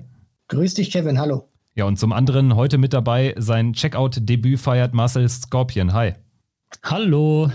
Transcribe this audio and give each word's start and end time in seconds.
Grüß 0.48 0.72
dich, 0.72 0.90
Kevin. 0.90 1.20
Hallo. 1.20 1.50
Ja, 1.74 1.84
und 1.84 1.98
zum 1.98 2.14
anderen 2.14 2.56
heute 2.56 2.79
mit 2.79 2.94
dabei 2.94 3.34
sein 3.36 3.74
Checkout-Debüt 3.74 4.58
feiert 4.58 4.94
Marcel 4.94 5.29
Scorpion. 5.29 5.92
Hi. 5.92 6.14
Hallo. 6.82 7.50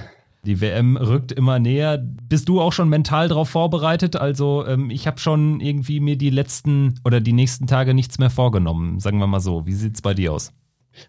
Die 0.48 0.62
WM 0.62 0.96
rückt 0.96 1.34
immer 1.34 1.60
näher. 1.60 1.98
Bist 1.98 2.48
du 2.48 2.62
auch 2.62 2.72
schon 2.72 2.88
mental 2.88 3.28
darauf 3.28 3.50
vorbereitet? 3.50 4.16
Also 4.16 4.66
ähm, 4.66 4.90
ich 4.90 5.06
habe 5.06 5.20
schon 5.20 5.60
irgendwie 5.60 6.00
mir 6.00 6.18
die 6.18 6.30
letzten 6.30 6.96
oder 7.04 7.20
die 7.20 7.34
nächsten 7.34 7.68
Tage 7.68 7.94
nichts 7.94 8.18
mehr 8.18 8.30
vorgenommen, 8.30 9.02
sagen 9.02 9.20
wir 9.20 9.28
mal 9.28 9.42
so. 9.42 9.66
Wie 9.66 9.74
sieht 9.74 9.96
es 9.96 10.02
bei 10.02 10.14
dir 10.14 10.32
aus? 10.32 10.54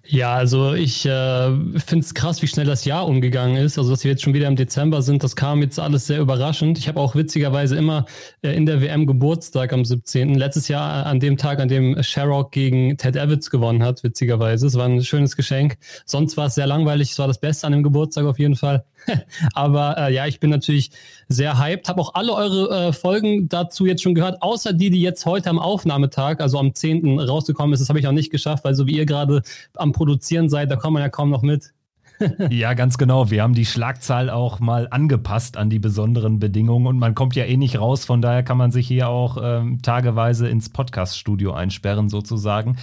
Ja, 0.06 0.34
also 0.34 0.74
ich 0.74 1.04
äh, 1.04 1.50
finde 1.78 2.04
es 2.04 2.14
krass, 2.14 2.40
wie 2.42 2.46
schnell 2.46 2.66
das 2.66 2.84
Jahr 2.84 3.06
umgegangen 3.06 3.56
ist. 3.56 3.78
Also 3.78 3.90
dass 3.90 4.04
wir 4.04 4.10
jetzt 4.10 4.22
schon 4.22 4.34
wieder 4.34 4.48
im 4.48 4.56
Dezember 4.56 5.02
sind, 5.02 5.22
das 5.22 5.36
kam 5.36 5.60
jetzt 5.62 5.78
alles 5.78 6.06
sehr 6.06 6.20
überraschend. 6.20 6.78
Ich 6.78 6.88
habe 6.88 7.00
auch 7.00 7.14
witzigerweise 7.14 7.76
immer 7.76 8.06
äh, 8.42 8.54
in 8.54 8.66
der 8.66 8.80
WM 8.80 9.06
Geburtstag 9.06 9.72
am 9.72 9.84
17. 9.84 10.34
Letztes 10.34 10.68
Jahr 10.68 11.06
an 11.06 11.20
dem 11.20 11.36
Tag, 11.36 11.60
an 11.60 11.68
dem 11.68 12.02
Sherrock 12.02 12.52
gegen 12.52 12.96
Ted 12.96 13.16
Evans 13.16 13.50
gewonnen 13.50 13.82
hat, 13.82 14.02
witzigerweise. 14.02 14.66
Es 14.66 14.74
war 14.76 14.86
ein 14.86 15.02
schönes 15.02 15.36
Geschenk. 15.36 15.76
Sonst 16.06 16.36
war 16.36 16.46
es 16.46 16.54
sehr 16.54 16.66
langweilig. 16.66 17.12
Es 17.12 17.18
war 17.18 17.26
das 17.26 17.40
Beste 17.40 17.66
an 17.66 17.72
dem 17.72 17.82
Geburtstag 17.82 18.24
auf 18.24 18.38
jeden 18.38 18.56
Fall. 18.56 18.84
Aber 19.54 19.96
äh, 19.98 20.14
ja, 20.14 20.26
ich 20.26 20.40
bin 20.40 20.50
natürlich 20.50 20.90
sehr 21.28 21.58
hyped. 21.58 21.88
Habe 21.88 22.00
auch 22.00 22.14
alle 22.14 22.32
eure 22.34 22.88
äh, 22.88 22.92
Folgen 22.92 23.48
dazu 23.48 23.86
jetzt 23.86 24.02
schon 24.02 24.14
gehört, 24.14 24.42
außer 24.42 24.72
die, 24.72 24.90
die 24.90 25.00
jetzt 25.00 25.26
heute 25.26 25.50
am 25.50 25.58
Aufnahmetag, 25.58 26.40
also 26.40 26.58
am 26.58 26.74
10. 26.74 27.20
rausgekommen 27.20 27.72
ist. 27.72 27.80
Das 27.80 27.88
habe 27.88 27.98
ich 27.98 28.06
auch 28.06 28.12
nicht 28.12 28.30
geschafft, 28.30 28.64
weil 28.64 28.74
so 28.74 28.86
wie 28.86 28.96
ihr 28.96 29.06
gerade 29.06 29.42
am 29.78 29.92
Produzieren 29.92 30.48
seid, 30.48 30.70
da 30.70 30.76
kommt 30.76 30.94
man 30.94 31.02
ja 31.02 31.08
kaum 31.08 31.30
noch 31.30 31.42
mit. 31.42 31.72
ja, 32.50 32.74
ganz 32.74 32.98
genau. 32.98 33.30
Wir 33.30 33.42
haben 33.42 33.54
die 33.54 33.66
Schlagzahl 33.66 34.30
auch 34.30 34.58
mal 34.60 34.88
angepasst 34.90 35.56
an 35.56 35.70
die 35.70 35.78
besonderen 35.78 36.38
Bedingungen 36.38 36.86
und 36.86 36.98
man 36.98 37.14
kommt 37.14 37.36
ja 37.36 37.44
eh 37.44 37.56
nicht 37.56 37.78
raus. 37.78 38.04
Von 38.04 38.22
daher 38.22 38.42
kann 38.42 38.56
man 38.56 38.70
sich 38.70 38.88
hier 38.88 39.08
auch 39.08 39.38
ähm, 39.40 39.80
tageweise 39.82 40.48
ins 40.48 40.68
Podcast-Studio 40.68 41.52
einsperren, 41.52 42.08
sozusagen. 42.08 42.76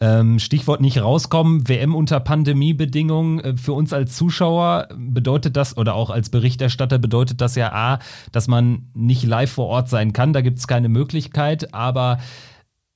Ähm, 0.00 0.38
Stichwort 0.38 0.80
nicht 0.80 1.02
rauskommen, 1.02 1.68
WM 1.68 1.94
unter 1.94 2.20
Pandemiebedingungen. 2.20 3.40
Äh, 3.40 3.56
für 3.56 3.72
uns 3.72 3.92
als 3.92 4.16
Zuschauer 4.16 4.88
bedeutet 4.96 5.56
das, 5.56 5.76
oder 5.76 5.94
auch 5.94 6.10
als 6.10 6.30
Berichterstatter 6.30 6.98
bedeutet 6.98 7.40
das 7.40 7.56
ja 7.56 7.72
A, 7.72 7.98
dass 8.32 8.48
man 8.48 8.90
nicht 8.94 9.24
live 9.24 9.50
vor 9.50 9.66
Ort 9.66 9.88
sein 9.88 10.12
kann. 10.12 10.32
Da 10.32 10.40
gibt 10.40 10.58
es 10.58 10.68
keine 10.68 10.88
Möglichkeit, 10.88 11.74
aber 11.74 12.18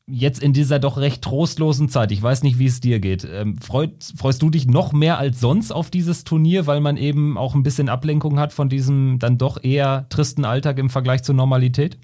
jetzt 0.06 0.42
in 0.42 0.52
dieser 0.52 0.78
doch 0.78 0.98
recht 0.98 1.22
trostlosen 1.22 1.88
Zeit, 1.88 2.12
ich 2.12 2.22
weiß 2.22 2.42
nicht, 2.42 2.58
wie 2.58 2.66
es 2.66 2.80
dir 2.80 3.00
geht, 3.00 3.26
ähm, 3.30 3.56
freut, 3.58 3.92
freust 4.16 4.42
du 4.42 4.50
dich 4.50 4.66
noch 4.66 4.92
mehr 4.92 5.18
als 5.18 5.40
sonst 5.40 5.72
auf 5.72 5.90
dieses 5.90 6.24
Turnier, 6.24 6.66
weil 6.66 6.80
man 6.80 6.96
eben 6.96 7.38
auch 7.38 7.54
ein 7.54 7.62
bisschen 7.62 7.88
Ablenkung 7.88 8.38
hat 8.38 8.52
von 8.52 8.68
diesem 8.68 9.18
dann 9.18 9.38
doch 9.38 9.62
eher 9.62 10.06
tristen 10.08 10.44
Alltag 10.44 10.78
im 10.78 10.90
Vergleich 10.90 11.22
zur 11.22 11.34
Normalität? 11.34 11.98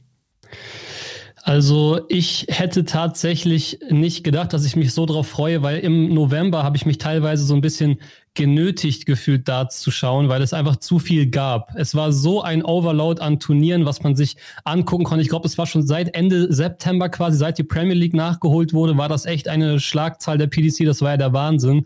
Also 1.42 2.00
ich 2.08 2.46
hätte 2.48 2.84
tatsächlich 2.84 3.78
nicht 3.88 4.22
gedacht, 4.22 4.52
dass 4.52 4.66
ich 4.66 4.76
mich 4.76 4.92
so 4.92 5.06
drauf 5.06 5.26
freue, 5.26 5.62
weil 5.62 5.78
im 5.78 6.12
November 6.12 6.62
habe 6.62 6.76
ich 6.76 6.84
mich 6.84 6.98
teilweise 6.98 7.44
so 7.44 7.54
ein 7.54 7.62
bisschen 7.62 7.98
genötigt 8.38 9.04
gefühlt, 9.04 9.48
da 9.48 9.68
zu 9.68 9.90
schauen, 9.90 10.28
weil 10.28 10.42
es 10.42 10.52
einfach 10.52 10.76
zu 10.76 11.00
viel 11.00 11.26
gab. 11.26 11.74
Es 11.74 11.96
war 11.96 12.12
so 12.12 12.40
ein 12.40 12.64
Overload 12.64 13.20
an 13.20 13.40
Turnieren, 13.40 13.84
was 13.84 14.04
man 14.04 14.14
sich 14.14 14.36
angucken 14.62 15.02
konnte. 15.02 15.22
Ich 15.22 15.28
glaube, 15.28 15.48
es 15.48 15.58
war 15.58 15.66
schon 15.66 15.84
seit 15.84 16.14
Ende 16.14 16.52
September 16.52 17.08
quasi, 17.08 17.36
seit 17.36 17.58
die 17.58 17.64
Premier 17.64 17.96
League 17.96 18.14
nachgeholt 18.14 18.72
wurde, 18.72 18.96
war 18.96 19.08
das 19.08 19.26
echt 19.26 19.48
eine 19.48 19.80
Schlagzahl 19.80 20.38
der 20.38 20.46
PDC. 20.46 20.86
Das 20.86 21.02
war 21.02 21.10
ja 21.10 21.16
der 21.16 21.32
Wahnsinn. 21.32 21.84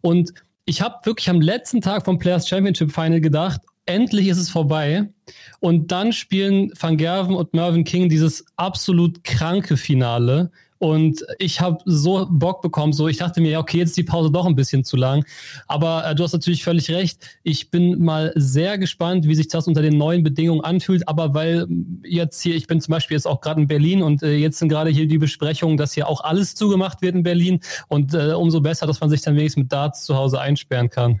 Und 0.00 0.34
ich 0.64 0.82
habe 0.82 0.96
wirklich 1.04 1.30
am 1.30 1.40
letzten 1.40 1.80
Tag 1.80 2.04
vom 2.04 2.18
Players 2.18 2.48
Championship 2.48 2.90
Final 2.90 3.20
gedacht, 3.20 3.60
endlich 3.86 4.26
ist 4.26 4.38
es 4.38 4.50
vorbei. 4.50 5.08
Und 5.60 5.92
dann 5.92 6.12
spielen 6.12 6.72
Van 6.78 6.96
Gerven 6.96 7.36
und 7.36 7.54
Mervyn 7.54 7.84
King 7.84 8.08
dieses 8.08 8.44
absolut 8.56 9.22
kranke 9.22 9.76
Finale. 9.76 10.50
Und 10.82 11.24
ich 11.38 11.60
habe 11.60 11.78
so 11.84 12.26
Bock 12.28 12.60
bekommen, 12.60 12.92
so 12.92 13.06
ich 13.06 13.18
dachte 13.18 13.40
mir, 13.40 13.60
okay, 13.60 13.78
jetzt 13.78 13.90
ist 13.90 13.98
die 13.98 14.02
Pause 14.02 14.32
doch 14.32 14.46
ein 14.46 14.56
bisschen 14.56 14.82
zu 14.82 14.96
lang. 14.96 15.24
Aber 15.68 16.04
äh, 16.04 16.16
du 16.16 16.24
hast 16.24 16.32
natürlich 16.32 16.64
völlig 16.64 16.90
recht. 16.90 17.24
Ich 17.44 17.70
bin 17.70 18.02
mal 18.02 18.32
sehr 18.34 18.78
gespannt, 18.78 19.28
wie 19.28 19.36
sich 19.36 19.46
das 19.46 19.68
unter 19.68 19.80
den 19.80 19.96
neuen 19.96 20.24
Bedingungen 20.24 20.60
anfühlt. 20.60 21.06
Aber 21.06 21.34
weil 21.34 21.68
jetzt 22.02 22.42
hier, 22.42 22.56
ich 22.56 22.66
bin 22.66 22.80
zum 22.80 22.90
Beispiel 22.90 23.14
jetzt 23.14 23.28
auch 23.28 23.40
gerade 23.40 23.60
in 23.60 23.68
Berlin 23.68 24.02
und 24.02 24.24
äh, 24.24 24.34
jetzt 24.34 24.58
sind 24.58 24.70
gerade 24.70 24.90
hier 24.90 25.06
die 25.06 25.18
Besprechungen, 25.18 25.76
dass 25.76 25.92
hier 25.92 26.08
auch 26.08 26.24
alles 26.24 26.56
zugemacht 26.56 27.00
wird 27.00 27.14
in 27.14 27.22
Berlin. 27.22 27.60
Und 27.86 28.12
äh, 28.12 28.32
umso 28.32 28.60
besser, 28.60 28.88
dass 28.88 29.00
man 29.00 29.08
sich 29.08 29.20
dann 29.20 29.36
wenigstens 29.36 29.62
mit 29.62 29.72
Darts 29.72 30.02
zu 30.02 30.16
Hause 30.16 30.40
einsperren 30.40 30.90
kann. 30.90 31.20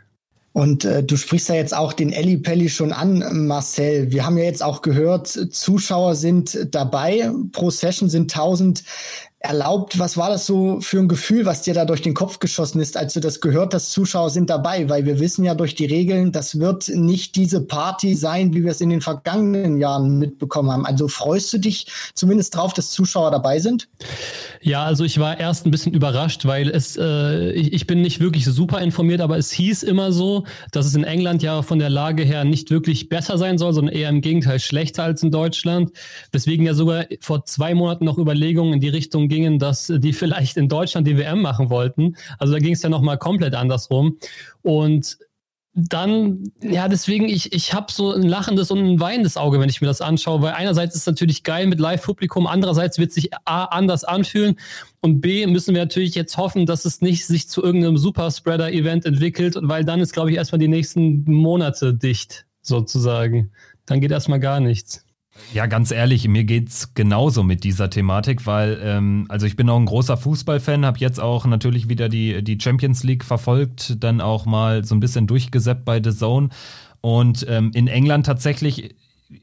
Und 0.52 0.84
äh, 0.84 1.02
du 1.02 1.16
sprichst 1.16 1.48
ja 1.48 1.54
jetzt 1.54 1.74
auch 1.74 1.92
den 1.92 2.12
Elli 2.12 2.36
Pelli 2.36 2.68
schon 2.68 2.92
an, 2.92 3.46
Marcel. 3.46 4.12
Wir 4.12 4.26
haben 4.26 4.36
ja 4.36 4.44
jetzt 4.44 4.62
auch 4.62 4.82
gehört, 4.82 5.28
Zuschauer 5.28 6.14
sind 6.14 6.68
dabei. 6.70 7.30
Pro 7.52 7.70
Session 7.70 8.10
sind 8.10 8.32
1000 8.34 8.82
erlaubt. 9.42 9.98
Was 9.98 10.16
war 10.16 10.30
das 10.30 10.46
so 10.46 10.80
für 10.80 10.98
ein 10.98 11.08
Gefühl, 11.08 11.44
was 11.44 11.62
dir 11.62 11.74
da 11.74 11.84
durch 11.84 12.02
den 12.02 12.14
Kopf 12.14 12.38
geschossen 12.38 12.80
ist, 12.80 12.96
als 12.96 13.14
du 13.14 13.20
das 13.20 13.40
gehört 13.40 13.74
hast, 13.74 13.92
Zuschauer 13.92 14.30
sind 14.30 14.50
dabei? 14.50 14.88
Weil 14.88 15.04
wir 15.04 15.20
wissen 15.20 15.44
ja 15.44 15.54
durch 15.54 15.74
die 15.74 15.86
Regeln, 15.86 16.32
das 16.32 16.58
wird 16.58 16.88
nicht 16.88 17.36
diese 17.36 17.60
Party 17.60 18.14
sein, 18.14 18.54
wie 18.54 18.64
wir 18.64 18.70
es 18.70 18.80
in 18.80 18.90
den 18.90 19.00
vergangenen 19.00 19.78
Jahren 19.78 20.18
mitbekommen 20.18 20.70
haben. 20.70 20.86
Also 20.86 21.08
freust 21.08 21.52
du 21.52 21.58
dich 21.58 21.86
zumindest 22.14 22.54
drauf, 22.54 22.72
dass 22.72 22.90
Zuschauer 22.90 23.30
dabei 23.30 23.58
sind? 23.58 23.88
Ja, 24.60 24.84
also 24.84 25.04
ich 25.04 25.18
war 25.18 25.38
erst 25.38 25.66
ein 25.66 25.70
bisschen 25.70 25.92
überrascht, 25.92 26.44
weil 26.46 26.70
es, 26.70 26.96
äh, 26.96 27.50
ich, 27.52 27.72
ich 27.72 27.86
bin 27.86 28.00
nicht 28.00 28.20
wirklich 28.20 28.44
super 28.44 28.80
informiert, 28.80 29.20
aber 29.20 29.36
es 29.36 29.50
hieß 29.50 29.82
immer 29.82 30.12
so, 30.12 30.44
dass 30.70 30.86
es 30.86 30.94
in 30.94 31.04
England 31.04 31.42
ja 31.42 31.62
von 31.62 31.78
der 31.78 31.90
Lage 31.90 32.22
her 32.22 32.44
nicht 32.44 32.70
wirklich 32.70 33.08
besser 33.08 33.38
sein 33.38 33.58
soll, 33.58 33.72
sondern 33.72 33.94
eher 33.94 34.08
im 34.08 34.20
Gegenteil 34.20 34.60
schlechter 34.60 35.02
als 35.02 35.22
in 35.22 35.30
Deutschland. 35.30 35.90
Weswegen 36.30 36.64
ja 36.64 36.74
sogar 36.74 37.06
vor 37.20 37.44
zwei 37.44 37.74
Monaten 37.74 38.04
noch 38.04 38.18
Überlegungen 38.18 38.74
in 38.74 38.80
die 38.80 38.88
Richtung 38.88 39.28
gingen, 39.32 39.58
dass 39.58 39.90
die 39.94 40.12
vielleicht 40.12 40.58
in 40.58 40.68
Deutschland 40.68 41.06
die 41.06 41.16
WM 41.16 41.40
machen 41.40 41.70
wollten. 41.70 42.16
Also 42.38 42.52
da 42.52 42.58
ging 42.58 42.74
es 42.74 42.82
ja 42.82 42.90
nochmal 42.90 43.16
komplett 43.16 43.54
andersrum. 43.54 44.18
Und 44.60 45.16
dann, 45.74 46.52
ja, 46.60 46.86
deswegen, 46.86 47.30
ich, 47.30 47.54
ich 47.54 47.72
habe 47.72 47.90
so 47.90 48.12
ein 48.12 48.28
lachendes 48.28 48.70
und 48.70 48.78
ein 48.78 49.00
weinendes 49.00 49.38
Auge, 49.38 49.58
wenn 49.58 49.70
ich 49.70 49.80
mir 49.80 49.86
das 49.86 50.02
anschaue, 50.02 50.42
weil 50.42 50.52
einerseits 50.52 50.94
ist 50.94 51.02
es 51.02 51.06
natürlich 51.06 51.44
geil 51.44 51.66
mit 51.66 51.80
Live-Publikum, 51.80 52.46
andererseits 52.46 52.98
wird 52.98 53.10
sich 53.10 53.30
A, 53.46 53.64
anders 53.64 54.04
anfühlen 54.04 54.56
und 55.00 55.22
B, 55.22 55.46
müssen 55.46 55.74
wir 55.74 55.80
natürlich 55.80 56.14
jetzt 56.14 56.36
hoffen, 56.36 56.66
dass 56.66 56.84
es 56.84 57.00
nicht 57.00 57.24
sich 57.24 57.48
zu 57.48 57.62
irgendeinem 57.62 57.96
Superspreader-Event 57.96 59.06
entwickelt, 59.06 59.56
weil 59.62 59.86
dann 59.86 60.00
ist, 60.00 60.12
glaube 60.12 60.30
ich, 60.30 60.36
erstmal 60.36 60.58
die 60.58 60.68
nächsten 60.68 61.24
Monate 61.24 61.94
dicht, 61.94 62.44
sozusagen. 62.60 63.50
Dann 63.86 64.02
geht 64.02 64.10
erstmal 64.10 64.40
gar 64.40 64.60
nichts. 64.60 65.06
Ja, 65.54 65.66
ganz 65.66 65.90
ehrlich, 65.90 66.28
mir 66.28 66.44
geht's 66.44 66.94
genauso 66.94 67.42
mit 67.42 67.64
dieser 67.64 67.90
Thematik, 67.90 68.46
weil 68.46 68.78
ähm, 68.82 69.26
also 69.28 69.46
ich 69.46 69.56
bin 69.56 69.68
auch 69.68 69.78
ein 69.78 69.86
großer 69.86 70.16
Fußballfan, 70.16 70.84
habe 70.84 70.98
jetzt 70.98 71.20
auch 71.20 71.46
natürlich 71.46 71.88
wieder 71.88 72.08
die 72.08 72.42
die 72.42 72.58
Champions 72.60 73.02
League 73.02 73.24
verfolgt, 73.24 74.02
dann 74.02 74.20
auch 74.20 74.46
mal 74.46 74.84
so 74.84 74.94
ein 74.94 75.00
bisschen 75.00 75.26
durchgesäppt 75.26 75.84
bei 75.84 76.02
The 76.02 76.14
Zone 76.14 76.50
und 77.00 77.46
ähm, 77.48 77.70
in 77.74 77.88
England 77.88 78.26
tatsächlich 78.26 78.94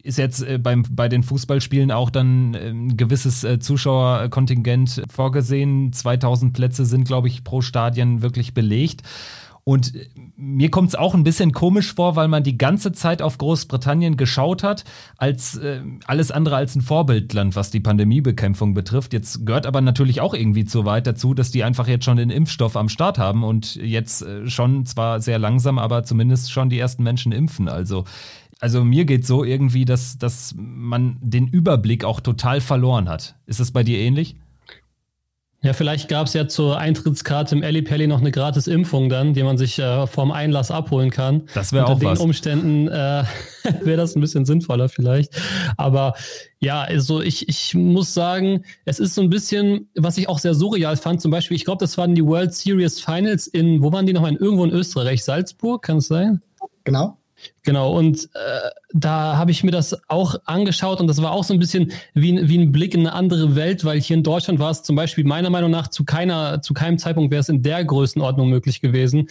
ist 0.04 0.18
jetzt 0.18 0.42
äh, 0.42 0.58
beim, 0.58 0.84
bei 0.90 1.10
den 1.10 1.24
Fußballspielen 1.24 1.92
auch 1.92 2.10
dann 2.10 2.54
äh, 2.54 2.70
ein 2.70 2.98
gewisses 2.98 3.44
äh, 3.44 3.60
Zuschauerkontingent 3.60 5.04
vorgesehen. 5.10 5.92
2000 5.92 6.54
Plätze 6.54 6.86
sind, 6.86 7.06
glaube 7.06 7.28
ich, 7.28 7.44
pro 7.44 7.62
Stadion 7.62 8.22
wirklich 8.22 8.54
belegt. 8.54 9.02
Und 9.69 9.94
mir 10.35 10.72
kommt 10.72 10.90
es 10.90 10.96
auch 10.96 11.13
ein 11.13 11.24
bisschen 11.24 11.52
komisch 11.52 11.94
vor, 11.94 12.16
weil 12.16 12.28
man 12.28 12.41
die 12.41 12.57
ganze 12.57 12.91
Zeit 12.91 13.22
auf 13.22 13.38
Großbritannien 13.38 14.18
geschaut 14.18 14.63
hat, 14.63 14.84
als 15.16 15.57
äh, 15.57 15.81
alles 16.07 16.31
andere 16.31 16.56
als 16.56 16.75
ein 16.75 16.81
Vorbildland, 16.81 17.56
was 17.56 17.69
die 17.69 17.80
Pandemiebekämpfung 17.80 18.74
betrifft. 18.74 19.13
Jetzt 19.13 19.45
gehört 19.45 19.68
aber 19.68 19.81
natürlich 19.81 20.21
auch 20.21 20.33
irgendwie 20.33 20.66
zu 20.66 20.86
weit 20.86 21.06
dazu, 21.06 21.36
dass 21.36 21.51
die 21.51 21.63
einfach 21.63 21.88
jetzt 21.88 22.04
schon 22.04 22.18
den 22.18 22.31
Impfstoff 22.31 22.75
am 22.75 22.89
Start 22.89 23.19
haben 23.19 23.44
und 23.44 23.75
jetzt 23.75 24.24
äh, 24.24 24.50
schon 24.50 24.88
zwar 24.88 25.19
sehr 25.19 25.38
langsam, 25.38 25.77
aber 25.77 26.04
zumindest 26.04 26.51
schon 26.51 26.72
die 26.72 26.80
ersten 26.80 27.04
Menschen 27.04 27.31
impfen. 27.31 27.69
Also 27.69 28.06
also 28.60 28.83
mir 28.83 29.06
geht 29.06 29.27
so 29.27 29.44
irgendwie, 29.44 29.86
dass, 29.86 30.18
dass 30.18 30.56
man 30.57 31.18
den 31.22 31.45
Überblick 31.48 32.04
auch 32.04 32.22
total 32.22 32.60
verloren 32.60 33.07
hat. 33.07 33.36
Ist 33.45 33.60
das 33.60 33.69
bei 33.69 33.83
dir 33.83 34.00
ähnlich? 34.00 34.36
Ja, 35.62 35.74
vielleicht 35.74 36.08
gab 36.08 36.28
es 36.28 36.34
ja 36.34 36.48
zur 36.48 36.78
Eintrittskarte 36.78 37.54
im 37.54 37.84
Pelli 37.84 38.08
noch 38.08 38.22
eine 38.22 38.32
gratis 38.32 38.68
Impfung 38.68 39.10
dann, 39.10 39.34
die 39.34 39.44
man 39.44 39.58
sich 39.58 39.78
äh, 39.78 40.08
vorm 40.08 40.32
Einlass 40.32 40.72
abholen 40.72 41.10
kann. 41.10 41.50
Das 41.54 41.74
wäre 41.74 41.86
auch 41.86 41.96
Unter 41.96 42.06
den 42.06 42.12
was. 42.12 42.20
Umständen 42.20 42.88
äh, 42.88 43.24
wäre 43.82 43.98
das 43.98 44.16
ein 44.16 44.22
bisschen 44.22 44.46
sinnvoller 44.46 44.88
vielleicht. 44.88 45.34
Aber 45.76 46.14
ja, 46.60 46.84
also 46.84 47.22
ich, 47.22 47.50
ich 47.50 47.76
muss 47.76 48.14
sagen, 48.14 48.64
es 48.86 49.02
ist 49.02 49.16
so 49.16 49.22
ein 49.22 49.30
bisschen, 49.30 49.90
was 49.96 50.18
ich 50.18 50.30
auch 50.30 50.40
sehr 50.40 50.54
surreal 50.54 50.96
fand, 50.96 51.20
zum 51.20 51.32
Beispiel, 51.32 51.58
ich 51.58 51.66
glaube, 51.66 51.84
das 51.84 51.98
waren 51.98 52.16
die 52.16 52.26
World 52.26 52.54
Series 52.54 53.02
Finals 53.02 53.48
in, 53.48 53.84
wo 53.84 53.92
waren 53.92 54.06
die 54.06 54.14
nochmal? 54.14 54.36
Irgendwo 54.36 54.64
in 54.64 54.72
Österreich, 54.72 55.26
Salzburg, 55.26 55.82
kann 55.82 55.98
es 55.98 56.08
sein? 56.08 56.42
Genau. 56.86 57.19
Genau, 57.63 57.95
und 57.95 58.25
äh, 58.33 58.69
da 58.94 59.38
habe 59.38 59.51
ich 59.51 59.63
mir 59.63 59.71
das 59.71 59.97
auch 60.07 60.36
angeschaut 60.45 61.00
und 61.00 61.07
das 61.07 61.21
war 61.21 61.31
auch 61.31 61.44
so 61.44 61.53
ein 61.53 61.59
bisschen 61.59 61.91
wie, 62.13 62.47
wie 62.47 62.57
ein 62.57 62.71
Blick 62.71 62.94
in 62.94 63.01
eine 63.01 63.13
andere 63.13 63.56
Welt, 63.56 63.86
weil 63.86 64.00
hier 64.00 64.18
in 64.18 64.24
Deutschland 64.24 64.59
war 64.59 64.71
es 64.71 64.83
zum 64.83 64.95
Beispiel 64.95 65.24
meiner 65.24 65.50
Meinung 65.50 65.69
nach 65.69 65.88
zu 65.89 66.06
keiner, 66.06 66.62
zu 66.62 66.74
keinem 66.74 66.97
Zeitpunkt 66.97 67.31
wäre 67.31 67.41
es 67.41 67.50
in 67.50 67.62
der 67.62 67.83
Größenordnung 67.83 68.50
möglich 68.50 68.81
gewesen. 68.81 69.30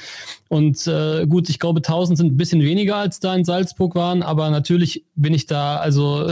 Und 0.49 0.87
äh, 0.87 1.26
gut, 1.26 1.49
ich 1.49 1.58
glaube, 1.58 1.78
1000 1.78 2.19
sind 2.19 2.32
ein 2.32 2.37
bisschen 2.37 2.62
weniger 2.62 2.96
als 2.96 3.19
da 3.19 3.34
in 3.34 3.44
Salzburg 3.44 3.94
waren, 3.94 4.22
aber 4.22 4.50
natürlich 4.50 5.05
bin 5.14 5.34
ich 5.34 5.46
da, 5.46 5.76
also 5.76 6.31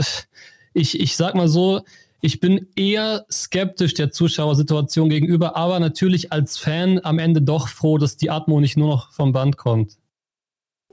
ich, 0.73 0.99
ich 0.99 1.17
sag 1.17 1.35
mal 1.35 1.47
so, 1.47 1.81
ich 2.21 2.39
bin 2.39 2.67
eher 2.75 3.25
skeptisch 3.31 3.93
der 3.93 4.11
Zuschauersituation 4.11 5.09
gegenüber, 5.09 5.55
aber 5.55 5.79
natürlich 5.79 6.31
als 6.31 6.57
Fan 6.57 6.99
am 7.03 7.19
Ende 7.19 7.41
doch 7.41 7.67
froh, 7.67 7.97
dass 7.97 8.17
die 8.17 8.31
Atmo 8.31 8.59
nicht 8.59 8.77
nur 8.77 8.89
noch 8.89 9.11
vom 9.11 9.33
Band 9.33 9.57
kommt. 9.57 9.97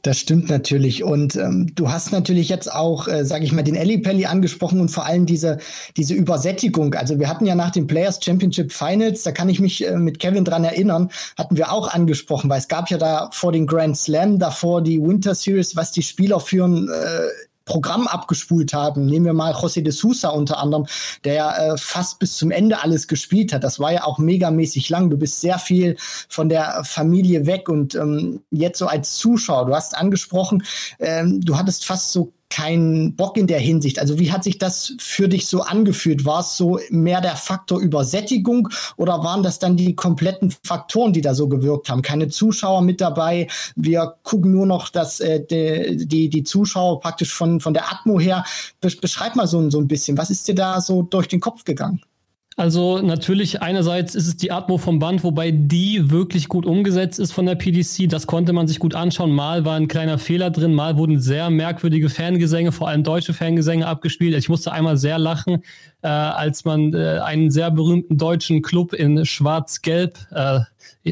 Das 0.05 0.19
stimmt 0.19 0.51
natürlich. 0.51 1.03
Und 1.03 1.35
ähm, 1.37 1.75
du 1.75 1.91
hast 1.91 2.12
natürlich 2.12 2.51
jetzt 2.51 2.71
auch, 2.71 3.09
äh, 3.09 3.25
sage 3.25 3.47
ich 3.47 3.53
mal, 3.53 3.62
den 3.62 4.03
Pelli 4.03 4.27
angesprochen 4.27 4.79
und 4.81 4.91
vor 4.91 5.06
allem 5.06 5.25
diese, 5.25 5.56
diese 5.97 6.12
Übersättigung. 6.12 6.93
Also 6.93 7.19
wir 7.19 7.27
hatten 7.27 7.47
ja 7.47 7.55
nach 7.55 7.71
den 7.71 7.87
Players 7.87 8.23
Championship 8.23 8.71
Finals, 8.71 9.23
da 9.23 9.33
kann 9.33 9.49
ich 9.49 9.61
mich 9.61 9.87
äh, 9.87 9.97
mit 9.97 10.19
Kevin 10.19 10.45
dran 10.45 10.62
erinnern, 10.62 11.11
hatten 11.39 11.56
wir 11.56 11.73
auch 11.73 11.89
angesprochen, 11.89 12.51
weil 12.51 12.59
es 12.59 12.69
gab 12.69 12.91
ja 12.91 12.99
da 12.99 13.31
vor 13.33 13.51
den 13.51 13.67
Grand 13.67 13.97
Slam, 13.97 14.39
davor 14.39 14.83
die 14.83 15.01
Winter 15.01 15.35
Series, 15.35 15.75
was 15.75 15.91
die 15.91 16.03
Spieler 16.03 16.39
führen. 16.39 16.91
Äh, 16.91 17.29
Programm 17.64 18.06
abgespult 18.06 18.72
haben. 18.72 19.06
Nehmen 19.06 19.26
wir 19.26 19.32
mal 19.32 19.55
José 19.55 19.82
de 19.82 19.93
Sousa 19.93 20.31
unter 20.31 20.58
anderem, 20.58 20.87
der 21.25 21.58
äh, 21.58 21.76
fast 21.78 22.19
bis 22.19 22.37
zum 22.37 22.50
Ende 22.50 22.82
alles 22.82 23.08
gespielt 23.08 23.52
hat. 23.52 23.64
Das 23.64 23.81
war 23.81 23.93
ja 23.93 24.05
auch 24.05 24.19
megamäßig 24.19 24.88
lang. 24.88 25.11
Du 25.11 25.16
bist 25.16 25.40
sehr 25.40 25.58
viel 25.58 25.96
von 26.28 26.49
der 26.49 26.82
Familie 26.84 27.46
weg 27.46 27.69
und 27.69 27.94
ähm, 27.94 28.43
jetzt 28.50 28.78
so 28.78 28.87
als 28.87 29.16
Zuschauer, 29.16 29.66
du 29.66 29.75
hast 29.75 29.96
angesprochen, 29.96 30.62
ähm, 30.99 31.40
du 31.40 31.56
hattest 31.56 31.84
fast 31.84 32.12
so 32.12 32.32
keinen 32.55 33.17
Bock 33.17 33.37
in 33.37 33.49
der 33.49 33.59
Hinsicht. 33.59 33.99
Also 33.99 34.21
wie 34.21 34.31
hat 34.31 34.45
sich 34.45 34.59
das 34.59 34.95
für 35.01 35.29
dich 35.29 35.49
so 35.49 35.62
angefühlt? 35.62 36.25
War 36.25 36.39
es 36.39 36.56
so 36.56 36.79
mehr 36.89 37.21
der 37.21 37.35
Faktor 37.35 37.81
Übersättigung 37.81 38.69
oder 38.97 39.25
waren 39.25 39.43
das 39.43 39.59
dann 39.59 39.77
die 39.77 39.97
kompletten 39.97 40.55
Faktoren, 40.62 41.12
die 41.12 41.21
da 41.21 41.35
so 41.35 41.49
gewirkt 41.49 41.89
haben? 41.89 42.03
Keine 42.03 42.29
Zuschauer 42.29 42.83
mit 42.83 43.01
dabei. 43.01 43.49
Wir 43.75 44.15
gucken 44.23 44.53
nur 44.53 44.67
noch, 44.67 44.89
dass 44.89 45.19
äh, 45.19 45.45
die, 45.45 46.06
die, 46.06 46.29
die 46.29 46.45
Zuschauer 46.45 47.01
praktisch 47.01 47.35
von, 47.35 47.59
von 47.59 47.75
der 47.75 47.91
Atmo 47.91 48.21
her. 48.21 48.45
Beschreib 48.81 49.35
mal 49.35 49.49
so, 49.49 49.69
so 49.69 49.81
ein 49.81 49.89
bisschen. 49.89 50.17
Was 50.17 50.31
ist 50.31 50.47
dir 50.47 50.55
da 50.55 50.81
so 50.81 51.03
durch 51.03 51.27
den 51.27 51.41
Kopf 51.41 51.65
gegangen? 51.65 52.03
Also 52.56 52.99
natürlich 52.99 53.62
einerseits 53.62 54.15
ist 54.15 54.29
es 54.29 54.37
die 54.37 54.53
Atmo 54.53 54.79
vom 54.79 55.01
Band, 55.01 55.25
wobei 55.25 55.51
die 55.51 56.12
wirklich 56.12 56.49
gut 56.49 56.67
umgesetzt 56.67 57.19
ist 57.19 57.33
von 57.33 57.47
der 57.47 57.56
PDC. 57.56 58.09
Das 58.09 58.29
konnte 58.29 58.53
man 58.53 58.69
sich 58.69 58.79
gut 58.79 58.95
anschauen. 58.95 59.33
Mal 59.33 59.65
war 59.65 59.75
ein 59.75 59.89
kleiner 59.89 60.19
Fehler 60.19 60.51
drin, 60.51 60.73
mal 60.73 60.97
wurden 60.97 61.19
sehr 61.19 61.51
merkwürdige 61.51 62.09
Fangesänge, 62.09 62.71
vor 62.71 62.89
allem 62.89 63.03
deutsche 63.03 63.35
Fangesänge 63.35 63.89
abgespielt. 63.89 64.37
Ich 64.37 64.49
musste 64.49 64.71
einmal 64.71 64.97
sehr 64.97 65.19
lachen, 65.19 65.65
äh, 66.05 66.09
als 66.09 66.67
man 66.67 66.93
äh, 66.93 67.21
einen 67.25 67.51
sehr 67.51 67.71
berühmten 67.71 68.19
deutschen 68.19 68.61
Club 68.61 68.93
in 68.93 69.25
Schwarz-Gelb, 69.25 70.19
äh, 70.33 70.61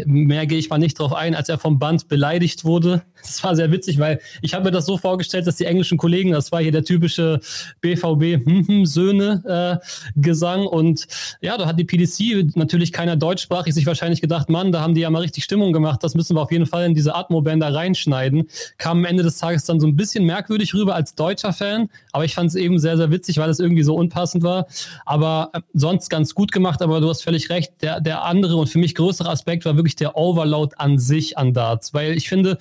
mehr 0.06 0.47
gehe 0.47 0.59
ich 0.59 0.71
mal 0.71 0.79
nicht 0.79 0.99
drauf 0.99 1.12
ein, 1.12 1.35
als 1.35 1.49
er 1.49 1.59
vom 1.59 1.79
Band 1.79 2.09
beleidigt 2.09 2.65
wurde. 2.65 3.03
Das 3.23 3.44
war 3.44 3.55
sehr 3.55 3.71
witzig, 3.71 3.99
weil 3.99 4.21
ich 4.41 4.55
habe 4.55 4.65
mir 4.65 4.71
das 4.71 4.87
so 4.87 4.99
vorgestellt, 4.99 5.47
dass 5.47 5.56
die 5.56 5.65
englischen 5.65 5.97
Kollegen, 5.97 6.33
das 6.33 6.50
war 6.50 6.61
hier 6.61 6.73
der 6.73 6.83
typische 6.83 7.41
BVB-Söhne-Gesang 7.81 10.61
hm, 10.61 10.62
hm, 10.62 10.67
äh, 10.67 10.69
und 10.69 11.06
ja, 11.41 11.56
da 11.56 11.67
hat 11.67 11.79
die 11.79 11.85
PDC 11.85 12.56
natürlich 12.56 12.93
keiner 12.93 13.17
deutschsprachig 13.17 13.75
sich 13.75 13.87
wahrscheinlich 13.87 14.21
gedacht, 14.21 14.49
Mann, 14.49 14.73
da 14.73 14.81
haben 14.81 14.94
die 14.94 15.03
ja 15.03 15.11
mal 15.11 15.21
richtig 15.21 15.44
Stimmung 15.44 15.73
gemacht, 15.73 16.03
das 16.03 16.15
müssen 16.15 16.37
wir 16.37 16.43
auf 16.43 16.50
jeden 16.50 16.67
Fall 16.67 16.85
in 16.85 16.94
diese 16.94 17.15
Atmo-Bänder 17.15 17.73
reinschneiden. 17.73 18.49
Kam 18.79 18.99
am 18.99 19.05
Ende 19.05 19.23
des 19.23 19.39
Tages 19.39 19.65
dann 19.65 19.79
so 19.79 19.87
ein 19.87 19.94
bisschen 19.94 20.25
merkwürdig 20.25 20.75
rüber 20.75 20.97
als 20.97 21.15
deutscher 21.15 21.53
Fan, 21.53 21.89
aber 22.11 22.25
ich 22.25 22.35
fand 22.35 22.49
es 22.49 22.56
eben 22.56 22.79
sehr, 22.79 22.97
sehr 22.97 23.12
witzig, 23.12 23.39
weil 23.39 23.50
es 23.50 23.61
irgendwie 23.61 23.85
so 23.85 23.94
unpassend 23.94 24.43
war. 24.43 24.67
Aber 25.05 25.50
äh, 25.52 25.61
sonst 25.73 26.08
ganz 26.08 26.34
gut 26.34 26.52
gemacht, 26.52 26.82
aber 26.82 27.00
du 27.00 27.08
hast 27.08 27.23
völlig 27.23 27.50
recht. 27.50 27.82
Der, 27.82 28.00
der 28.00 28.25
andere 28.25 28.56
und 28.56 28.69
für 28.69 28.79
mich 28.79 28.94
größere 28.94 29.29
Aspekt 29.29 29.64
war 29.64 29.76
wirklich 29.76 29.96
der 29.96 30.17
Overload 30.17 30.75
an 30.79 30.99
sich 30.99 31.38
an 31.38 31.52
Darts, 31.52 31.94
weil 31.94 32.12
ich 32.17 32.29
finde, 32.29 32.58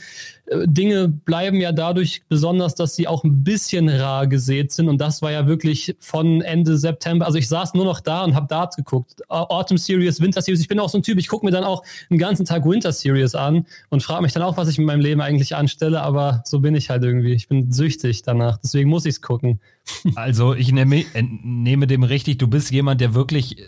Dinge 0.66 1.08
bleiben 1.08 1.62
ja 1.62 1.72
dadurch 1.72 2.24
besonders, 2.28 2.76
dass 2.76 2.96
sie 2.96 3.08
auch 3.08 3.24
ein 3.24 3.44
bisschen 3.44 3.88
rar 3.88 4.28
gesät 4.28 4.72
sind. 4.72 4.90
Und 4.90 5.00
das 5.00 5.22
war 5.22 5.32
ja 5.32 5.48
wirklich 5.48 5.96
von 6.00 6.42
Ende 6.42 6.78
September. 6.78 7.26
Also 7.26 7.38
ich 7.38 7.48
saß 7.48 7.74
nur 7.74 7.86
noch 7.86 8.02
da 8.02 8.24
und 8.24 8.36
habe 8.36 8.48
Darts 8.48 8.76
geguckt. 8.76 9.22
Autumn 9.30 9.78
Series, 9.78 10.20
Winter 10.20 10.42
Series. 10.42 10.62
Ich 10.62 10.68
bin 10.68 10.80
auch 10.80 10.90
so 10.90 10.98
ein 10.98 11.04
Typ, 11.04 11.18
ich 11.20 11.28
gucke 11.28 11.46
mir 11.46 11.52
dann 11.52 11.64
auch 11.64 11.84
einen 12.10 12.20
ganzen 12.20 12.46
Tag 12.46 12.66
Winter 12.66 12.92
Series 12.92 13.34
an 13.36 13.66
und 13.90 14.04
frage 14.04 14.24
mich 14.24 14.34
dann 14.34 14.44
auch, 14.44 14.58
was 14.58 14.68
ich 14.68 14.78
mit 14.78 14.88
meinem 14.88 15.02
Leben 15.02 15.22
eigentlich 15.22 15.56
anstelle. 15.56 16.02
Aber 16.02 16.42
so 16.46 16.60
bin 16.60 16.76
ich 16.76 16.90
halt 16.90 17.04
irgendwie. 17.04 17.34
Ich 17.34 17.48
bin 17.48 17.72
süchtig 17.72 18.24
danach. 18.24 18.58
Deswegen 18.58 18.90
muss 18.90 19.06
ich 19.06 19.16
es 19.16 19.22
gucken. 19.22 19.60
Also 20.16 20.54
ich 20.54 20.72
nehme, 20.72 21.06
nehme 21.44 21.88
dem 21.88 22.04
richtig, 22.04 22.38
du 22.38 22.48
bist 22.48 22.72
jemand, 22.72 23.02
der 23.02 23.16
wirklich 23.16 23.60
äh, 23.60 23.64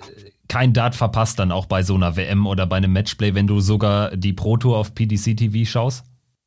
kein 0.48 0.74
Dart 0.74 0.96
verpasst 0.96 1.40
dann 1.40 1.52
auch 1.52 1.66
bei 1.66 1.82
so 1.82 1.96
einer 1.96 2.16
WM 2.16 2.46
oder 2.46 2.68
bei 2.68 2.78
einem 2.78 2.94
Matchplay, 2.94 3.34
wenn 3.34 3.48
du 3.48 3.60
sogar 3.60 4.16
die 4.16 4.34
Pro 4.34 4.58
Tour 4.58 4.78
auf 4.78 4.94
PDC 4.94 5.36
TV 5.36 5.70
schaust? 5.70 6.04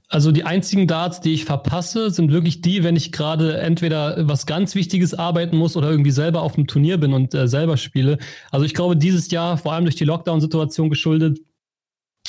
Also 0.08 0.30
die 0.30 0.44
einzigen 0.44 0.86
Darts, 0.86 1.20
die 1.20 1.34
ich 1.34 1.44
verpasse, 1.44 2.10
sind 2.10 2.30
wirklich 2.30 2.60
die, 2.60 2.84
wenn 2.84 2.94
ich 2.94 3.10
gerade 3.10 3.58
entweder 3.58 4.28
was 4.28 4.46
ganz 4.46 4.76
Wichtiges 4.76 5.14
arbeiten 5.14 5.56
muss 5.56 5.76
oder 5.76 5.90
irgendwie 5.90 6.12
selber 6.12 6.42
auf 6.42 6.54
dem 6.54 6.68
Turnier 6.68 6.98
bin 6.98 7.12
und 7.12 7.34
äh, 7.34 7.48
selber 7.48 7.76
spiele. 7.76 8.18
Also 8.52 8.64
ich 8.64 8.74
glaube, 8.74 8.96
dieses 8.96 9.30
Jahr, 9.32 9.58
vor 9.58 9.72
allem 9.72 9.84
durch 9.84 9.96
die 9.96 10.04
Lockdown-Situation 10.04 10.90
geschuldet, 10.90 11.40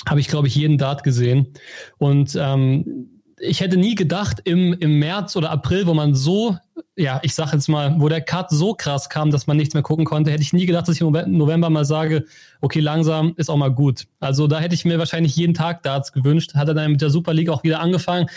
habe 0.08 0.20
ich, 0.20 0.28
glaube 0.28 0.48
ich, 0.48 0.56
jeden 0.56 0.78
Dart 0.80 1.04
gesehen. 1.04 1.54
Und 1.98 2.36
ähm, 2.40 3.17
ich 3.40 3.62
hätte 3.62 3.78
nie 3.78 3.96
gedacht, 3.96 4.42
im, 4.46 4.74
im 4.74 4.98
März 5.00 5.36
oder 5.36 5.52
April, 5.52 5.86
wo 5.86 5.94
man 5.94 6.16
so, 6.16 6.58
ja, 6.96 7.20
ich 7.22 7.36
sag 7.36 7.54
jetzt 7.54 7.70
mal, 7.70 7.96
wo 8.00 8.10
der 8.10 8.22
Cut 8.22 8.50
so 8.50 8.74
krass 8.74 9.10
kam, 9.10 9.30
dass 9.30 9.46
man 9.46 9.58
nichts 9.58 9.76
mehr 9.76 9.84
gucken 9.84 10.06
konnte, 10.06 10.32
hätte 10.32 10.42
ich 10.42 10.54
nie 10.54 10.66
gedacht, 10.66 10.88
dass 10.88 10.96
ich 10.96 11.02
im 11.02 11.38
November 11.38 11.70
mal 11.70 11.86
sage, 11.86 12.26
okay, 12.62 12.80
langsam 12.80 13.34
ist 13.38 13.50
auch 13.50 13.58
mal 13.58 13.72
gut. 13.72 14.08
Also 14.20 14.48
da 14.48 14.60
hätte 14.60 14.74
ich 14.74 14.86
mir 14.86 14.98
wahrscheinlich 14.98 15.36
jeden 15.36 15.54
Tag 15.54 15.84
Darts 15.84 16.12
gewünscht. 16.12 16.56
Hat 16.56 16.68
er 16.68 16.74
dann 16.74 16.92
mit 16.92 17.02
der 17.02 17.12
Super 17.12 17.34
League 17.34 17.50
auch 17.50 17.64
wieder 17.64 17.80
angefangen, 17.80 18.28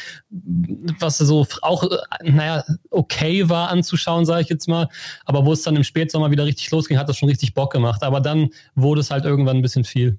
was 0.98 1.16
so 1.16 1.46
auch, 1.62 1.84
naja, 2.22 2.62
okay 2.90 3.48
war 3.48 3.70
anzuschauen, 3.70 4.26
sage 4.26 4.42
ich 4.42 4.48
jetzt 4.50 4.68
mal. 4.68 4.88
Aber 5.24 5.46
wo 5.46 5.52
es 5.54 5.62
dann 5.62 5.76
im 5.76 5.84
Spätsommer 5.84 6.30
wieder 6.30 6.44
richtig 6.44 6.70
losging, 6.70 6.98
hat 6.98 7.08
das 7.08 7.16
schon 7.16 7.28
richtig 7.28 7.54
Bock 7.54 7.72
gemacht. 7.72 8.02
Aber 8.02 8.20
dann 8.20 8.50
wurde 8.74 9.00
es 9.00 9.10
halt 9.10 9.24
irgendwann 9.24 9.56
ein 9.56 9.62
bisschen 9.62 9.84
viel. 9.84 10.18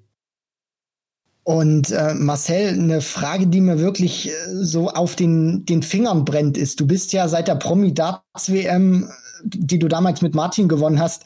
Und 1.43 1.91
äh, 1.91 2.13
Marcel, 2.13 2.69
eine 2.69 3.01
Frage, 3.01 3.47
die 3.47 3.61
mir 3.61 3.79
wirklich 3.79 4.29
äh, 4.29 4.31
so 4.47 4.89
auf 4.89 5.15
den, 5.15 5.65
den 5.65 5.81
Fingern 5.81 6.23
brennt, 6.23 6.57
ist, 6.57 6.79
du 6.79 6.85
bist 6.85 7.13
ja 7.13 7.27
seit 7.27 7.47
der 7.47 7.55
Promi 7.55 7.93
Darts 7.93 8.51
WM, 8.51 9.09
die 9.43 9.79
du 9.79 9.87
damals 9.87 10.21
mit 10.21 10.35
Martin 10.35 10.67
gewonnen 10.67 10.99
hast, 10.99 11.25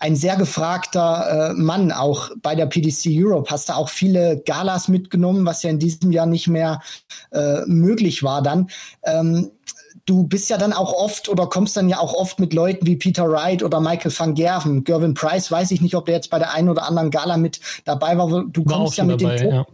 ein 0.00 0.14
sehr 0.14 0.36
gefragter 0.36 1.50
äh, 1.50 1.54
Mann, 1.54 1.90
auch 1.90 2.30
bei 2.40 2.54
der 2.54 2.66
PDC 2.66 3.06
Europe. 3.08 3.50
Hast 3.50 3.68
du 3.68 3.74
auch 3.74 3.88
viele 3.88 4.40
Galas 4.46 4.86
mitgenommen, 4.86 5.44
was 5.44 5.64
ja 5.64 5.70
in 5.70 5.80
diesem 5.80 6.12
Jahr 6.12 6.26
nicht 6.26 6.46
mehr 6.46 6.80
äh, 7.32 7.62
möglich 7.66 8.22
war 8.22 8.42
dann. 8.42 8.70
Ähm, 9.02 9.50
du 10.08 10.24
bist 10.24 10.48
ja 10.48 10.56
dann 10.56 10.72
auch 10.72 10.92
oft 10.92 11.28
oder 11.28 11.46
kommst 11.46 11.76
dann 11.76 11.88
ja 11.88 11.98
auch 11.98 12.14
oft 12.14 12.40
mit 12.40 12.54
Leuten 12.54 12.86
wie 12.86 12.96
Peter 12.96 13.28
Wright 13.28 13.62
oder 13.62 13.80
Michael 13.80 14.12
van 14.16 14.34
Gerven. 14.34 14.84
Gervin 14.84 15.14
Price, 15.14 15.50
weiß 15.50 15.70
ich 15.70 15.80
nicht, 15.80 15.94
ob 15.94 16.06
der 16.06 16.14
jetzt 16.14 16.30
bei 16.30 16.38
der 16.38 16.54
einen 16.54 16.68
oder 16.68 16.86
anderen 16.86 17.10
Gala 17.10 17.36
mit 17.36 17.60
dabei 17.84 18.16
war. 18.16 18.44
Du 18.44 18.64
war 18.64 18.78
kommst 18.78 18.96
ja 18.96 19.04
mit 19.04 19.20
dabei, 19.20 19.36
den 19.36 19.50
ja. 19.50 19.66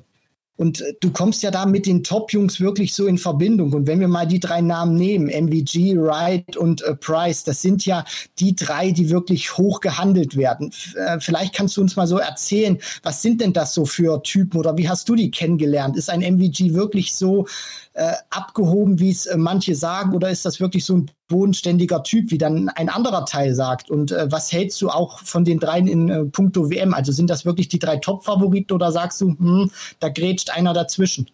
Und 0.57 0.81
äh, 0.81 0.95
du 1.01 1.11
kommst 1.11 1.43
ja 1.43 1.51
da 1.51 1.67
mit 1.67 1.87
den 1.87 2.05
Top-Jungs 2.05 2.61
wirklich 2.61 2.95
so 2.95 3.07
in 3.07 3.19
Verbindung. 3.19 3.73
Und 3.73 3.87
wenn 3.87 4.01
wir 4.01 4.09
mal 4.09 4.27
die 4.27 4.41
drei 4.41 4.61
Namen 4.61 4.95
nehmen, 4.97 5.27
MVG, 5.27 5.97
Wright 5.97 6.57
und 6.57 6.83
äh, 6.83 6.95
Price, 6.95 7.45
das 7.45 7.63
sind 7.63 7.85
ja 7.87 8.05
die 8.39 8.55
drei, 8.55 8.91
die 8.91 9.11
wirklich 9.11 9.57
hoch 9.57 9.81
gehandelt 9.81 10.37
werden. 10.37 10.69
F 10.69 10.95
äh, 10.97 11.21
vielleicht 11.21 11.55
kannst 11.55 11.77
du 11.77 11.81
uns 11.81 11.97
mal 11.97 12.07
so 12.07 12.19
erzählen, 12.19 12.79
was 13.03 13.23
sind 13.23 13.41
denn 13.41 13.53
das 13.53 13.75
so 13.75 13.85
für 13.85 14.23
Typen 14.23 14.59
oder 14.59 14.77
wie 14.77 14.89
hast 14.89 15.09
du 15.09 15.15
die 15.15 15.31
kennengelernt? 15.31 15.97
Ist 15.97 16.11
ein 16.11 16.21
MVG 16.21 16.75
wirklich 16.75 17.15
so 17.15 17.47
äh, 17.95 18.13
abgehoben, 18.31 18.99
wie 18.99 19.11
es 19.11 19.27
äh, 19.27 19.37
manche 19.37 19.75
sagen, 19.75 20.15
oder 20.15 20.29
ist 20.29 20.45
das 20.45 20.61
wirklich 20.61 20.85
so 20.85 20.97
ein 20.97 21.11
bodenständiger 21.29 22.03
Typ, 22.03 22.31
wie 22.31 22.39
dann 22.39 22.69
ein 22.71 22.89
anderer 22.89 23.25
Teil 23.25 23.55
sagt? 23.55 23.91
Und 23.91 24.13
äh, 24.13 24.31
was 24.31 24.53
hältst 24.53 24.83
du 24.83 24.91
auch 24.91 25.21
von 25.21 25.45
den 25.45 25.61
dreien 25.61 25.87
in 25.87 26.09
äh, 26.09 26.25
puncto 26.25 26.71
WM? 26.71 26.93
Also 26.93 27.13
sind 27.13 27.31
das 27.31 27.45
wirklich 27.45 27.69
die 27.69 27.79
drei 27.79 27.97
Top-Favoriten 27.97 28.73
oder 28.73 28.93
sagst 28.93 29.21
du, 29.21 29.29
hm, 29.29 29.71
da 30.01 30.09
grätscht 30.09 30.51
einer 30.51 30.75
dazwischen? 30.75 31.29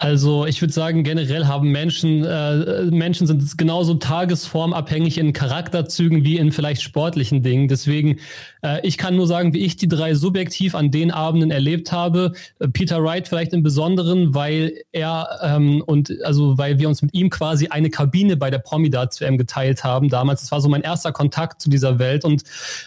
Also 0.00 0.46
ich 0.46 0.62
würde 0.62 0.72
sagen, 0.72 1.02
generell 1.02 1.46
haben 1.46 1.72
Menschen, 1.72 2.24
äh, 2.24 2.84
Menschen 2.84 3.26
sind 3.26 3.58
genauso 3.58 3.94
tagesformabhängig 3.94 5.18
in 5.18 5.32
Charakterzügen 5.32 6.22
wie 6.22 6.36
in 6.36 6.52
vielleicht 6.52 6.82
sportlichen 6.82 7.42
Dingen. 7.42 7.66
Deswegen, 7.66 8.20
äh, 8.62 8.78
ich 8.86 8.96
kann 8.96 9.16
nur 9.16 9.26
sagen, 9.26 9.54
wie 9.54 9.58
ich 9.58 9.76
die 9.76 9.88
drei 9.88 10.14
subjektiv 10.14 10.76
an 10.76 10.92
den 10.92 11.10
Abenden 11.10 11.50
erlebt 11.50 11.90
habe. 11.90 12.30
Peter 12.72 13.02
Wright 13.02 13.26
vielleicht 13.26 13.52
im 13.52 13.64
Besonderen, 13.64 14.36
weil 14.36 14.74
er 14.92 15.40
ähm, 15.42 15.82
und 15.84 16.14
also 16.22 16.56
weil 16.56 16.78
wir 16.78 16.88
uns 16.88 17.02
mit 17.02 17.12
ihm 17.12 17.28
quasi 17.28 17.66
eine 17.66 17.90
Kabine 17.90 18.36
bei 18.36 18.50
der 18.50 18.60
Promi-Darts 18.60 19.20
WM 19.20 19.36
geteilt 19.36 19.82
haben 19.82 20.08
damals. 20.10 20.42
Das 20.42 20.52
war 20.52 20.60
so 20.60 20.68
mein 20.68 20.82
erster 20.82 21.10
Kontakt 21.10 21.60
zu 21.60 21.70
dieser 21.70 21.98
Welt. 21.98 22.24
Und 22.24 22.44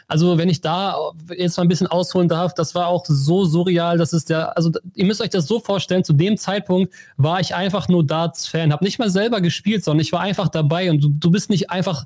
also 0.08 0.38
wenn 0.38 0.48
ich 0.48 0.62
da 0.62 0.96
jetzt 1.38 1.58
mal 1.58 1.64
ein 1.64 1.70
bisschen 1.70 1.88
ausholen 1.88 2.30
darf, 2.30 2.54
das 2.54 2.74
war 2.74 2.88
auch 2.88 3.04
so 3.06 3.44
surreal, 3.44 3.98
dass 3.98 4.14
es 4.14 4.24
der, 4.24 4.56
also 4.56 4.72
ihr 4.96 5.04
müsst 5.04 5.20
euch 5.20 5.30
das 5.30 5.46
so 5.46 5.60
vorstellen, 5.60 6.06
zu 6.06 6.14
dem 6.14 6.38
Zeitpunkt 6.38 6.94
war 7.18 7.40
ich 7.40 7.56
einfach 7.56 7.88
nur 7.88 8.06
Darts-Fan, 8.06 8.72
habe 8.72 8.84
nicht 8.84 9.00
mal 9.00 9.10
selber 9.10 9.42
gespielt, 9.42 9.84
sondern 9.84 10.02
ich 10.02 10.12
war 10.12 10.22
einfach 10.22 10.50
dabei 10.50 10.90
und 10.90 11.04
du, 11.04 11.10
du 11.10 11.32
bist 11.32 11.50
nicht 11.50 11.70
einfach 11.70 12.06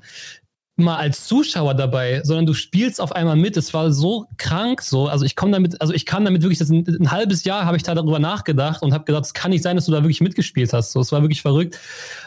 mal 0.76 0.96
als 0.96 1.26
Zuschauer 1.26 1.74
dabei, 1.74 2.20
sondern 2.22 2.44
du 2.44 2.52
spielst 2.52 3.00
auf 3.00 3.12
einmal 3.12 3.36
mit. 3.36 3.56
Es 3.56 3.72
war 3.72 3.92
so 3.92 4.26
krank, 4.36 4.82
so. 4.82 5.08
Also 5.08 5.24
ich 5.24 5.34
komme 5.34 5.52
damit, 5.52 5.80
also 5.80 5.94
ich 5.94 6.04
kann 6.04 6.24
damit 6.24 6.42
wirklich, 6.42 6.58
das 6.58 6.68
ein, 6.68 6.84
ein 6.86 7.10
halbes 7.10 7.44
Jahr 7.44 7.64
habe 7.64 7.78
ich 7.78 7.82
da 7.82 7.94
darüber 7.94 8.18
nachgedacht 8.18 8.82
und 8.82 8.92
habe 8.92 9.04
gedacht, 9.04 9.24
es 9.24 9.34
kann 9.34 9.50
nicht 9.50 9.62
sein, 9.62 9.76
dass 9.76 9.86
du 9.86 9.92
da 9.92 10.02
wirklich 10.02 10.20
mitgespielt 10.20 10.72
hast. 10.72 10.92
So, 10.92 11.00
es 11.00 11.12
war 11.12 11.22
wirklich 11.22 11.40
verrückt. 11.40 11.78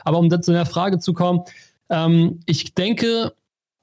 Aber 0.03 0.17
um 0.17 0.29
zu 0.41 0.51
der 0.51 0.65
Frage 0.65 0.97
zu 0.97 1.13
kommen, 1.13 1.41
ähm, 1.89 2.39
ich 2.47 2.73
denke, 2.73 3.33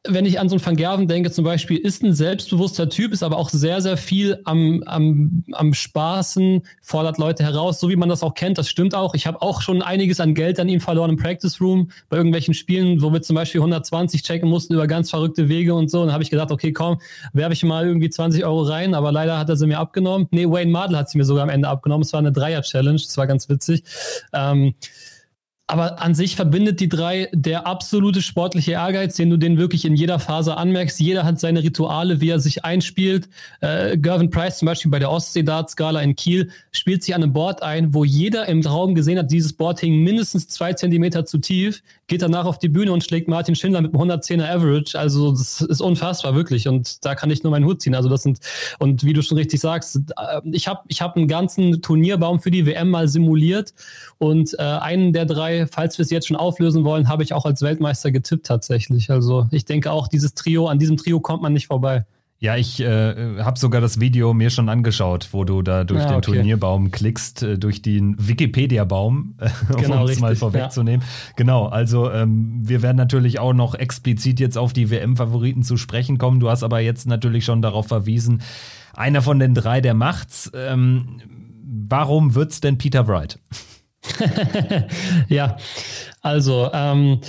wenn 0.09 0.27
ich 0.27 0.41
an 0.41 0.49
so 0.49 0.57
einen 0.57 0.65
Van 0.65 0.77
Gerven 0.77 1.09
denke, 1.09 1.31
zum 1.31 1.45
Beispiel, 1.45 1.77
ist 1.79 2.03
ein 2.03 2.13
selbstbewusster 2.13 2.89
Typ, 2.89 3.13
ist 3.13 3.23
aber 3.23 3.37
auch 3.37 3.51
sehr, 3.51 3.81
sehr 3.81 3.97
viel 3.97 4.41
am, 4.45 4.83
am, 4.87 5.45
am 5.53 5.75
Spaßen, 5.75 6.63
fordert 6.83 7.19
Leute 7.19 7.43
heraus, 7.43 7.81
so 7.81 7.89
wie 7.89 7.97
man 7.97 8.09
das 8.09 8.23
auch 8.23 8.35
kennt. 8.35 8.59
Das 8.59 8.69
stimmt 8.69 8.95
auch. 8.95 9.15
Ich 9.15 9.27
habe 9.27 9.43
auch 9.43 9.63
schon 9.63 9.83
einiges 9.83 10.21
an 10.21 10.35
Geld 10.35 10.61
an 10.61 10.69
ihm 10.69 10.81
verloren 10.81 11.11
im 11.11 11.17
Practice 11.17 11.61
Room 11.61 11.91
bei 12.09 12.17
irgendwelchen 12.17 12.55
Spielen, 12.55 13.03
wo 13.03 13.13
wir 13.13 13.23
zum 13.23 13.37
Beispiel 13.37 13.61
120 13.61 14.23
checken 14.23 14.49
mussten 14.49 14.75
über 14.75 14.87
ganz 14.87 15.11
verrückte 15.11 15.49
Wege 15.49 15.75
und 15.75 15.91
so. 15.91 16.01
Und 16.01 16.07
dann 16.07 16.15
habe 16.15 16.23
ich 16.23 16.31
gedacht, 16.31 16.51
okay, 16.51 16.73
komm, 16.73 17.01
werfe 17.33 17.53
ich 17.53 17.63
mal 17.63 17.87
irgendwie 17.87 18.11
20 18.11 18.45
Euro 18.45 18.63
rein, 18.63 18.95
aber 18.95 19.13
leider 19.13 19.39
hat 19.39 19.49
er 19.49 19.57
sie 19.57 19.67
mir 19.67 19.79
abgenommen. 19.79 20.29
Nee, 20.31 20.47
Wayne 20.47 20.71
Mardell 20.71 20.97
hat 20.97 21.11
sie 21.11 21.19
mir 21.19 21.25
sogar 21.25 21.43
am 21.43 21.51
Ende 21.51 21.69
abgenommen. 21.69 22.03
Es 22.03 22.13
war 22.13 22.21
eine 22.21 22.33
Dreier-Challenge, 22.33 23.01
das 23.01 23.17
war 23.17 23.27
ganz 23.27 23.49
witzig. 23.49 23.85
Ähm, 24.33 24.75
aber 25.69 26.01
an 26.01 26.15
sich 26.15 26.37
verbindet 26.37 26.79
die 26.79 26.89
drei 26.89 27.29
der 27.33 27.67
absolute 27.67 28.23
sportliche 28.23 28.73
Ehrgeiz, 28.73 29.17
den 29.17 29.31
du 29.31 29.37
denen 29.37 29.59
wirklich 29.59 29.85
in 29.85 29.97
jeder 29.97 30.21
Phase 30.21 30.57
anmerkst. 30.57 31.01
Jeder 31.01 31.25
hat 31.25 31.41
seine 31.41 31.63
Rituale, 31.65 32.21
wie 32.21 32.29
er 32.29 32.39
sich 32.39 32.65
einspielt. 32.65 33.29
Äh, 33.61 33.99
Gervin 33.99 34.31
Price 34.31 34.59
zum 34.59 34.67
Beispiel 34.67 34.93
bei 34.93 35.01
der 35.01 35.11
Ostsee 35.11 35.43
Dart 35.43 35.69
Skala 35.69 36.01
in 36.03 36.15
Kiel 36.15 36.51
spielt 36.71 37.03
sich 37.03 37.17
an 37.17 37.25
einem 37.25 37.33
Board 37.33 37.65
ein, 37.65 37.93
wo 37.95 38.05
jeder 38.05 38.47
im 38.47 38.61
Raum 38.61 38.95
gesehen 38.95 39.19
hat, 39.19 39.33
dieses 39.33 39.55
Board 39.55 39.81
hing 39.81 40.05
mindestens 40.05 40.47
zwei 40.47 40.73
Zentimeter 40.73 41.25
zu 41.25 41.39
tief, 41.39 41.83
geht 42.07 42.23
danach 42.23 42.45
auf 42.45 42.61
die 42.61 42.69
Bühne 42.69 42.93
und 42.93 43.03
schlägt 43.03 43.27
Martin 43.27 43.57
Schindler 43.57 43.81
mit 43.81 43.93
einem 43.93 44.11
110er 44.11 44.49
Average. 44.49 44.97
Also 44.97 45.33
das 45.33 45.63
ist 45.63 45.81
unfassbar, 45.81 46.37
wirklich. 46.37 46.69
Und 46.69 47.05
da 47.05 47.17
kann 47.17 47.31
ich 47.31 47.43
nur 47.43 47.51
meinen 47.51 47.65
Hut 47.65 47.83
ziehen. 47.83 47.97
Also 47.97 48.09
das 48.09 48.23
sind, 48.23 48.39
und 48.79 49.03
wie 49.03 49.15
du 49.15 49.21
schon 49.21 49.37
richtig 49.37 49.61
sagst, 49.61 49.97
äh, 49.97 50.41
ich 50.53 50.69
habe 50.69 50.83
ich 50.87 51.03
hab 51.03 51.17
einen 51.17 51.27
ganzen 51.27 51.83
Turnierbaum 51.83 52.39
für 52.39 52.53
die 52.53 52.67
WM 52.67 52.89
mal 52.91 53.09
simuliert 53.09 53.75
und 54.19 54.55
äh, 54.61 54.63
einen 54.63 55.13
der 55.13 55.25
drei 55.25 55.56
falls 55.65 55.97
wir 55.99 56.03
es 56.03 56.11
jetzt 56.11 56.29
schon 56.29 56.37
auflösen 56.37 56.85
wollen, 56.85 57.09
habe 57.09 57.23
ich 57.23 57.33
auch 57.33 57.47
als 57.47 57.63
Weltmeister 57.63 58.13
getippt 58.13 58.47
tatsächlich. 58.47 59.11
Also 59.11 59.47
ich 59.51 59.65
denke 59.65 59.91
auch, 59.91 60.09
dieses 60.09 60.35
Trio, 60.35 60.67
an 60.67 60.79
diesem 60.79 60.97
Trio 60.97 61.21
kommt 61.21 61.43
man 61.43 61.53
nicht 61.53 61.67
vorbei. 61.67 62.05
Ja, 62.39 62.55
ich 62.57 62.81
äh, 62.81 63.43
habe 63.43 63.59
sogar 63.59 63.81
das 63.81 63.99
Video 63.99 64.35
mir 64.35 64.51
schon 64.51 64.69
angeschaut, 64.69 65.29
wo 65.33 65.45
du 65.45 65.63
da 65.63 65.85
durch 65.85 66.03
ja, 66.03 66.09
den 66.09 66.17
okay. 66.17 66.33
Turnierbaum 66.33 66.91
klickst, 66.91 67.43
äh, 67.43 67.59
durch 67.59 67.81
den 67.81 68.15
Wikipedia-Baum, 68.19 69.37
äh, 69.39 69.49
genau, 69.81 70.03
um 70.03 70.09
es 70.11 70.21
mal 70.21 70.37
vorwegzunehmen. 70.37 71.01
Ja. 71.01 71.33
Genau, 71.37 71.67
also 71.67 72.11
ähm, 72.11 72.61
wir 72.61 72.83
werden 72.83 72.99
natürlich 72.99 73.39
auch 73.39 73.55
noch 73.55 73.75
explizit 73.75 74.39
jetzt 74.39 74.59
auf 74.59 74.75
die 74.75 74.91
WM-Favoriten 74.91 75.63
zu 75.63 75.79
sprechen 75.79 76.19
kommen. 76.19 76.39
Du 76.39 76.51
hast 76.51 76.63
aber 76.63 76.81
jetzt 76.81 77.07
natürlich 77.07 77.47
schon 77.47 77.63
darauf 77.63 77.87
verwiesen, 77.87 78.43
einer 78.93 79.23
von 79.23 79.39
den 79.39 79.55
drei, 79.55 79.81
der 79.81 79.95
macht's. 79.95 80.51
Ähm, 80.55 81.23
warum 81.65 82.35
wird's 82.35 82.61
denn 82.61 82.77
Peter 82.77 83.09
Wright? 83.09 83.39
ja, 85.29 85.57
also 86.23 86.71
ähm, 86.73 87.21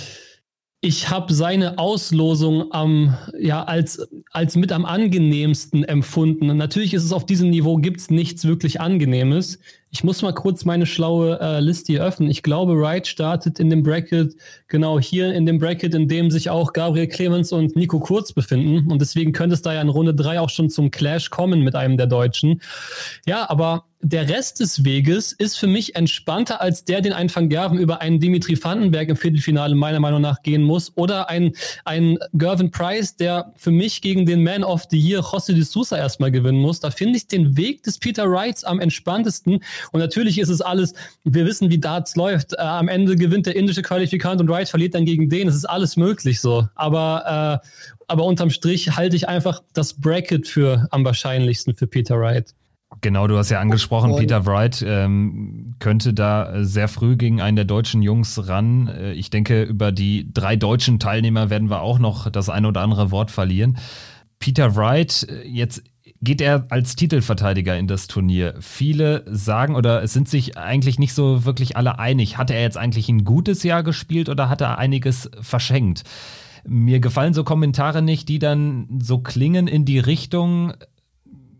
ich 0.80 1.10
habe 1.10 1.34
seine 1.34 1.76
Auslosung 1.76 2.70
am, 2.70 3.16
ja, 3.36 3.64
als, 3.64 4.08
als 4.30 4.54
mit 4.54 4.70
am 4.70 4.84
angenehmsten 4.84 5.82
empfunden. 5.82 6.56
natürlich 6.56 6.94
ist 6.94 7.02
es 7.02 7.12
auf 7.12 7.26
diesem 7.26 7.50
Niveau, 7.50 7.78
gibt 7.78 7.98
es 7.98 8.10
nichts 8.10 8.44
wirklich 8.44 8.80
Angenehmes. 8.80 9.58
Ich 9.90 10.04
muss 10.04 10.22
mal 10.22 10.32
kurz 10.32 10.64
meine 10.64 10.86
schlaue 10.86 11.40
äh, 11.40 11.58
Liste 11.58 11.94
hier 11.94 12.04
öffnen. 12.04 12.30
Ich 12.30 12.44
glaube, 12.44 12.78
Wright 12.78 13.08
startet 13.08 13.58
in 13.58 13.70
dem 13.70 13.82
Bracket, 13.82 14.36
genau 14.68 15.00
hier 15.00 15.34
in 15.34 15.46
dem 15.46 15.58
Bracket, 15.58 15.94
in 15.94 16.06
dem 16.06 16.30
sich 16.30 16.48
auch 16.48 16.72
Gabriel 16.72 17.08
Clemens 17.08 17.50
und 17.50 17.74
Nico 17.74 17.98
Kurz 17.98 18.32
befinden. 18.32 18.88
Und 18.88 19.00
deswegen 19.00 19.32
könnte 19.32 19.54
es 19.54 19.62
da 19.62 19.74
ja 19.74 19.80
in 19.80 19.88
Runde 19.88 20.14
drei 20.14 20.38
auch 20.38 20.50
schon 20.50 20.70
zum 20.70 20.92
Clash 20.92 21.30
kommen 21.30 21.62
mit 21.62 21.74
einem 21.74 21.96
der 21.96 22.06
Deutschen. 22.06 22.60
Ja, 23.26 23.50
aber 23.50 23.87
der 24.00 24.28
Rest 24.28 24.60
des 24.60 24.84
Weges 24.84 25.32
ist 25.32 25.58
für 25.58 25.66
mich 25.66 25.96
entspannter 25.96 26.60
als 26.60 26.84
der, 26.84 27.00
den 27.00 27.12
ein 27.12 27.34
Van 27.34 27.48
Gerven 27.48 27.78
über 27.78 28.00
einen 28.00 28.20
Dimitri 28.20 28.56
Vandenberg 28.62 29.08
im 29.08 29.16
Viertelfinale 29.16 29.74
meiner 29.74 29.98
Meinung 29.98 30.20
nach 30.20 30.42
gehen 30.42 30.62
muss 30.62 30.92
oder 30.96 31.28
ein, 31.28 31.52
ein 31.84 32.16
Gervin 32.32 32.70
Price, 32.70 33.16
der 33.16 33.52
für 33.56 33.72
mich 33.72 34.00
gegen 34.00 34.24
den 34.24 34.44
Man 34.44 34.62
of 34.62 34.84
the 34.90 34.98
Year 34.98 35.20
José 35.20 35.52
de 35.52 35.62
Sousa 35.62 35.96
erstmal 35.96 36.30
gewinnen 36.30 36.60
muss. 36.60 36.78
Da 36.78 36.92
finde 36.92 37.16
ich 37.16 37.26
den 37.26 37.56
Weg 37.56 37.82
des 37.82 37.98
Peter 37.98 38.30
Wrights 38.30 38.62
am 38.62 38.78
entspanntesten 38.78 39.64
und 39.90 40.00
natürlich 40.00 40.38
ist 40.38 40.48
es 40.48 40.60
alles, 40.60 40.94
wir 41.24 41.44
wissen, 41.44 41.68
wie 41.70 41.78
Darts 41.78 42.14
läuft. 42.14 42.52
Äh, 42.52 42.58
am 42.58 42.86
Ende 42.86 43.16
gewinnt 43.16 43.46
der 43.46 43.56
indische 43.56 43.82
Qualifikant 43.82 44.40
und 44.40 44.48
Wright 44.48 44.68
verliert 44.68 44.94
dann 44.94 45.06
gegen 45.06 45.28
den. 45.28 45.48
Es 45.48 45.56
ist 45.56 45.64
alles 45.64 45.96
möglich 45.96 46.40
so. 46.40 46.68
Aber, 46.76 47.60
äh, 47.64 47.68
aber 48.06 48.24
unterm 48.24 48.50
Strich 48.50 48.96
halte 48.96 49.16
ich 49.16 49.28
einfach 49.28 49.60
das 49.72 49.94
Bracket 49.94 50.46
für 50.46 50.86
am 50.92 51.04
wahrscheinlichsten 51.04 51.74
für 51.74 51.88
Peter 51.88 52.18
Wright. 52.20 52.54
Genau, 53.00 53.26
du 53.26 53.36
hast 53.36 53.50
ja 53.50 53.60
angesprochen, 53.60 54.16
Peter 54.16 54.46
Wright 54.46 54.84
ähm, 54.86 55.74
könnte 55.78 56.14
da 56.14 56.64
sehr 56.64 56.88
früh 56.88 57.16
gegen 57.16 57.40
einen 57.40 57.56
der 57.56 57.64
deutschen 57.64 58.02
Jungs 58.02 58.48
ran. 58.48 58.88
Äh, 58.88 59.12
ich 59.12 59.30
denke, 59.30 59.62
über 59.62 59.92
die 59.92 60.32
drei 60.32 60.56
deutschen 60.56 60.98
Teilnehmer 60.98 61.50
werden 61.50 61.70
wir 61.70 61.82
auch 61.82 61.98
noch 61.98 62.30
das 62.30 62.48
ein 62.48 62.66
oder 62.66 62.80
andere 62.80 63.10
Wort 63.10 63.30
verlieren. 63.30 63.78
Peter 64.38 64.74
Wright, 64.74 65.26
äh, 65.28 65.46
jetzt 65.46 65.82
geht 66.20 66.40
er 66.40 66.66
als 66.70 66.96
Titelverteidiger 66.96 67.76
in 67.78 67.86
das 67.86 68.08
Turnier. 68.08 68.54
Viele 68.60 69.24
sagen 69.26 69.76
oder 69.76 70.02
es 70.02 70.12
sind 70.12 70.28
sich 70.28 70.58
eigentlich 70.58 70.98
nicht 70.98 71.14
so 71.14 71.44
wirklich 71.44 71.76
alle 71.76 71.98
einig. 71.98 72.38
Hat 72.38 72.50
er 72.50 72.60
jetzt 72.60 72.76
eigentlich 72.76 73.08
ein 73.08 73.24
gutes 73.24 73.62
Jahr 73.62 73.82
gespielt 73.82 74.28
oder 74.28 74.48
hat 74.48 74.60
er 74.60 74.78
einiges 74.78 75.30
verschenkt? 75.40 76.02
Mir 76.66 76.98
gefallen 77.00 77.34
so 77.34 77.44
Kommentare 77.44 78.02
nicht, 78.02 78.28
die 78.28 78.40
dann 78.40 78.88
so 79.00 79.18
klingen 79.18 79.68
in 79.68 79.84
die 79.84 80.00
Richtung, 80.00 80.74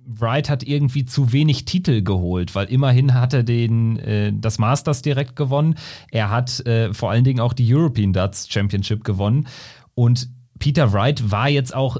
Wright 0.09 0.49
hat 0.49 0.63
irgendwie 0.63 1.05
zu 1.05 1.33
wenig 1.33 1.67
Titel 1.67 2.03
geholt, 2.03 2.55
weil 2.55 2.67
immerhin 2.69 3.15
hat 3.15 3.35
er 3.35 3.43
den, 3.43 3.99
äh, 3.99 4.33
das 4.35 4.59
Masters 4.59 5.03
direkt 5.03 5.37
gewonnen. 5.37 5.75
Er 6.11 6.31
hat 6.31 6.67
äh, 6.67 6.95
vor 6.95 7.11
allen 7.11 7.25
Dingen 7.25 7.41
auch 7.41 7.53
die 7.53 7.73
European 7.73 8.13
Darts 8.13 8.49
Championship 8.51 9.05
gewonnen. 9.05 9.47
Und 9.95 10.31
Peter 10.59 10.93
Wright 10.93 11.31
war 11.31 11.49
jetzt 11.49 11.75
auch 11.75 11.99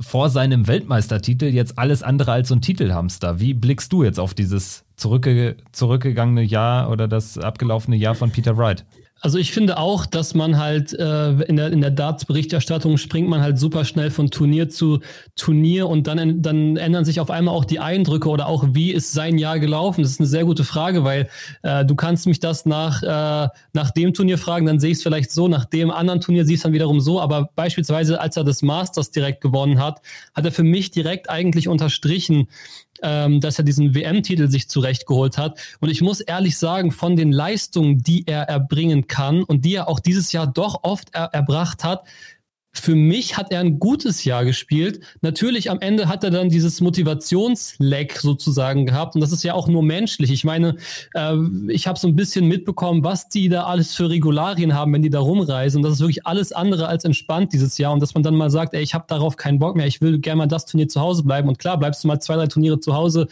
vor 0.00 0.30
seinem 0.30 0.66
Weltmeistertitel 0.66 1.44
jetzt 1.44 1.78
alles 1.78 2.02
andere 2.02 2.32
als 2.32 2.48
so 2.48 2.54
ein 2.54 2.62
Titelhamster. 2.62 3.38
Wie 3.38 3.52
blickst 3.52 3.92
du 3.92 4.02
jetzt 4.02 4.18
auf 4.18 4.32
dieses 4.32 4.84
zurückge 4.96 5.58
zurückgegangene 5.72 6.42
Jahr 6.42 6.90
oder 6.90 7.06
das 7.06 7.36
abgelaufene 7.36 7.96
Jahr 7.96 8.14
von 8.14 8.30
Peter 8.30 8.56
Wright? 8.56 8.86
Also 9.22 9.36
ich 9.36 9.52
finde 9.52 9.76
auch, 9.76 10.06
dass 10.06 10.34
man 10.34 10.56
halt 10.56 10.94
äh, 10.94 11.32
in 11.42 11.56
der, 11.56 11.72
in 11.72 11.82
der 11.82 11.90
Darts-Berichterstattung 11.90 12.96
springt 12.96 13.28
man 13.28 13.42
halt 13.42 13.58
super 13.58 13.84
schnell 13.84 14.10
von 14.10 14.30
Turnier 14.30 14.70
zu 14.70 15.00
Turnier 15.36 15.88
und 15.88 16.06
dann, 16.06 16.40
dann 16.40 16.78
ändern 16.78 17.04
sich 17.04 17.20
auf 17.20 17.30
einmal 17.30 17.54
auch 17.54 17.66
die 17.66 17.80
Eindrücke 17.80 18.30
oder 18.30 18.46
auch 18.46 18.64
wie 18.72 18.92
ist 18.92 19.12
sein 19.12 19.36
Jahr 19.36 19.58
gelaufen. 19.58 20.02
Das 20.02 20.12
ist 20.12 20.20
eine 20.20 20.26
sehr 20.26 20.46
gute 20.46 20.64
Frage, 20.64 21.04
weil 21.04 21.28
äh, 21.62 21.84
du 21.84 21.94
kannst 21.96 22.26
mich 22.26 22.40
das 22.40 22.64
nach, 22.64 23.02
äh, 23.02 23.48
nach 23.74 23.90
dem 23.90 24.14
Turnier 24.14 24.38
fragen, 24.38 24.64
dann 24.64 24.80
sehe 24.80 24.92
ich 24.92 24.98
es 24.98 25.02
vielleicht 25.02 25.30
so, 25.32 25.48
nach 25.48 25.66
dem 25.66 25.90
anderen 25.90 26.22
Turnier 26.22 26.46
siehst 26.46 26.64
dann 26.64 26.72
wiederum 26.72 27.00
so, 27.00 27.20
aber 27.20 27.50
beispielsweise 27.54 28.22
als 28.22 28.38
er 28.38 28.44
das 28.44 28.62
Masters 28.62 29.10
direkt 29.10 29.42
gewonnen 29.42 29.82
hat, 29.82 30.00
hat 30.34 30.46
er 30.46 30.52
für 30.52 30.64
mich 30.64 30.92
direkt 30.92 31.28
eigentlich 31.28 31.68
unterstrichen, 31.68 32.48
ähm, 33.02 33.40
dass 33.40 33.58
er 33.58 33.64
diesen 33.64 33.94
WM-Titel 33.94 34.48
sich 34.48 34.68
zurechtgeholt 34.68 35.38
hat. 35.38 35.58
Und 35.80 35.90
ich 35.90 36.00
muss 36.00 36.20
ehrlich 36.20 36.58
sagen, 36.58 36.92
von 36.92 37.16
den 37.16 37.32
Leistungen, 37.32 37.98
die 37.98 38.26
er 38.26 38.42
erbringen 38.42 39.06
kann 39.06 39.42
und 39.42 39.64
die 39.64 39.74
er 39.74 39.88
auch 39.88 40.00
dieses 40.00 40.32
Jahr 40.32 40.46
doch 40.46 40.80
oft 40.82 41.14
er 41.14 41.32
erbracht 41.32 41.84
hat, 41.84 42.04
für 42.72 42.94
mich 42.94 43.36
hat 43.36 43.50
er 43.52 43.60
ein 43.60 43.80
gutes 43.80 44.24
Jahr 44.24 44.44
gespielt. 44.44 45.00
Natürlich 45.22 45.70
am 45.70 45.80
Ende 45.80 46.08
hat 46.08 46.22
er 46.22 46.30
dann 46.30 46.50
dieses 46.50 46.80
Motivationsleck 46.80 48.18
sozusagen 48.18 48.86
gehabt 48.86 49.16
und 49.16 49.20
das 49.20 49.32
ist 49.32 49.42
ja 49.42 49.54
auch 49.54 49.66
nur 49.66 49.82
menschlich. 49.82 50.30
Ich 50.30 50.44
meine, 50.44 50.76
äh, 51.14 51.34
ich 51.68 51.88
habe 51.88 51.98
so 51.98 52.06
ein 52.06 52.14
bisschen 52.14 52.46
mitbekommen, 52.46 53.02
was 53.02 53.28
die 53.28 53.48
da 53.48 53.64
alles 53.64 53.94
für 53.94 54.08
Regularien 54.08 54.74
haben, 54.74 54.92
wenn 54.92 55.02
die 55.02 55.10
da 55.10 55.18
rumreisen 55.18 55.78
und 55.78 55.82
das 55.82 55.94
ist 55.94 56.00
wirklich 56.00 56.26
alles 56.26 56.52
andere 56.52 56.86
als 56.86 57.04
entspannt 57.04 57.52
dieses 57.52 57.76
Jahr 57.76 57.92
und 57.92 58.00
dass 58.00 58.14
man 58.14 58.22
dann 58.22 58.36
mal 58.36 58.50
sagt, 58.50 58.72
ey, 58.74 58.82
ich 58.82 58.94
habe 58.94 59.04
darauf 59.08 59.36
keinen 59.36 59.58
Bock 59.58 59.74
mehr, 59.76 59.86
ich 59.86 60.00
will 60.00 60.20
gerne 60.20 60.38
mal 60.38 60.46
das 60.46 60.64
Turnier 60.64 60.88
zu 60.88 61.00
Hause 61.00 61.24
bleiben 61.24 61.48
und 61.48 61.58
klar, 61.58 61.76
bleibst 61.76 62.04
du 62.04 62.08
mal 62.08 62.20
zwei, 62.20 62.36
drei 62.36 62.46
Turniere 62.46 62.78
zu 62.78 62.94
Hause, 62.94 63.26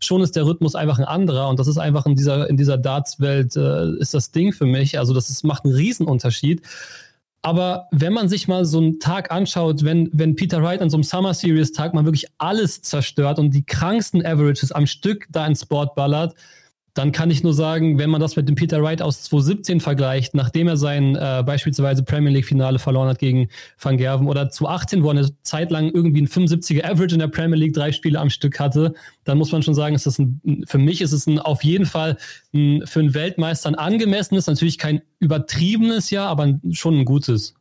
schon 0.00 0.20
ist 0.20 0.36
der 0.36 0.44
Rhythmus 0.44 0.74
einfach 0.74 0.98
ein 0.98 1.04
anderer 1.04 1.48
und 1.48 1.58
das 1.58 1.68
ist 1.68 1.78
einfach 1.78 2.04
in 2.04 2.16
dieser 2.16 2.50
in 2.50 2.58
dieser 2.58 2.76
Darts-Welt 2.76 3.56
äh, 3.56 3.98
ist 3.98 4.12
das 4.12 4.30
Ding 4.30 4.52
für 4.52 4.66
mich. 4.66 4.98
Also 4.98 5.14
das 5.14 5.30
ist, 5.30 5.42
macht 5.44 5.64
einen 5.64 5.74
Riesenunterschied. 5.74 6.60
Aber 7.44 7.88
wenn 7.90 8.14
man 8.14 8.30
sich 8.30 8.48
mal 8.48 8.64
so 8.64 8.78
einen 8.78 9.00
Tag 9.00 9.30
anschaut, 9.30 9.84
wenn, 9.84 10.08
wenn 10.14 10.34
Peter 10.34 10.62
Wright 10.62 10.80
an 10.80 10.88
so 10.88 10.96
einem 10.96 11.04
Summer 11.04 11.34
Series 11.34 11.72
Tag 11.72 11.92
mal 11.92 12.06
wirklich 12.06 12.24
alles 12.38 12.80
zerstört 12.80 13.38
und 13.38 13.50
die 13.50 13.66
kranksten 13.66 14.24
Averages 14.24 14.72
am 14.72 14.86
Stück 14.86 15.26
da 15.30 15.46
ins 15.46 15.66
Board 15.66 15.94
ballert, 15.94 16.34
dann 16.94 17.10
kann 17.10 17.28
ich 17.30 17.42
nur 17.42 17.54
sagen, 17.54 17.98
wenn 17.98 18.08
man 18.08 18.20
das 18.20 18.36
mit 18.36 18.48
dem 18.48 18.54
Peter 18.54 18.80
Wright 18.80 19.02
aus 19.02 19.24
2017 19.24 19.80
vergleicht, 19.80 20.34
nachdem 20.34 20.68
er 20.68 20.76
sein 20.76 21.16
äh, 21.16 21.42
beispielsweise 21.44 22.04
Premier 22.04 22.32
League 22.32 22.46
Finale 22.46 22.78
verloren 22.78 23.08
hat 23.08 23.18
gegen 23.18 23.48
Van 23.80 23.96
Gerven 23.96 24.28
oder 24.28 24.48
2018, 24.48 25.02
wo 25.02 25.08
er 25.08 25.18
eine 25.18 25.42
Zeit 25.42 25.72
lang 25.72 25.90
irgendwie 25.90 26.22
ein 26.22 26.28
75er 26.28 26.84
Average 26.84 27.16
in 27.16 27.18
der 27.18 27.28
Premier 27.28 27.58
League 27.58 27.74
drei 27.74 27.90
Spiele 27.90 28.20
am 28.20 28.30
Stück 28.30 28.60
hatte, 28.60 28.94
dann 29.24 29.38
muss 29.38 29.50
man 29.50 29.62
schon 29.62 29.74
sagen, 29.74 29.96
ist 29.96 30.06
das 30.06 30.20
ein, 30.20 30.64
für 30.66 30.78
mich 30.78 31.00
ist 31.00 31.12
es 31.12 31.26
ein, 31.26 31.40
auf 31.40 31.64
jeden 31.64 31.86
Fall 31.86 32.16
ein, 32.54 32.86
für 32.86 33.00
einen 33.00 33.12
Weltmeister 33.12 33.68
ein 33.68 33.74
angemessenes, 33.74 34.46
natürlich 34.46 34.78
kein 34.78 35.02
übertriebenes 35.18 36.10
Jahr, 36.10 36.28
aber 36.28 36.60
schon 36.70 37.00
ein 37.00 37.04
gutes. 37.04 37.54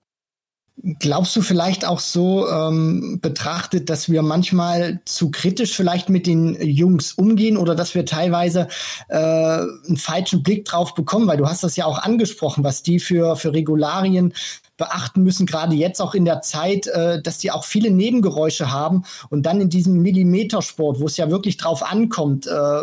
Glaubst 1.00 1.36
du 1.36 1.42
vielleicht 1.42 1.86
auch 1.86 2.00
so 2.00 2.50
ähm, 2.50 3.20
betrachtet, 3.22 3.92
dass 3.92 4.10
wir 4.10 4.24
manchmal 4.24 5.02
zu 5.06 5.30
kritisch 5.30 5.76
vielleicht 5.76 6.10
mit 6.10 6.26
den 6.26 6.56
Jungs 6.62 7.14
umgehen 7.14 7.58
oder 7.58 7.76
dass 7.76 7.94
wir 7.94 8.06
teilweise 8.08 8.68
äh, 9.08 9.16
einen 9.18 9.98
falschen 9.98 10.42
Blick 10.42 10.66
drauf 10.66 10.96
bekommen? 10.96 11.28
Weil 11.28 11.38
du 11.38 11.48
hast 11.48 11.64
das 11.64 11.76
ja 11.76 11.86
auch 11.86 12.00
angesprochen, 12.00 12.64
was 12.64 12.82
die 12.82 13.00
für, 13.00 13.36
für 13.36 13.54
Regularien 13.54 14.34
beachten 14.76 15.22
müssen, 15.22 15.46
gerade 15.46 15.76
jetzt 15.76 16.02
auch 16.02 16.16
in 16.16 16.26
der 16.26 16.42
Zeit, 16.42 16.88
äh, 16.88 17.22
dass 17.22 17.38
die 17.38 17.52
auch 17.52 17.66
viele 17.66 17.92
Nebengeräusche 17.92 18.72
haben 18.72 19.04
und 19.30 19.46
dann 19.46 19.62
in 19.62 19.70
diesem 19.70 20.02
Millimetersport, 20.02 21.00
wo 21.00 21.06
es 21.06 21.18
ja 21.18 21.30
wirklich 21.30 21.58
drauf 21.58 21.84
ankommt, 21.84 22.48
äh, 22.48 22.82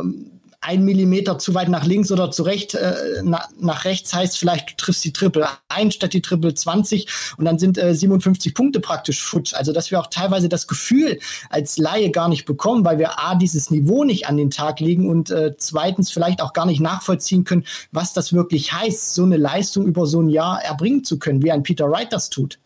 ein 0.62 0.84
Millimeter 0.84 1.38
zu 1.38 1.54
weit 1.54 1.68
nach 1.68 1.84
links 1.84 2.12
oder 2.12 2.30
zu 2.30 2.42
recht, 2.42 2.74
äh, 2.74 3.22
na, 3.22 3.48
nach 3.58 3.84
rechts 3.84 4.12
heißt 4.12 4.36
vielleicht, 4.36 4.70
du 4.70 4.76
triffst 4.76 5.02
die 5.04 5.12
Triple 5.12 5.48
1 5.68 5.94
statt 5.94 6.12
die 6.12 6.20
Triple 6.20 6.52
20 6.52 7.06
und 7.38 7.46
dann 7.46 7.58
sind 7.58 7.78
äh, 7.78 7.94
57 7.94 8.54
Punkte 8.54 8.80
praktisch 8.80 9.22
futsch. 9.22 9.54
Also, 9.54 9.72
dass 9.72 9.90
wir 9.90 9.98
auch 9.98 10.08
teilweise 10.08 10.50
das 10.50 10.68
Gefühl 10.68 11.18
als 11.48 11.78
Laie 11.78 12.10
gar 12.10 12.28
nicht 12.28 12.44
bekommen, 12.44 12.84
weil 12.84 12.98
wir 12.98 13.18
A, 13.18 13.36
dieses 13.36 13.70
Niveau 13.70 14.04
nicht 14.04 14.26
an 14.26 14.36
den 14.36 14.50
Tag 14.50 14.80
legen 14.80 15.08
und 15.08 15.30
äh, 15.30 15.54
zweitens 15.56 16.10
vielleicht 16.10 16.42
auch 16.42 16.52
gar 16.52 16.66
nicht 16.66 16.80
nachvollziehen 16.80 17.44
können, 17.44 17.64
was 17.90 18.12
das 18.12 18.32
wirklich 18.34 18.72
heißt, 18.72 19.14
so 19.14 19.22
eine 19.22 19.38
Leistung 19.38 19.86
über 19.86 20.06
so 20.06 20.20
ein 20.20 20.28
Jahr 20.28 20.62
erbringen 20.62 21.04
zu 21.04 21.18
können, 21.18 21.42
wie 21.42 21.52
ein 21.52 21.62
Peter 21.62 21.90
Wright 21.90 22.12
das 22.12 22.28
tut. 22.28 22.58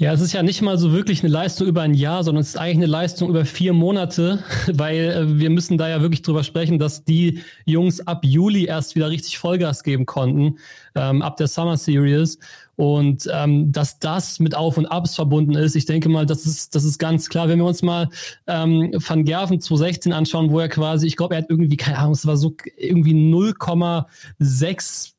Ja, 0.00 0.14
es 0.14 0.22
ist 0.22 0.32
ja 0.32 0.42
nicht 0.42 0.62
mal 0.62 0.78
so 0.78 0.92
wirklich 0.92 1.22
eine 1.22 1.30
Leistung 1.30 1.66
über 1.66 1.82
ein 1.82 1.92
Jahr, 1.92 2.24
sondern 2.24 2.40
es 2.40 2.48
ist 2.48 2.56
eigentlich 2.56 2.78
eine 2.78 2.86
Leistung 2.86 3.28
über 3.28 3.44
vier 3.44 3.74
Monate, 3.74 4.42
weil 4.72 4.96
äh, 4.96 5.38
wir 5.38 5.50
müssen 5.50 5.76
da 5.76 5.90
ja 5.90 6.00
wirklich 6.00 6.22
drüber 6.22 6.42
sprechen, 6.42 6.78
dass 6.78 7.04
die 7.04 7.40
Jungs 7.66 8.00
ab 8.06 8.24
Juli 8.24 8.64
erst 8.64 8.94
wieder 8.94 9.10
richtig 9.10 9.36
Vollgas 9.36 9.82
geben 9.82 10.06
konnten, 10.06 10.56
ähm, 10.94 11.20
ab 11.20 11.36
der 11.36 11.48
Summer 11.48 11.76
Series. 11.76 12.38
Und 12.76 13.28
ähm, 13.30 13.72
dass 13.72 13.98
das 13.98 14.40
mit 14.40 14.54
Auf 14.54 14.78
und 14.78 14.86
Abs 14.86 15.16
verbunden 15.16 15.54
ist, 15.54 15.76
ich 15.76 15.84
denke 15.84 16.08
mal, 16.08 16.24
das 16.24 16.46
ist, 16.46 16.74
das 16.74 16.84
ist 16.84 16.96
ganz 16.96 17.28
klar. 17.28 17.50
Wenn 17.50 17.58
wir 17.58 17.66
uns 17.66 17.82
mal 17.82 18.08
ähm, 18.46 18.94
Van 19.06 19.26
Gerven 19.26 19.60
2016 19.60 20.14
anschauen, 20.14 20.50
wo 20.50 20.60
er 20.60 20.70
quasi, 20.70 21.08
ich 21.08 21.16
glaube, 21.16 21.34
er 21.34 21.42
hat 21.42 21.50
irgendwie, 21.50 21.76
keine 21.76 21.98
Ahnung, 21.98 22.12
es 22.12 22.26
war 22.26 22.38
so 22.38 22.56
irgendwie 22.78 23.12
0,6 23.12 25.12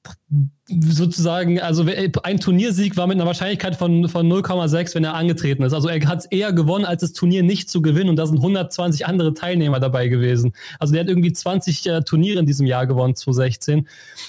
sozusagen, 0.67 1.59
also 1.59 1.85
ein 2.23 2.39
Turniersieg 2.39 2.95
war 2.95 3.05
mit 3.05 3.17
einer 3.17 3.25
Wahrscheinlichkeit 3.25 3.75
von, 3.75 4.07
von 4.07 4.31
0,6, 4.31 4.95
wenn 4.95 5.03
er 5.03 5.13
angetreten 5.13 5.63
ist. 5.63 5.73
Also 5.73 5.89
er 5.89 6.05
hat 6.07 6.19
es 6.19 6.25
eher 6.25 6.53
gewonnen, 6.53 6.85
als 6.85 7.01
das 7.01 7.13
Turnier 7.13 7.43
nicht 7.43 7.69
zu 7.69 7.81
gewinnen 7.81 8.09
und 8.09 8.15
da 8.15 8.25
sind 8.25 8.37
120 8.37 9.05
andere 9.05 9.33
Teilnehmer 9.33 9.79
dabei 9.79 10.07
gewesen. 10.07 10.53
Also 10.79 10.93
der 10.93 11.01
hat 11.01 11.09
irgendwie 11.09 11.33
20 11.33 11.85
äh, 11.85 12.01
Turniere 12.01 12.39
in 12.39 12.45
diesem 12.45 12.65
Jahr 12.65 12.87
gewonnen, 12.87 13.15
2016. 13.15 13.87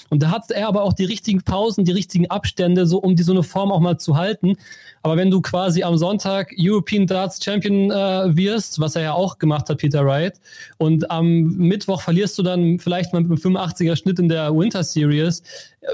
Und 0.09 0.21
da 0.21 0.31
hat 0.31 0.51
er 0.51 0.67
aber 0.67 0.83
auch 0.83 0.93
die 0.93 1.05
richtigen 1.05 1.43
Pausen, 1.43 1.85
die 1.85 1.91
richtigen 1.91 2.29
Abstände, 2.29 2.85
so 2.85 2.97
um 2.97 3.15
die 3.15 3.23
so 3.23 3.31
eine 3.31 3.43
Form 3.43 3.71
auch 3.71 3.79
mal 3.79 3.97
zu 3.97 4.17
halten. 4.17 4.57
Aber 5.03 5.17
wenn 5.17 5.29
du 5.29 5.41
quasi 5.41 5.83
am 5.83 5.97
Sonntag 5.97 6.53
European 6.57 7.05
Darts 7.05 7.43
Champion 7.43 7.91
äh, 7.91 8.35
wirst, 8.37 8.79
was 8.79 8.95
er 8.95 9.01
ja 9.01 9.13
auch 9.13 9.37
gemacht 9.37 9.69
hat, 9.69 9.79
Peter 9.79 10.05
Wright, 10.05 10.39
und 10.77 11.11
am 11.11 11.43
Mittwoch 11.57 12.01
verlierst 12.01 12.37
du 12.37 12.43
dann 12.43 12.79
vielleicht 12.79 13.11
mal 13.11 13.21
mit 13.21 13.45
einem 13.45 13.55
85er 13.55 13.97
Schnitt 13.97 14.19
in 14.19 14.29
der 14.29 14.55
Winter 14.55 14.81
Series, 14.81 15.43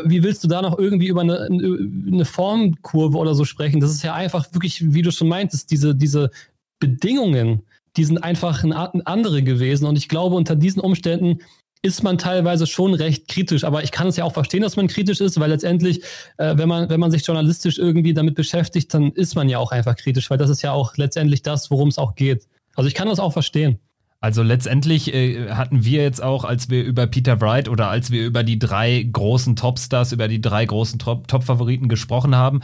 wie 0.05 0.21
willst 0.21 0.43
du 0.43 0.47
da 0.47 0.61
noch 0.61 0.77
irgendwie 0.77 1.07
über 1.07 1.21
eine, 1.21 1.47
eine 1.47 2.25
Formkurve 2.25 3.17
oder 3.17 3.33
so 3.33 3.45
sprechen? 3.45 3.79
Das 3.79 3.89
ist 3.89 4.03
ja 4.03 4.13
einfach 4.13 4.45
wirklich, 4.53 4.93
wie 4.93 5.01
du 5.01 5.11
schon 5.11 5.27
meintest, 5.27 5.71
diese, 5.71 5.95
diese 5.95 6.29
Bedingungen, 6.79 7.63
die 7.97 8.05
sind 8.05 8.23
einfach 8.23 8.63
ein, 8.63 8.73
andere 8.73 9.41
gewesen. 9.41 9.85
Und 9.85 9.97
ich 9.97 10.07
glaube, 10.07 10.35
unter 10.35 10.55
diesen 10.55 10.81
Umständen 10.81 11.39
ist 11.81 12.03
man 12.03 12.17
teilweise 12.17 12.67
schon 12.67 12.93
recht 12.93 13.27
kritisch. 13.27 13.63
Aber 13.63 13.83
ich 13.83 13.91
kann 13.91 14.07
es 14.07 14.17
ja 14.17 14.25
auch 14.25 14.33
verstehen, 14.33 14.61
dass 14.61 14.75
man 14.75 14.87
kritisch 14.87 15.21
ist, 15.21 15.39
weil 15.39 15.49
letztendlich, 15.49 16.03
äh, 16.37 16.57
wenn, 16.57 16.67
man, 16.67 16.89
wenn 16.89 16.99
man 16.99 17.11
sich 17.11 17.25
journalistisch 17.25 17.77
irgendwie 17.77 18.13
damit 18.13 18.35
beschäftigt, 18.35 18.93
dann 18.93 19.11
ist 19.11 19.35
man 19.35 19.47
ja 19.47 19.59
auch 19.59 19.71
einfach 19.71 19.95
kritisch, 19.95 20.29
weil 20.29 20.37
das 20.37 20.49
ist 20.49 20.61
ja 20.61 20.71
auch 20.71 20.97
letztendlich 20.97 21.41
das, 21.41 21.71
worum 21.71 21.89
es 21.89 21.97
auch 21.97 22.15
geht. 22.15 22.47
Also 22.75 22.87
ich 22.87 22.93
kann 22.93 23.07
das 23.07 23.19
auch 23.19 23.31
verstehen. 23.31 23.79
Also 24.21 24.43
letztendlich 24.43 25.13
äh, 25.13 25.51
hatten 25.51 25.85
wir 25.85 26.03
jetzt 26.03 26.21
auch, 26.21 26.43
als 26.43 26.69
wir 26.69 26.83
über 26.83 27.07
Peter 27.07 27.39
Wright 27.39 27.69
oder 27.69 27.89
als 27.89 28.11
wir 28.11 28.25
über 28.25 28.43
die 28.43 28.59
drei 28.59 29.07
großen 29.09 29.55
Topstars, 29.55 30.11
über 30.11 30.27
die 30.27 30.41
drei 30.41 30.65
großen 30.65 30.99
Top-Favoriten 30.99 31.87
gesprochen 31.87 32.35
haben, 32.35 32.59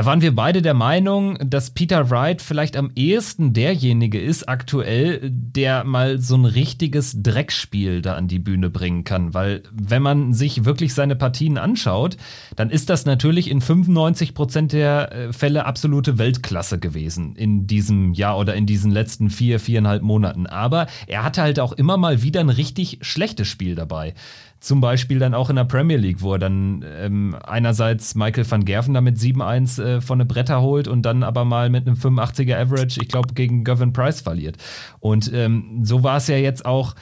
da 0.00 0.06
waren 0.06 0.22
wir 0.22 0.34
beide 0.34 0.62
der 0.62 0.72
Meinung, 0.72 1.36
dass 1.44 1.72
Peter 1.72 2.08
Wright 2.08 2.40
vielleicht 2.40 2.74
am 2.74 2.90
ehesten 2.96 3.52
derjenige 3.52 4.18
ist 4.18 4.48
aktuell, 4.48 5.20
der 5.30 5.84
mal 5.84 6.18
so 6.18 6.36
ein 6.36 6.46
richtiges 6.46 7.22
Dreckspiel 7.22 8.00
da 8.00 8.14
an 8.14 8.26
die 8.26 8.38
Bühne 8.38 8.70
bringen 8.70 9.04
kann. 9.04 9.34
Weil 9.34 9.62
wenn 9.70 10.00
man 10.00 10.32
sich 10.32 10.64
wirklich 10.64 10.94
seine 10.94 11.16
Partien 11.16 11.58
anschaut, 11.58 12.16
dann 12.56 12.70
ist 12.70 12.88
das 12.88 13.04
natürlich 13.04 13.50
in 13.50 13.60
95 13.60 14.32
Prozent 14.32 14.72
der 14.72 15.12
äh, 15.12 15.32
Fälle 15.34 15.66
absolute 15.66 16.16
Weltklasse 16.16 16.78
gewesen 16.78 17.36
in 17.36 17.66
diesem 17.66 18.14
Jahr 18.14 18.38
oder 18.38 18.54
in 18.54 18.64
diesen 18.64 18.92
letzten 18.92 19.28
vier, 19.28 19.60
viereinhalb 19.60 20.00
Monaten. 20.00 20.46
Aber 20.46 20.86
er 21.08 21.24
hatte 21.24 21.42
halt 21.42 21.60
auch 21.60 21.72
immer 21.72 21.98
mal 21.98 22.22
wieder 22.22 22.40
ein 22.40 22.48
richtig 22.48 23.00
schlechtes 23.02 23.48
Spiel 23.48 23.74
dabei. 23.74 24.14
Zum 24.60 24.80
Beispiel 24.80 25.18
dann 25.18 25.34
auch 25.34 25.48
in 25.48 25.56
der 25.56 25.64
Premier 25.64 25.96
League, 25.96 26.20
wo 26.20 26.34
er 26.34 26.38
dann 26.38 26.84
ähm, 26.86 27.34
einerseits 27.46 28.14
Michael 28.14 28.48
van 28.50 28.64
Gerven 28.64 28.92
damit 28.92 29.16
7-1 29.16 29.82
äh, 29.82 30.00
von 30.02 30.18
der 30.18 30.26
Bretter 30.26 30.60
holt 30.60 30.86
und 30.86 31.02
dann 31.02 31.22
aber 31.22 31.46
mal 31.46 31.70
mit 31.70 31.86
einem 31.86 31.96
85er 31.96 32.56
Average, 32.56 33.00
ich 33.00 33.08
glaube, 33.08 33.32
gegen 33.32 33.64
Gavin 33.64 33.92
Price 33.92 34.20
verliert. 34.20 34.56
Und 34.98 35.32
ähm, 35.32 35.80
so 35.82 36.02
war 36.02 36.18
es 36.18 36.28
ja 36.28 36.36
jetzt 36.36 36.66
auch 36.66 36.94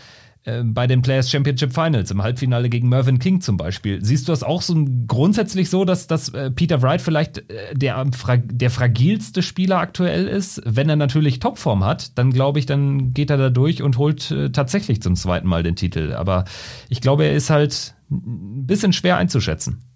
äh, 0.49 0.63
bei 0.65 0.87
den 0.87 1.03
Players 1.03 1.31
Championship 1.31 1.73
Finals 1.73 2.11
im 2.11 2.23
Halbfinale 2.23 2.69
gegen 2.69 2.89
Mervyn 2.89 3.19
King 3.19 3.41
zum 3.41 3.57
Beispiel. 3.57 4.05
Siehst 4.05 4.29
du 4.29 4.33
das 4.33 4.43
auch 4.43 4.63
so 4.63 4.85
grundsätzlich 5.07 5.71
so, 5.71 5.85
dass, 5.85 6.07
dass 6.07 6.31
äh, 6.31 6.51
Peter 6.51 6.83
Wright 6.83 7.01
vielleicht 7.01 7.51
äh, 7.51 7.75
der, 7.75 8.05
der 8.45 8.71
fragilste 8.71 9.43
Spieler 9.43 9.79
aktuell 9.79 10.27
ist? 10.27 10.63
Wenn 10.65 10.89
er 10.89 10.97
natürlich 10.97 11.39
Topform 11.41 11.85
hat, 11.85 12.19
dann 12.19 12.33
glaube 12.33 12.59
ich, 12.59 12.67
dann 12.67 13.13
geht 13.13 13.31
er 13.31 13.37
da 13.37 13.51
durch 13.51 13.83
und 13.83 13.99
holt 13.99 14.35
tatsächlich 14.53 15.03
zum 15.03 15.17
zweiten 15.17 15.49
Mal 15.49 15.63
den 15.63 15.77
Titel. 15.77 16.13
Aber 16.13 16.45
ich 16.89 17.01
glaube, 17.01 17.25
er 17.25 17.35
ist 17.35 17.51
halt 17.51 17.95
ein 18.11 18.67
bisschen 18.67 18.93
schwer 18.93 19.17
einzuschätzen. 19.17 19.88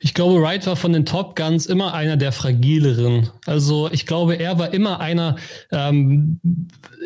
Ich 0.00 0.14
glaube, 0.14 0.40
Wright 0.40 0.66
war 0.66 0.76
von 0.76 0.92
den 0.92 1.06
Top 1.06 1.36
Guns 1.36 1.66
immer 1.66 1.94
einer 1.94 2.16
der 2.16 2.32
fragileren. 2.32 3.30
Also 3.46 3.88
ich 3.92 4.06
glaube, 4.06 4.34
er 4.34 4.58
war 4.58 4.72
immer 4.72 5.00
einer, 5.00 5.36
ähm, 5.70 6.40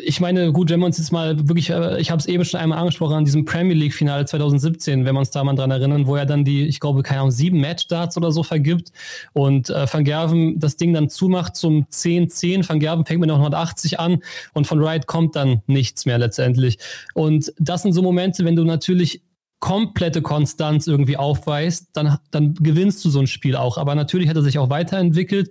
ich 0.03 0.19
meine, 0.19 0.51
gut, 0.51 0.69
wenn 0.69 0.79
wir 0.79 0.85
uns 0.85 0.97
jetzt 0.97 1.11
mal 1.11 1.47
wirklich, 1.47 1.69
äh, 1.69 1.99
ich 1.99 2.11
habe 2.11 2.19
es 2.19 2.25
eben 2.25 2.43
schon 2.45 2.59
einmal 2.59 2.79
angesprochen, 2.79 3.15
an 3.15 3.25
diesem 3.25 3.45
Premier 3.45 3.75
League-Finale 3.75 4.25
2017, 4.25 5.05
wenn 5.05 5.13
wir 5.13 5.19
uns 5.19 5.31
da 5.31 5.43
mal 5.43 5.55
dran 5.55 5.71
erinnern, 5.71 6.07
wo 6.07 6.15
er 6.15 6.25
dann 6.25 6.43
die, 6.43 6.65
ich 6.67 6.79
glaube, 6.79 7.03
keine 7.03 7.21
Ahnung, 7.21 7.31
sieben 7.31 7.59
Matchstarts 7.59 8.17
oder 8.17 8.31
so 8.31 8.43
vergibt 8.43 8.91
und 9.33 9.69
äh, 9.69 9.85
Van 9.91 10.03
Gerven 10.03 10.59
das 10.59 10.77
Ding 10.77 10.93
dann 10.93 11.09
zumacht 11.09 11.55
zum 11.55 11.85
10-10. 11.85 12.67
Van 12.67 12.79
Gerven 12.79 13.05
fängt 13.05 13.21
mit 13.21 13.29
180 13.29 13.99
an 13.99 14.19
und 14.53 14.67
von 14.67 14.81
Wright 14.81 15.07
kommt 15.07 15.35
dann 15.35 15.61
nichts 15.67 16.05
mehr 16.05 16.17
letztendlich. 16.17 16.77
Und 17.13 17.53
das 17.59 17.83
sind 17.83 17.93
so 17.93 18.01
Momente, 18.01 18.45
wenn 18.45 18.55
du 18.55 18.63
natürlich 18.63 19.21
komplette 19.65 20.21
Konstanz 20.21 20.85
irgendwie 20.85 21.17
aufweist, 21.17 21.87
dann, 21.93 22.19
dann 22.29 22.53
gewinnst 22.53 23.03
du 23.03 23.09
so 23.09 23.19
ein 23.19 23.25
Spiel 23.25 23.55
auch. 23.55 23.79
Aber 23.79 23.95
natürlich 23.95 24.29
hat 24.29 24.35
er 24.35 24.43
sich 24.43 24.59
auch 24.59 24.69
weiterentwickelt. 24.69 25.49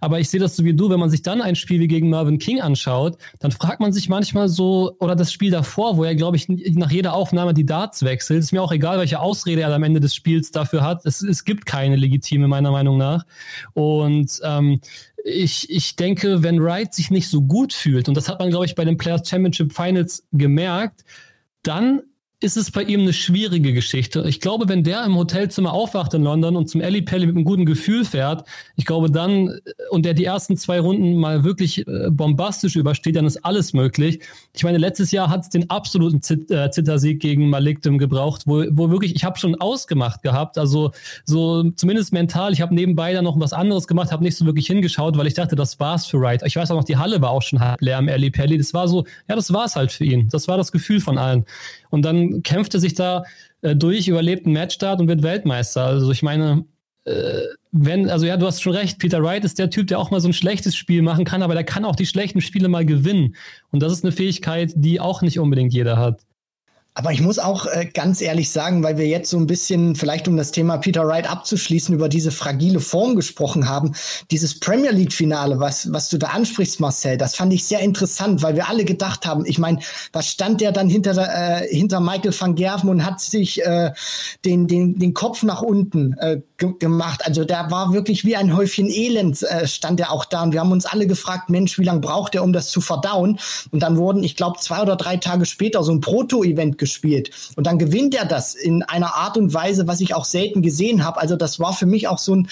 Aber 0.00 0.20
ich 0.20 0.28
sehe 0.28 0.38
das 0.38 0.54
so 0.54 0.66
wie 0.66 0.74
du, 0.74 0.90
wenn 0.90 1.00
man 1.00 1.08
sich 1.08 1.22
dann 1.22 1.40
ein 1.40 1.56
Spiel 1.56 1.80
wie 1.80 1.88
gegen 1.88 2.10
Mervyn 2.10 2.38
King 2.38 2.60
anschaut, 2.60 3.16
dann 3.40 3.52
fragt 3.52 3.80
man 3.80 3.90
sich 3.90 4.10
manchmal 4.10 4.50
so, 4.50 4.94
oder 5.00 5.16
das 5.16 5.32
Spiel 5.32 5.50
davor, 5.50 5.96
wo 5.96 6.04
er, 6.04 6.14
glaube 6.14 6.36
ich, 6.36 6.46
nach 6.46 6.90
jeder 6.90 7.14
Aufnahme 7.14 7.54
die 7.54 7.64
Darts 7.64 8.02
wechselt. 8.02 8.40
Ist 8.40 8.52
mir 8.52 8.62
auch 8.62 8.70
egal, 8.70 8.98
welche 8.98 9.18
Ausrede 9.18 9.62
er 9.62 9.72
am 9.72 9.82
Ende 9.82 10.00
des 10.00 10.14
Spiels 10.14 10.50
dafür 10.50 10.82
hat. 10.82 11.06
Es, 11.06 11.22
es 11.22 11.46
gibt 11.46 11.64
keine 11.64 11.96
legitime, 11.96 12.48
meiner 12.48 12.70
Meinung 12.70 12.98
nach. 12.98 13.24
Und 13.72 14.42
ähm, 14.44 14.82
ich, 15.24 15.70
ich 15.70 15.96
denke, 15.96 16.42
wenn 16.42 16.62
Wright 16.62 16.92
sich 16.92 17.10
nicht 17.10 17.30
so 17.30 17.40
gut 17.40 17.72
fühlt, 17.72 18.08
und 18.08 18.14
das 18.14 18.28
hat 18.28 18.40
man, 18.40 18.50
glaube 18.50 18.66
ich, 18.66 18.74
bei 18.74 18.84
den 18.84 18.98
Players 18.98 19.26
Championship 19.26 19.72
Finals 19.72 20.22
gemerkt, 20.32 21.06
dann 21.62 22.02
ist 22.44 22.58
es 22.58 22.70
bei 22.70 22.82
ihm 22.82 23.00
eine 23.00 23.14
schwierige 23.14 23.72
Geschichte. 23.72 24.22
Ich 24.28 24.38
glaube, 24.38 24.68
wenn 24.68 24.82
der 24.82 25.02
im 25.06 25.16
Hotelzimmer 25.16 25.72
aufwacht 25.72 26.12
in 26.12 26.22
London 26.22 26.56
und 26.56 26.68
zum 26.68 26.82
Ellie 26.82 27.00
Pelli 27.00 27.24
mit 27.24 27.36
einem 27.36 27.46
guten 27.46 27.64
Gefühl 27.64 28.04
fährt, 28.04 28.46
ich 28.76 28.84
glaube 28.84 29.10
dann, 29.10 29.60
und 29.88 30.04
der 30.04 30.12
die 30.12 30.26
ersten 30.26 30.58
zwei 30.58 30.78
Runden 30.78 31.16
mal 31.16 31.42
wirklich 31.42 31.86
äh, 31.86 32.10
bombastisch 32.10 32.76
übersteht, 32.76 33.16
dann 33.16 33.24
ist 33.24 33.46
alles 33.46 33.72
möglich. 33.72 34.20
Ich 34.52 34.62
meine, 34.62 34.76
letztes 34.76 35.10
Jahr 35.10 35.30
hat 35.30 35.44
es 35.44 35.48
den 35.48 35.70
absoluten 35.70 36.20
äh, 36.52 36.70
Zittersieg 36.70 37.18
gegen 37.18 37.48
Malik 37.48 37.80
Dim 37.80 37.96
gebraucht, 37.96 38.42
wo, 38.44 38.62
wo 38.72 38.90
wirklich, 38.90 39.14
ich 39.14 39.24
habe 39.24 39.38
schon 39.38 39.54
ausgemacht 39.54 40.20
gehabt, 40.22 40.58
also 40.58 40.92
so 41.24 41.70
zumindest 41.70 42.12
mental, 42.12 42.52
ich 42.52 42.60
habe 42.60 42.74
nebenbei 42.74 43.14
dann 43.14 43.24
noch 43.24 43.40
was 43.40 43.54
anderes 43.54 43.88
gemacht, 43.88 44.12
habe 44.12 44.22
nicht 44.22 44.36
so 44.36 44.44
wirklich 44.44 44.66
hingeschaut, 44.66 45.16
weil 45.16 45.26
ich 45.26 45.34
dachte, 45.34 45.56
das 45.56 45.80
war's 45.80 46.04
für 46.04 46.20
Wright. 46.20 46.42
Ich 46.44 46.56
weiß 46.56 46.70
auch 46.70 46.76
noch, 46.76 46.84
die 46.84 46.98
Halle 46.98 47.22
war 47.22 47.30
auch 47.30 47.40
schon 47.42 47.60
halb 47.60 47.80
leer 47.80 47.98
im 47.98 48.08
Ellie 48.08 48.30
Pelli. 48.30 48.58
Das 48.58 48.74
war 48.74 48.86
so, 48.86 49.06
ja, 49.30 49.34
das 49.34 49.50
war's 49.50 49.76
halt 49.76 49.92
für 49.92 50.04
ihn. 50.04 50.28
Das 50.28 50.46
war 50.46 50.58
das 50.58 50.72
Gefühl 50.72 51.00
von 51.00 51.16
allen. 51.16 51.46
Und 51.94 52.02
dann 52.02 52.33
kämpfte 52.42 52.78
sich 52.78 52.94
da 52.94 53.24
äh, 53.62 53.76
durch, 53.76 54.08
überlebt 54.08 54.46
einen 54.46 54.54
Matchstart 54.54 55.00
und 55.00 55.08
wird 55.08 55.22
Weltmeister. 55.22 55.84
Also 55.84 56.10
ich 56.10 56.22
meine, 56.22 56.64
äh, 57.04 57.40
wenn, 57.72 58.08
also 58.08 58.26
ja, 58.26 58.36
du 58.36 58.46
hast 58.46 58.62
schon 58.62 58.74
recht, 58.74 58.98
Peter 58.98 59.22
Wright 59.22 59.44
ist 59.44 59.58
der 59.58 59.70
Typ, 59.70 59.88
der 59.88 59.98
auch 59.98 60.10
mal 60.10 60.20
so 60.20 60.28
ein 60.28 60.32
schlechtes 60.32 60.76
Spiel 60.76 61.02
machen 61.02 61.24
kann, 61.24 61.42
aber 61.42 61.54
der 61.54 61.64
kann 61.64 61.84
auch 61.84 61.96
die 61.96 62.06
schlechten 62.06 62.40
Spiele 62.40 62.68
mal 62.68 62.86
gewinnen. 62.86 63.34
Und 63.70 63.82
das 63.82 63.92
ist 63.92 64.04
eine 64.04 64.12
Fähigkeit, 64.12 64.72
die 64.76 65.00
auch 65.00 65.22
nicht 65.22 65.38
unbedingt 65.38 65.72
jeder 65.74 65.96
hat. 65.96 66.22
Aber 66.96 67.10
ich 67.10 67.20
muss 67.20 67.40
auch 67.40 67.66
äh, 67.66 67.86
ganz 67.92 68.20
ehrlich 68.20 68.52
sagen, 68.52 68.84
weil 68.84 68.98
wir 68.98 69.08
jetzt 69.08 69.28
so 69.28 69.36
ein 69.36 69.48
bisschen, 69.48 69.96
vielleicht 69.96 70.28
um 70.28 70.36
das 70.36 70.52
Thema 70.52 70.78
Peter 70.78 71.04
Wright 71.04 71.28
abzuschließen, 71.28 71.92
über 71.92 72.08
diese 72.08 72.30
fragile 72.30 72.78
Form 72.78 73.16
gesprochen 73.16 73.68
haben, 73.68 73.96
dieses 74.30 74.60
Premier 74.60 74.92
League-Finale, 74.92 75.58
was, 75.58 75.92
was 75.92 76.08
du 76.08 76.18
da 76.18 76.28
ansprichst, 76.28 76.78
Marcel, 76.78 77.18
das 77.18 77.34
fand 77.34 77.52
ich 77.52 77.64
sehr 77.64 77.80
interessant, 77.80 78.42
weil 78.42 78.54
wir 78.54 78.68
alle 78.68 78.84
gedacht 78.84 79.26
haben, 79.26 79.44
ich 79.44 79.58
meine, 79.58 79.80
was 80.12 80.28
stand 80.28 80.60
der 80.60 80.70
dann 80.70 80.88
hinter, 80.88 81.16
äh, 81.16 81.66
hinter 81.66 81.98
Michael 81.98 82.32
van 82.38 82.54
Gerven 82.54 82.88
und 82.88 83.04
hat 83.04 83.20
sich 83.20 83.60
äh, 83.66 83.92
den, 84.44 84.68
den, 84.68 84.96
den 84.96 85.14
Kopf 85.14 85.42
nach 85.42 85.62
unten 85.62 86.12
äh, 86.18 86.42
gemacht. 86.56 87.22
Also 87.26 87.44
der 87.44 87.70
war 87.70 87.92
wirklich 87.92 88.24
wie 88.24 88.36
ein 88.36 88.56
Häufchen 88.56 88.88
Elend, 88.88 89.42
äh, 89.42 89.66
stand 89.66 89.98
er 90.00 90.12
auch 90.12 90.24
da. 90.24 90.42
Und 90.42 90.52
wir 90.52 90.60
haben 90.60 90.70
uns 90.70 90.86
alle 90.86 91.06
gefragt, 91.06 91.50
Mensch, 91.50 91.78
wie 91.78 91.84
lange 91.84 92.00
braucht 92.00 92.34
er, 92.34 92.44
um 92.44 92.52
das 92.52 92.70
zu 92.70 92.80
verdauen? 92.80 93.38
Und 93.72 93.82
dann 93.82 93.96
wurden, 93.96 94.22
ich 94.22 94.36
glaube, 94.36 94.58
zwei 94.60 94.82
oder 94.82 94.96
drei 94.96 95.16
Tage 95.16 95.46
später 95.46 95.82
so 95.82 95.92
ein 95.92 96.00
Proto-Event 96.00 96.78
gespielt. 96.78 97.30
Und 97.56 97.66
dann 97.66 97.78
gewinnt 97.78 98.14
er 98.14 98.24
das 98.24 98.54
in 98.54 98.82
einer 98.84 99.16
Art 99.16 99.36
und 99.36 99.52
Weise, 99.52 99.88
was 99.88 100.00
ich 100.00 100.14
auch 100.14 100.24
selten 100.24 100.62
gesehen 100.62 101.04
habe. 101.04 101.20
Also 101.20 101.36
das 101.36 101.58
war 101.58 101.72
für 101.72 101.86
mich 101.86 102.06
auch 102.06 102.18
so 102.18 102.36
ein 102.36 102.48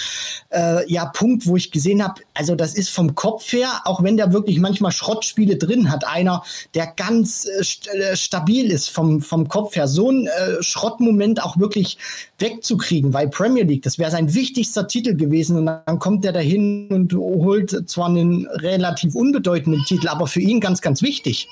äh, 0.51 0.91
ja, 0.93 1.07
Punkt, 1.07 1.47
wo 1.47 1.57
ich 1.57 1.71
gesehen 1.71 2.03
habe, 2.03 2.23
also 2.35 2.55
das 2.57 2.75
ist 2.75 2.91
vom 2.91 3.15
Kopf 3.15 3.53
her, 3.53 3.83
auch 3.85 4.03
wenn 4.03 4.17
der 4.17 4.33
wirklich 4.33 4.59
manchmal 4.59 4.93
Schrottspiele 4.93 5.57
drin 5.57 5.91
hat, 5.91 6.07
einer, 6.07 6.43
der 6.75 6.87
ganz 6.87 7.47
äh, 7.47 7.62
st 7.62 7.88
äh, 7.88 8.17
stabil 8.17 8.71
ist 8.71 8.88
vom, 8.91 9.21
vom 9.21 9.49
Kopf 9.49 9.77
her, 9.77 9.87
so 9.87 10.11
ein 10.11 10.27
äh, 10.27 10.62
Schrottmoment 10.62 11.43
auch 11.43 11.59
wirklich 11.59 11.99
wegzukriegen, 12.42 13.14
weil 13.14 13.28
Premier 13.28 13.64
League, 13.64 13.83
das 13.83 13.98
wäre 13.98 14.11
sein 14.11 14.35
wichtigster 14.35 14.87
Titel 14.87 15.16
gewesen 15.16 15.57
und 15.57 15.66
dann 15.66 15.98
kommt 15.98 16.24
er 16.26 16.33
dahin 16.33 16.88
und 16.90 17.14
holt 17.14 17.88
zwar 17.88 18.07
einen 18.07 18.46
relativ 18.46 19.14
unbedeutenden 19.14 19.83
Titel, 19.85 20.09
aber 20.09 20.26
für 20.26 20.40
ihn 20.40 20.61
ganz, 20.61 20.83
ganz 20.83 21.00
wichtig. 21.00 21.48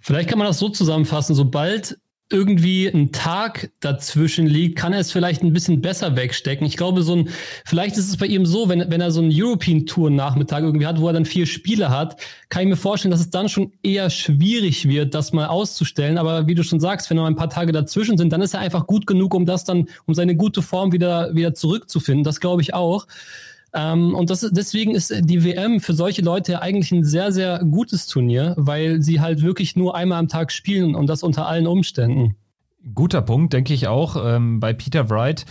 Vielleicht 0.00 0.28
kann 0.28 0.38
man 0.38 0.48
das 0.48 0.58
so 0.58 0.68
zusammenfassen, 0.68 1.34
sobald 1.34 1.98
irgendwie 2.34 2.86
ein 2.86 3.12
Tag 3.12 3.70
dazwischen 3.80 4.46
liegt, 4.46 4.76
kann 4.76 4.92
er 4.92 5.00
es 5.00 5.12
vielleicht 5.12 5.42
ein 5.42 5.52
bisschen 5.52 5.80
besser 5.80 6.16
wegstecken. 6.16 6.66
Ich 6.66 6.76
glaube, 6.76 7.02
so 7.02 7.16
ein, 7.16 7.28
vielleicht 7.64 7.96
ist 7.96 8.08
es 8.08 8.16
bei 8.16 8.26
ihm 8.26 8.44
so, 8.44 8.68
wenn, 8.68 8.90
wenn 8.90 9.00
er 9.00 9.10
so 9.10 9.20
einen 9.20 9.30
European 9.32 9.86
Tour 9.86 10.10
Nachmittag 10.10 10.64
irgendwie 10.64 10.86
hat, 10.86 11.00
wo 11.00 11.06
er 11.06 11.12
dann 11.12 11.24
vier 11.24 11.46
Spiele 11.46 11.88
hat, 11.88 12.20
kann 12.48 12.62
ich 12.62 12.68
mir 12.68 12.76
vorstellen, 12.76 13.12
dass 13.12 13.20
es 13.20 13.30
dann 13.30 13.48
schon 13.48 13.72
eher 13.82 14.10
schwierig 14.10 14.88
wird, 14.88 15.14
das 15.14 15.32
mal 15.32 15.46
auszustellen. 15.46 16.18
Aber 16.18 16.46
wie 16.46 16.54
du 16.54 16.64
schon 16.64 16.80
sagst, 16.80 17.08
wenn 17.08 17.16
noch 17.16 17.26
ein 17.26 17.36
paar 17.36 17.50
Tage 17.50 17.72
dazwischen 17.72 18.18
sind, 18.18 18.32
dann 18.32 18.42
ist 18.42 18.54
er 18.54 18.60
einfach 18.60 18.86
gut 18.86 19.06
genug, 19.06 19.32
um 19.32 19.46
das 19.46 19.64
dann, 19.64 19.88
um 20.06 20.14
seine 20.14 20.36
gute 20.36 20.60
Form 20.60 20.92
wieder, 20.92 21.34
wieder 21.34 21.54
zurückzufinden. 21.54 22.24
Das 22.24 22.40
glaube 22.40 22.60
ich 22.62 22.74
auch. 22.74 23.06
Ähm, 23.74 24.14
und 24.14 24.30
das, 24.30 24.48
deswegen 24.52 24.94
ist 24.94 25.12
die 25.20 25.44
WM 25.44 25.80
für 25.80 25.94
solche 25.94 26.22
Leute 26.22 26.62
eigentlich 26.62 26.92
ein 26.92 27.04
sehr, 27.04 27.32
sehr 27.32 27.58
gutes 27.58 28.06
Turnier, 28.06 28.54
weil 28.56 29.02
sie 29.02 29.20
halt 29.20 29.42
wirklich 29.42 29.74
nur 29.74 29.96
einmal 29.96 30.20
am 30.20 30.28
Tag 30.28 30.52
spielen 30.52 30.94
und 30.94 31.08
das 31.08 31.22
unter 31.22 31.46
allen 31.46 31.66
Umständen. 31.66 32.36
Guter 32.94 33.22
Punkt, 33.22 33.52
denke 33.52 33.74
ich 33.74 33.88
auch. 33.88 34.16
Ähm, 34.24 34.60
bei 34.60 34.72
Peter 34.72 35.10
Wright 35.10 35.44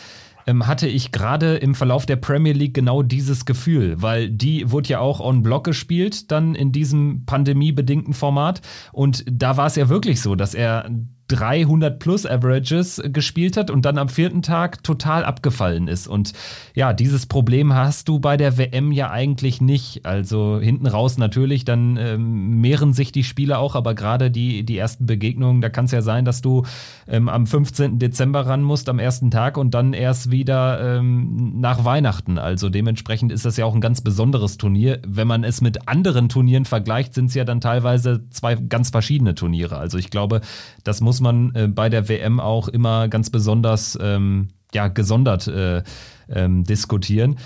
ähm, 0.48 0.68
hatte 0.68 0.88
ich 0.88 1.12
gerade 1.12 1.56
im 1.56 1.76
Verlauf 1.76 2.06
der 2.06 2.16
Premier 2.16 2.54
League 2.54 2.74
genau 2.74 3.02
dieses 3.02 3.46
Gefühl, 3.46 4.02
weil 4.02 4.30
die 4.30 4.72
wurde 4.72 4.90
ja 4.90 5.00
auch 5.00 5.20
on 5.20 5.44
Block 5.44 5.66
gespielt, 5.66 6.32
dann 6.32 6.56
in 6.56 6.72
diesem 6.72 7.26
pandemiebedingten 7.26 8.14
Format. 8.14 8.62
Und 8.92 9.26
da 9.30 9.58
war 9.58 9.68
es 9.68 9.76
ja 9.76 9.90
wirklich 9.90 10.22
so, 10.22 10.36
dass 10.36 10.54
er 10.54 10.90
300 11.30 12.00
plus 12.00 12.26
Averages 12.26 13.02
gespielt 13.06 13.58
hat 13.58 13.72
und 13.72 13.86
dann 13.86 13.98
am 13.98 14.10
vierten 14.10 14.42
Tag 14.42 14.84
total 14.84 15.24
abgefallen 15.24 15.88
ist. 15.88 16.08
Und 16.08 16.34
ja, 16.76 16.94
dieses 16.94 17.26
Problem 17.26 17.74
hast 17.74 18.08
du 18.08 18.20
bei 18.20 18.38
der 18.38 18.58
WM 18.58 18.92
ja 18.92 19.10
eigentlich 19.10 19.62
nicht. 19.62 20.06
Also 20.06 20.60
hinten 20.60 20.86
raus 20.86 21.18
natürlich, 21.18 21.66
dann 21.66 21.98
ähm, 21.98 22.62
mehren 22.62 22.94
sich 22.94 23.12
die 23.12 23.24
Spiele 23.24 23.58
auch, 23.58 23.76
aber 23.76 23.96
gerade 23.96 24.32
die, 24.32 24.64
die 24.64 24.78
ersten 24.78 25.06
Begegnungen, 25.06 25.62
da 25.62 25.70
kann 25.70 25.86
es 25.86 25.92
ja 25.92 26.02
sein, 26.02 26.26
dass 26.26 26.42
du 26.42 26.64
ähm, 27.08 27.30
am 27.30 27.48
15. 27.48 28.00
Dezember 28.00 28.46
ran 28.46 28.62
musst, 28.62 28.90
am 28.90 29.00
ersten 29.00 29.32
Tag 29.32 29.58
und 29.58 29.74
dann 29.74 29.94
erst 29.94 30.30
wieder 30.30 30.98
ähm, 30.98 31.60
nach 31.60 31.86
Weihnachten. 31.86 32.38
Also 32.38 32.70
dementsprechend 32.70 33.32
ist 33.32 33.46
das 33.46 33.58
ja 33.58 33.66
auch 33.66 33.74
ein 33.74 33.82
ganz 33.82 34.02
besonderes 34.02 34.58
Turnier. 34.58 35.00
Wenn 35.08 35.28
man 35.28 35.44
es 35.44 35.62
mit 35.62 35.88
anderen 35.88 36.30
Turnieren 36.30 36.66
vergleicht, 36.66 37.14
sind 37.14 37.28
es 37.28 37.34
ja 37.34 37.46
dann 37.46 37.62
teilweise 37.62 38.30
zwei 38.30 38.56
ganz 38.56 38.90
verschiedene 38.90 39.36
Turniere. 39.36 39.78
Also 39.78 39.98
ich 39.98 40.10
glaube, 40.10 40.42
das 40.84 41.02
muss 41.02 41.13
man 41.22 41.54
äh, 41.56 41.68
bei 41.68 41.90
der 41.90 42.10
WM 42.10 42.40
auch 42.40 42.68
immer 42.68 43.08
ganz 43.08 43.30
besonders 43.30 43.98
ähm, 44.02 44.50
ja, 44.74 44.88
gesondert 44.88 45.48
äh, 45.48 45.84
ähm, 46.30 46.64
diskutieren. 46.64 47.38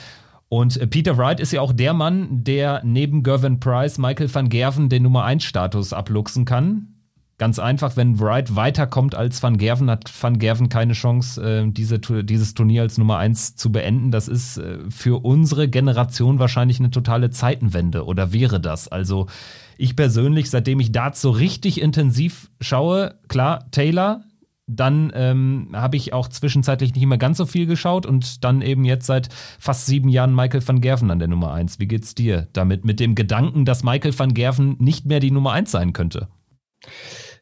Und 0.49 0.77
äh, 0.77 0.87
Peter 0.87 1.17
Wright 1.17 1.39
ist 1.39 1.51
ja 1.51 1.61
auch 1.61 1.73
der 1.73 1.93
Mann, 1.93 2.43
der 2.43 2.81
neben 2.83 3.23
Gervin 3.23 3.59
Price 3.59 3.97
Michael 3.97 4.33
van 4.33 4.49
Gerven 4.49 4.89
den 4.89 5.03
Nummer 5.03 5.23
1 5.25 5.43
Status 5.43 5.93
abluchsen 5.93 6.45
kann. 6.45 6.93
Ganz 7.39 7.59
einfach, 7.59 7.95
wenn 7.95 8.19
Wright 8.19 8.55
weiterkommt 8.55 9.13
als 9.13 9.43
Van 9.43 9.57
Gerven, 9.57 9.91
hat 9.91 10.11
Van 10.19 10.39
Gerven 10.39 10.69
keine 10.69 10.93
Chance, 10.93 11.39
äh, 11.39 11.71
diese, 11.71 11.99
dieses 11.99 12.55
Turnier 12.55 12.81
als 12.81 12.97
Nummer 12.97 13.17
1 13.17 13.55
zu 13.55 13.71
beenden. 13.71 14.09
Das 14.09 14.27
ist 14.27 14.57
äh, 14.57 14.79
für 14.89 15.23
unsere 15.23 15.67
Generation 15.67 16.39
wahrscheinlich 16.39 16.79
eine 16.79 16.89
totale 16.89 17.29
Zeitenwende 17.29 18.05
oder 18.05 18.33
wäre 18.33 18.59
das. 18.59 18.87
Also 18.87 19.27
ich 19.77 19.95
persönlich, 19.95 20.49
seitdem 20.49 20.79
ich 20.79 20.91
Darts 20.91 21.21
so 21.21 21.29
richtig 21.29 21.81
intensiv 21.81 22.49
schaue, 22.61 23.15
klar, 23.27 23.69
Taylor, 23.71 24.23
dann 24.67 25.13
ähm, 25.15 25.69
habe 25.73 25.95
ich 25.95 26.11
auch 26.11 26.27
zwischenzeitlich 26.27 26.93
nicht 26.93 27.05
mehr 27.05 27.17
ganz 27.17 27.37
so 27.37 27.45
viel 27.45 27.65
geschaut 27.65 28.05
und 28.05 28.43
dann 28.43 28.61
eben 28.61 28.83
jetzt 28.83 29.05
seit 29.05 29.29
fast 29.59 29.85
sieben 29.85 30.09
Jahren 30.09 30.35
Michael 30.35 30.67
van 30.67 30.81
Gerven 30.81 31.09
an 31.09 31.19
der 31.19 31.29
Nummer 31.29 31.53
1. 31.53 31.79
Wie 31.79 31.87
geht's 31.87 32.15
dir 32.15 32.47
damit? 32.51 32.83
Mit 32.83 32.99
dem 32.99 33.15
Gedanken, 33.15 33.63
dass 33.63 33.83
Michael 33.83 34.17
van 34.17 34.33
Gerven 34.33 34.75
nicht 34.79 35.05
mehr 35.05 35.21
die 35.21 35.31
Nummer 35.31 35.53
1 35.53 35.71
sein 35.71 35.93
könnte? 35.93 36.27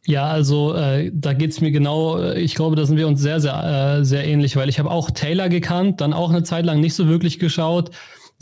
Ja, 0.06 0.26
also 0.28 0.76
äh, 0.76 1.12
da 1.12 1.34
geht's 1.34 1.62
mir 1.62 1.72
genau, 1.72 2.20
äh, 2.20 2.40
ich 2.40 2.54
glaube, 2.54 2.76
da 2.76 2.86
sind 2.86 2.98
wir 2.98 3.08
uns 3.08 3.22
sehr, 3.22 3.40
sehr, 3.40 3.98
äh, 3.98 4.06
sehr 4.06 4.28
ähnlich, 4.28 4.56
weil 4.56 4.70
ich 4.70 4.78
habe 4.78 4.92
auch 4.92 5.10
Taylor 5.10 5.50
gekannt, 5.50 6.02
dann 6.02 6.14
auch 6.14 6.30
eine 6.30 6.44
Zeit 6.44 6.64
lang 6.64 6.80
nicht 6.80 6.94
so 6.94 7.08
wirklich 7.08 7.40
geschaut 7.40 7.90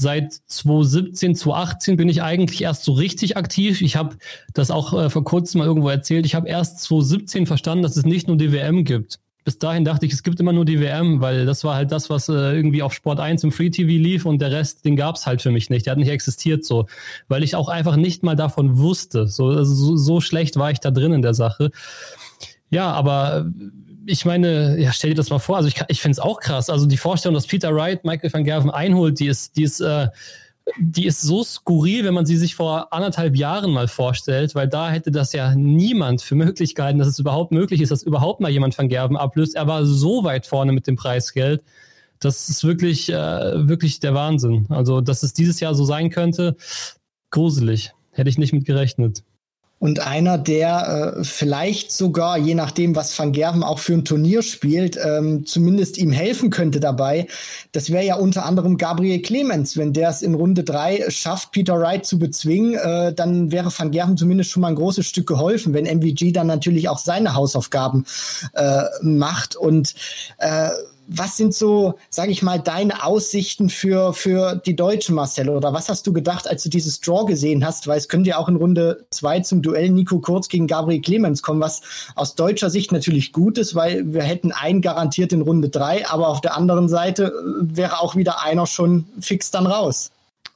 Seit 0.04 0.34
2017, 0.34 1.34
2018 1.34 1.96
bin 1.96 2.10
ich 2.10 2.22
eigentlich 2.22 2.62
erst 2.62 2.84
so 2.84 2.92
richtig 2.92 3.38
aktiv. 3.38 3.82
Ich 3.82 3.96
habe 3.96 4.18
das 4.54 4.70
auch 4.70 4.92
äh, 4.92 5.10
vor 5.10 5.24
kurzem 5.24 5.60
mal 5.60 5.66
irgendwo 5.66 5.88
erzählt. 5.88 6.26
Ich 6.26 6.36
habe 6.36 6.50
erst 6.50 6.82
2017 6.82 7.46
verstanden, 7.46 7.84
dass 7.84 7.96
es 7.96 8.06
nicht 8.06 8.28
nur 8.28 8.36
die 8.36 8.52
WM 8.52 8.84
gibt. 8.84 9.20
Bis 9.46 9.60
dahin 9.60 9.86
dachte 9.86 10.06
ich, 10.06 10.12
es 10.12 10.22
gibt 10.22 10.42
immer 10.42 10.52
nur 10.52 10.66
die 10.66 10.82
WM, 10.82 11.22
weil 11.22 11.46
das 11.46 11.64
war 11.64 11.76
halt 11.76 11.94
das, 11.94 12.10
was 12.10 12.28
äh, 12.28 12.34
irgendwie 12.34 12.84
auf 12.84 12.94
Sport 12.94 13.22
1 13.22 13.46
im 13.46 13.54
Free 13.54 13.70
TV 13.70 13.92
lief 13.92 14.26
und 14.26 14.42
der 14.42 14.52
Rest, 14.52 14.84
den 14.84 14.98
gab's 14.98 15.26
halt 15.26 15.42
für 15.42 15.52
mich 15.52 15.70
nicht. 15.70 15.86
Der 15.86 15.92
hat 15.92 16.00
nicht 16.00 16.10
existiert 16.10 16.66
so, 16.66 16.88
weil 17.30 17.42
ich 17.42 17.56
auch 17.56 17.70
einfach 17.70 17.96
nicht 17.96 18.24
mal 18.24 18.36
davon 18.36 18.78
wusste. 18.80 19.28
So, 19.28 19.48
also 19.48 19.74
so, 19.74 19.96
so 19.96 20.20
schlecht 20.20 20.58
war 20.58 20.70
ich 20.70 20.82
da 20.82 20.92
drin 20.92 21.14
in 21.14 21.22
der 21.22 21.34
Sache. 21.34 21.72
Ja, 22.70 22.92
aber 22.92 23.50
ich 24.06 24.26
meine, 24.26 24.80
ja, 24.80 24.92
stell 24.92 25.12
dir 25.12 25.16
das 25.16 25.30
mal 25.30 25.40
vor. 25.40 25.58
Also 25.58 25.68
ich, 25.70 25.82
ich 25.88 26.02
finde 26.02 26.14
es 26.14 26.20
auch 26.20 26.40
krass. 26.40 26.70
Also 26.70 26.86
die 26.86 26.98
Vorstellung, 26.98 27.36
dass 27.36 27.48
Peter 27.48 27.74
Wright 27.74 28.04
Michael 28.04 28.34
van 28.34 28.44
Gerven 28.44 28.70
einholt, 28.70 29.20
die 29.20 29.28
ist, 29.28 29.56
die 29.56 29.64
ist, 29.64 29.80
äh, 29.80 30.08
die 30.78 31.06
ist 31.06 31.22
so 31.22 31.44
skurril, 31.44 32.06
wenn 32.06 32.14
man 32.14 32.26
sie 32.26 32.38
sich 32.38 32.56
vor 32.56 32.94
anderthalb 32.94 33.36
Jahren 33.36 33.72
mal 33.72 33.88
vorstellt, 33.88 34.56
weil 34.56 34.68
da 34.68 34.90
hätte 34.90 35.12
das 35.12 35.34
ja 35.34 35.56
niemand 35.56 36.22
für 36.22 36.36
möglich 36.36 36.76
gehalten, 36.76 37.00
dass 37.00 37.08
es 37.08 37.20
überhaupt 37.20 37.52
möglich 37.52 37.82
ist, 37.82 37.92
dass 37.92 38.04
überhaupt 38.04 38.40
mal 38.40 38.52
jemand 38.52 38.78
van 38.78 38.88
Gerven 38.88 39.18
ablöst. 39.18 39.56
Er 39.56 39.68
war 39.68 39.86
so 39.86 40.24
weit 40.24 40.46
vorne 40.46 40.72
mit 40.72 40.88
dem 40.88 40.96
Preisgeld. 40.96 41.64
Das 42.20 42.50
ist 42.50 42.64
wirklich, 42.64 43.10
äh, 43.10 43.68
wirklich 43.68 44.00
der 44.00 44.14
Wahnsinn. 44.14 44.66
Also, 44.70 45.02
dass 45.02 45.24
es 45.24 45.34
dieses 45.34 45.60
Jahr 45.60 45.76
so 45.76 45.84
sein 45.84 46.10
könnte, 46.10 46.56
gruselig. 47.32 47.92
Hätte 48.12 48.30
ich 48.30 48.38
nicht 48.38 48.54
mit 48.54 48.66
gerechnet 48.66 49.24
und 49.84 50.00
einer, 50.00 50.38
der 50.38 51.18
äh, 51.18 51.24
vielleicht 51.26 51.92
sogar, 51.92 52.38
je 52.38 52.56
nachdem, 52.56 52.96
was 52.96 53.20
Van 53.20 53.34
Gerven 53.34 53.64
auch 53.64 53.80
für 53.80 53.92
ein 53.92 54.06
Turnier 54.06 54.42
spielt, 54.42 54.98
ähm, 55.04 55.46
zumindest 55.46 55.98
ihm 55.98 56.14
helfen 56.14 56.52
könnte 56.52 56.80
dabei. 56.80 57.28
Das 57.74 57.92
wäre 57.92 58.06
ja 58.06 58.16
unter 58.16 58.46
anderem 58.46 58.78
Gabriel 58.78 59.22
Clemens. 59.22 59.76
Wenn 59.76 59.92
der 59.92 60.08
es 60.08 60.22
in 60.22 60.36
Runde 60.36 60.64
drei 60.64 61.04
schafft, 61.10 61.52
Peter 61.52 61.78
Wright 61.78 62.06
zu 62.06 62.18
bezwingen, 62.18 62.76
äh, 62.76 63.14
dann 63.14 63.52
wäre 63.52 63.78
Van 63.78 63.92
Gerven 63.92 64.16
zumindest 64.16 64.52
schon 64.52 64.62
mal 64.62 64.70
ein 64.70 64.76
großes 64.76 65.06
Stück 65.06 65.28
geholfen, 65.28 65.74
wenn 65.74 65.86
MVG 65.86 66.32
dann 66.32 66.48
natürlich 66.48 66.88
auch 66.88 66.98
seine 66.98 67.34
Hausaufgaben 67.34 68.06
äh, 68.54 68.84
macht. 69.02 69.58
Und 69.58 69.96
äh, 70.38 70.70
was 71.16 71.38
sind 71.38 71.54
so, 71.54 71.96
sage 72.10 72.32
ich 72.32 72.42
mal, 72.42 72.60
deine 72.60 73.04
Aussichten 73.04 73.70
für, 73.70 74.14
für 74.14 74.56
die 74.56 74.76
Deutsche, 74.76 75.14
Marcel? 75.14 75.50
Oder 75.50 75.72
was 75.72 75.88
hast 75.88 76.08
du 76.08 76.14
gedacht, 76.14 76.48
als 76.48 76.64
du 76.64 76.70
dieses 76.70 77.00
Draw 77.02 77.26
gesehen 77.26 77.66
hast? 77.66 77.88
Weil 77.88 78.00
es 78.00 78.10
könnte 78.10 78.32
ja 78.32 78.38
auch 78.38 78.50
in 78.50 78.56
Runde 78.56 79.06
zwei 79.12 79.40
zum 79.42 79.62
Duell 79.62 79.90
Nico 79.90 80.20
Kurz 80.20 80.50
gegen 80.50 80.66
Gabriel 80.68 81.02
Clemens 81.02 81.44
kommen, 81.44 81.62
was 81.62 81.82
aus 82.16 82.36
deutscher 82.36 82.70
Sicht 82.70 82.92
natürlich 82.92 83.32
gut 83.32 83.58
ist, 83.58 83.76
weil 83.76 84.12
wir 84.14 84.24
hätten 84.24 84.52
einen 84.52 84.82
garantiert 84.82 85.34
in 85.34 85.42
Runde 85.42 85.70
drei, 85.70 86.08
aber 86.08 86.30
auf 86.30 86.42
der 86.42 86.58
anderen 86.58 86.90
Seite 86.90 87.26
äh, 87.26 87.78
wäre 87.78 88.00
auch 88.00 88.16
wieder 88.16 88.44
einer 88.44 88.66
schon 88.66 89.06
fix 89.20 89.52
dann 89.52 89.68
raus. 89.68 90.12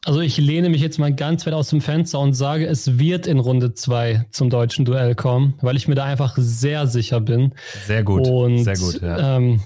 Also 0.06 0.22
ich 0.22 0.38
lehne 0.38 0.70
mich 0.70 0.82
jetzt 0.82 1.00
mal 1.00 1.14
ganz 1.14 1.46
weit 1.46 1.54
aus 1.54 1.70
dem 1.70 1.82
Fenster 1.82 2.20
und 2.20 2.34
sage, 2.34 2.66
es 2.66 2.98
wird 2.98 3.28
in 3.28 3.40
Runde 3.40 3.74
2 3.74 4.26
zum 4.32 4.50
deutschen 4.50 4.86
Duell 4.86 5.16
kommen, 5.16 5.56
weil 5.62 5.76
ich 5.76 5.88
mir 5.88 5.96
da 5.96 6.06
einfach 6.06 6.36
sehr 6.38 6.88
sicher 6.88 7.20
bin. 7.20 7.54
Sehr 7.86 8.04
gut. 8.04 8.28
Und, 8.28 8.64
sehr 8.64 8.78
gut, 8.78 9.02
ja. 9.02 9.38
Ähm, 9.38 9.62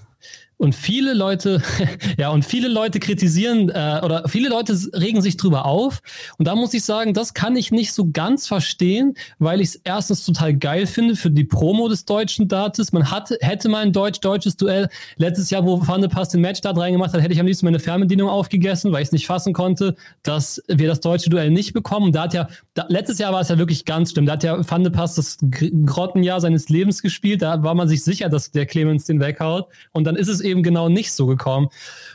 und 0.62 0.76
viele 0.76 1.16
Leute, 1.16 1.60
ja, 2.20 2.30
und 2.30 2.46
viele 2.46 2.68
Leute 2.68 3.00
kritisieren 3.00 3.70
äh, 3.70 4.00
oder 4.04 4.28
viele 4.28 4.48
Leute 4.48 4.78
regen 4.94 5.20
sich 5.20 5.36
drüber 5.36 5.66
auf. 5.66 6.04
Und 6.38 6.48
da 6.48 6.54
muss 6.54 6.76
ich 6.76 6.84
sagen, 6.84 7.16
das 7.16 7.34
kann 7.34 7.56
ich 7.56 7.72
nicht 7.72 7.94
so 7.94 8.12
ganz 8.12 8.46
verstehen, 8.46 9.16
weil 9.40 9.60
ich 9.60 9.70
es 9.70 9.76
erstens 9.84 10.24
total 10.24 10.54
geil 10.54 10.86
finde 10.86 11.16
für 11.16 11.32
die 11.32 11.46
Promo 11.46 11.90
des 11.90 12.06
deutschen 12.06 12.48
Darts. 12.48 12.92
Man 12.92 13.10
hatte, 13.10 13.40
hätte 13.42 13.70
mal 13.70 13.80
ein 13.80 13.92
deutsch-deutsches 13.92 14.56
Duell. 14.56 14.88
Letztes 15.18 15.50
Jahr, 15.50 15.66
wo 15.66 15.88
Van 15.88 16.00
de 16.00 16.12
Pass 16.12 16.30
den 16.30 16.42
Matchstart 16.42 16.78
reingemacht 16.78 17.12
hat, 17.12 17.22
hätte 17.22 17.34
ich 17.34 17.40
am 17.40 17.48
liebsten 17.48 17.66
meine 17.66 17.80
Fernbedienung 17.80 18.30
aufgegessen, 18.30 18.92
weil 18.92 19.02
ich 19.02 19.08
es 19.08 19.14
nicht 19.14 19.26
fassen 19.26 19.54
konnte, 19.54 19.96
dass 20.22 20.62
wir 20.68 20.88
das 20.88 21.00
deutsche 21.00 21.32
Duell 21.32 21.50
nicht 21.50 21.74
bekommen. 21.74 22.12
Da 22.12 22.24
hat 22.24 22.36
ja, 22.36 22.48
da, 22.76 22.86
letztes 22.88 23.18
Jahr 23.18 23.34
war 23.34 23.42
es 23.42 23.50
ja 23.50 23.58
wirklich 23.58 23.84
ganz 23.86 24.12
schlimm. 24.12 24.28
Da 24.28 24.34
hat 24.34 24.44
ja 24.44 24.60
Van 24.70 24.84
de 24.84 24.92
Pass 24.92 25.16
das 25.16 25.40
Grottenjahr 25.88 26.40
seines 26.40 26.70
Lebens 26.70 27.02
gespielt. 27.02 27.42
Da 27.42 27.64
war 27.64 27.74
man 27.74 27.88
sich 27.88 28.04
sicher, 28.04 28.30
dass 28.30 28.52
der 28.52 28.68
Clemens 28.68 29.06
den 29.06 29.20
weghaut. 29.20 29.66
Und 29.92 30.04
dann 30.04 30.16
ist 30.16 30.28
es 30.28 30.40
eben 30.40 30.51
eben 30.52 30.64
genau 30.64 30.90
nicht 30.90 31.12
so 31.14 31.26
gekommen. 31.26 31.70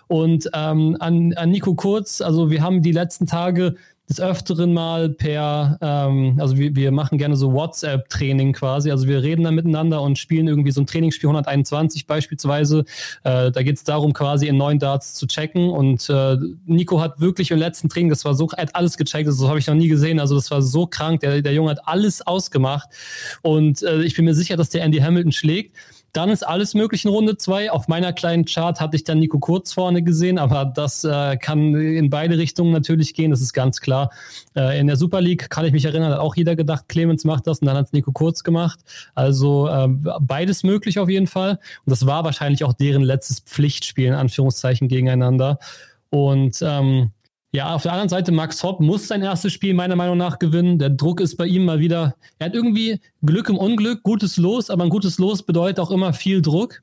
Und 0.06 0.48
ähm, 0.54 0.96
an, 1.00 1.32
an 1.34 1.50
Nico 1.50 1.74
Kurz, 1.74 2.20
also 2.20 2.50
wir 2.50 2.62
haben 2.62 2.82
die 2.82 2.92
letzten 2.92 3.26
Tage 3.26 3.74
des 4.08 4.20
Öfteren 4.20 4.72
mal 4.72 5.08
per, 5.08 5.78
ähm, 5.80 6.36
also 6.40 6.56
wir, 6.56 6.76
wir 6.76 6.92
machen 6.92 7.18
gerne 7.18 7.36
so 7.36 7.52
WhatsApp-Training 7.52 8.52
quasi. 8.52 8.90
Also 8.90 9.08
wir 9.08 9.22
reden 9.22 9.42
dann 9.42 9.54
miteinander 9.54 10.00
und 10.02 10.16
spielen 10.16 10.46
irgendwie 10.46 10.70
so 10.70 10.80
ein 10.80 10.86
Trainingsspiel 10.86 11.28
121 11.28 12.06
beispielsweise. 12.06 12.84
Äh, 13.24 13.50
da 13.50 13.62
geht 13.62 13.76
es 13.76 13.84
darum, 13.84 14.12
quasi 14.12 14.46
in 14.46 14.56
neuen 14.56 14.78
Darts 14.78 15.14
zu 15.14 15.26
checken. 15.26 15.70
Und 15.70 16.08
äh, 16.08 16.36
Nico 16.66 17.00
hat 17.00 17.20
wirklich 17.20 17.50
im 17.50 17.58
letzten 17.58 17.88
Training, 17.88 18.10
das 18.10 18.24
war 18.24 18.34
so, 18.34 18.48
er 18.56 18.62
hat 18.62 18.76
alles 18.76 18.96
gecheckt, 18.96 19.28
das 19.28 19.42
habe 19.42 19.58
ich 19.58 19.66
noch 19.66 19.74
nie 19.74 19.88
gesehen. 19.88 20.20
Also 20.20 20.36
das 20.36 20.50
war 20.50 20.62
so 20.62 20.86
krank. 20.86 21.20
Der, 21.20 21.42
der 21.42 21.52
Junge 21.52 21.70
hat 21.70 21.80
alles 21.86 22.24
ausgemacht. 22.24 22.88
Und 23.42 23.82
äh, 23.82 24.02
ich 24.02 24.14
bin 24.14 24.24
mir 24.24 24.34
sicher, 24.34 24.56
dass 24.56 24.70
der 24.70 24.84
Andy 24.84 24.98
Hamilton 24.98 25.32
schlägt. 25.32 25.74
Dann 26.16 26.30
ist 26.30 26.46
alles 26.46 26.72
möglich 26.72 27.04
in 27.04 27.10
Runde 27.10 27.36
2. 27.36 27.70
Auf 27.70 27.88
meiner 27.88 28.14
kleinen 28.14 28.46
Chart 28.46 28.80
hatte 28.80 28.96
ich 28.96 29.04
dann 29.04 29.18
Nico 29.18 29.38
Kurz 29.38 29.74
vorne 29.74 30.02
gesehen, 30.02 30.38
aber 30.38 30.64
das 30.64 31.04
äh, 31.04 31.36
kann 31.36 31.74
in 31.74 32.08
beide 32.08 32.38
Richtungen 32.38 32.72
natürlich 32.72 33.12
gehen, 33.12 33.30
das 33.30 33.42
ist 33.42 33.52
ganz 33.52 33.82
klar. 33.82 34.10
Äh, 34.56 34.80
in 34.80 34.86
der 34.86 34.96
Super 34.96 35.20
League 35.20 35.50
kann 35.50 35.66
ich 35.66 35.72
mich 35.72 35.84
erinnern, 35.84 36.10
hat 36.10 36.18
auch 36.18 36.34
jeder 36.34 36.56
gedacht, 36.56 36.88
Clemens 36.88 37.24
macht 37.24 37.46
das 37.46 37.58
und 37.58 37.66
dann 37.66 37.76
hat 37.76 37.88
es 37.88 37.92
Nico 37.92 38.12
Kurz 38.12 38.44
gemacht. 38.44 38.80
Also 39.14 39.68
äh, 39.68 39.88
beides 39.88 40.62
möglich 40.62 40.98
auf 40.98 41.10
jeden 41.10 41.26
Fall. 41.26 41.58
Und 41.84 41.90
das 41.90 42.06
war 42.06 42.24
wahrscheinlich 42.24 42.64
auch 42.64 42.72
deren 42.72 43.02
letztes 43.02 43.40
Pflichtspiel 43.40 44.06
in 44.06 44.14
Anführungszeichen 44.14 44.88
gegeneinander. 44.88 45.58
Und 46.08 46.60
ähm, 46.62 47.10
ja, 47.56 47.74
auf 47.74 47.84
der 47.84 47.92
anderen 47.92 48.10
Seite, 48.10 48.32
Max 48.32 48.62
Hopp 48.62 48.80
muss 48.80 49.08
sein 49.08 49.22
erstes 49.22 49.50
Spiel 49.50 49.72
meiner 49.72 49.96
Meinung 49.96 50.18
nach 50.18 50.38
gewinnen. 50.38 50.78
Der 50.78 50.90
Druck 50.90 51.22
ist 51.22 51.36
bei 51.36 51.46
ihm 51.46 51.64
mal 51.64 51.78
wieder, 51.78 52.14
er 52.38 52.48
hat 52.48 52.54
irgendwie 52.54 53.00
Glück 53.22 53.48
im 53.48 53.56
Unglück, 53.56 54.02
gutes 54.02 54.36
Los, 54.36 54.68
aber 54.68 54.84
ein 54.84 54.90
gutes 54.90 55.18
Los 55.18 55.42
bedeutet 55.42 55.80
auch 55.80 55.90
immer 55.90 56.12
viel 56.12 56.42
Druck. 56.42 56.82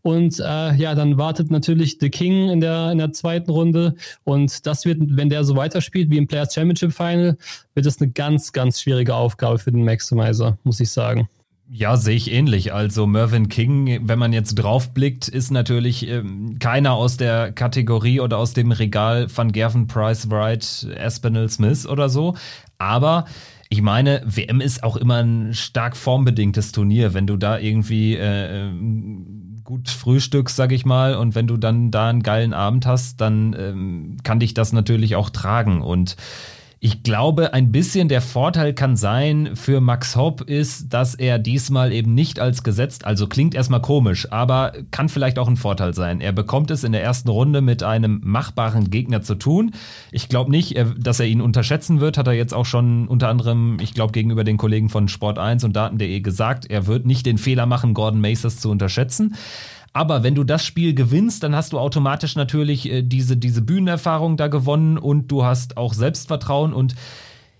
Und 0.00 0.40
äh, 0.40 0.74
ja, 0.76 0.94
dann 0.94 1.18
wartet 1.18 1.50
natürlich 1.50 1.98
The 2.00 2.08
King 2.08 2.48
in 2.48 2.62
der, 2.62 2.92
in 2.92 2.98
der 2.98 3.12
zweiten 3.12 3.50
Runde. 3.50 3.94
Und 4.24 4.66
das 4.66 4.86
wird, 4.86 5.00
wenn 5.02 5.28
der 5.28 5.44
so 5.44 5.54
weiterspielt 5.54 6.08
wie 6.08 6.16
im 6.16 6.26
Players 6.26 6.54
Championship 6.54 6.94
Final, 6.94 7.36
wird 7.74 7.84
das 7.84 8.00
eine 8.00 8.10
ganz, 8.10 8.52
ganz 8.52 8.80
schwierige 8.80 9.14
Aufgabe 9.14 9.58
für 9.58 9.70
den 9.70 9.84
Maximizer, 9.84 10.56
muss 10.64 10.80
ich 10.80 10.90
sagen. 10.90 11.28
Ja, 11.68 11.96
sehe 11.96 12.14
ich 12.14 12.32
ähnlich. 12.32 12.72
Also 12.72 13.08
Mervyn 13.08 13.48
King, 13.48 14.06
wenn 14.06 14.20
man 14.20 14.32
jetzt 14.32 14.54
draufblickt, 14.54 15.26
ist 15.26 15.50
natürlich 15.50 16.08
ähm, 16.08 16.60
keiner 16.60 16.92
aus 16.92 17.16
der 17.16 17.50
Kategorie 17.50 18.20
oder 18.20 18.38
aus 18.38 18.52
dem 18.52 18.70
Regal 18.70 19.28
von 19.28 19.50
Gervin 19.50 19.88
Price, 19.88 20.30
Wright, 20.30 20.86
Aspinall 20.96 21.48
Smith 21.48 21.84
oder 21.84 22.08
so. 22.08 22.36
Aber 22.78 23.24
ich 23.68 23.82
meine, 23.82 24.22
WM 24.24 24.60
ist 24.60 24.84
auch 24.84 24.96
immer 24.96 25.16
ein 25.16 25.54
stark 25.54 25.96
formbedingtes 25.96 26.70
Turnier. 26.70 27.14
Wenn 27.14 27.26
du 27.26 27.36
da 27.36 27.58
irgendwie 27.58 28.14
äh, 28.14 28.68
ähm, 28.68 29.56
gut 29.64 29.88
frühstückst, 29.88 30.54
sag 30.54 30.70
ich 30.70 30.86
mal, 30.86 31.16
und 31.16 31.34
wenn 31.34 31.48
du 31.48 31.56
dann 31.56 31.90
da 31.90 32.08
einen 32.08 32.22
geilen 32.22 32.54
Abend 32.54 32.86
hast, 32.86 33.20
dann 33.20 33.56
ähm, 33.58 34.16
kann 34.22 34.38
dich 34.38 34.54
das 34.54 34.72
natürlich 34.72 35.16
auch 35.16 35.30
tragen. 35.30 35.82
Und 35.82 36.16
ich 36.78 37.02
glaube, 37.02 37.54
ein 37.54 37.72
bisschen 37.72 38.08
der 38.08 38.20
Vorteil 38.20 38.74
kann 38.74 38.96
sein 38.96 39.56
für 39.56 39.80
Max 39.80 40.14
Hopp 40.14 40.42
ist, 40.42 40.92
dass 40.92 41.14
er 41.14 41.38
diesmal 41.38 41.90
eben 41.90 42.12
nicht 42.14 42.38
als 42.38 42.62
gesetzt, 42.62 43.06
also 43.06 43.26
klingt 43.26 43.54
erstmal 43.54 43.80
komisch, 43.80 44.30
aber 44.30 44.72
kann 44.90 45.08
vielleicht 45.08 45.38
auch 45.38 45.48
ein 45.48 45.56
Vorteil 45.56 45.94
sein. 45.94 46.20
Er 46.20 46.32
bekommt 46.32 46.70
es 46.70 46.84
in 46.84 46.92
der 46.92 47.02
ersten 47.02 47.30
Runde 47.30 47.62
mit 47.62 47.82
einem 47.82 48.20
machbaren 48.22 48.90
Gegner 48.90 49.22
zu 49.22 49.36
tun. 49.36 49.72
Ich 50.12 50.28
glaube 50.28 50.50
nicht, 50.50 50.78
dass 50.98 51.18
er 51.18 51.26
ihn 51.26 51.40
unterschätzen 51.40 52.00
wird, 52.00 52.18
hat 52.18 52.26
er 52.26 52.34
jetzt 52.34 52.52
auch 52.52 52.66
schon 52.66 53.08
unter 53.08 53.30
anderem, 53.30 53.78
ich 53.80 53.94
glaube, 53.94 54.12
gegenüber 54.12 54.44
den 54.44 54.58
Kollegen 54.58 54.90
von 54.90 55.08
Sport 55.08 55.38
1 55.38 55.64
und 55.64 55.74
Daten.de 55.74 56.20
gesagt. 56.20 56.66
Er 56.70 56.86
wird 56.86 57.06
nicht 57.06 57.24
den 57.24 57.38
Fehler 57.38 57.64
machen, 57.64 57.94
Gordon 57.94 58.20
Macers 58.20 58.58
zu 58.58 58.70
unterschätzen. 58.70 59.34
Aber 59.96 60.22
wenn 60.22 60.34
du 60.34 60.44
das 60.44 60.62
Spiel 60.62 60.92
gewinnst, 60.92 61.42
dann 61.42 61.56
hast 61.56 61.72
du 61.72 61.78
automatisch 61.78 62.36
natürlich 62.36 62.92
äh, 62.92 63.00
diese, 63.00 63.38
diese 63.38 63.62
Bühnenerfahrung 63.62 64.36
da 64.36 64.48
gewonnen 64.48 64.98
und 64.98 65.28
du 65.28 65.42
hast 65.42 65.78
auch 65.78 65.94
Selbstvertrauen 65.94 66.74
und 66.74 66.94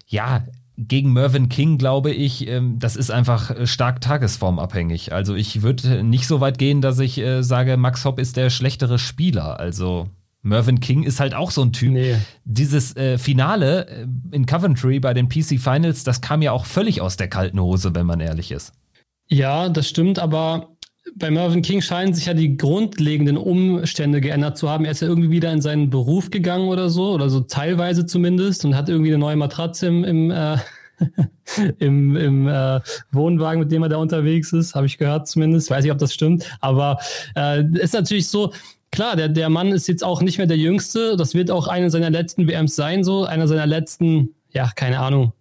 ja, 0.06 0.44
gegen 0.76 1.14
Mervyn 1.14 1.48
King 1.48 1.78
glaube 1.78 2.12
ich, 2.12 2.46
ähm, 2.46 2.78
das 2.78 2.94
ist 2.94 3.10
einfach 3.10 3.50
äh, 3.52 3.66
stark 3.66 4.02
tagesformabhängig. 4.02 5.14
Also 5.14 5.34
ich 5.34 5.62
würde 5.62 6.04
nicht 6.04 6.26
so 6.26 6.42
weit 6.42 6.58
gehen, 6.58 6.82
dass 6.82 6.98
ich 6.98 7.16
äh, 7.16 7.42
sage, 7.42 7.78
Max 7.78 8.04
Hopp 8.04 8.18
ist 8.18 8.36
der 8.36 8.50
schlechtere 8.50 8.98
Spieler. 8.98 9.58
Also 9.58 10.10
Mervyn 10.42 10.80
King 10.80 11.04
ist 11.04 11.20
halt 11.20 11.34
auch 11.34 11.50
so 11.50 11.62
ein 11.62 11.72
Typ. 11.72 11.94
Nee. 11.94 12.16
Dieses 12.44 12.94
äh, 12.98 13.16
Finale 13.16 13.86
äh, 13.88 14.06
in 14.32 14.44
Coventry 14.44 15.00
bei 15.00 15.14
den 15.14 15.30
PC 15.30 15.58
Finals, 15.58 16.04
das 16.04 16.20
kam 16.20 16.42
ja 16.42 16.52
auch 16.52 16.66
völlig 16.66 17.00
aus 17.00 17.16
der 17.16 17.28
kalten 17.28 17.60
Hose, 17.60 17.94
wenn 17.94 18.04
man 18.04 18.20
ehrlich 18.20 18.52
ist. 18.52 18.74
Ja, 19.28 19.68
das 19.70 19.88
stimmt, 19.88 20.18
aber 20.18 20.75
bei 21.14 21.30
Mervyn 21.30 21.62
King 21.62 21.80
scheinen 21.80 22.14
sich 22.14 22.26
ja 22.26 22.34
die 22.34 22.56
grundlegenden 22.56 23.36
Umstände 23.36 24.20
geändert 24.20 24.58
zu 24.58 24.68
haben. 24.68 24.84
Er 24.84 24.90
ist 24.90 25.00
ja 25.00 25.08
irgendwie 25.08 25.30
wieder 25.30 25.52
in 25.52 25.60
seinen 25.60 25.90
Beruf 25.90 26.30
gegangen 26.30 26.68
oder 26.68 26.90
so, 26.90 27.12
oder 27.12 27.30
so 27.30 27.40
teilweise 27.40 28.06
zumindest, 28.06 28.64
und 28.64 28.74
hat 28.74 28.88
irgendwie 28.88 29.10
eine 29.10 29.18
neue 29.18 29.36
Matratze 29.36 29.86
im, 29.86 30.04
im, 30.04 30.30
äh, 30.30 30.56
im, 31.78 32.16
im 32.16 32.48
äh, 32.48 32.80
Wohnwagen, 33.12 33.60
mit 33.60 33.72
dem 33.72 33.82
er 33.82 33.88
da 33.88 33.96
unterwegs 33.96 34.52
ist, 34.52 34.74
habe 34.74 34.86
ich 34.86 34.98
gehört 34.98 35.28
zumindest. 35.28 35.70
Weiß 35.70 35.84
nicht, 35.84 35.92
ob 35.92 35.98
das 35.98 36.12
stimmt, 36.12 36.50
aber 36.60 36.98
äh, 37.36 37.64
ist 37.78 37.94
natürlich 37.94 38.28
so, 38.28 38.52
klar, 38.90 39.16
der, 39.16 39.28
der 39.28 39.48
Mann 39.48 39.68
ist 39.68 39.88
jetzt 39.88 40.04
auch 40.04 40.22
nicht 40.22 40.38
mehr 40.38 40.46
der 40.46 40.56
Jüngste. 40.56 41.16
Das 41.16 41.34
wird 41.34 41.50
auch 41.50 41.68
eine 41.68 41.90
seiner 41.90 42.10
letzten 42.10 42.48
WMs 42.48 42.76
sein, 42.76 43.04
so 43.04 43.24
einer 43.24 43.48
seiner 43.48 43.66
letzten, 43.66 44.34
ja, 44.50 44.70
keine 44.74 45.00
Ahnung, 45.00 45.32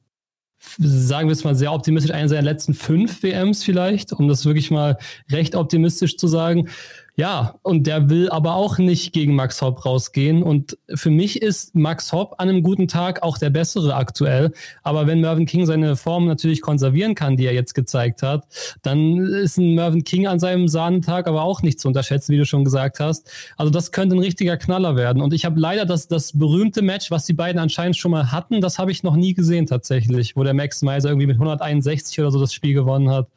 sagen 0.78 1.28
wir 1.28 1.34
es 1.34 1.44
mal 1.44 1.56
sehr 1.56 1.74
optimistisch, 1.74 2.14
eine 2.14 2.30
seiner 2.30 2.42
letzten 2.42 2.74
fünf 2.74 3.24
WMs 3.24 3.64
vielleicht, 3.64 4.14
um 4.14 4.28
das 4.28 4.46
wirklich 4.46 4.72
mal 4.72 4.98
recht 5.32 5.56
optimistisch 5.56 6.18
zu 6.18 6.28
sagen. 6.28 6.70
Ja, 7.18 7.56
und 7.64 7.88
der 7.88 8.10
will 8.10 8.30
aber 8.30 8.56
auch 8.56 8.78
nicht 8.78 9.14
gegen 9.14 9.36
Max 9.36 9.62
Hopp 9.62 9.86
rausgehen. 9.86 10.44
Und 10.44 10.78
für 10.94 11.10
mich 11.10 11.42
ist 11.42 11.74
Max 11.74 12.12
Hopp 12.12 12.36
an 12.40 12.50
einem 12.50 12.62
guten 12.62 12.90
Tag 12.90 13.24
auch 13.24 13.38
der 13.38 13.50
bessere 13.50 13.96
aktuell. 13.96 14.52
Aber 14.84 15.08
wenn 15.08 15.22
Mervyn 15.22 15.46
King 15.46 15.66
seine 15.66 15.96
Form 15.96 16.26
natürlich 16.26 16.60
konservieren 16.60 17.16
kann, 17.16 17.38
die 17.38 17.46
er 17.46 17.54
jetzt 17.54 17.74
gezeigt 17.74 18.22
hat, 18.22 18.44
dann 18.82 19.18
ist 19.18 19.58
ein 19.58 19.76
Mervyn 19.76 20.04
King 20.04 20.28
an 20.28 20.40
seinem 20.40 20.68
Sahnentag 20.68 21.30
aber 21.30 21.44
auch 21.44 21.62
nicht 21.62 21.80
zu 21.80 21.88
unterschätzen, 21.88 22.34
wie 22.34 22.38
du 22.38 22.46
schon 22.46 22.66
gesagt 22.66 23.00
hast. 23.00 23.32
Also 23.56 23.72
das 23.72 23.94
könnte 23.94 24.18
ein 24.18 24.20
richtiger 24.20 24.58
Knaller 24.58 24.98
werden. 24.98 25.22
Und 25.22 25.34
ich 25.34 25.46
habe 25.46 25.58
leider 25.58 25.86
das, 25.86 26.10
das 26.10 26.38
berühmte 26.38 26.82
Match, 26.82 27.12
was 27.12 27.26
die 27.26 27.34
beiden 27.34 27.60
anscheinend 27.62 27.96
schon 27.96 28.12
mal 28.12 28.34
hatten, 28.34 28.60
das 28.60 28.78
habe 28.78 28.92
ich 28.92 29.04
noch 29.04 29.16
nie 29.16 29.34
gesehen 29.34 29.68
tatsächlich, 29.68 30.36
wo 30.36 30.44
der 30.44 30.54
Max 30.54 30.82
Meiser 30.82 31.10
irgendwie 31.10 31.28
mit 31.28 31.38
161 31.38 32.20
oder 32.20 32.32
so 32.32 32.42
das 32.42 32.54
Spiel 32.54 32.74
gewonnen 32.74 33.10
hat. 33.10 33.30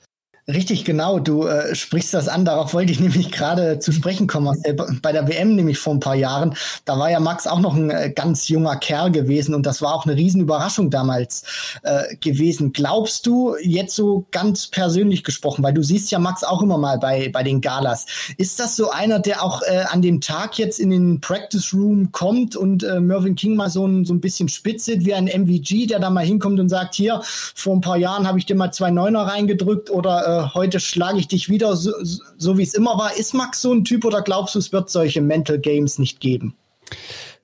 Richtig, 0.51 0.87
genau. 0.87 1.19
Du 1.19 1.45
äh, 1.45 1.75
sprichst 1.75 2.15
das 2.15 2.27
an. 2.27 2.47
Darauf 2.47 2.73
wollte 2.73 2.91
ich 2.91 3.01
nämlich 3.09 3.31
gerade 3.31 3.81
zu 3.81 3.93
sprechen 3.93 4.27
kommen. 4.27 4.57
Bei 5.03 5.13
der 5.13 5.29
WM 5.29 5.55
nämlich 5.55 5.79
vor 5.79 5.93
ein 5.93 6.01
paar 6.01 6.15
Jahren, 6.15 6.55
da 6.87 6.99
war 6.99 7.11
ja 7.11 7.21
Max 7.21 7.47
auch 7.47 7.61
noch 7.61 7.75
ein 7.75 7.91
äh, 7.91 8.11
ganz 8.11 8.49
junger 8.49 8.77
Kerl 8.77 9.11
gewesen 9.11 9.55
und 9.55 9.67
das 9.67 9.83
war 9.83 9.95
auch 9.95 10.07
eine 10.07 10.17
Riesenüberraschung 10.17 10.89
damals 10.89 11.45
äh, 11.83 12.17
gewesen. 12.17 12.73
Glaubst 12.73 13.27
du, 13.27 13.57
jetzt 13.63 13.95
so 13.95 14.27
ganz 14.31 14.69
persönlich 14.69 15.23
gesprochen, 15.23 15.63
weil 15.63 15.75
du 15.75 15.83
siehst 15.83 16.11
ja 16.11 16.19
Max 16.19 16.43
auch 16.43 16.63
immer 16.63 16.79
mal 16.79 16.99
bei, 16.99 17.29
bei 17.29 17.43
den 17.43 17.61
Galas, 17.61 18.07
ist 18.39 18.59
das 18.59 18.75
so 18.75 18.91
einer, 18.91 19.19
der 19.19 19.43
auch 19.43 19.61
äh, 19.63 19.85
an 19.91 20.01
dem 20.01 20.23
Tag 20.23 20.59
jetzt 20.59 20.81
in 20.81 20.89
den 20.89 21.21
Practice 21.21 21.75
Room 21.75 22.11
kommt 22.11 22.57
und 22.57 22.85
äh, 22.85 23.01
Mervyn 23.01 23.35
King 23.35 23.55
mal 23.55 23.69
so 23.69 23.87
ein, 23.87 24.07
so 24.07 24.15
ein 24.15 24.21
bisschen 24.23 24.49
spitzelt 24.49 25.05
wie 25.05 25.13
ein 25.13 25.27
MVG, 25.27 25.89
der 25.89 25.99
da 25.99 26.09
mal 26.09 26.25
hinkommt 26.25 26.59
und 26.59 26.71
sagt, 26.71 26.95
hier, 26.95 27.21
vor 27.23 27.77
ein 27.77 27.83
paar 27.83 27.99
Jahren 27.99 28.27
habe 28.27 28.39
ich 28.39 28.47
dir 28.47 28.57
mal 28.57 28.73
zwei 28.73 28.91
Neuner 28.91 29.27
reingedrückt 29.27 29.91
oder 29.91 30.38
heute 30.55 30.81
schlage 30.81 31.19
ich 31.19 31.29
dich 31.29 31.49
wieder, 31.49 31.77
so, 31.77 31.93
so 32.03 32.59
wie 32.59 32.63
es 32.63 32.75
immer 32.75 32.99
war. 32.99 33.17
Ist 33.17 33.35
Max 33.35 33.63
so 33.63 33.73
ein 33.73 33.85
Typ 33.85 34.05
oder 34.05 34.23
glaubst 34.23 34.55
du, 34.55 34.59
es 34.59 34.73
wird 34.73 34.91
solche 34.91 35.21
Mental 35.21 35.59
Games 35.59 35.99
nicht 35.99 36.21
geben? 36.21 36.55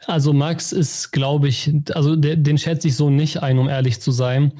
Also 0.07 0.33
Max 0.33 0.72
ist, 0.72 1.12
glaube 1.12 1.48
ich, 1.48 1.72
also 1.94 2.16
der, 2.16 2.37
den 2.37 2.59
schätze 2.59 2.88
ich 2.88 2.96
so 2.96 3.11
nicht 3.11 3.42
ein, 3.42 3.59
um 3.59 3.68
ehrlich 3.68 4.00
zu 4.00 4.11
sein. 4.11 4.52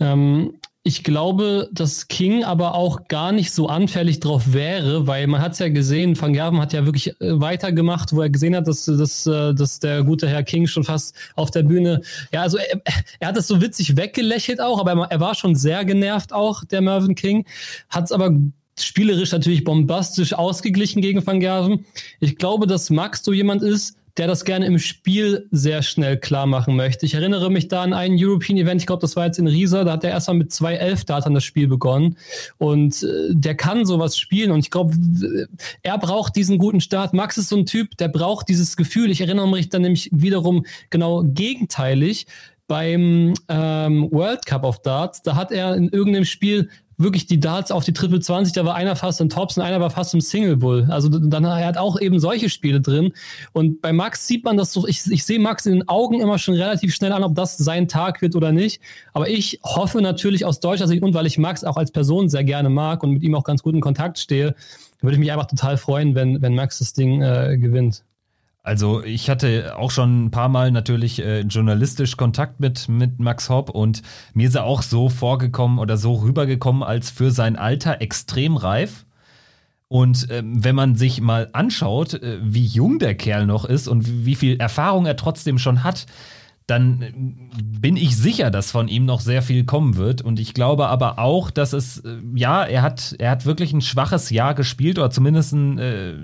Ähm, 0.00 0.54
ich 0.84 1.04
glaube, 1.04 1.68
dass 1.72 2.08
King 2.08 2.42
aber 2.42 2.74
auch 2.74 3.06
gar 3.06 3.30
nicht 3.30 3.52
so 3.52 3.68
anfällig 3.68 4.18
drauf 4.18 4.52
wäre, 4.52 5.06
weil 5.06 5.28
man 5.28 5.40
hat 5.40 5.52
es 5.52 5.60
ja 5.60 5.68
gesehen, 5.68 6.20
Van 6.20 6.32
Gerven 6.32 6.60
hat 6.60 6.72
ja 6.72 6.84
wirklich 6.84 7.08
äh, 7.20 7.40
weitergemacht, 7.40 8.12
wo 8.12 8.20
er 8.20 8.30
gesehen 8.30 8.56
hat, 8.56 8.66
dass, 8.66 8.86
dass, 8.86 9.24
äh, 9.26 9.54
dass 9.54 9.78
der 9.78 10.02
gute 10.02 10.28
Herr 10.28 10.42
King 10.42 10.66
schon 10.66 10.82
fast 10.82 11.14
auf 11.36 11.52
der 11.52 11.62
Bühne, 11.62 12.02
ja, 12.32 12.42
also 12.42 12.58
er, 12.58 12.80
er 13.20 13.28
hat 13.28 13.36
das 13.36 13.46
so 13.46 13.60
witzig 13.60 13.96
weggelächelt 13.96 14.60
auch, 14.60 14.80
aber 14.80 15.06
er, 15.08 15.20
war 15.20 15.36
schon 15.36 15.54
sehr 15.54 15.84
genervt 15.84 16.32
auch, 16.32 16.64
der 16.64 16.80
Mervyn 16.80 17.14
King, 17.14 17.46
hat 17.88 18.06
es 18.06 18.12
aber 18.12 18.36
spielerisch 18.76 19.30
natürlich 19.30 19.62
bombastisch 19.62 20.32
ausgeglichen 20.32 21.00
gegen 21.00 21.24
Van 21.24 21.38
Gerven. 21.38 21.84
Ich 22.18 22.36
glaube, 22.36 22.66
dass 22.66 22.90
Max 22.90 23.22
so 23.22 23.32
jemand 23.32 23.62
ist, 23.62 23.96
der 24.16 24.26
das 24.26 24.44
gerne 24.44 24.66
im 24.66 24.78
Spiel 24.78 25.48
sehr 25.50 25.82
schnell 25.82 26.18
klar 26.18 26.46
machen 26.46 26.76
möchte. 26.76 27.06
Ich 27.06 27.14
erinnere 27.14 27.50
mich 27.50 27.68
da 27.68 27.82
an 27.82 27.92
einen 27.92 28.16
European 28.18 28.58
Event, 28.58 28.80
ich 28.80 28.86
glaube, 28.86 29.00
das 29.00 29.16
war 29.16 29.26
jetzt 29.26 29.38
in 29.38 29.46
Riesa, 29.46 29.84
da 29.84 29.92
hat 29.92 30.04
er 30.04 30.10
erst 30.10 30.28
mal 30.28 30.34
mit 30.34 30.52
zwei 30.52 30.74
Elfdatern 30.74 31.34
das 31.34 31.44
Spiel 31.44 31.68
begonnen 31.68 32.16
und 32.58 33.02
äh, 33.02 33.06
der 33.30 33.54
kann 33.54 33.86
sowas 33.86 34.18
spielen 34.18 34.50
und 34.50 34.60
ich 34.60 34.70
glaube, 34.70 34.94
er 35.82 35.98
braucht 35.98 36.36
diesen 36.36 36.58
guten 36.58 36.80
Start. 36.80 37.14
Max 37.14 37.38
ist 37.38 37.48
so 37.48 37.56
ein 37.56 37.66
Typ, 37.66 37.96
der 37.96 38.08
braucht 38.08 38.48
dieses 38.48 38.76
Gefühl. 38.76 39.10
Ich 39.10 39.20
erinnere 39.20 39.48
mich 39.48 39.68
dann 39.68 39.82
nämlich 39.82 40.10
wiederum 40.12 40.66
genau 40.90 41.22
gegenteilig 41.24 42.26
beim 42.72 43.34
ähm, 43.48 44.08
World 44.10 44.46
Cup 44.46 44.64
of 44.64 44.80
Darts, 44.80 45.20
da 45.20 45.36
hat 45.36 45.52
er 45.52 45.74
in 45.74 45.90
irgendeinem 45.90 46.24
Spiel 46.24 46.70
wirklich 46.96 47.26
die 47.26 47.40
Darts 47.40 47.70
auf 47.70 47.84
die 47.84 47.92
Triple 47.92 48.20
20, 48.20 48.52
da 48.52 48.64
war 48.64 48.74
einer 48.74 48.96
fast 48.96 49.20
im 49.20 49.28
Tops 49.28 49.56
und 49.56 49.62
einer 49.62 49.80
war 49.80 49.90
fast 49.90 50.14
im 50.14 50.20
Single 50.20 50.56
Bull. 50.56 50.86
Also 50.90 51.08
dann 51.08 51.44
er 51.44 51.66
hat 51.66 51.78
auch 51.78 52.00
eben 52.00 52.18
solche 52.18 52.48
Spiele 52.48 52.80
drin. 52.80 53.12
Und 53.52 53.80
bei 53.80 53.92
Max 53.92 54.26
sieht 54.26 54.44
man 54.44 54.56
das 54.56 54.72
so, 54.72 54.86
ich, 54.86 55.10
ich 55.10 55.24
sehe 55.24 55.38
Max 55.38 55.66
in 55.66 55.72
den 55.72 55.88
Augen 55.88 56.20
immer 56.20 56.38
schon 56.38 56.54
relativ 56.54 56.94
schnell 56.94 57.12
an, 57.12 57.24
ob 57.24 57.34
das 57.34 57.56
sein 57.56 57.88
Tag 57.88 58.22
wird 58.22 58.36
oder 58.36 58.52
nicht. 58.52 58.80
Aber 59.12 59.28
ich 59.28 59.60
hoffe 59.64 60.00
natürlich 60.00 60.44
aus 60.44 60.60
deutscher 60.60 60.88
Sicht 60.88 61.02
und 61.02 61.14
weil 61.14 61.26
ich 61.26 61.38
Max 61.38 61.64
auch 61.64 61.76
als 61.76 61.90
Person 61.90 62.28
sehr 62.28 62.44
gerne 62.44 62.70
mag 62.70 63.02
und 63.02 63.10
mit 63.10 63.22
ihm 63.22 63.34
auch 63.34 63.44
ganz 63.44 63.62
gut 63.62 63.74
in 63.74 63.80
Kontakt 63.80 64.18
stehe, 64.18 64.54
würde 65.00 65.14
ich 65.14 65.20
mich 65.20 65.32
einfach 65.32 65.46
total 65.46 65.76
freuen, 65.76 66.14
wenn, 66.14 66.42
wenn 66.42 66.54
Max 66.54 66.78
das 66.78 66.92
Ding 66.92 67.22
äh, 67.22 67.58
gewinnt. 67.58 68.04
Also 68.64 69.02
ich 69.02 69.28
hatte 69.28 69.76
auch 69.76 69.90
schon 69.90 70.26
ein 70.26 70.30
paar 70.30 70.48
Mal 70.48 70.70
natürlich 70.70 71.20
äh, 71.20 71.40
journalistisch 71.40 72.16
Kontakt 72.16 72.60
mit, 72.60 72.88
mit 72.88 73.18
Max 73.18 73.48
Hopp 73.48 73.70
und 73.70 74.02
mir 74.34 74.46
ist 74.46 74.54
er 74.54 74.64
auch 74.64 74.82
so 74.82 75.08
vorgekommen 75.08 75.80
oder 75.80 75.96
so 75.96 76.14
rübergekommen 76.14 76.84
als 76.84 77.10
für 77.10 77.32
sein 77.32 77.56
Alter 77.56 78.00
extrem 78.00 78.56
reif. 78.56 79.04
Und 79.88 80.30
äh, 80.30 80.42
wenn 80.44 80.76
man 80.76 80.94
sich 80.94 81.20
mal 81.20 81.50
anschaut, 81.52 82.14
äh, 82.14 82.38
wie 82.40 82.64
jung 82.64 83.00
der 83.00 83.16
Kerl 83.16 83.46
noch 83.46 83.64
ist 83.64 83.88
und 83.88 84.06
wie, 84.06 84.26
wie 84.26 84.34
viel 84.36 84.60
Erfahrung 84.60 85.06
er 85.06 85.16
trotzdem 85.16 85.58
schon 85.58 85.82
hat, 85.82 86.06
dann 86.66 87.02
äh, 87.02 87.12
bin 87.62 87.96
ich 87.96 88.16
sicher, 88.16 88.50
dass 88.50 88.70
von 88.70 88.86
ihm 88.86 89.04
noch 89.04 89.20
sehr 89.20 89.42
viel 89.42 89.64
kommen 89.64 89.96
wird. 89.96 90.22
Und 90.22 90.38
ich 90.38 90.54
glaube 90.54 90.86
aber 90.86 91.18
auch, 91.18 91.50
dass 91.50 91.72
es, 91.72 91.98
äh, 91.98 92.16
ja, 92.34 92.62
er 92.62 92.82
hat, 92.82 93.16
er 93.18 93.32
hat 93.32 93.44
wirklich 93.44 93.72
ein 93.72 93.80
schwaches 93.80 94.30
Jahr 94.30 94.54
gespielt 94.54 94.98
oder 94.98 95.10
zumindest 95.10 95.52
ein 95.52 95.78
äh, 95.78 96.14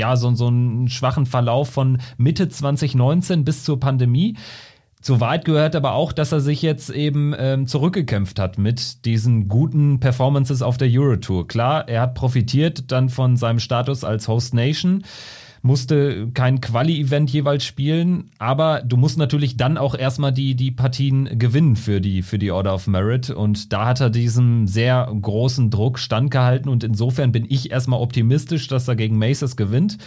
ja, 0.00 0.16
so, 0.16 0.34
so 0.34 0.46
einen 0.46 0.88
schwachen 0.88 1.26
Verlauf 1.26 1.68
von 1.68 1.98
Mitte 2.16 2.48
2019 2.48 3.44
bis 3.44 3.64
zur 3.64 3.78
Pandemie. 3.78 4.36
Zu 5.02 5.20
weit 5.20 5.44
gehört 5.44 5.76
aber 5.76 5.92
auch, 5.92 6.12
dass 6.12 6.32
er 6.32 6.40
sich 6.40 6.62
jetzt 6.62 6.90
eben 6.90 7.34
ähm, 7.38 7.66
zurückgekämpft 7.66 8.38
hat 8.38 8.58
mit 8.58 9.04
diesen 9.04 9.48
guten 9.48 10.00
Performances 10.00 10.62
auf 10.62 10.78
der 10.78 10.88
Eurotour. 10.90 11.46
Klar, 11.48 11.88
er 11.88 12.02
hat 12.02 12.14
profitiert 12.14 12.90
dann 12.90 13.08
von 13.10 13.36
seinem 13.36 13.60
Status 13.60 14.04
als 14.04 14.26
Host 14.26 14.54
Nation 14.54 15.04
musste 15.62 16.28
kein 16.32 16.60
Quali-Event 16.60 17.30
jeweils 17.30 17.64
spielen, 17.64 18.30
aber 18.38 18.82
du 18.82 18.96
musst 18.96 19.18
natürlich 19.18 19.56
dann 19.56 19.76
auch 19.76 19.94
erstmal 19.94 20.32
die, 20.32 20.54
die 20.54 20.70
Partien 20.70 21.38
gewinnen 21.38 21.76
für 21.76 22.00
die, 22.00 22.22
für 22.22 22.38
die 22.38 22.50
Order 22.50 22.74
of 22.74 22.86
Merit 22.86 23.30
und 23.30 23.72
da 23.72 23.86
hat 23.86 24.00
er 24.00 24.10
diesem 24.10 24.66
sehr 24.66 25.10
großen 25.20 25.70
Druck 25.70 25.98
standgehalten 25.98 26.70
und 26.70 26.82
insofern 26.84 27.32
bin 27.32 27.44
ich 27.48 27.70
erstmal 27.70 28.00
optimistisch, 28.00 28.68
dass 28.68 28.88
er 28.88 28.96
gegen 28.96 29.18
Maces 29.18 29.56
gewinnt. 29.56 29.98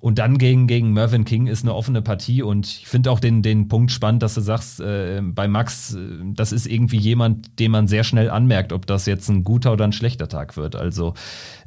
Und 0.00 0.18
dann 0.18 0.36
gegen, 0.36 0.66
gegen 0.66 0.92
Mervyn 0.92 1.24
King 1.24 1.46
ist 1.46 1.62
eine 1.62 1.76
offene 1.76 2.02
Partie 2.02 2.42
und 2.42 2.66
ich 2.66 2.88
finde 2.88 3.08
auch 3.12 3.20
den, 3.20 3.40
den 3.40 3.68
Punkt 3.68 3.92
spannend, 3.92 4.24
dass 4.24 4.34
du 4.34 4.40
sagst, 4.40 4.80
äh, 4.80 5.20
bei 5.22 5.46
Max, 5.46 5.94
äh, 5.94 5.98
das 6.34 6.50
ist 6.50 6.66
irgendwie 6.66 6.96
jemand, 6.96 7.60
den 7.60 7.70
man 7.70 7.86
sehr 7.86 8.02
schnell 8.02 8.28
anmerkt, 8.28 8.72
ob 8.72 8.84
das 8.84 9.06
jetzt 9.06 9.28
ein 9.28 9.44
guter 9.44 9.72
oder 9.72 9.84
ein 9.84 9.92
schlechter 9.92 10.28
Tag 10.28 10.56
wird. 10.56 10.74
Also 10.74 11.14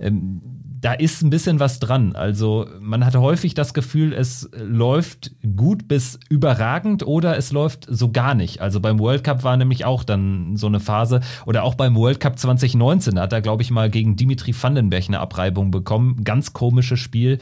ähm, 0.02 0.42
da 0.86 0.94
ist 0.94 1.24
ein 1.24 1.32
bisschen 1.32 1.60
was 1.60 1.80
dran. 1.80 2.16
Also 2.16 2.68
man 2.80 3.08
hatte 3.08 3.20
häufig 3.20 3.56
das 3.56 3.74
Gefühl, 3.74 4.14
es 4.14 4.48
läuft 4.54 5.32
gut 5.56 5.88
bis 5.88 6.20
überragend 6.30 7.02
oder 7.08 7.38
es 7.38 7.52
läuft 7.52 7.88
so 7.90 8.12
gar 8.12 8.36
nicht. 8.36 8.62
Also 8.62 8.80
beim 8.80 9.00
World 9.00 9.24
Cup 9.24 9.44
war 9.44 9.58
nämlich 9.58 9.84
auch 9.84 10.04
dann 10.04 10.58
so 10.58 10.68
eine 10.68 10.80
Phase 10.80 11.22
oder 11.48 11.64
auch 11.64 11.74
beim 11.74 11.96
World 11.96 12.20
Cup 12.20 12.38
2019 12.38 13.20
hat 13.20 13.34
er, 13.34 13.42
glaube 13.42 13.64
ich, 13.64 13.72
mal 13.72 13.90
gegen 13.90 14.16
Dimitri 14.16 14.54
Vandenberg 14.54 15.06
eine 15.08 15.22
Abreibung 15.22 15.72
bekommen. 15.72 16.24
Ganz 16.24 16.54
komisches 16.54 17.00
Spiel, 17.00 17.40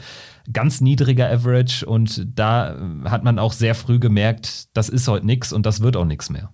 ganz 0.50 0.80
niedriger 0.80 1.30
Average 1.30 1.84
und 1.84 2.26
da 2.34 2.74
hat 3.04 3.24
man 3.24 3.38
auch 3.38 3.52
sehr 3.52 3.74
früh 3.74 3.98
gemerkt, 3.98 4.74
das 4.74 4.88
ist 4.88 5.06
heute 5.06 5.26
nichts 5.26 5.52
und 5.52 5.66
das 5.66 5.82
wird 5.82 5.98
auch 5.98 6.06
nichts 6.06 6.30
mehr. 6.30 6.48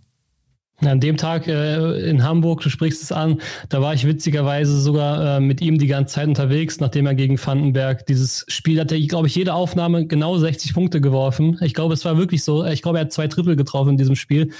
An 0.82 1.00
dem 1.00 1.16
Tag 1.16 1.46
äh, 1.46 2.08
in 2.08 2.24
Hamburg, 2.24 2.62
du 2.62 2.70
sprichst 2.70 3.02
es 3.02 3.12
an, 3.12 3.40
da 3.68 3.82
war 3.82 3.92
ich 3.92 4.06
witzigerweise 4.06 4.80
sogar 4.80 5.36
äh, 5.36 5.40
mit 5.40 5.60
ihm 5.60 5.78
die 5.78 5.86
ganze 5.86 6.14
Zeit 6.14 6.28
unterwegs, 6.28 6.80
nachdem 6.80 7.06
er 7.06 7.14
gegen 7.14 7.38
Vandenberg 7.38 8.06
dieses 8.06 8.46
Spiel 8.48 8.80
hatte, 8.80 8.98
glaube 9.06 9.26
ich, 9.26 9.34
jede 9.34 9.52
Aufnahme 9.52 10.06
genau 10.06 10.38
60 10.38 10.72
Punkte 10.72 11.00
geworfen. 11.00 11.58
Ich 11.62 11.74
glaube, 11.74 11.94
es 11.94 12.04
war 12.04 12.16
wirklich 12.16 12.44
so. 12.44 12.64
Ich 12.64 12.82
glaube, 12.82 12.98
er 12.98 13.02
hat 13.02 13.12
zwei 13.12 13.28
Triple 13.28 13.56
getroffen 13.56 13.90
in 13.90 13.96
diesem 13.98 14.16
Spiel 14.16 14.52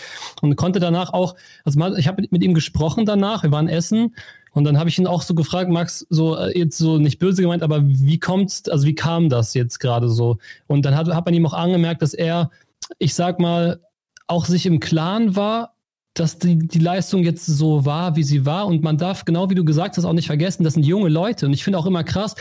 und 0.43 0.57
konnte 0.57 0.79
danach 0.79 1.13
auch, 1.13 1.37
also 1.65 1.97
ich 1.97 2.07
habe 2.07 2.23
mit 2.31 2.45
ihm 2.45 2.55
gesprochen 2.55 3.07
danach, 3.07 3.43
wir 3.43 3.53
waren 3.53 3.69
essen 3.69 4.15
und 4.53 4.65
dann 4.65 4.79
habe 4.79 4.89
ich 4.89 4.99
ihn 4.99 5.07
auch 5.07 5.23
so 5.23 5.35
gefragt, 5.35 5.71
Max, 5.71 6.07
so 6.11 6.37
äh, 6.37 6.59
jetzt 6.59 6.77
so 6.79 6.99
nicht 6.99 7.19
böse 7.19 7.43
gemeint, 7.43 7.63
aber 7.63 7.83
wie 7.83 8.19
kommt's, 8.19 8.69
also 8.69 8.87
wie 8.87 8.95
kam 8.95 9.29
das 9.29 9.55
jetzt 9.55 9.79
gerade 9.79 10.09
so? 10.09 10.39
Und 10.67 10.85
dann 10.85 10.97
hat, 10.97 11.09
hat 11.09 11.25
man 11.25 11.35
ihm 11.35 11.47
auch 11.47 11.55
angemerkt, 11.55 12.03
dass 12.03 12.15
er, 12.15 12.51
ich 12.99 13.15
sag 13.15 13.39
mal, 13.39 13.81
auch 14.27 14.45
sich 14.45 14.67
im 14.67 14.81
Klaren 14.81 15.37
war, 15.37 15.75
dass 16.15 16.39
die, 16.39 16.59
die 16.59 16.81
Leistung 16.81 17.23
jetzt 17.23 17.47
so 17.47 17.85
war, 17.85 18.17
wie 18.17 18.25
sie 18.25 18.45
war. 18.45 18.67
Und 18.67 18.83
man 18.83 18.99
darf, 18.99 19.25
genau 19.25 19.49
wie 19.49 19.55
du 19.55 19.65
gesagt 19.65 19.97
hast, 19.97 20.05
auch 20.05 20.13
nicht 20.13 20.27
vergessen, 20.27 20.65
das 20.65 20.75
sind 20.75 20.85
junge 20.85 21.09
Leute. 21.09 21.47
Und 21.47 21.53
ich 21.53 21.63
finde 21.63 21.79
auch 21.79 21.87
immer 21.87 22.03
krass, 22.03 22.35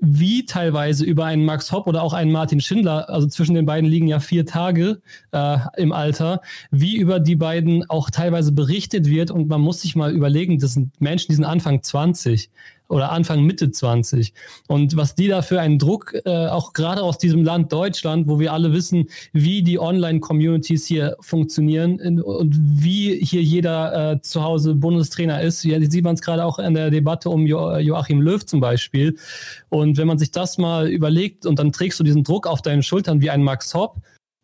wie 0.00 0.44
teilweise 0.44 1.04
über 1.04 1.24
einen 1.24 1.44
Max 1.44 1.70
Hopp 1.70 1.86
oder 1.86 2.02
auch 2.02 2.12
einen 2.14 2.32
Martin 2.32 2.60
Schindler, 2.60 3.08
also 3.08 3.28
zwischen 3.28 3.54
den 3.54 3.64
beiden 3.64 3.88
liegen 3.88 4.08
ja 4.08 4.18
vier 4.18 4.44
Tage 4.44 5.00
äh, 5.30 5.58
im 5.76 5.92
Alter, 5.92 6.40
wie 6.70 6.96
über 6.96 7.20
die 7.20 7.36
beiden 7.36 7.88
auch 7.88 8.10
teilweise 8.10 8.50
berichtet 8.50 9.06
wird. 9.06 9.30
Und 9.30 9.48
man 9.48 9.60
muss 9.60 9.82
sich 9.82 9.94
mal 9.94 10.12
überlegen, 10.12 10.58
das 10.58 10.74
sind 10.74 11.00
Menschen, 11.00 11.28
die 11.30 11.36
sind 11.36 11.44
Anfang 11.44 11.82
20 11.82 12.50
oder 12.92 13.10
Anfang 13.10 13.42
Mitte 13.42 13.70
20. 13.70 14.34
Und 14.68 14.96
was 14.96 15.14
die 15.14 15.26
da 15.26 15.40
für 15.40 15.60
einen 15.60 15.78
Druck, 15.78 16.14
äh, 16.26 16.46
auch 16.48 16.74
gerade 16.74 17.02
aus 17.02 17.16
diesem 17.16 17.42
Land 17.42 17.72
Deutschland, 17.72 18.28
wo 18.28 18.38
wir 18.38 18.52
alle 18.52 18.72
wissen, 18.72 19.06
wie 19.32 19.62
die 19.62 19.78
Online-Communities 19.78 20.84
hier 20.84 21.16
funktionieren 21.20 21.98
und 22.20 22.54
wie 22.54 23.16
hier 23.24 23.42
jeder 23.42 24.12
äh, 24.12 24.20
zu 24.20 24.42
Hause 24.42 24.74
Bundestrainer 24.74 25.40
ist. 25.40 25.64
Ja, 25.64 25.80
sieht 25.80 26.04
man 26.04 26.14
es 26.14 26.20
gerade 26.20 26.44
auch 26.44 26.58
in 26.58 26.74
der 26.74 26.90
Debatte 26.90 27.30
um 27.30 27.46
jo 27.46 27.78
Joachim 27.78 28.20
Löw 28.20 28.44
zum 28.44 28.60
Beispiel. 28.60 29.16
Und 29.70 29.96
wenn 29.96 30.06
man 30.06 30.18
sich 30.18 30.30
das 30.30 30.58
mal 30.58 30.88
überlegt 30.88 31.46
und 31.46 31.58
dann 31.58 31.72
trägst 31.72 31.98
du 31.98 32.04
diesen 32.04 32.24
Druck 32.24 32.46
auf 32.46 32.60
deinen 32.60 32.82
Schultern 32.82 33.22
wie 33.22 33.30
ein 33.30 33.42
Max 33.42 33.72
Hopp, 33.72 33.96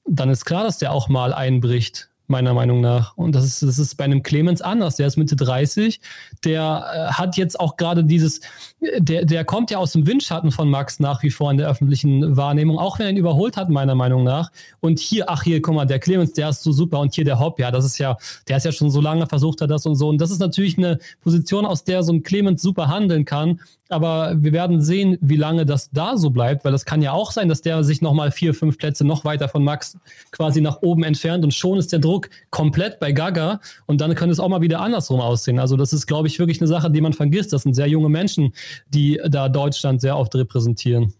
dann 0.07 0.31
ist 0.31 0.47
klar, 0.47 0.65
dass 0.65 0.79
der 0.79 0.93
auch 0.93 1.09
mal 1.09 1.35
einbricht 1.35 2.08
meiner 2.29 2.55
Meinung 2.55 2.81
nach. 2.81 3.17
Und 3.17 3.35
das 3.35 3.45
ist, 3.45 3.63
das 3.63 3.79
ist 3.79 3.97
bei 3.97 4.05
einem 4.05 4.23
Clemens 4.23 4.61
anders. 4.63 4.97
Der 4.97 5.07
ist 5.07 5.17
Mitte 5.17 5.37
30. 5.37 6.01
Der 6.45 7.09
äh, 7.11 7.13
hat 7.13 7.37
jetzt 7.37 7.59
auch 7.59 7.77
gerade 7.77 8.05
dieses, 8.05 8.41
der, 8.81 9.25
der 9.25 9.45
kommt 9.45 9.71
ja 9.71 9.79
aus 9.79 9.93
dem 9.93 10.07
Windschatten 10.07 10.53
von 10.53 10.71
Max 10.71 11.01
nach 11.01 11.23
wie 11.23 11.31
vor 11.31 11.51
in 11.51 11.57
der 11.57 11.69
öffentlichen 11.69 12.37
Wahrnehmung, 12.37 12.79
auch 12.79 12.99
wenn 12.99 13.07
er 13.07 13.13
ihn 13.13 13.17
überholt 13.17 13.57
hat, 13.57 13.71
meiner 13.71 13.95
Meinung 13.95 14.23
nach. 14.23 14.53
Und 14.81 15.01
hier, 15.01 15.29
ach 15.29 15.43
hier, 15.43 15.61
guck 15.61 15.75
mal, 15.75 15.85
der 15.85 15.99
Clemens, 15.99 16.33
der 16.33 16.51
ist 16.51 16.63
so 16.63 16.71
super. 16.71 17.01
Und 17.01 17.15
hier 17.15 17.25
der 17.25 17.41
Hopp, 17.41 17.59
ja, 17.59 17.71
das 17.71 17.85
ist 17.85 17.99
ja, 17.99 18.17
der 18.47 18.59
ist 18.59 18.65
ja 18.65 18.73
schon 18.73 18.91
so 18.91 19.01
lange 19.01 19.27
versucht 19.27 19.61
hat 19.61 19.71
das 19.71 19.85
und 19.87 19.97
so. 19.97 20.09
Und 20.09 20.21
das 20.21 20.31
ist 20.31 20.39
natürlich 20.39 20.79
eine 20.79 20.99
Position, 21.23 21.67
aus 21.67 21.85
der 21.85 22.03
so 22.03 22.13
ein 22.13 22.23
Clemens 22.23 22.63
super 22.63 22.89
handeln 22.89 23.25
kann. 23.25 23.61
Aber 23.91 24.35
wir 24.37 24.53
werden 24.53 24.83
sehen, 24.83 25.17
wie 25.21 25.37
lange 25.37 25.65
das 25.65 25.91
da 25.91 26.17
so 26.19 26.31
bleibt, 26.31 26.65
weil 26.65 26.73
das 26.73 26.85
kann 26.85 27.01
ja 27.01 27.13
auch 27.13 27.33
sein, 27.33 27.49
dass 27.49 27.63
der 27.63 27.83
sich 27.85 28.03
nochmal 28.03 28.31
vier, 28.31 28.53
fünf 28.53 28.77
Plätze 28.77 29.07
noch 29.07 29.25
weiter 29.25 29.49
von 29.49 29.65
Max 29.65 29.97
quasi 30.31 30.61
nach 30.61 30.83
oben 30.83 31.05
entfernt 31.05 31.43
und 31.43 31.55
schon 31.55 31.79
ist 31.79 31.93
der 31.93 31.99
Druck 31.99 32.29
komplett 32.51 33.01
bei 33.01 33.13
Gaga 33.13 33.61
und 33.87 34.01
dann 34.01 34.15
könnte 34.15 34.33
es 34.33 34.41
auch 34.41 34.49
mal 34.49 34.61
wieder 34.61 34.81
andersrum 34.81 35.21
aussehen. 35.21 35.59
Also 35.59 35.77
das 35.77 35.95
ist, 35.95 36.07
glaube 36.07 36.29
ich, 36.29 36.39
wirklich 36.39 36.61
eine 36.61 36.69
Sache, 36.69 36.91
die 36.91 37.01
man 37.01 37.15
vergisst. 37.15 37.53
Das 37.53 37.63
sind 37.63 37.73
sehr 37.73 37.89
junge 37.89 38.11
Menschen, 38.11 38.53
die 38.89 39.21
da 39.29 39.49
Deutschland 39.49 40.01
sehr 40.01 40.17
oft 40.17 40.35
repräsentieren. 40.35 41.15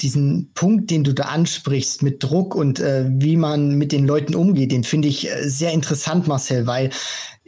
Diesen 0.00 0.52
Punkt, 0.54 0.90
den 0.90 1.04
du 1.04 1.12
da 1.12 1.24
ansprichst 1.24 2.02
mit 2.02 2.22
Druck 2.22 2.54
und 2.54 2.80
äh, 2.80 3.04
wie 3.08 3.36
man 3.36 3.76
mit 3.76 3.92
den 3.92 4.06
Leuten 4.06 4.34
umgeht, 4.34 4.72
den 4.72 4.82
finde 4.82 5.08
ich 5.08 5.30
äh, 5.30 5.46
sehr 5.48 5.72
interessant, 5.72 6.26
Marcel, 6.26 6.66
weil 6.66 6.90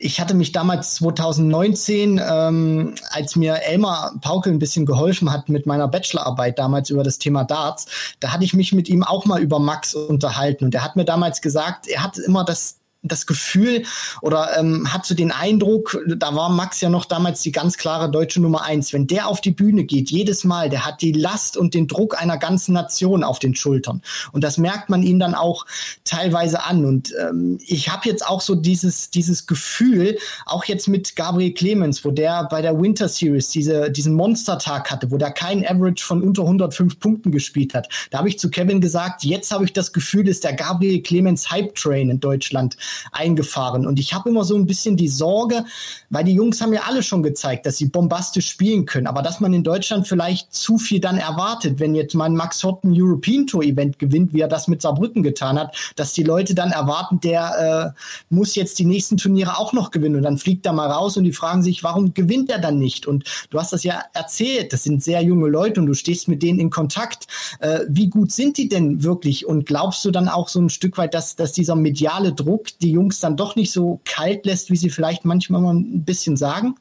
ich 0.02 0.20
hatte 0.20 0.34
mich 0.34 0.52
damals 0.52 0.94
2019, 0.96 2.20
ähm, 2.22 2.94
als 3.10 3.36
mir 3.36 3.62
Elmar 3.62 4.14
Paukel 4.20 4.52
ein 4.52 4.58
bisschen 4.58 4.84
geholfen 4.84 5.32
hat 5.32 5.48
mit 5.48 5.64
meiner 5.64 5.86
Bachelorarbeit 5.86 6.58
damals 6.58 6.90
über 6.90 7.04
das 7.04 7.18
Thema 7.18 7.44
Darts, 7.44 7.86
da 8.18 8.32
hatte 8.32 8.44
ich 8.44 8.52
mich 8.52 8.72
mit 8.72 8.88
ihm 8.88 9.04
auch 9.04 9.24
mal 9.26 9.40
über 9.40 9.60
Max 9.60 9.94
unterhalten. 9.94 10.64
Und 10.64 10.74
er 10.74 10.84
hat 10.84 10.96
mir 10.96 11.04
damals 11.04 11.40
gesagt, 11.40 11.86
er 11.86 12.02
hat 12.02 12.18
immer 12.18 12.44
das 12.44 12.81
das 13.02 13.26
Gefühl 13.26 13.84
oder 14.20 14.56
ähm, 14.58 14.92
hat 14.92 15.04
so 15.04 15.14
den 15.14 15.32
Eindruck, 15.32 15.98
da 16.16 16.34
war 16.36 16.48
Max 16.48 16.80
ja 16.80 16.88
noch 16.88 17.04
damals 17.04 17.42
die 17.42 17.50
ganz 17.50 17.76
klare 17.76 18.08
deutsche 18.10 18.40
Nummer 18.40 18.62
eins. 18.62 18.92
Wenn 18.92 19.08
der 19.08 19.26
auf 19.26 19.40
die 19.40 19.50
Bühne 19.50 19.84
geht, 19.84 20.10
jedes 20.10 20.44
Mal, 20.44 20.70
der 20.70 20.86
hat 20.86 21.02
die 21.02 21.12
Last 21.12 21.56
und 21.56 21.74
den 21.74 21.88
Druck 21.88 22.20
einer 22.20 22.38
ganzen 22.38 22.74
Nation 22.74 23.24
auf 23.24 23.40
den 23.40 23.56
Schultern. 23.56 24.02
Und 24.30 24.44
das 24.44 24.56
merkt 24.56 24.88
man 24.88 25.02
ihm 25.02 25.18
dann 25.18 25.34
auch 25.34 25.66
teilweise 26.04 26.64
an. 26.64 26.84
Und 26.84 27.12
ähm, 27.20 27.58
ich 27.66 27.88
habe 27.88 28.08
jetzt 28.08 28.24
auch 28.24 28.40
so 28.40 28.54
dieses, 28.54 29.10
dieses 29.10 29.46
Gefühl, 29.48 30.16
auch 30.46 30.64
jetzt 30.64 30.86
mit 30.86 31.16
Gabriel 31.16 31.54
Clemens, 31.54 32.04
wo 32.04 32.12
der 32.12 32.44
bei 32.44 32.62
der 32.62 32.80
Winter 32.80 33.08
Series 33.08 33.48
diese, 33.48 33.90
diesen 33.90 34.14
Monstertag 34.14 34.90
hatte, 34.92 35.10
wo 35.10 35.16
der 35.16 35.32
kein 35.32 35.66
Average 35.66 36.04
von 36.04 36.22
unter 36.22 36.42
105 36.42 37.00
Punkten 37.00 37.32
gespielt 37.32 37.74
hat. 37.74 37.88
Da 38.10 38.18
habe 38.18 38.28
ich 38.28 38.38
zu 38.38 38.48
Kevin 38.48 38.80
gesagt, 38.80 39.24
jetzt 39.24 39.50
habe 39.50 39.64
ich 39.64 39.72
das 39.72 39.92
Gefühl, 39.92 40.28
ist 40.28 40.44
der 40.44 40.52
Gabriel 40.52 41.02
Clemens 41.02 41.50
Hype 41.50 41.74
Train 41.74 42.08
in 42.08 42.20
Deutschland 42.20 42.76
eingefahren. 43.12 43.86
Und 43.86 43.98
ich 43.98 44.14
habe 44.14 44.30
immer 44.30 44.44
so 44.44 44.56
ein 44.56 44.66
bisschen 44.66 44.96
die 44.96 45.08
Sorge, 45.08 45.64
weil 46.10 46.24
die 46.24 46.34
Jungs 46.34 46.60
haben 46.60 46.72
ja 46.72 46.82
alle 46.86 47.02
schon 47.02 47.22
gezeigt, 47.22 47.66
dass 47.66 47.76
sie 47.76 47.86
bombastisch 47.86 48.48
spielen 48.48 48.86
können, 48.86 49.06
aber 49.06 49.22
dass 49.22 49.40
man 49.40 49.52
in 49.52 49.62
Deutschland 49.62 50.06
vielleicht 50.06 50.54
zu 50.54 50.78
viel 50.78 51.00
dann 51.00 51.18
erwartet, 51.18 51.80
wenn 51.80 51.94
jetzt 51.94 52.14
mal 52.14 52.28
Max 52.30 52.62
Hotten 52.64 52.92
European 52.94 53.46
Tour 53.46 53.62
Event 53.62 53.98
gewinnt, 53.98 54.32
wie 54.32 54.40
er 54.40 54.48
das 54.48 54.68
mit 54.68 54.82
Saarbrücken 54.82 55.22
getan 55.22 55.58
hat, 55.58 55.76
dass 55.96 56.12
die 56.12 56.22
Leute 56.22 56.54
dann 56.54 56.70
erwarten, 56.70 57.20
der 57.20 57.94
äh, 57.94 58.34
muss 58.34 58.54
jetzt 58.54 58.78
die 58.78 58.84
nächsten 58.84 59.16
Turniere 59.16 59.58
auch 59.58 59.72
noch 59.72 59.90
gewinnen 59.90 60.16
und 60.16 60.22
dann 60.22 60.38
fliegt 60.38 60.66
er 60.66 60.72
mal 60.72 60.90
raus 60.90 61.16
und 61.16 61.24
die 61.24 61.32
fragen 61.32 61.62
sich, 61.62 61.82
warum 61.82 62.14
gewinnt 62.14 62.50
er 62.50 62.58
dann 62.58 62.78
nicht? 62.78 63.06
Und 63.06 63.24
du 63.50 63.58
hast 63.58 63.72
das 63.72 63.84
ja 63.84 64.02
erzählt, 64.12 64.72
das 64.72 64.84
sind 64.84 65.02
sehr 65.02 65.22
junge 65.22 65.48
Leute 65.48 65.80
und 65.80 65.86
du 65.86 65.94
stehst 65.94 66.28
mit 66.28 66.42
denen 66.42 66.58
in 66.58 66.70
Kontakt. 66.70 67.26
Äh, 67.60 67.80
wie 67.88 68.08
gut 68.08 68.32
sind 68.32 68.56
die 68.58 68.68
denn 68.68 69.02
wirklich? 69.02 69.46
Und 69.46 69.66
glaubst 69.66 70.04
du 70.04 70.10
dann 70.10 70.28
auch 70.28 70.48
so 70.48 70.60
ein 70.60 70.70
Stück 70.70 70.98
weit, 70.98 71.14
dass, 71.14 71.36
dass 71.36 71.52
dieser 71.52 71.76
mediale 71.76 72.32
Druck 72.32 72.66
die 72.82 72.92
Jungs 72.92 73.20
dann 73.20 73.36
doch 73.36 73.56
nicht 73.56 73.72
so 73.72 74.00
kalt 74.04 74.44
lässt, 74.46 74.70
wie 74.70 74.76
sie 74.76 74.90
vielleicht 74.90 75.24
manchmal 75.24 75.60
mal 75.60 75.74
ein 75.74 76.04
bisschen 76.04 76.36
sagen? 76.36 76.74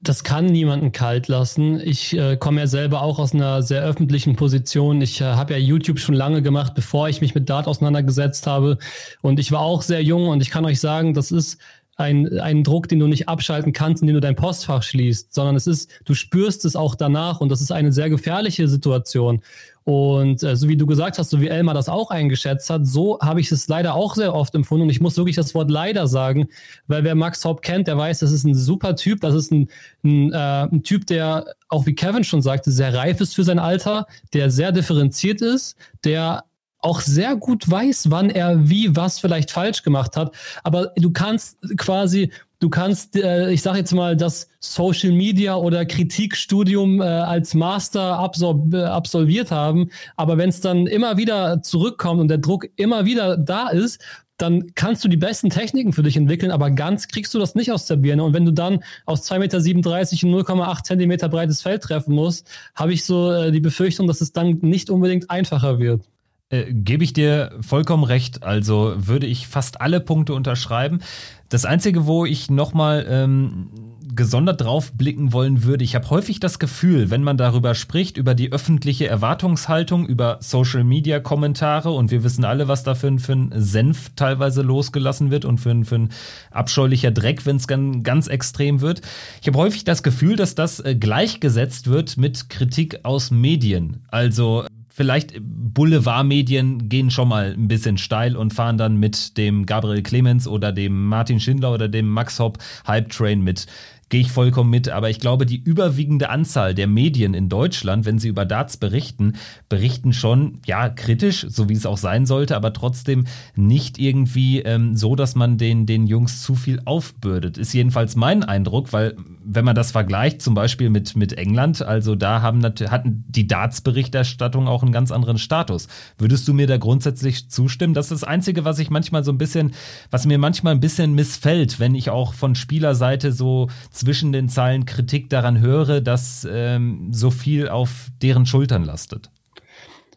Das 0.00 0.24
kann 0.24 0.46
niemanden 0.46 0.92
kalt 0.92 1.26
lassen. 1.26 1.80
Ich 1.80 2.16
äh, 2.16 2.36
komme 2.36 2.60
ja 2.60 2.66
selber 2.66 3.00
auch 3.02 3.18
aus 3.18 3.32
einer 3.32 3.62
sehr 3.62 3.82
öffentlichen 3.82 4.36
Position. 4.36 5.00
Ich 5.00 5.20
äh, 5.20 5.24
habe 5.24 5.54
ja 5.54 5.58
YouTube 5.58 5.98
schon 5.98 6.14
lange 6.14 6.42
gemacht, 6.42 6.74
bevor 6.74 7.08
ich 7.08 7.22
mich 7.22 7.34
mit 7.34 7.48
Dart 7.48 7.66
auseinandergesetzt 7.66 8.46
habe. 8.46 8.78
Und 9.22 9.40
ich 9.40 9.52
war 9.52 9.60
auch 9.60 9.80
sehr 9.80 10.02
jung 10.02 10.28
und 10.28 10.42
ich 10.42 10.50
kann 10.50 10.66
euch 10.66 10.80
sagen, 10.80 11.14
das 11.14 11.30
ist 11.30 11.58
ein, 11.96 12.38
ein 12.40 12.62
Druck, 12.62 12.88
den 12.88 12.98
du 12.98 13.06
nicht 13.06 13.28
abschalten 13.28 13.72
kannst, 13.72 14.02
indem 14.02 14.16
du 14.16 14.20
dein 14.20 14.36
Postfach 14.36 14.82
schließt, 14.82 15.32
sondern 15.32 15.56
es 15.56 15.66
ist, 15.66 15.90
du 16.04 16.12
spürst 16.12 16.64
es 16.66 16.76
auch 16.76 16.94
danach 16.94 17.40
und 17.40 17.48
das 17.48 17.62
ist 17.62 17.72
eine 17.72 17.90
sehr 17.90 18.10
gefährliche 18.10 18.68
Situation. 18.68 19.42
Und 19.86 20.42
äh, 20.42 20.56
so 20.56 20.68
wie 20.68 20.76
du 20.76 20.84
gesagt 20.84 21.16
hast, 21.16 21.30
so 21.30 21.40
wie 21.40 21.46
Elmar 21.46 21.72
das 21.72 21.88
auch 21.88 22.10
eingeschätzt 22.10 22.70
hat, 22.70 22.84
so 22.88 23.20
habe 23.20 23.40
ich 23.40 23.52
es 23.52 23.68
leider 23.68 23.94
auch 23.94 24.16
sehr 24.16 24.34
oft 24.34 24.52
empfunden. 24.56 24.82
Und 24.82 24.90
ich 24.90 25.00
muss 25.00 25.16
wirklich 25.16 25.36
das 25.36 25.54
Wort 25.54 25.70
leider 25.70 26.08
sagen, 26.08 26.48
weil 26.88 27.04
wer 27.04 27.14
Max 27.14 27.44
Haupt 27.44 27.62
kennt, 27.62 27.86
der 27.86 27.96
weiß, 27.96 28.18
das 28.18 28.32
ist 28.32 28.42
ein 28.42 28.56
super 28.56 28.96
Typ. 28.96 29.20
Das 29.20 29.32
ist 29.36 29.52
ein, 29.52 29.68
ein, 30.02 30.32
äh, 30.32 30.64
ein 30.72 30.82
Typ, 30.82 31.06
der, 31.06 31.46
auch 31.68 31.86
wie 31.86 31.94
Kevin 31.94 32.24
schon 32.24 32.42
sagte, 32.42 32.72
sehr 32.72 32.94
reif 32.94 33.20
ist 33.20 33.36
für 33.36 33.44
sein 33.44 33.60
Alter, 33.60 34.08
der 34.32 34.50
sehr 34.50 34.72
differenziert 34.72 35.40
ist, 35.40 35.76
der 36.02 36.42
auch 36.80 37.00
sehr 37.00 37.36
gut 37.36 37.70
weiß, 37.70 38.10
wann 38.10 38.28
er 38.28 38.68
wie 38.68 38.94
was 38.96 39.20
vielleicht 39.20 39.52
falsch 39.52 39.84
gemacht 39.84 40.16
hat. 40.16 40.34
Aber 40.64 40.92
du 40.96 41.12
kannst 41.12 41.58
quasi, 41.76 42.32
du 42.58 42.70
kannst, 42.70 43.16
äh, 43.16 43.50
ich 43.50 43.62
sage 43.62 43.78
jetzt 43.78 43.92
mal, 43.92 44.16
das 44.16 44.48
Social 44.60 45.12
Media 45.12 45.56
oder 45.56 45.84
Kritikstudium 45.84 47.00
äh, 47.00 47.04
als 47.04 47.54
Master 47.54 48.18
absol 48.18 48.72
äh, 48.72 48.82
absolviert 48.84 49.50
haben. 49.50 49.90
Aber 50.16 50.38
wenn 50.38 50.48
es 50.48 50.60
dann 50.60 50.86
immer 50.86 51.16
wieder 51.16 51.62
zurückkommt 51.62 52.20
und 52.20 52.28
der 52.28 52.38
Druck 52.38 52.66
immer 52.76 53.04
wieder 53.04 53.36
da 53.36 53.68
ist, 53.68 54.00
dann 54.38 54.74
kannst 54.74 55.02
du 55.02 55.08
die 55.08 55.16
besten 55.16 55.48
Techniken 55.48 55.94
für 55.94 56.02
dich 56.02 56.16
entwickeln, 56.16 56.50
aber 56.50 56.70
ganz 56.70 57.08
kriegst 57.08 57.32
du 57.32 57.38
das 57.38 57.54
nicht 57.54 57.72
aus 57.72 57.86
der 57.86 57.96
Birne. 57.96 58.22
Und 58.22 58.34
wenn 58.34 58.44
du 58.44 58.52
dann 58.52 58.84
aus 59.06 59.22
2,37 59.30 59.38
Meter 59.38 59.90
und 60.36 60.46
0,8 60.46 60.82
Zentimeter 60.84 61.28
breites 61.30 61.62
Feld 61.62 61.82
treffen 61.82 62.14
musst, 62.14 62.48
habe 62.74 62.92
ich 62.92 63.04
so 63.04 63.32
äh, 63.32 63.50
die 63.50 63.60
Befürchtung, 63.60 64.06
dass 64.06 64.20
es 64.20 64.32
dann 64.32 64.58
nicht 64.60 64.90
unbedingt 64.90 65.30
einfacher 65.30 65.78
wird. 65.78 66.02
Äh, 66.48 66.72
Gebe 66.72 67.02
ich 67.02 67.12
dir 67.12 67.58
vollkommen 67.60 68.04
recht. 68.04 68.42
Also 68.42 68.94
würde 68.96 69.26
ich 69.26 69.48
fast 69.48 69.80
alle 69.80 70.00
Punkte 70.00 70.34
unterschreiben. 70.34 71.00
Das 71.48 71.64
Einzige, 71.64 72.06
wo 72.06 72.24
ich 72.24 72.50
nochmal 72.50 73.06
ähm, 73.08 73.70
gesondert 74.14 74.60
drauf 74.60 74.92
blicken 74.92 75.32
wollen 75.32 75.64
würde, 75.64 75.84
ich 75.84 75.94
habe 75.94 76.08
häufig 76.10 76.40
das 76.40 76.58
Gefühl, 76.58 77.10
wenn 77.10 77.22
man 77.22 77.36
darüber 77.36 77.74
spricht, 77.74 78.16
über 78.16 78.34
die 78.34 78.52
öffentliche 78.52 79.06
Erwartungshaltung, 79.08 80.06
über 80.06 80.38
Social-Media-Kommentare 80.40 81.90
und 81.90 82.10
wir 82.10 82.24
wissen 82.24 82.44
alle, 82.44 82.66
was 82.66 82.82
da 82.82 82.94
für, 82.94 83.16
für 83.18 83.32
ein 83.32 83.52
Senf 83.54 84.10
teilweise 84.16 84.62
losgelassen 84.62 85.30
wird 85.30 85.44
und 85.44 85.58
für 85.58 85.70
ein, 85.70 85.84
für 85.84 85.96
ein 85.96 86.08
abscheulicher 86.50 87.10
Dreck, 87.10 87.46
wenn 87.46 87.56
es 87.56 87.68
ganz, 87.68 88.02
ganz 88.02 88.26
extrem 88.28 88.80
wird. 88.80 89.02
Ich 89.40 89.46
habe 89.46 89.58
häufig 89.58 89.84
das 89.84 90.02
Gefühl, 90.02 90.36
dass 90.36 90.54
das 90.54 90.80
äh, 90.80 90.94
gleichgesetzt 90.94 91.88
wird 91.88 92.16
mit 92.16 92.48
Kritik 92.48 93.00
aus 93.04 93.30
Medien. 93.30 94.04
Also 94.08 94.64
vielleicht 94.96 95.34
Boulevardmedien 95.38 96.88
gehen 96.88 97.10
schon 97.10 97.28
mal 97.28 97.52
ein 97.52 97.68
bisschen 97.68 97.98
steil 97.98 98.34
und 98.34 98.54
fahren 98.54 98.78
dann 98.78 98.96
mit 98.96 99.36
dem 99.36 99.66
Gabriel 99.66 100.02
Clemens 100.02 100.48
oder 100.48 100.72
dem 100.72 101.04
Martin 101.08 101.38
Schindler 101.38 101.74
oder 101.74 101.86
dem 101.86 102.08
Max 102.08 102.38
Hopp 102.38 102.56
Hype 102.86 103.10
Train 103.10 103.42
mit 103.42 103.66
gehe 104.08 104.20
ich 104.20 104.30
vollkommen 104.30 104.70
mit. 104.70 104.88
Aber 104.88 105.10
ich 105.10 105.20
glaube, 105.20 105.46
die 105.46 105.56
überwiegende 105.56 106.30
Anzahl 106.30 106.74
der 106.74 106.86
Medien 106.86 107.34
in 107.34 107.48
Deutschland, 107.48 108.04
wenn 108.04 108.18
sie 108.18 108.28
über 108.28 108.44
Darts 108.44 108.76
berichten, 108.76 109.34
berichten 109.68 110.12
schon, 110.12 110.60
ja, 110.66 110.88
kritisch, 110.88 111.46
so 111.48 111.68
wie 111.68 111.74
es 111.74 111.86
auch 111.86 111.98
sein 111.98 112.26
sollte, 112.26 112.56
aber 112.56 112.72
trotzdem 112.72 113.24
nicht 113.54 113.98
irgendwie 113.98 114.60
ähm, 114.60 114.96
so, 114.96 115.16
dass 115.16 115.34
man 115.34 115.58
den, 115.58 115.86
den 115.86 116.06
Jungs 116.06 116.42
zu 116.42 116.54
viel 116.54 116.80
aufbürdet. 116.84 117.58
Ist 117.58 117.72
jedenfalls 117.72 118.16
mein 118.16 118.44
Eindruck, 118.44 118.92
weil 118.92 119.16
wenn 119.48 119.64
man 119.64 119.76
das 119.76 119.92
vergleicht, 119.92 120.42
zum 120.42 120.54
Beispiel 120.54 120.90
mit, 120.90 121.16
mit 121.16 121.32
England, 121.34 121.82
also 121.82 122.16
da 122.16 122.42
haben 122.42 122.64
hatten 122.64 123.24
die 123.28 123.46
Darts-Berichterstattung 123.46 124.66
auch 124.66 124.82
einen 124.82 124.92
ganz 124.92 125.12
anderen 125.12 125.38
Status. 125.38 125.88
Würdest 126.18 126.48
du 126.48 126.54
mir 126.54 126.66
da 126.66 126.78
grundsätzlich 126.78 127.48
zustimmen? 127.48 127.94
Das 127.94 128.06
ist 128.06 128.22
das 128.22 128.28
Einzige, 128.28 128.64
was 128.64 128.78
ich 128.78 128.90
manchmal 128.90 129.22
so 129.22 129.30
ein 129.30 129.38
bisschen, 129.38 129.72
was 130.10 130.26
mir 130.26 130.38
manchmal 130.38 130.74
ein 130.74 130.80
bisschen 130.80 131.14
missfällt, 131.14 131.78
wenn 131.78 131.94
ich 131.94 132.10
auch 132.10 132.34
von 132.34 132.54
Spielerseite 132.54 133.30
so 133.30 133.68
zwischen 133.96 134.32
den 134.32 134.48
Zeilen 134.48 134.86
Kritik 134.86 135.30
daran 135.30 135.60
höre, 135.60 136.00
dass 136.00 136.46
ähm, 136.50 137.08
so 137.12 137.30
viel 137.30 137.68
auf 137.68 138.08
deren 138.22 138.46
Schultern 138.46 138.84
lastet. 138.84 139.30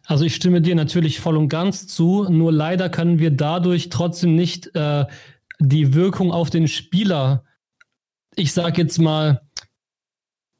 Also 0.04 0.24
ich 0.24 0.34
stimme 0.34 0.60
dir 0.60 0.74
natürlich 0.74 1.20
voll 1.20 1.36
und 1.36 1.48
ganz 1.48 1.86
zu, 1.86 2.26
nur 2.28 2.52
leider 2.52 2.88
können 2.88 3.18
wir 3.18 3.30
dadurch 3.30 3.90
trotzdem 3.90 4.34
nicht 4.34 4.74
äh, 4.74 5.06
die 5.60 5.94
Wirkung 5.94 6.32
auf 6.32 6.50
den 6.50 6.66
Spieler, 6.66 7.44
ich 8.34 8.52
sage 8.52 8.82
jetzt 8.82 8.98
mal, 8.98 9.42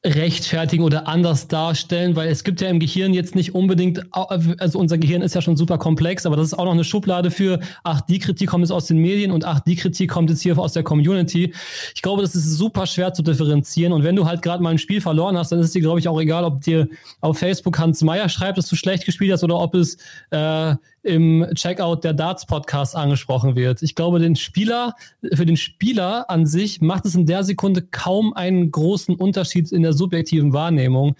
rechtfertigen 0.03 0.83
oder 0.83 1.07
anders 1.07 1.47
darstellen, 1.47 2.15
weil 2.15 2.27
es 2.29 2.43
gibt 2.43 2.59
ja 2.59 2.69
im 2.69 2.79
Gehirn 2.79 3.13
jetzt 3.13 3.35
nicht 3.35 3.53
unbedingt, 3.53 4.01
also 4.11 4.79
unser 4.79 4.97
Gehirn 4.97 5.21
ist 5.21 5.35
ja 5.35 5.41
schon 5.41 5.57
super 5.57 5.77
komplex, 5.77 6.25
aber 6.25 6.35
das 6.35 6.47
ist 6.47 6.53
auch 6.55 6.65
noch 6.65 6.71
eine 6.71 6.83
Schublade 6.83 7.29
für, 7.29 7.59
ach, 7.83 8.01
die 8.01 8.17
Kritik 8.17 8.49
kommt 8.49 8.63
jetzt 8.63 8.71
aus 8.71 8.87
den 8.87 8.97
Medien 8.97 9.31
und 9.31 9.45
ach, 9.45 9.59
die 9.59 9.75
Kritik 9.75 10.09
kommt 10.09 10.31
jetzt 10.31 10.41
hier 10.41 10.57
aus 10.57 10.73
der 10.73 10.81
Community. 10.81 11.53
Ich 11.93 12.01
glaube, 12.01 12.23
das 12.23 12.35
ist 12.35 12.57
super 12.57 12.87
schwer 12.87 13.13
zu 13.13 13.21
differenzieren 13.21 13.93
und 13.93 14.03
wenn 14.03 14.15
du 14.15 14.25
halt 14.25 14.41
gerade 14.41 14.63
mal 14.63 14.71
ein 14.71 14.79
Spiel 14.79 15.01
verloren 15.01 15.37
hast, 15.37 15.51
dann 15.51 15.59
ist 15.59 15.75
dir, 15.75 15.81
glaube 15.81 15.99
ich, 15.99 16.07
auch 16.07 16.19
egal, 16.19 16.45
ob 16.45 16.61
dir 16.61 16.87
auf 17.19 17.37
Facebook 17.37 17.77
Hans 17.77 18.01
Meyer 18.01 18.27
schreibt, 18.27 18.57
dass 18.57 18.67
du 18.67 18.75
schlecht 18.75 19.05
gespielt 19.05 19.31
hast 19.31 19.43
oder 19.43 19.59
ob 19.59 19.75
es 19.75 19.97
äh, 20.31 20.75
im 21.03 21.47
Checkout 21.55 22.03
der 22.03 22.13
Darts 22.13 22.45
Podcast 22.45 22.95
angesprochen 22.95 23.55
wird. 23.55 23.81
Ich 23.81 23.95
glaube, 23.95 24.19
den 24.19 24.35
Spieler, 24.35 24.93
für 25.33 25.45
den 25.45 25.57
Spieler 25.57 26.29
an 26.29 26.45
sich 26.45 26.81
macht 26.81 27.05
es 27.05 27.15
in 27.15 27.25
der 27.25 27.43
Sekunde 27.43 27.81
kaum 27.81 28.33
einen 28.33 28.71
großen 28.71 29.15
Unterschied 29.15 29.71
in 29.71 29.81
der 29.81 29.93
subjektiven 29.93 30.53
Wahrnehmung. 30.53 31.15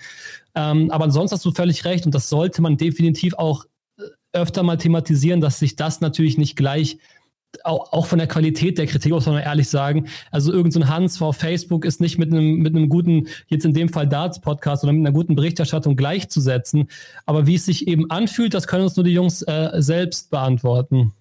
Ähm, 0.53 0.91
aber 0.91 1.05
ansonsten 1.05 1.35
hast 1.35 1.45
du 1.45 1.51
völlig 1.51 1.85
recht 1.85 2.05
und 2.05 2.13
das 2.13 2.29
sollte 2.29 2.61
man 2.61 2.77
definitiv 2.77 3.33
auch 3.35 3.65
äh, 3.97 4.03
öfter 4.33 4.63
mal 4.63 4.77
thematisieren, 4.77 5.41
dass 5.41 5.59
sich 5.59 5.75
das 5.75 6.01
natürlich 6.01 6.37
nicht 6.37 6.55
gleich 6.55 6.97
auch, 7.63 7.91
auch 7.91 8.05
von 8.05 8.19
der 8.19 8.27
Qualität 8.27 8.77
der 8.77 8.87
Kritik 8.87 9.11
muss 9.11 9.25
man 9.25 9.41
ehrlich 9.41 9.69
sagen. 9.69 10.07
Also 10.31 10.51
irgendein 10.51 10.83
so 10.83 10.89
Hans 10.89 11.17
vor 11.17 11.33
Facebook 11.33 11.85
ist 11.85 12.01
nicht 12.01 12.17
mit 12.17 12.31
einem, 12.31 12.57
mit 12.57 12.75
einem 12.75 12.89
guten, 12.89 13.27
jetzt 13.47 13.65
in 13.65 13.73
dem 13.73 13.89
Fall 13.89 14.07
Darts-Podcast 14.07 14.83
oder 14.83 14.93
mit 14.93 15.01
einer 15.01 15.13
guten 15.13 15.35
Berichterstattung 15.35 15.95
gleichzusetzen. 15.95 16.87
Aber 17.25 17.47
wie 17.47 17.55
es 17.55 17.65
sich 17.65 17.87
eben 17.87 18.09
anfühlt, 18.09 18.53
das 18.53 18.67
können 18.67 18.83
uns 18.83 18.95
nur 18.95 19.03
die 19.03 19.13
Jungs 19.13 19.41
äh, 19.43 19.69
selbst 19.75 20.31
beantworten. 20.31 21.13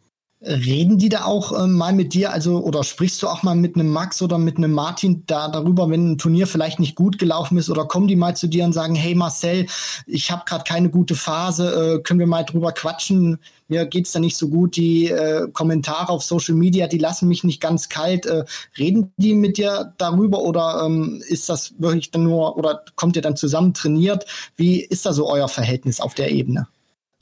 Reden 0.43 0.97
die 0.97 1.11
da 1.11 1.27
auch 1.27 1.53
äh, 1.53 1.67
mal 1.67 1.93
mit 1.93 2.15
dir, 2.15 2.33
also 2.33 2.65
oder 2.65 2.83
sprichst 2.83 3.23
du 3.23 3.29
auch 3.29 3.43
mal 3.43 3.55
mit 3.55 3.75
einem 3.75 3.91
Max 3.91 4.23
oder 4.23 4.39
mit 4.39 4.57
einem 4.57 4.73
Martin 4.73 5.23
da 5.27 5.49
darüber, 5.49 5.91
wenn 5.91 6.13
ein 6.13 6.19
Turnier 6.19 6.47
vielleicht 6.47 6.81
nicht 6.81 6.95
gut 6.95 7.19
gelaufen 7.19 7.59
ist, 7.59 7.69
oder 7.69 7.85
kommen 7.85 8.09
die 8.09 8.17
mal 8.17 8.35
zu 8.35 8.47
dir 8.47 8.65
und 8.65 8.73
sagen, 8.73 8.95
hey 8.95 9.15
Marcel, 9.15 9.67
ich 10.07 10.31
habe 10.31 10.45
gerade 10.47 10.65
keine 10.65 10.89
gute 10.89 11.15
Phase, 11.15 11.99
äh, 11.99 12.03
können 12.03 12.21
wir 12.21 12.27
mal 12.27 12.45
drüber 12.45 12.73
quatschen? 12.73 13.39
Mir 13.69 13.85
geht's 13.85 14.13
da 14.13 14.19
nicht 14.19 14.39
so 14.39 14.49
gut. 14.49 14.77
Die 14.77 15.11
äh, 15.11 15.47
Kommentare 15.53 16.09
auf 16.09 16.25
Social 16.25 16.55
Media, 16.55 16.87
die 16.87 16.99
lassen 16.99 17.29
mich 17.29 17.45
nicht 17.45 17.61
ganz 17.61 17.91
kalt. 17.91 18.25
Äh, 18.25 18.45
reden 18.79 19.13
die 19.19 19.35
mit 19.35 19.59
dir 19.59 19.93
darüber 19.99 20.41
oder 20.41 20.85
ähm, 20.87 21.23
ist 21.29 21.51
das 21.51 21.75
wirklich 21.79 22.13
dann 22.13 22.25
nur 22.25 22.57
oder 22.57 22.83
kommt 22.97 23.15
ihr 23.15 23.23
dann 23.23 23.37
zusammen 23.37 23.75
trainiert? 23.75 24.25
Wie 24.57 24.81
ist 24.81 25.05
da 25.05 25.13
so 25.13 25.29
euer 25.29 25.49
Verhältnis 25.49 26.01
auf 26.01 26.15
der 26.15 26.31
Ebene? 26.31 26.67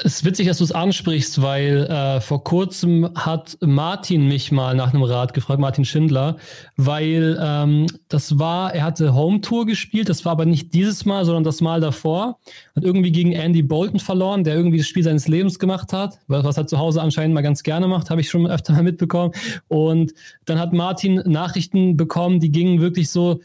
Es 0.01 0.15
ist 0.15 0.25
witzig, 0.25 0.47
dass 0.47 0.59
du 0.59 0.65
es 0.65 0.71
ansprichst, 0.71 1.43
weil 1.43 1.85
äh, 1.87 2.21
vor 2.21 2.45
kurzem 2.45 3.11
hat 3.17 3.59
Martin 3.61 4.29
mich 4.29 4.53
mal 4.53 4.77
nach 4.77 4.95
einem 4.95 5.03
Rat 5.03 5.35
gefragt, 5.35 5.59
Martin 5.59 5.85
Schindler, 5.85 6.37
weil 6.77 7.37
ähm, 7.43 7.89
das 8.07 8.39
war, 8.39 8.73
er 8.73 8.85
hatte 8.85 9.13
Home 9.13 9.41
Tour 9.41 9.67
gespielt, 9.67 10.09
das 10.09 10.25
war 10.25 10.31
aber 10.31 10.45
nicht 10.45 10.73
dieses 10.73 11.05
Mal, 11.05 11.25
sondern 11.25 11.43
das 11.43 11.61
Mal 11.61 11.81
davor. 11.81 12.39
Hat 12.77 12.85
irgendwie 12.85 13.11
gegen 13.11 13.33
Andy 13.33 13.63
Bolton 13.63 13.99
verloren, 13.99 14.45
der 14.45 14.55
irgendwie 14.55 14.79
das 14.79 14.87
Spiel 14.87 15.03
seines 15.03 15.27
Lebens 15.27 15.59
gemacht 15.59 15.93
hat, 15.93 16.21
was 16.29 16.57
er 16.57 16.69
zu 16.69 16.79
Hause 16.79 17.03
anscheinend 17.03 17.35
mal 17.35 17.43
ganz 17.43 17.65
gerne 17.65 17.89
macht, 17.89 18.11
habe 18.11 18.21
ich 18.21 18.31
schon 18.31 18.47
öfter 18.47 18.75
mal 18.75 18.85
mitbekommen. 18.85 19.33
Und 19.67 20.15
dann 20.45 20.61
hat 20.61 20.73
Martin 20.73 21.17
Nachrichten 21.27 21.97
bekommen, 21.97 22.39
die 22.39 22.53
gingen 22.53 22.81
wirklich 22.81 23.11
so, 23.11 23.41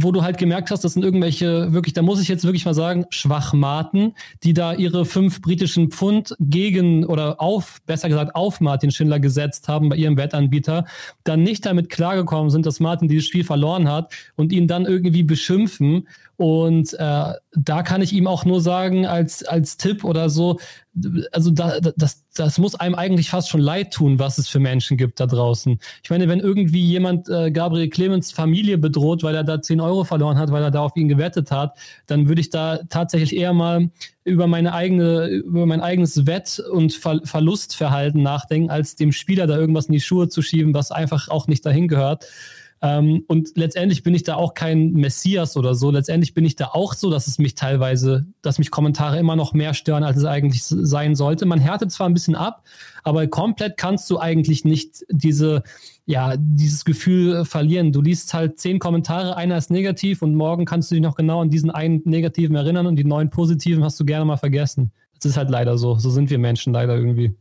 wo 0.00 0.12
du 0.12 0.22
halt 0.22 0.38
gemerkt 0.38 0.70
hast, 0.70 0.84
das 0.84 0.94
sind 0.94 1.04
irgendwelche, 1.04 1.72
wirklich, 1.72 1.92
da 1.92 2.02
muss 2.02 2.20
ich 2.20 2.28
jetzt 2.28 2.44
wirklich 2.44 2.64
mal 2.64 2.74
sagen, 2.74 3.06
Schwachmaten, 3.10 4.14
die 4.42 4.54
da 4.54 4.72
ihre 4.72 5.04
fünf 5.04 5.40
britischen 5.42 5.90
Pfund 5.90 6.34
gegen 6.40 7.04
oder 7.04 7.40
auf, 7.40 7.78
besser 7.86 8.08
gesagt, 8.08 8.34
auf 8.34 8.60
Martin 8.60 8.90
Schindler 8.90 9.20
gesetzt 9.20 9.68
haben 9.68 9.88
bei 9.88 9.96
ihrem 9.96 10.16
Wettanbieter, 10.16 10.86
dann 11.24 11.42
nicht 11.42 11.66
damit 11.66 11.90
klargekommen 11.90 12.50
sind, 12.50 12.66
dass 12.66 12.80
Martin 12.80 13.08
dieses 13.08 13.26
Spiel 13.26 13.44
verloren 13.44 13.90
hat 13.90 14.12
und 14.36 14.52
ihn 14.52 14.66
dann 14.66 14.86
irgendwie 14.86 15.22
beschimpfen. 15.22 16.08
Und 16.36 16.94
äh, 16.94 17.32
da 17.52 17.82
kann 17.82 18.00
ich 18.00 18.12
ihm 18.12 18.28
auch 18.28 18.44
nur 18.44 18.60
sagen, 18.60 19.06
als, 19.06 19.44
als 19.44 19.76
Tipp 19.76 20.04
oder 20.04 20.30
so, 20.30 20.58
also 21.32 21.50
da, 21.50 21.80
das, 21.80 22.24
das 22.34 22.58
muss 22.58 22.74
einem 22.74 22.94
eigentlich 22.94 23.30
fast 23.30 23.48
schon 23.48 23.60
leid 23.60 23.92
tun, 23.92 24.18
was 24.18 24.38
es 24.38 24.48
für 24.48 24.58
Menschen 24.58 24.96
gibt 24.96 25.20
da 25.20 25.26
draußen. 25.26 25.78
Ich 26.02 26.10
meine, 26.10 26.28
wenn 26.28 26.40
irgendwie 26.40 26.84
jemand 26.84 27.28
äh, 27.28 27.50
Gabriel 27.50 27.88
Clemens 27.88 28.32
Familie 28.32 28.78
bedroht, 28.78 29.22
weil 29.22 29.34
er 29.34 29.44
da 29.44 29.60
10 29.60 29.80
Euro 29.80 30.04
verloren 30.04 30.38
hat, 30.38 30.50
weil 30.52 30.62
er 30.62 30.70
da 30.70 30.80
auf 30.80 30.96
ihn 30.96 31.08
gewettet 31.08 31.50
hat, 31.50 31.76
dann 32.06 32.28
würde 32.28 32.40
ich 32.40 32.50
da 32.50 32.80
tatsächlich 32.88 33.36
eher 33.36 33.52
mal 33.52 33.90
über 34.24 34.46
meine 34.46 34.74
eigene, 34.74 35.28
über 35.28 35.66
mein 35.66 35.80
eigenes 35.80 36.26
Wett- 36.26 36.60
und 36.60 36.92
Ver 36.92 37.20
Verlustverhalten 37.24 38.22
nachdenken, 38.22 38.70
als 38.70 38.96
dem 38.96 39.12
Spieler 39.12 39.46
da 39.46 39.56
irgendwas 39.56 39.86
in 39.86 39.92
die 39.92 40.00
Schuhe 40.00 40.28
zu 40.28 40.42
schieben, 40.42 40.74
was 40.74 40.90
einfach 40.90 41.28
auch 41.28 41.46
nicht 41.46 41.64
dahin 41.64 41.88
gehört. 41.88 42.26
Ähm, 42.80 43.24
und 43.26 43.56
letztendlich 43.56 44.02
bin 44.02 44.14
ich 44.14 44.22
da 44.22 44.36
auch 44.36 44.54
kein 44.54 44.92
Messias 44.92 45.56
oder 45.56 45.74
so. 45.74 45.90
Letztendlich 45.90 46.34
bin 46.34 46.44
ich 46.44 46.54
da 46.54 46.66
auch 46.72 46.94
so, 46.94 47.10
dass 47.10 47.26
es 47.26 47.38
mich 47.38 47.54
teilweise, 47.54 48.26
dass 48.40 48.58
mich 48.58 48.70
Kommentare 48.70 49.18
immer 49.18 49.34
noch 49.34 49.52
mehr 49.52 49.74
stören, 49.74 50.04
als 50.04 50.16
es 50.16 50.24
eigentlich 50.24 50.62
sein 50.62 51.16
sollte. 51.16 51.44
Man 51.46 51.58
härtet 51.58 51.90
zwar 51.90 52.08
ein 52.08 52.14
bisschen 52.14 52.36
ab, 52.36 52.62
aber 53.02 53.26
komplett 53.26 53.76
kannst 53.76 54.08
du 54.10 54.18
eigentlich 54.18 54.64
nicht 54.64 55.04
diese, 55.10 55.62
ja, 56.06 56.34
dieses 56.38 56.84
Gefühl 56.84 57.44
verlieren. 57.44 57.92
Du 57.92 58.00
liest 58.00 58.32
halt 58.32 58.60
zehn 58.60 58.78
Kommentare, 58.78 59.36
einer 59.36 59.56
ist 59.56 59.70
negativ 59.70 60.22
und 60.22 60.34
morgen 60.34 60.64
kannst 60.64 60.90
du 60.90 60.94
dich 60.94 61.02
noch 61.02 61.16
genau 61.16 61.42
an 61.42 61.50
diesen 61.50 61.70
einen 61.70 62.02
negativen 62.04 62.54
erinnern 62.54 62.86
und 62.86 62.96
die 62.96 63.04
neun 63.04 63.30
positiven 63.30 63.82
hast 63.82 63.98
du 63.98 64.04
gerne 64.04 64.24
mal 64.24 64.36
vergessen. 64.36 64.92
Das 65.14 65.32
ist 65.32 65.36
halt 65.36 65.50
leider 65.50 65.78
so. 65.78 65.98
So 65.98 66.10
sind 66.10 66.30
wir 66.30 66.38
Menschen 66.38 66.72
leider 66.72 66.96
irgendwie. 66.96 67.34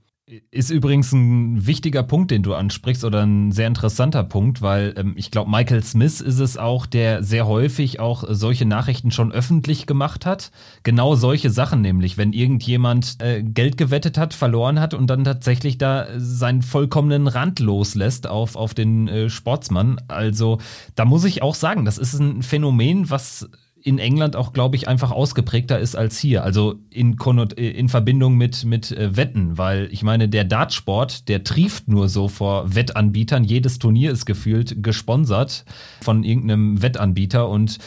Ist 0.52 0.72
übrigens 0.72 1.14
ein 1.14 1.66
wichtiger 1.66 2.04
Punkt, 2.04 2.32
den 2.32 2.44
du 2.44 2.54
ansprichst, 2.54 3.06
oder 3.06 3.26
ein 3.26 3.54
sehr 3.54 3.66
interessanter 3.66 4.26
Punkt, 4.26 4.62
weil 4.62 4.94
ähm, 4.98 5.14
ich 5.16 5.32
glaube, 5.32 5.50
Michael 5.50 5.82
Smith 5.86 6.20
ist 6.20 6.40
es 6.40 6.58
auch, 6.58 6.86
der 6.86 7.24
sehr 7.24 7.48
häufig 7.48 8.02
auch 8.02 8.26
solche 8.28 8.66
Nachrichten 8.66 9.12
schon 9.12 9.32
öffentlich 9.32 9.86
gemacht 9.86 10.26
hat. 10.26 10.52
Genau 10.84 11.16
solche 11.16 11.50
Sachen 11.50 11.80
nämlich, 11.80 12.18
wenn 12.18 12.34
irgendjemand 12.34 13.22
äh, 13.22 13.42
Geld 13.42 13.78
gewettet 13.78 14.18
hat, 14.18 14.34
verloren 14.34 14.82
hat 14.82 14.94
und 14.94 15.08
dann 15.08 15.24
tatsächlich 15.24 15.78
da 15.78 16.08
seinen 16.18 16.62
vollkommenen 16.62 17.28
Rand 17.28 17.62
loslässt 17.62 18.28
auf, 18.28 18.58
auf 18.58 18.74
den 18.74 19.08
äh, 19.08 19.30
Sportsmann. 19.30 20.02
Also 20.10 20.58
da 20.96 21.06
muss 21.06 21.24
ich 21.24 21.42
auch 21.42 21.56
sagen, 21.56 21.86
das 21.86 21.98
ist 21.98 22.20
ein 22.20 22.44
Phänomen, 22.44 23.10
was 23.10 23.50
in 23.88 24.00
England 24.00 24.36
auch, 24.36 24.52
glaube 24.52 24.76
ich, 24.76 24.90
einfach 24.90 25.12
ausgeprägter 25.12 25.80
ist 25.80 25.96
als 25.96 26.20
hier. 26.20 26.44
Also 26.44 26.76
in, 26.90 27.16
in 27.56 27.88
Verbindung 27.88 28.36
mit, 28.36 28.66
mit 28.66 28.92
äh, 28.92 29.16
Wetten, 29.16 29.58
weil 29.58 29.88
ich 29.92 30.04
meine, 30.04 30.28
der 30.28 30.44
Dartsport, 30.44 31.30
der 31.30 31.46
trieft 31.46 31.88
nur 31.88 32.10
so 32.10 32.28
vor 32.28 32.76
Wettanbietern. 32.76 33.46
Jedes 33.46 33.80
Turnier 33.80 34.12
ist 34.12 34.26
gefühlt 34.26 34.84
gesponsert 34.84 35.64
von 36.02 36.26
irgendeinem 36.26 36.82
Wettanbieter 36.82 37.48
und 37.48 37.78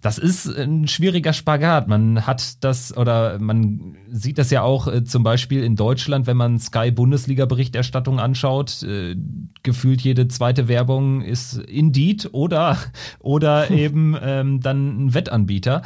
das 0.00 0.16
ist 0.18 0.46
ein 0.46 0.88
schwieriger 0.88 1.32
Spagat. 1.32 1.86
Man 1.88 2.26
hat 2.26 2.64
das 2.64 2.96
oder 2.96 3.38
man 3.38 3.96
sieht 4.10 4.38
das 4.38 4.50
ja 4.50 4.62
auch 4.62 4.88
äh, 4.88 5.04
zum 5.04 5.22
Beispiel 5.22 5.62
in 5.62 5.76
Deutschland, 5.76 6.26
wenn 6.26 6.36
man 6.36 6.58
Sky 6.58 6.90
Bundesliga-Berichterstattung 6.90 8.18
anschaut. 8.18 8.82
Äh, 8.82 9.16
gefühlt 9.62 10.00
jede 10.00 10.28
zweite 10.28 10.68
Werbung 10.68 11.20
ist 11.20 11.58
Indeed 11.58 12.30
oder, 12.32 12.78
oder 13.18 13.70
eben 13.72 14.16
ähm, 14.22 14.60
dann 14.60 15.06
ein 15.06 15.14
Wettanbieter. 15.14 15.82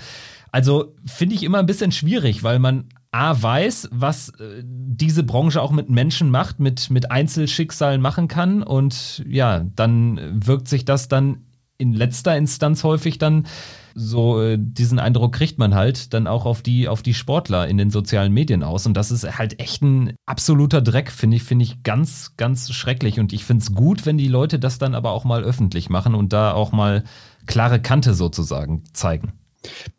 Also 0.53 0.95
finde 1.05 1.35
ich 1.35 1.43
immer 1.43 1.59
ein 1.59 1.67
bisschen 1.67 1.91
schwierig, 1.91 2.45
weil 2.45 2.61
man 2.61 2.85
A 3.11 3.41
weiß, 3.41 3.89
was 3.91 4.29
äh, 4.29 4.63
diese 4.65 5.25
Branche 5.25 5.61
auch 5.61 5.73
mit 5.73 5.91
Menschen 5.91 6.31
macht, 6.31 6.61
mit, 6.61 6.91
mit 6.91 7.11
Einzelschicksalen 7.11 8.01
machen 8.01 8.29
kann. 8.29 8.63
Und 8.63 9.25
ja, 9.29 9.65
dann 9.75 10.21
wirkt 10.47 10.69
sich 10.69 10.85
das 10.85 11.09
dann 11.09 11.39
in 11.79 11.93
letzter 11.93 12.37
Instanz 12.37 12.85
häufig 12.85 13.19
dann 13.19 13.47
so 13.95 14.43
äh, 14.43 14.59
diesen 14.59 14.99
Eindruck 14.99 15.35
kriegt 15.35 15.59
man 15.59 15.75
halt 15.75 16.13
dann 16.13 16.27
auch 16.27 16.47
auf 16.47 16.63
die 16.63 16.89
auf 16.89 17.03
die 17.03 17.15
Sportler 17.15 17.69
in 17.69 17.79
den 17.79 17.91
sozialen 17.91 18.33
Medien 18.33 18.63
aus 18.63 18.87
und 18.87 18.95
das 18.95 19.11
ist 19.11 19.39
halt 19.39 19.61
echt 19.61 19.83
ein 19.83 20.17
absoluter 20.27 20.83
Dreck 20.83 21.11
finde 21.11 21.37
ich 21.37 21.45
finde 21.45 21.65
ich 21.65 21.83
ganz 21.83 22.35
ganz 22.37 22.73
schrecklich 22.73 23.21
und 23.21 23.33
ich 23.33 23.45
finde 23.45 23.63
es 23.63 23.75
gut 23.75 24.07
wenn 24.07 24.19
die 24.19 24.29
Leute 24.29 24.59
das 24.59 24.79
dann 24.79 24.95
aber 24.95 25.13
auch 25.13 25.25
mal 25.25 25.45
öffentlich 25.45 25.91
machen 25.91 26.15
und 26.15 26.33
da 26.33 26.53
auch 26.53 26.73
mal 26.73 27.05
klare 27.47 27.81
Kante 27.81 28.15
sozusagen 28.15 28.83
zeigen 28.93 29.33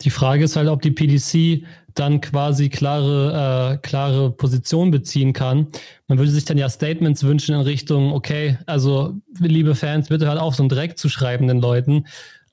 die 0.01 0.09
Frage 0.09 0.43
ist 0.43 0.55
halt 0.55 0.67
ob 0.67 0.81
die 0.81 0.91
PDC 0.91 1.65
dann 1.95 2.19
quasi 2.19 2.69
klare, 2.69 3.73
äh, 3.73 3.77
klare 3.77 4.29
Position 4.29 4.91
beziehen 4.91 5.31
kann. 5.31 5.67
Man 6.07 6.17
würde 6.17 6.29
sich 6.29 6.43
dann 6.43 6.57
ja 6.57 6.69
Statements 6.69 7.23
wünschen 7.23 7.55
in 7.55 7.61
Richtung, 7.61 8.11
okay, 8.11 8.57
also 8.65 9.15
liebe 9.39 9.75
Fans, 9.75 10.09
bitte 10.09 10.27
hört 10.27 10.37
auf, 10.37 10.55
so 10.55 10.63
einen 10.63 10.69
Dreck 10.69 10.97
zu 10.97 11.07
schreiben 11.07 11.47
den 11.47 11.61
Leuten. 11.61 12.05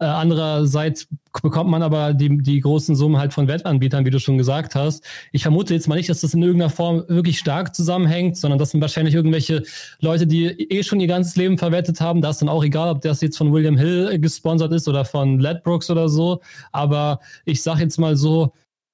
Äh, 0.03 0.07
andererseits 0.07 1.07
bekommt 1.42 1.70
man 1.70 1.80
aber 1.80 2.12
die, 2.12 2.38
die 2.38 2.59
großen 2.59 2.96
Summen 2.96 3.18
halt 3.18 3.32
von 3.32 3.46
Wettanbietern, 3.46 4.05
wie 4.05 4.11
du 4.11 4.18
schon 4.18 4.36
gesagt 4.36 4.74
hast. 4.74 5.05
Ich 5.30 5.42
vermute 5.42 5.74
jetzt 5.74 5.86
mal 5.86 5.94
nicht, 5.94 6.09
dass 6.09 6.22
das 6.22 6.34
in 6.34 6.42
irgendeiner 6.42 6.70
Form 6.70 7.05
wirklich 7.07 7.38
stark 7.38 7.72
zusammenhängt, 7.72 8.36
sondern 8.36 8.59
das 8.59 8.70
sind 8.70 8.80
wahrscheinlich 8.80 9.14
irgendwelche 9.14 9.62
Leute, 10.00 10.26
die 10.26 10.46
eh 10.46 10.82
schon 10.82 10.98
ihr 10.98 11.07
ganzes 11.07 11.36
Leben 11.36 11.57
verwettet 11.57 12.00
haben. 12.00 12.20
Da 12.20 12.30
ist 12.30 12.42
dann 12.42 12.48
auch 12.48 12.64
egal, 12.64 12.90
ob 12.90 13.00
das 13.03 13.20
jetzt 13.20 13.38
von 13.38 13.53
William 13.53 13.76
Hill 13.76 14.18
gesponsert 14.18 14.72
ist 14.72 14.88
oder 14.88 15.05
von 15.05 15.38
Ledbrooks 15.38 15.88
oder 15.88 16.09
so. 16.09 16.40
Aber 16.72 17.20
ich 17.44 17.62
sage 17.62 17.82
jetzt 17.82 18.00
mal 18.00 18.16
so, 18.16 18.53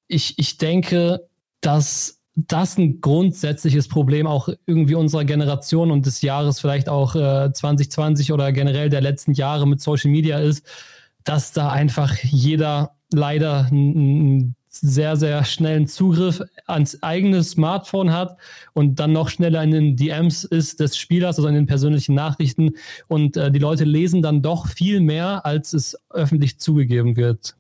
ich, 0.09 0.39
ich 0.39 0.59
denke, 0.59 1.27
dass 1.63 2.19
das 2.47 2.77
ein 2.77 3.01
grundsätzliches 3.01 3.89
Problem 3.89 4.27
auch 4.27 4.49
irgendwie 4.67 4.95
unserer 4.95 5.25
Generation 5.25 5.91
und 5.91 6.05
des 6.05 6.21
Jahres 6.21 6.61
vielleicht 6.61 6.91
auch 6.91 7.17
äh, 7.17 7.51
2020 7.51 8.33
oder 8.33 8.53
generell 8.53 8.91
der 8.91 9.01
letzten 9.01 9.33
Jahre 9.33 9.67
mit 9.67 9.81
Social 9.81 10.11
Media 10.11 10.39
ist, 10.39 10.65
dass 11.29 11.53
da 11.53 11.68
einfach 11.70 12.16
jeder 12.22 12.93
leider 13.12 13.66
einen 13.66 14.55
sehr, 14.70 15.16
sehr 15.16 15.45
schnellen 15.45 15.87
Zugriff 15.87 16.43
ans 16.66 17.03
eigene 17.03 17.43
Smartphone 17.43 18.12
hat 18.12 18.39
und 18.72 18.99
dann 18.99 19.12
noch 19.12 19.29
schneller 19.29 19.62
in 19.62 19.72
den 19.72 19.97
DMs 19.97 20.45
ist 20.45 20.81
des 20.81 20.97
Spielers, 20.97 21.37
also 21.37 21.49
in 21.49 21.55
den 21.55 21.66
persönlichen 21.66 22.14
Nachrichten. 22.14 22.72
Und 23.09 23.37
äh, 23.37 23.51
die 23.51 23.59
Leute 23.59 23.85
lesen 23.85 24.22
dann 24.22 24.41
doch 24.41 24.68
viel 24.68 25.01
mehr, 25.01 25.45
als 25.45 25.74
es 25.74 25.99
öffentlich 26.11 26.59
zugegeben 26.59 27.16
wird. 27.16 27.58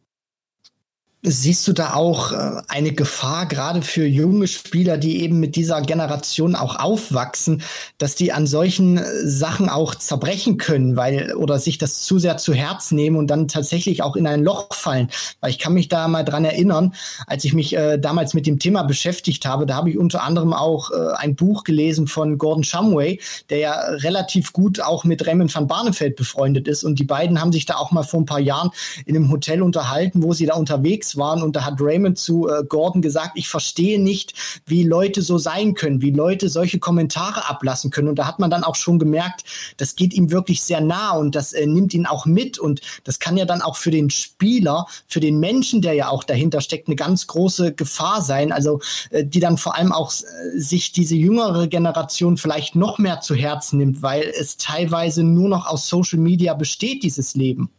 Siehst 1.30 1.68
du 1.68 1.74
da 1.74 1.92
auch 1.92 2.32
äh, 2.32 2.62
eine 2.68 2.92
Gefahr, 2.92 3.44
gerade 3.44 3.82
für 3.82 4.06
junge 4.06 4.46
Spieler, 4.46 4.96
die 4.96 5.22
eben 5.22 5.38
mit 5.40 5.56
dieser 5.56 5.82
Generation 5.82 6.54
auch 6.54 6.76
aufwachsen, 6.76 7.62
dass 7.98 8.14
die 8.14 8.32
an 8.32 8.46
solchen 8.46 8.96
äh, 8.96 9.04
Sachen 9.24 9.68
auch 9.68 9.94
zerbrechen 9.94 10.56
können, 10.56 10.96
weil 10.96 11.34
oder 11.34 11.58
sich 11.58 11.76
das 11.76 12.02
zu 12.02 12.18
sehr 12.18 12.38
zu 12.38 12.54
Herz 12.54 12.92
nehmen 12.92 13.16
und 13.16 13.26
dann 13.26 13.46
tatsächlich 13.46 14.02
auch 14.02 14.16
in 14.16 14.26
ein 14.26 14.42
Loch 14.42 14.72
fallen? 14.72 15.10
Weil 15.40 15.50
ich 15.50 15.58
kann 15.58 15.74
mich 15.74 15.88
da 15.88 16.08
mal 16.08 16.24
dran 16.24 16.46
erinnern, 16.46 16.94
als 17.26 17.44
ich 17.44 17.52
mich 17.52 17.76
äh, 17.76 17.98
damals 17.98 18.32
mit 18.32 18.46
dem 18.46 18.58
Thema 18.58 18.84
beschäftigt 18.84 19.44
habe, 19.44 19.66
da 19.66 19.74
habe 19.74 19.90
ich 19.90 19.98
unter 19.98 20.22
anderem 20.22 20.54
auch 20.54 20.90
äh, 20.90 21.14
ein 21.16 21.36
Buch 21.36 21.64
gelesen 21.64 22.06
von 22.06 22.38
Gordon 22.38 22.64
Shumway, 22.64 23.20
der 23.50 23.58
ja 23.58 23.74
relativ 23.80 24.54
gut 24.54 24.80
auch 24.80 25.04
mit 25.04 25.26
Raymond 25.26 25.54
van 25.54 25.66
Barneveld 25.66 26.16
befreundet 26.16 26.68
ist 26.68 26.84
und 26.84 26.98
die 26.98 27.04
beiden 27.04 27.38
haben 27.38 27.52
sich 27.52 27.66
da 27.66 27.76
auch 27.76 27.90
mal 27.90 28.02
vor 28.02 28.20
ein 28.20 28.26
paar 28.26 28.40
Jahren 28.40 28.70
in 29.04 29.14
einem 29.14 29.30
Hotel 29.30 29.60
unterhalten, 29.60 30.22
wo 30.22 30.32
sie 30.32 30.46
da 30.46 30.54
unterwegs 30.54 31.17
waren 31.18 31.42
und 31.42 31.56
da 31.56 31.64
hat 31.64 31.80
Raymond 31.80 32.18
zu 32.18 32.48
äh, 32.48 32.64
Gordon 32.64 33.02
gesagt, 33.02 33.32
ich 33.34 33.48
verstehe 33.48 34.00
nicht, 34.00 34.34
wie 34.66 34.84
Leute 34.84 35.22
so 35.22 35.38
sein 35.38 35.74
können, 35.74 36.00
wie 36.02 36.10
Leute 36.10 36.48
solche 36.48 36.78
Kommentare 36.78 37.48
ablassen 37.48 37.90
können. 37.90 38.08
Und 38.08 38.18
da 38.18 38.26
hat 38.26 38.38
man 38.38 38.50
dann 38.50 38.64
auch 38.64 38.76
schon 38.76 38.98
gemerkt, 38.98 39.44
das 39.76 39.96
geht 39.96 40.14
ihm 40.14 40.30
wirklich 40.30 40.62
sehr 40.62 40.80
nah 40.80 41.12
und 41.12 41.34
das 41.34 41.52
äh, 41.52 41.66
nimmt 41.66 41.94
ihn 41.94 42.06
auch 42.06 42.26
mit. 42.26 42.58
Und 42.58 42.80
das 43.04 43.18
kann 43.18 43.36
ja 43.36 43.44
dann 43.44 43.62
auch 43.62 43.76
für 43.76 43.90
den 43.90 44.10
Spieler, 44.10 44.86
für 45.06 45.20
den 45.20 45.38
Menschen, 45.38 45.82
der 45.82 45.94
ja 45.94 46.08
auch 46.08 46.24
dahinter 46.24 46.60
steckt, 46.60 46.88
eine 46.88 46.96
ganz 46.96 47.26
große 47.26 47.74
Gefahr 47.74 48.22
sein. 48.22 48.52
Also 48.52 48.80
äh, 49.10 49.24
die 49.24 49.40
dann 49.40 49.58
vor 49.58 49.76
allem 49.76 49.92
auch 49.92 50.12
äh, 50.12 50.58
sich 50.58 50.92
diese 50.92 51.16
jüngere 51.16 51.66
Generation 51.66 52.36
vielleicht 52.36 52.74
noch 52.74 52.98
mehr 52.98 53.20
zu 53.20 53.34
Herzen 53.34 53.78
nimmt, 53.78 54.02
weil 54.02 54.22
es 54.38 54.56
teilweise 54.56 55.22
nur 55.22 55.48
noch 55.48 55.66
aus 55.66 55.88
Social 55.88 56.18
Media 56.18 56.54
besteht, 56.54 57.02
dieses 57.02 57.34
Leben. 57.34 57.70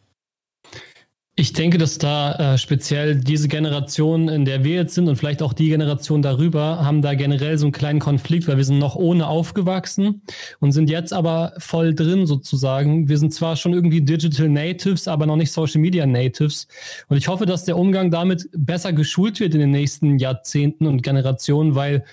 Ich 1.40 1.54
denke, 1.54 1.78
dass 1.78 1.98
da 1.98 2.34
äh, 2.34 2.58
speziell 2.58 3.16
diese 3.16 3.48
Generation, 3.48 4.28
in 4.28 4.44
der 4.44 4.66
wir 4.66 4.76
jetzt 4.76 4.94
sind 4.94 5.08
und 5.08 5.16
vielleicht 5.16 5.42
auch 5.42 5.54
die 5.54 5.70
Generation 5.70 6.22
darüber, 6.22 6.84
haben 6.84 7.02
da 7.02 7.14
generell 7.14 7.58
so 7.58 7.66
einen 7.66 7.72
kleinen 7.72 8.02
Konflikt, 8.02 8.50
weil 8.50 8.58
wir 8.58 8.66
sind 8.66 8.78
noch 8.78 8.98
ohne 8.98 9.26
aufgewachsen 9.26 10.22
und 10.60 10.74
sind 10.74 10.90
jetzt 10.90 11.14
aber 11.14 11.54
voll 11.58 11.96
drin 11.96 12.26
sozusagen. 12.26 13.08
Wir 13.08 13.18
sind 13.18 13.34
zwar 13.34 13.56
schon 13.56 13.72
irgendwie 13.72 14.02
Digital 14.02 14.50
Natives, 14.50 15.08
aber 15.08 15.26
noch 15.28 15.38
nicht 15.38 15.54
Social 15.54 15.80
Media 15.80 16.06
Natives. 16.06 16.68
Und 17.08 17.16
ich 17.16 17.30
hoffe, 17.30 17.46
dass 17.46 17.64
der 17.64 17.78
Umgang 17.78 18.12
damit 18.12 18.50
besser 18.52 18.92
geschult 18.92 19.40
wird 19.40 19.54
in 19.54 19.62
den 19.62 19.72
nächsten 19.72 20.20
Jahrzehnten 20.20 20.88
und 20.88 21.04
Generationen, 21.04 21.74
weil 21.74 22.04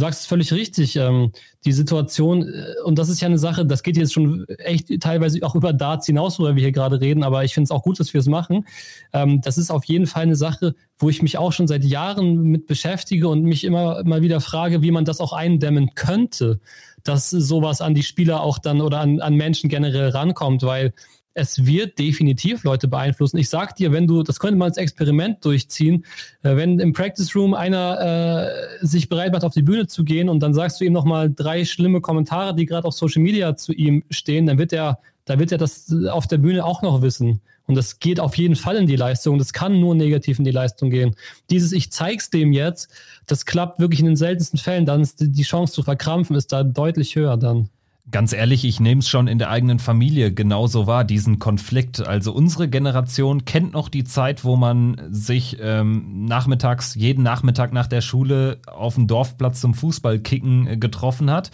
Du 0.00 0.06
sagst 0.06 0.20
es 0.20 0.26
völlig 0.26 0.50
richtig. 0.54 0.96
Ähm, 0.96 1.30
die 1.66 1.72
Situation, 1.72 2.48
äh, 2.48 2.72
und 2.86 2.98
das 2.98 3.10
ist 3.10 3.20
ja 3.20 3.26
eine 3.26 3.38
Sache, 3.38 3.66
das 3.66 3.82
geht 3.82 3.98
jetzt 3.98 4.14
schon 4.14 4.48
echt 4.48 4.88
teilweise 4.98 5.40
auch 5.42 5.54
über 5.54 5.74
Darts 5.74 6.06
hinaus, 6.06 6.38
worüber 6.38 6.56
wir 6.56 6.62
hier 6.62 6.72
gerade 6.72 7.02
reden, 7.02 7.22
aber 7.22 7.44
ich 7.44 7.52
finde 7.52 7.64
es 7.64 7.70
auch 7.70 7.82
gut, 7.82 8.00
dass 8.00 8.14
wir 8.14 8.20
es 8.20 8.26
machen. 8.26 8.66
Ähm, 9.12 9.42
das 9.42 9.58
ist 9.58 9.70
auf 9.70 9.84
jeden 9.84 10.06
Fall 10.06 10.22
eine 10.22 10.36
Sache, 10.36 10.74
wo 10.98 11.10
ich 11.10 11.20
mich 11.20 11.36
auch 11.36 11.52
schon 11.52 11.68
seit 11.68 11.84
Jahren 11.84 12.44
mit 12.44 12.66
beschäftige 12.66 13.28
und 13.28 13.42
mich 13.42 13.62
immer 13.62 14.02
mal 14.04 14.22
wieder 14.22 14.40
frage, 14.40 14.80
wie 14.80 14.90
man 14.90 15.04
das 15.04 15.20
auch 15.20 15.34
eindämmen 15.34 15.90
könnte, 15.94 16.60
dass 17.04 17.28
sowas 17.28 17.82
an 17.82 17.94
die 17.94 18.02
Spieler 18.02 18.40
auch 18.40 18.58
dann 18.58 18.80
oder 18.80 19.00
an, 19.00 19.20
an 19.20 19.34
Menschen 19.34 19.68
generell 19.68 20.08
rankommt, 20.08 20.62
weil 20.62 20.94
es 21.34 21.64
wird 21.64 21.98
definitiv 21.98 22.64
Leute 22.64 22.88
beeinflussen. 22.88 23.38
Ich 23.38 23.48
sag 23.48 23.76
dir, 23.76 23.92
wenn 23.92 24.06
du, 24.06 24.22
das 24.22 24.40
könnte 24.40 24.56
man 24.56 24.68
als 24.68 24.76
Experiment 24.76 25.44
durchziehen, 25.44 26.04
äh, 26.42 26.56
wenn 26.56 26.80
im 26.80 26.92
Practice 26.92 27.34
Room 27.36 27.54
einer 27.54 28.48
äh, 28.80 28.86
sich 28.86 29.08
bereit 29.08 29.32
macht, 29.32 29.44
auf 29.44 29.54
die 29.54 29.62
Bühne 29.62 29.86
zu 29.86 30.04
gehen 30.04 30.28
und 30.28 30.40
dann 30.40 30.54
sagst 30.54 30.80
du 30.80 30.84
ihm 30.84 30.92
nochmal 30.92 31.32
drei 31.32 31.64
schlimme 31.64 32.00
Kommentare, 32.00 32.54
die 32.54 32.66
gerade 32.66 32.86
auf 32.86 32.94
Social 32.94 33.22
Media 33.22 33.56
zu 33.56 33.72
ihm 33.72 34.02
stehen, 34.10 34.46
dann 34.46 34.58
wird 34.58 34.72
er, 34.72 34.98
da 35.24 35.38
wird 35.38 35.52
er 35.52 35.58
das 35.58 35.94
auf 36.10 36.26
der 36.26 36.38
Bühne 36.38 36.64
auch 36.64 36.82
noch 36.82 37.02
wissen. 37.02 37.40
Und 37.66 37.76
das 37.76 38.00
geht 38.00 38.18
auf 38.18 38.36
jeden 38.36 38.56
Fall 38.56 38.76
in 38.76 38.88
die 38.88 38.96
Leistung. 38.96 39.38
Das 39.38 39.52
kann 39.52 39.78
nur 39.78 39.94
negativ 39.94 40.40
in 40.40 40.44
die 40.44 40.50
Leistung 40.50 40.90
gehen. 40.90 41.14
Dieses 41.50 41.70
Ich 41.70 41.92
zeig's 41.92 42.28
dem 42.28 42.52
jetzt, 42.52 42.90
das 43.26 43.46
klappt 43.46 43.78
wirklich 43.78 44.00
in 44.00 44.06
den 44.06 44.16
seltensten 44.16 44.58
Fällen. 44.58 44.86
Dann 44.86 45.02
ist 45.02 45.18
die 45.20 45.42
Chance 45.44 45.74
zu 45.74 45.84
verkrampfen 45.84 46.34
ist 46.34 46.52
da 46.52 46.64
deutlich 46.64 47.14
höher 47.14 47.36
dann. 47.36 47.68
Ganz 48.10 48.32
ehrlich, 48.32 48.64
ich 48.64 48.80
nehme 48.80 49.00
es 49.00 49.08
schon 49.08 49.28
in 49.28 49.38
der 49.38 49.50
eigenen 49.50 49.78
Familie 49.78 50.32
genauso 50.32 50.86
wahr, 50.86 51.04
diesen 51.04 51.38
Konflikt. 51.38 52.04
Also 52.06 52.32
unsere 52.32 52.68
Generation 52.68 53.44
kennt 53.44 53.72
noch 53.72 53.88
die 53.88 54.04
Zeit, 54.04 54.44
wo 54.44 54.56
man 54.56 55.00
sich 55.10 55.58
ähm, 55.60 56.24
nachmittags, 56.24 56.94
jeden 56.94 57.22
Nachmittag 57.22 57.72
nach 57.72 57.86
der 57.86 58.00
Schule 58.00 58.58
auf 58.66 58.94
dem 58.96 59.06
Dorfplatz 59.06 59.60
zum 59.60 59.74
Fußballkicken 59.74 60.66
äh, 60.66 60.76
getroffen 60.76 61.30
hat. 61.30 61.50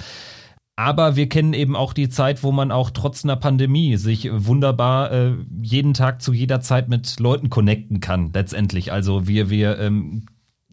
Aber 0.77 1.17
wir 1.17 1.29
kennen 1.29 1.55
eben 1.55 1.75
auch 1.75 1.95
die 1.95 2.11
Zeit, 2.11 2.43
wo 2.43 2.53
man 2.53 2.71
auch 2.71 2.91
trotz 2.91 3.25
einer 3.25 3.37
Pandemie 3.37 3.97
sich 3.97 4.29
wunderbar 4.31 5.11
äh, 5.11 5.33
jeden 5.63 5.95
Tag 5.95 6.21
zu 6.21 6.35
jeder 6.35 6.61
Zeit 6.61 6.89
mit 6.89 7.19
Leuten 7.19 7.49
connecten 7.49 8.01
kann, 8.01 8.31
letztendlich. 8.35 8.93
Also 8.93 9.27
wir, 9.27 9.49
wir 9.49 9.79
ähm, 9.79 10.27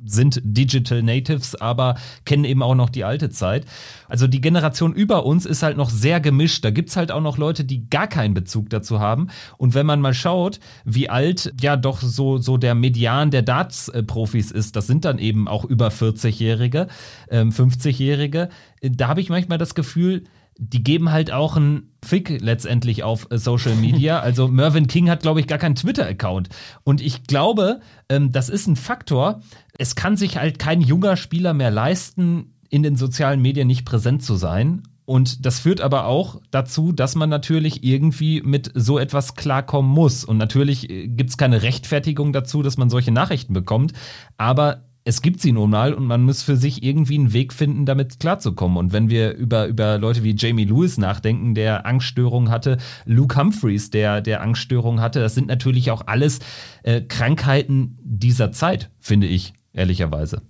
sind 0.05 0.41
Digital 0.43 1.03
Natives, 1.03 1.55
aber 1.55 1.95
kennen 2.25 2.45
eben 2.45 2.61
auch 2.61 2.75
noch 2.75 2.89
die 2.89 3.03
alte 3.03 3.29
Zeit. 3.29 3.65
Also 4.07 4.27
die 4.27 4.41
Generation 4.41 4.93
über 4.93 5.25
uns 5.25 5.45
ist 5.45 5.63
halt 5.63 5.77
noch 5.77 5.89
sehr 5.89 6.19
gemischt. 6.19 6.63
Da 6.63 6.71
gibt's 6.71 6.95
halt 6.95 7.11
auch 7.11 7.21
noch 7.21 7.37
Leute, 7.37 7.63
die 7.63 7.89
gar 7.89 8.07
keinen 8.07 8.33
Bezug 8.33 8.69
dazu 8.69 8.99
haben. 8.99 9.27
Und 9.57 9.73
wenn 9.73 9.85
man 9.85 10.01
mal 10.01 10.13
schaut, 10.13 10.59
wie 10.85 11.09
alt 11.09 11.53
ja 11.61 11.75
doch 11.75 12.01
so, 12.01 12.37
so 12.37 12.57
der 12.57 12.75
Median 12.75 13.31
der 13.31 13.41
Darts-Profis 13.41 14.51
ist, 14.51 14.75
das 14.75 14.87
sind 14.87 15.05
dann 15.05 15.19
eben 15.19 15.47
auch 15.47 15.65
über 15.65 15.89
40-Jährige, 15.89 16.87
ähm, 17.29 17.49
50-Jährige. 17.49 18.49
Da 18.81 19.07
habe 19.07 19.21
ich 19.21 19.29
manchmal 19.29 19.57
das 19.57 19.75
Gefühl, 19.75 20.23
die 20.69 20.83
geben 20.83 21.11
halt 21.11 21.31
auch 21.31 21.55
einen 21.55 21.93
Fick 22.03 22.41
letztendlich 22.41 23.03
auf 23.03 23.27
äh, 23.29 23.37
Social 23.37 23.75
Media. 23.75 24.19
Also 24.23 24.47
Mervyn 24.47 24.87
King 24.87 25.09
hat, 25.09 25.21
glaube 25.21 25.39
ich, 25.39 25.47
gar 25.47 25.57
keinen 25.57 25.75
Twitter-Account. 25.75 26.49
Und 26.83 27.01
ich 27.01 27.23
glaube, 27.23 27.81
ähm, 28.09 28.31
das 28.31 28.49
ist 28.49 28.67
ein 28.67 28.75
Faktor. 28.75 29.41
Es 29.77 29.95
kann 29.95 30.15
sich 30.15 30.37
halt 30.37 30.59
kein 30.59 30.81
junger 30.81 31.17
Spieler 31.17 31.53
mehr 31.53 31.71
leisten, 31.71 32.53
in 32.69 32.83
den 32.83 32.95
sozialen 32.95 33.41
Medien 33.41 33.67
nicht 33.67 33.85
präsent 33.85 34.23
zu 34.23 34.35
sein. 34.35 34.83
Und 35.05 35.45
das 35.45 35.59
führt 35.59 35.81
aber 35.81 36.05
auch 36.05 36.41
dazu, 36.51 36.93
dass 36.93 37.15
man 37.15 37.29
natürlich 37.29 37.83
irgendwie 37.83 38.41
mit 38.41 38.71
so 38.73 38.97
etwas 38.97 39.35
klarkommen 39.35 39.91
muss. 39.91 40.23
Und 40.23 40.37
natürlich 40.37 40.89
äh, 40.89 41.07
gibt 41.07 41.31
es 41.31 41.37
keine 41.37 41.61
Rechtfertigung 41.61 42.31
dazu, 42.31 42.61
dass 42.61 42.77
man 42.77 42.89
solche 42.89 43.11
Nachrichten 43.11 43.53
bekommt. 43.53 43.93
Aber 44.37 44.85
es 45.05 45.21
gibt 45.21 45.41
sie 45.41 45.51
nun 45.51 45.69
mal 45.69 45.93
und 45.93 46.05
man 46.05 46.23
muss 46.23 46.43
für 46.43 46.55
sich 46.55 46.83
irgendwie 46.83 47.17
einen 47.17 47.33
Weg 47.33 47.53
finden, 47.53 47.85
damit 47.85 48.19
klarzukommen. 48.19 48.77
Und 48.77 48.93
wenn 48.93 49.09
wir 49.09 49.33
über, 49.33 49.67
über 49.67 49.97
Leute 49.97 50.23
wie 50.23 50.35
Jamie 50.35 50.65
Lewis 50.65 50.97
nachdenken, 50.97 51.55
der 51.55 51.85
Angststörungen 51.85 52.49
hatte, 52.49 52.77
Luke 53.05 53.37
Humphreys, 53.37 53.89
der, 53.89 54.21
der 54.21 54.41
Angststörungen 54.41 55.01
hatte, 55.01 55.19
das 55.19 55.35
sind 55.35 55.47
natürlich 55.47 55.91
auch 55.91 56.07
alles 56.07 56.39
äh, 56.83 57.01
Krankheiten 57.01 57.97
dieser 58.03 58.51
Zeit, 58.51 58.91
finde 58.99 59.27
ich, 59.27 59.53
ehrlicherweise. 59.73 60.41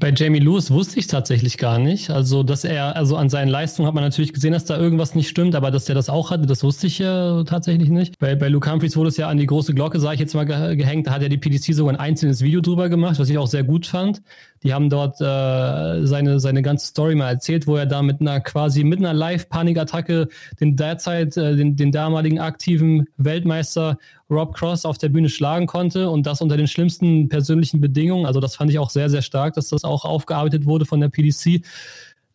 Bei 0.00 0.12
Jamie 0.14 0.40
Lewis 0.40 0.70
wusste 0.70 0.98
ich 0.98 1.06
tatsächlich 1.06 1.58
gar 1.58 1.78
nicht. 1.78 2.10
Also, 2.10 2.42
dass 2.42 2.64
er, 2.64 2.96
also 2.96 3.16
an 3.16 3.28
seinen 3.28 3.48
Leistungen 3.48 3.86
hat 3.86 3.94
man 3.94 4.04
natürlich 4.04 4.32
gesehen, 4.32 4.52
dass 4.52 4.64
da 4.64 4.76
irgendwas 4.76 5.14
nicht 5.14 5.28
stimmt, 5.28 5.54
aber 5.54 5.70
dass 5.70 5.88
er 5.88 5.94
das 5.94 6.08
auch 6.08 6.30
hatte, 6.30 6.46
das 6.46 6.62
wusste 6.62 6.86
ich 6.86 6.98
ja 6.98 7.44
tatsächlich 7.44 7.88
nicht. 7.88 8.18
Bei, 8.18 8.34
bei 8.34 8.48
Luke 8.48 8.70
Humphreys 8.70 8.96
wurde 8.96 9.08
es 9.08 9.16
ja 9.16 9.28
an 9.28 9.38
die 9.38 9.46
große 9.46 9.74
Glocke, 9.74 9.98
sage 10.00 10.14
ich 10.14 10.20
jetzt 10.20 10.34
mal, 10.34 10.44
gehängt. 10.44 11.06
Da 11.06 11.12
hat 11.12 11.22
ja 11.22 11.28
die 11.28 11.38
PDC 11.38 11.74
sogar 11.74 11.94
ein 11.94 12.00
einzelnes 12.00 12.42
Video 12.42 12.60
drüber 12.60 12.88
gemacht, 12.88 13.18
was 13.18 13.30
ich 13.30 13.38
auch 13.38 13.46
sehr 13.46 13.64
gut 13.64 13.86
fand. 13.86 14.22
Die 14.62 14.74
haben 14.74 14.90
dort 14.90 15.20
äh, 15.20 16.06
seine, 16.06 16.40
seine 16.40 16.62
ganze 16.62 16.86
Story 16.88 17.14
mal 17.14 17.30
erzählt, 17.30 17.66
wo 17.66 17.76
er 17.76 17.86
da 17.86 18.02
mit 18.02 18.20
einer 18.20 18.40
quasi 18.40 18.84
mit 18.84 18.98
einer 18.98 19.14
Live-Panikattacke 19.14 20.28
den 20.60 20.76
derzeit, 20.76 21.36
äh, 21.36 21.56
den, 21.56 21.76
den 21.76 21.92
damaligen 21.92 22.38
aktiven 22.38 23.06
Weltmeister 23.16 23.98
Rob 24.30 24.54
Cross 24.54 24.84
auf 24.84 24.98
der 24.98 25.08
Bühne 25.08 25.28
schlagen 25.28 25.66
konnte 25.66 26.10
und 26.10 26.26
das 26.26 26.40
unter 26.40 26.56
den 26.56 26.66
schlimmsten 26.66 27.28
persönlichen 27.28 27.80
Bedingungen. 27.80 28.26
Also 28.26 28.40
das 28.40 28.56
fand 28.56 28.70
ich 28.70 28.78
auch 28.78 28.90
sehr, 28.90 29.08
sehr 29.08 29.22
stark, 29.22 29.54
dass 29.54 29.68
das 29.68 29.84
auch 29.84 30.04
aufgearbeitet 30.04 30.66
wurde 30.66 30.84
von 30.84 31.00
der 31.00 31.08
PDC. 31.08 31.62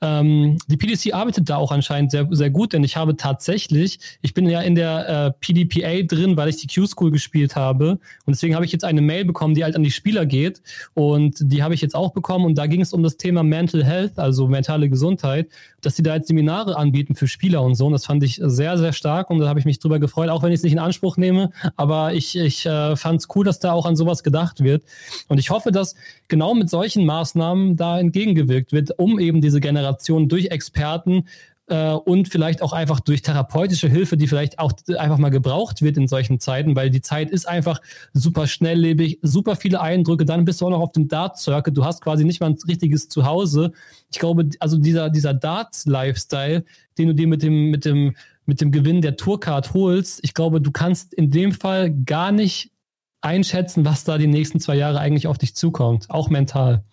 Ähm, 0.03 0.57
die 0.67 0.77
PDC 0.77 1.13
arbeitet 1.13 1.47
da 1.49 1.57
auch 1.57 1.71
anscheinend 1.71 2.09
sehr, 2.09 2.27
sehr 2.31 2.49
gut, 2.49 2.73
denn 2.73 2.83
ich 2.83 2.97
habe 2.97 3.15
tatsächlich, 3.15 3.99
ich 4.21 4.33
bin 4.33 4.49
ja 4.49 4.61
in 4.61 4.73
der 4.73 5.07
äh, 5.07 5.31
PDPA 5.39 6.01
drin, 6.07 6.35
weil 6.37 6.49
ich 6.49 6.57
die 6.57 6.67
Q-School 6.67 7.11
gespielt 7.11 7.55
habe 7.55 7.99
und 8.25 8.35
deswegen 8.35 8.55
habe 8.55 8.65
ich 8.65 8.71
jetzt 8.71 8.83
eine 8.83 9.01
Mail 9.01 9.25
bekommen, 9.25 9.53
die 9.53 9.63
halt 9.63 9.75
an 9.75 9.83
die 9.83 9.91
Spieler 9.91 10.25
geht 10.25 10.63
und 10.95 11.35
die 11.39 11.61
habe 11.61 11.75
ich 11.75 11.81
jetzt 11.81 11.95
auch 11.95 12.13
bekommen 12.13 12.45
und 12.45 12.57
da 12.57 12.65
ging 12.65 12.81
es 12.81 12.93
um 12.93 13.03
das 13.03 13.17
Thema 13.17 13.43
Mental 13.43 13.83
Health, 13.83 14.17
also 14.17 14.47
mentale 14.47 14.89
Gesundheit, 14.89 15.49
dass 15.82 15.95
sie 15.95 16.03
da 16.03 16.15
jetzt 16.15 16.27
Seminare 16.27 16.77
anbieten 16.77 17.15
für 17.15 17.27
Spieler 17.27 17.61
und 17.61 17.75
so. 17.75 17.88
Und 17.88 17.93
das 17.93 18.05
fand 18.05 18.23
ich 18.23 18.39
sehr, 18.43 18.77
sehr 18.77 18.93
stark 18.93 19.29
und 19.29 19.39
da 19.39 19.47
habe 19.47 19.59
ich 19.59 19.65
mich 19.65 19.79
drüber 19.79 19.99
gefreut, 19.99 20.29
auch 20.29 20.43
wenn 20.43 20.51
ich 20.51 20.57
es 20.57 20.63
nicht 20.63 20.73
in 20.73 20.79
Anspruch 20.79 21.17
nehme, 21.17 21.51
aber 21.75 22.13
ich, 22.13 22.38
ich 22.38 22.65
äh, 22.65 22.95
fand 22.95 23.21
es 23.21 23.27
cool, 23.36 23.45
dass 23.45 23.59
da 23.59 23.73
auch 23.73 23.86
an 23.86 23.95
sowas 23.95 24.23
gedacht 24.23 24.63
wird. 24.63 24.84
Und 25.27 25.38
ich 25.38 25.49
hoffe, 25.49 25.71
dass 25.71 25.95
genau 26.27 26.53
mit 26.53 26.69
solchen 26.69 27.05
Maßnahmen 27.05 27.75
da 27.75 27.99
entgegengewirkt 27.99 28.71
wird, 28.71 28.97
um 28.97 29.19
eben 29.19 29.41
diese 29.41 29.59
Generation 29.59 30.29
durch 30.29 30.47
Experten 30.47 31.25
äh, 31.72 31.93
und 31.93 32.28
vielleicht 32.28 32.61
auch 32.61 32.74
einfach 32.74 32.99
durch 32.99 33.22
therapeutische 33.22 33.88
Hilfe, 33.88 34.17
die 34.17 34.28
vielleicht 34.28 34.59
auch 34.59 34.74
einfach 34.97 35.17
mal 35.17 35.30
gebraucht 35.30 35.82
wird 35.82 35.95
in 35.95 36.07
solchen 36.07 36.41
Zeiten, 36.41 36.76
weil 36.76 36.89
die 36.89 37.01
Zeit 37.01 37.32
ist 37.32 37.47
einfach 37.47 37.80
super 38.11 38.45
schnelllebig, 38.45 39.19
super 39.22 39.55
viele 39.55 39.80
Eindrücke, 39.80 40.26
dann 40.26 40.43
bist 40.43 40.59
du 40.59 40.65
auch 40.65 40.72
noch 40.72 40.82
auf 40.82 40.91
dem 40.91 41.07
Dart-Circuit, 41.07 41.76
du 41.76 41.86
hast 41.86 42.01
quasi 42.01 42.26
nicht 42.26 42.41
mal 42.41 42.49
ein 42.49 42.57
richtiges 42.67 43.07
Zuhause. 43.07 43.72
Ich 44.11 44.19
glaube, 44.19 44.49
also 44.59 44.78
dieser, 44.78 45.09
dieser 45.09 45.34
Darts-Lifestyle, 45.34 46.65
den 46.97 47.07
du 47.07 47.15
dir 47.15 47.28
mit 47.28 47.41
dem, 47.41 47.72
mit 47.72 47.86
dem, 47.86 48.17
mit 48.45 48.59
dem 48.59 48.72
Gewinn 48.72 49.01
der 49.01 49.15
Tourcard 49.15 49.74
holst, 49.74 50.19
ich 50.24 50.34
glaube, 50.34 50.59
du 50.59 50.72
kannst 50.72 51.13
in 51.13 51.32
dem 51.32 51.53
Fall 51.53 51.89
gar 51.89 52.34
nicht 52.34 52.72
einschätzen, 53.22 53.86
was 53.86 54.03
da 54.03 54.17
die 54.17 54.28
nächsten 54.28 54.59
zwei 54.59 54.76
Jahre 54.76 54.99
eigentlich 54.99 55.28
auf 55.28 55.38
dich 55.38 55.55
zukommt, 55.55 56.09
auch 56.09 56.30
mental. 56.30 56.84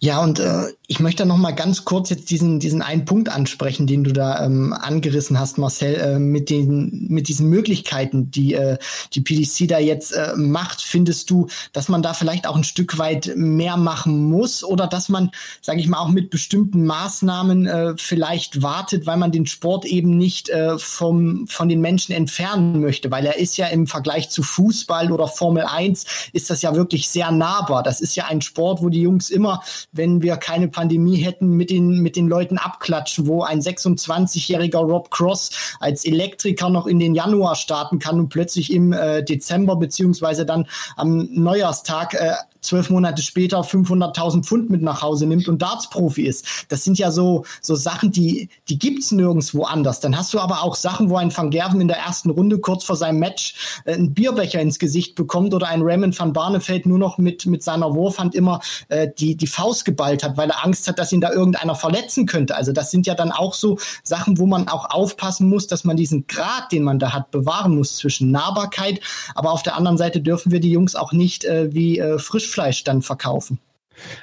Ja, 0.00 0.22
und 0.22 0.38
äh, 0.38 0.72
ich 0.86 1.00
möchte 1.00 1.26
noch 1.26 1.36
mal 1.36 1.50
ganz 1.50 1.84
kurz 1.84 2.08
jetzt 2.08 2.30
diesen, 2.30 2.60
diesen 2.60 2.82
einen 2.82 3.04
Punkt 3.04 3.28
ansprechen, 3.28 3.88
den 3.88 4.04
du 4.04 4.12
da 4.12 4.44
ähm, 4.44 4.72
angerissen 4.72 5.40
hast, 5.40 5.58
Marcel, 5.58 5.96
äh, 5.96 6.18
mit, 6.20 6.50
den, 6.50 7.08
mit 7.08 7.26
diesen 7.26 7.48
Möglichkeiten, 7.48 8.30
die 8.30 8.54
äh, 8.54 8.78
die 9.14 9.20
PDC 9.20 9.66
da 9.68 9.80
jetzt 9.80 10.12
äh, 10.12 10.34
macht. 10.36 10.82
Findest 10.82 11.30
du, 11.30 11.48
dass 11.72 11.88
man 11.88 12.00
da 12.00 12.14
vielleicht 12.14 12.46
auch 12.46 12.54
ein 12.54 12.62
Stück 12.62 12.96
weit 12.98 13.32
mehr 13.34 13.76
machen 13.76 14.30
muss 14.30 14.62
oder 14.62 14.86
dass 14.86 15.08
man, 15.08 15.32
sage 15.62 15.80
ich 15.80 15.88
mal, 15.88 15.98
auch 15.98 16.10
mit 16.10 16.30
bestimmten 16.30 16.86
Maßnahmen 16.86 17.66
äh, 17.66 17.94
vielleicht 17.96 18.62
wartet, 18.62 19.04
weil 19.04 19.16
man 19.16 19.32
den 19.32 19.46
Sport 19.46 19.84
eben 19.84 20.16
nicht 20.16 20.48
äh, 20.48 20.78
vom, 20.78 21.48
von 21.48 21.68
den 21.68 21.80
Menschen 21.80 22.12
entfernen 22.12 22.80
möchte? 22.80 23.10
Weil 23.10 23.26
er 23.26 23.36
ist 23.36 23.56
ja 23.56 23.66
im 23.66 23.88
Vergleich 23.88 24.30
zu 24.30 24.44
Fußball 24.44 25.10
oder 25.10 25.26
Formel 25.26 25.64
1 25.64 26.06
ist 26.32 26.50
das 26.50 26.62
ja 26.62 26.76
wirklich 26.76 27.08
sehr 27.08 27.32
nahbar. 27.32 27.82
Das 27.82 28.00
ist 28.00 28.14
ja 28.14 28.26
ein 28.26 28.42
Sport, 28.42 28.80
wo 28.80 28.90
die 28.90 29.02
Jungs 29.02 29.28
immer, 29.28 29.60
wenn 29.92 30.22
wir 30.22 30.36
keine 30.36 30.68
Pandemie 30.68 31.16
hätten, 31.16 31.50
mit 31.50 31.70
den, 31.70 32.00
mit 32.00 32.16
den 32.16 32.28
Leuten 32.28 32.58
abklatschen, 32.58 33.26
wo 33.26 33.42
ein 33.42 33.60
26-jähriger 33.60 34.78
Rob 34.78 35.10
Cross 35.10 35.76
als 35.80 36.04
Elektriker 36.04 36.68
noch 36.68 36.86
in 36.86 36.98
den 36.98 37.14
Januar 37.14 37.54
starten 37.54 37.98
kann 37.98 38.18
und 38.18 38.28
plötzlich 38.28 38.72
im 38.72 38.92
äh, 38.92 39.22
Dezember 39.22 39.76
beziehungsweise 39.76 40.44
dann 40.44 40.66
am 40.96 41.28
Neujahrstag 41.32 42.14
äh, 42.14 42.34
zwölf 42.60 42.90
Monate 42.90 43.22
später 43.22 43.60
500.000 43.60 44.44
Pfund 44.44 44.70
mit 44.70 44.82
nach 44.82 45.02
Hause 45.02 45.26
nimmt 45.26 45.48
und 45.48 45.62
Darts-Profi 45.62 46.22
ist. 46.22 46.66
Das 46.68 46.84
sind 46.84 46.98
ja 46.98 47.10
so, 47.10 47.44
so 47.60 47.74
Sachen, 47.74 48.12
die, 48.12 48.48
die 48.68 48.78
gibt's 48.78 49.12
nirgendwo 49.12 49.64
anders. 49.64 50.00
Dann 50.00 50.16
hast 50.16 50.32
du 50.34 50.40
aber 50.40 50.62
auch 50.62 50.74
Sachen, 50.74 51.10
wo 51.10 51.16
ein 51.16 51.36
Van 51.36 51.50
Gerven 51.50 51.80
in 51.80 51.88
der 51.88 51.98
ersten 51.98 52.30
Runde 52.30 52.58
kurz 52.58 52.84
vor 52.84 52.96
seinem 52.96 53.18
Match 53.18 53.82
äh, 53.84 53.94
einen 53.94 54.14
Bierbecher 54.14 54.60
ins 54.60 54.78
Gesicht 54.78 55.14
bekommt 55.14 55.54
oder 55.54 55.68
ein 55.68 55.82
Raymond 55.82 56.18
van 56.18 56.32
Barneveld 56.32 56.86
nur 56.86 56.98
noch 56.98 57.18
mit, 57.18 57.46
mit 57.46 57.62
seiner 57.62 57.94
Wurfhand 57.94 58.34
immer 58.34 58.60
äh, 58.88 59.08
die, 59.18 59.36
die 59.36 59.46
Faust 59.46 59.84
geballt 59.84 60.22
hat, 60.22 60.36
weil 60.36 60.50
er 60.50 60.64
Angst 60.64 60.88
hat, 60.88 60.98
dass 60.98 61.12
ihn 61.12 61.20
da 61.20 61.32
irgendeiner 61.32 61.74
verletzen 61.74 62.26
könnte. 62.26 62.56
Also 62.56 62.72
das 62.72 62.90
sind 62.90 63.06
ja 63.06 63.14
dann 63.14 63.32
auch 63.32 63.54
so 63.54 63.78
Sachen, 64.02 64.38
wo 64.38 64.46
man 64.46 64.68
auch 64.68 64.90
aufpassen 64.90 65.48
muss, 65.48 65.66
dass 65.66 65.84
man 65.84 65.96
diesen 65.96 66.26
Grad, 66.26 66.72
den 66.72 66.82
man 66.82 66.98
da 66.98 67.12
hat, 67.12 67.30
bewahren 67.30 67.76
muss 67.76 67.96
zwischen 67.96 68.30
Nahbarkeit, 68.30 69.00
aber 69.34 69.52
auf 69.52 69.62
der 69.62 69.76
anderen 69.76 69.98
Seite 69.98 70.20
dürfen 70.20 70.52
wir 70.52 70.60
die 70.60 70.70
Jungs 70.70 70.94
auch 70.94 71.12
nicht 71.12 71.44
äh, 71.44 71.72
wie 71.72 71.98
äh, 71.98 72.18
Frischfleisch 72.58 72.84
dann 72.84 73.02
verkaufen. 73.02 73.58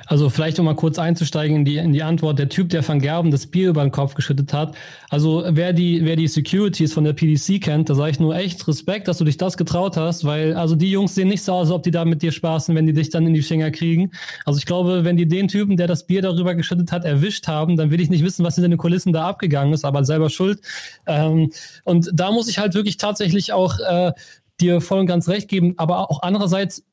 Also 0.08 0.30
vielleicht 0.30 0.58
um 0.58 0.66
mal 0.66 0.76
kurz 0.76 0.98
einzusteigen 0.98 1.58
in 1.58 1.66
die, 1.66 1.76
in 1.76 1.92
die 1.92 2.02
Antwort. 2.02 2.40
Der 2.40 2.48
Typ, 2.48 2.70
der 2.70 2.88
Van 2.88 3.02
Gerben 3.02 3.30
das 3.30 3.48
Bier 3.48 3.70
über 3.70 3.82
den 3.82 3.92
Kopf 3.92 4.14
geschüttet 4.14 4.54
hat. 4.54 4.74
Also 5.10 5.44
wer 5.50 5.74
die, 5.74 6.06
wer 6.06 6.16
die 6.16 6.30
Securities 6.30 6.94
von 6.94 7.04
der 7.04 7.12
PDC 7.12 7.62
kennt, 7.62 7.90
da 7.90 7.96
sage 7.96 8.12
ich 8.12 8.20
nur 8.22 8.34
echt 8.38 8.66
Respekt, 8.70 9.10
dass 9.10 9.18
du 9.18 9.26
dich 9.26 9.36
das 9.36 9.58
getraut 9.58 9.98
hast, 9.98 10.24
weil 10.24 10.54
also 10.54 10.78
die 10.78 10.90
Jungs 10.90 11.14
sehen 11.14 11.28
nicht 11.28 11.44
so 11.44 11.52
aus, 11.52 11.68
als 11.68 11.72
ob 11.72 11.84
die 11.84 11.92
da 11.92 12.06
mit 12.06 12.22
dir 12.22 12.32
spaßen, 12.32 12.74
wenn 12.74 12.88
die 12.88 12.94
dich 12.94 13.10
dann 13.10 13.28
in 13.28 13.34
die 13.34 13.42
Finger 13.42 13.70
kriegen. 13.70 14.12
Also 14.46 14.60
ich 14.60 14.66
glaube, 14.66 15.04
wenn 15.04 15.18
die 15.18 15.28
den 15.28 15.50
Typen, 15.50 15.76
der 15.76 15.88
das 15.88 16.08
Bier 16.08 16.22
darüber 16.22 16.56
geschüttet 16.56 16.94
hat, 16.94 17.04
erwischt 17.04 17.50
haben, 17.50 17.76
dann 17.76 17.92
will 17.92 18.00
ich 18.00 18.10
nicht 18.10 18.24
wissen, 18.24 18.46
was 18.46 18.58
in 18.58 18.64
den 18.64 18.78
Kulissen 18.78 19.12
da 19.12 19.28
abgegangen 19.28 19.74
ist, 19.74 19.84
aber 19.84 20.06
selber 20.06 20.30
schuld. 20.30 20.62
Ähm, 21.06 21.52
und 21.84 22.10
da 22.14 22.32
muss 22.32 22.48
ich 22.48 22.60
halt 22.60 22.76
wirklich 22.76 22.96
tatsächlich 22.96 23.52
auch 23.52 23.78
äh, 23.80 24.14
dir 24.62 24.80
voll 24.80 25.00
und 25.00 25.08
ganz 25.08 25.28
recht 25.28 25.50
geben, 25.50 25.74
aber 25.76 26.10
auch 26.10 26.22
andererseits 26.22 26.86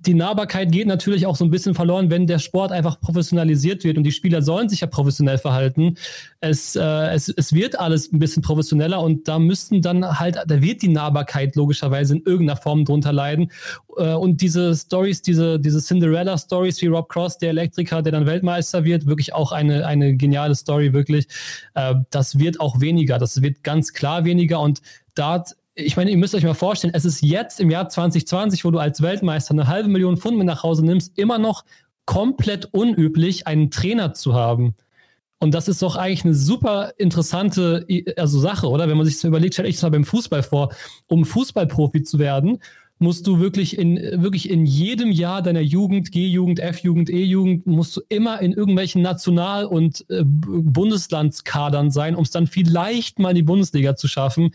die 0.00 0.14
Nahbarkeit 0.14 0.70
geht 0.70 0.86
natürlich 0.86 1.26
auch 1.26 1.34
so 1.34 1.44
ein 1.44 1.50
bisschen 1.50 1.74
verloren, 1.74 2.08
wenn 2.08 2.28
der 2.28 2.38
Sport 2.38 2.70
einfach 2.70 3.00
professionalisiert 3.00 3.82
wird 3.82 3.98
und 3.98 4.04
die 4.04 4.12
Spieler 4.12 4.42
sollen 4.42 4.68
sich 4.68 4.80
ja 4.80 4.86
professionell 4.86 5.38
verhalten. 5.38 5.96
Es, 6.40 6.76
äh, 6.76 6.82
es, 6.82 7.28
es 7.28 7.52
wird 7.52 7.78
alles 7.78 8.12
ein 8.12 8.20
bisschen 8.20 8.42
professioneller 8.42 9.00
und 9.00 9.26
da 9.26 9.40
müssten 9.40 9.82
dann 9.82 10.20
halt, 10.20 10.36
da 10.36 10.62
wird 10.62 10.82
die 10.82 10.88
Nahbarkeit 10.88 11.56
logischerweise 11.56 12.16
in 12.16 12.22
irgendeiner 12.22 12.60
Form 12.60 12.84
drunter 12.84 13.12
leiden. 13.12 13.50
Äh, 13.96 14.14
und 14.14 14.40
diese 14.40 14.76
Stories, 14.76 15.20
diese, 15.22 15.58
diese 15.58 15.80
Cinderella-Stories 15.80 16.80
wie 16.80 16.86
Rob 16.86 17.08
Cross, 17.08 17.38
der 17.38 17.50
Elektriker, 17.50 18.00
der 18.00 18.12
dann 18.12 18.26
Weltmeister 18.26 18.84
wird, 18.84 19.06
wirklich 19.06 19.34
auch 19.34 19.50
eine, 19.50 19.84
eine 19.84 20.16
geniale 20.16 20.54
Story, 20.54 20.92
wirklich. 20.92 21.26
Äh, 21.74 21.96
das 22.10 22.38
wird 22.38 22.60
auch 22.60 22.80
weniger, 22.80 23.18
das 23.18 23.42
wird 23.42 23.64
ganz 23.64 23.92
klar 23.92 24.24
weniger 24.24 24.60
und 24.60 24.80
da 25.16 25.44
ich 25.78 25.96
meine, 25.96 26.10
ihr 26.10 26.16
müsst 26.16 26.34
euch 26.34 26.42
mal 26.42 26.54
vorstellen, 26.54 26.92
es 26.94 27.04
ist 27.04 27.22
jetzt 27.22 27.60
im 27.60 27.70
Jahr 27.70 27.88
2020, 27.88 28.64
wo 28.64 28.70
du 28.70 28.78
als 28.78 29.00
Weltmeister 29.00 29.52
eine 29.52 29.68
halbe 29.68 29.88
Million 29.88 30.16
Pfund 30.16 30.36
mit 30.36 30.46
nach 30.46 30.64
Hause 30.64 30.84
nimmst, 30.84 31.16
immer 31.16 31.38
noch 31.38 31.64
komplett 32.04 32.66
unüblich, 32.72 33.46
einen 33.46 33.70
Trainer 33.70 34.12
zu 34.12 34.34
haben. 34.34 34.74
Und 35.38 35.54
das 35.54 35.68
ist 35.68 35.80
doch 35.82 35.94
eigentlich 35.94 36.24
eine 36.24 36.34
super 36.34 36.94
interessante 36.96 37.86
also 38.16 38.40
Sache, 38.40 38.68
oder? 38.68 38.88
Wenn 38.88 38.96
man 38.96 39.06
sich 39.06 39.14
das 39.16 39.24
überlegt, 39.24 39.54
stelle 39.54 39.68
ich 39.68 39.76
das 39.76 39.82
mal 39.82 39.90
beim 39.90 40.04
Fußball 40.04 40.42
vor. 40.42 40.74
Um 41.06 41.24
Fußballprofi 41.24 42.02
zu 42.02 42.18
werden, 42.18 42.58
musst 42.98 43.26
du 43.26 43.38
wirklich 43.38 43.78
in, 43.78 43.96
wirklich 44.22 44.50
in 44.50 44.66
jedem 44.66 45.10
Jahr 45.12 45.42
deiner 45.42 45.60
Jugend, 45.60 46.10
G-Jugend, 46.12 46.60
F-Jugend, 46.60 47.10
E-Jugend, 47.10 47.66
musst 47.66 47.96
du 47.96 48.00
immer 48.08 48.40
in 48.40 48.52
irgendwelchen 48.52 49.02
National- 49.02 49.66
und 49.66 50.04
äh, 50.08 50.22
Bundeslandskadern 50.24 51.90
sein, 51.90 52.14
um 52.14 52.22
es 52.22 52.30
dann 52.30 52.46
vielleicht 52.46 53.18
mal 53.18 53.30
in 53.30 53.36
die 53.36 53.42
Bundesliga 53.42 53.96
zu 53.96 54.08
schaffen. 54.08 54.52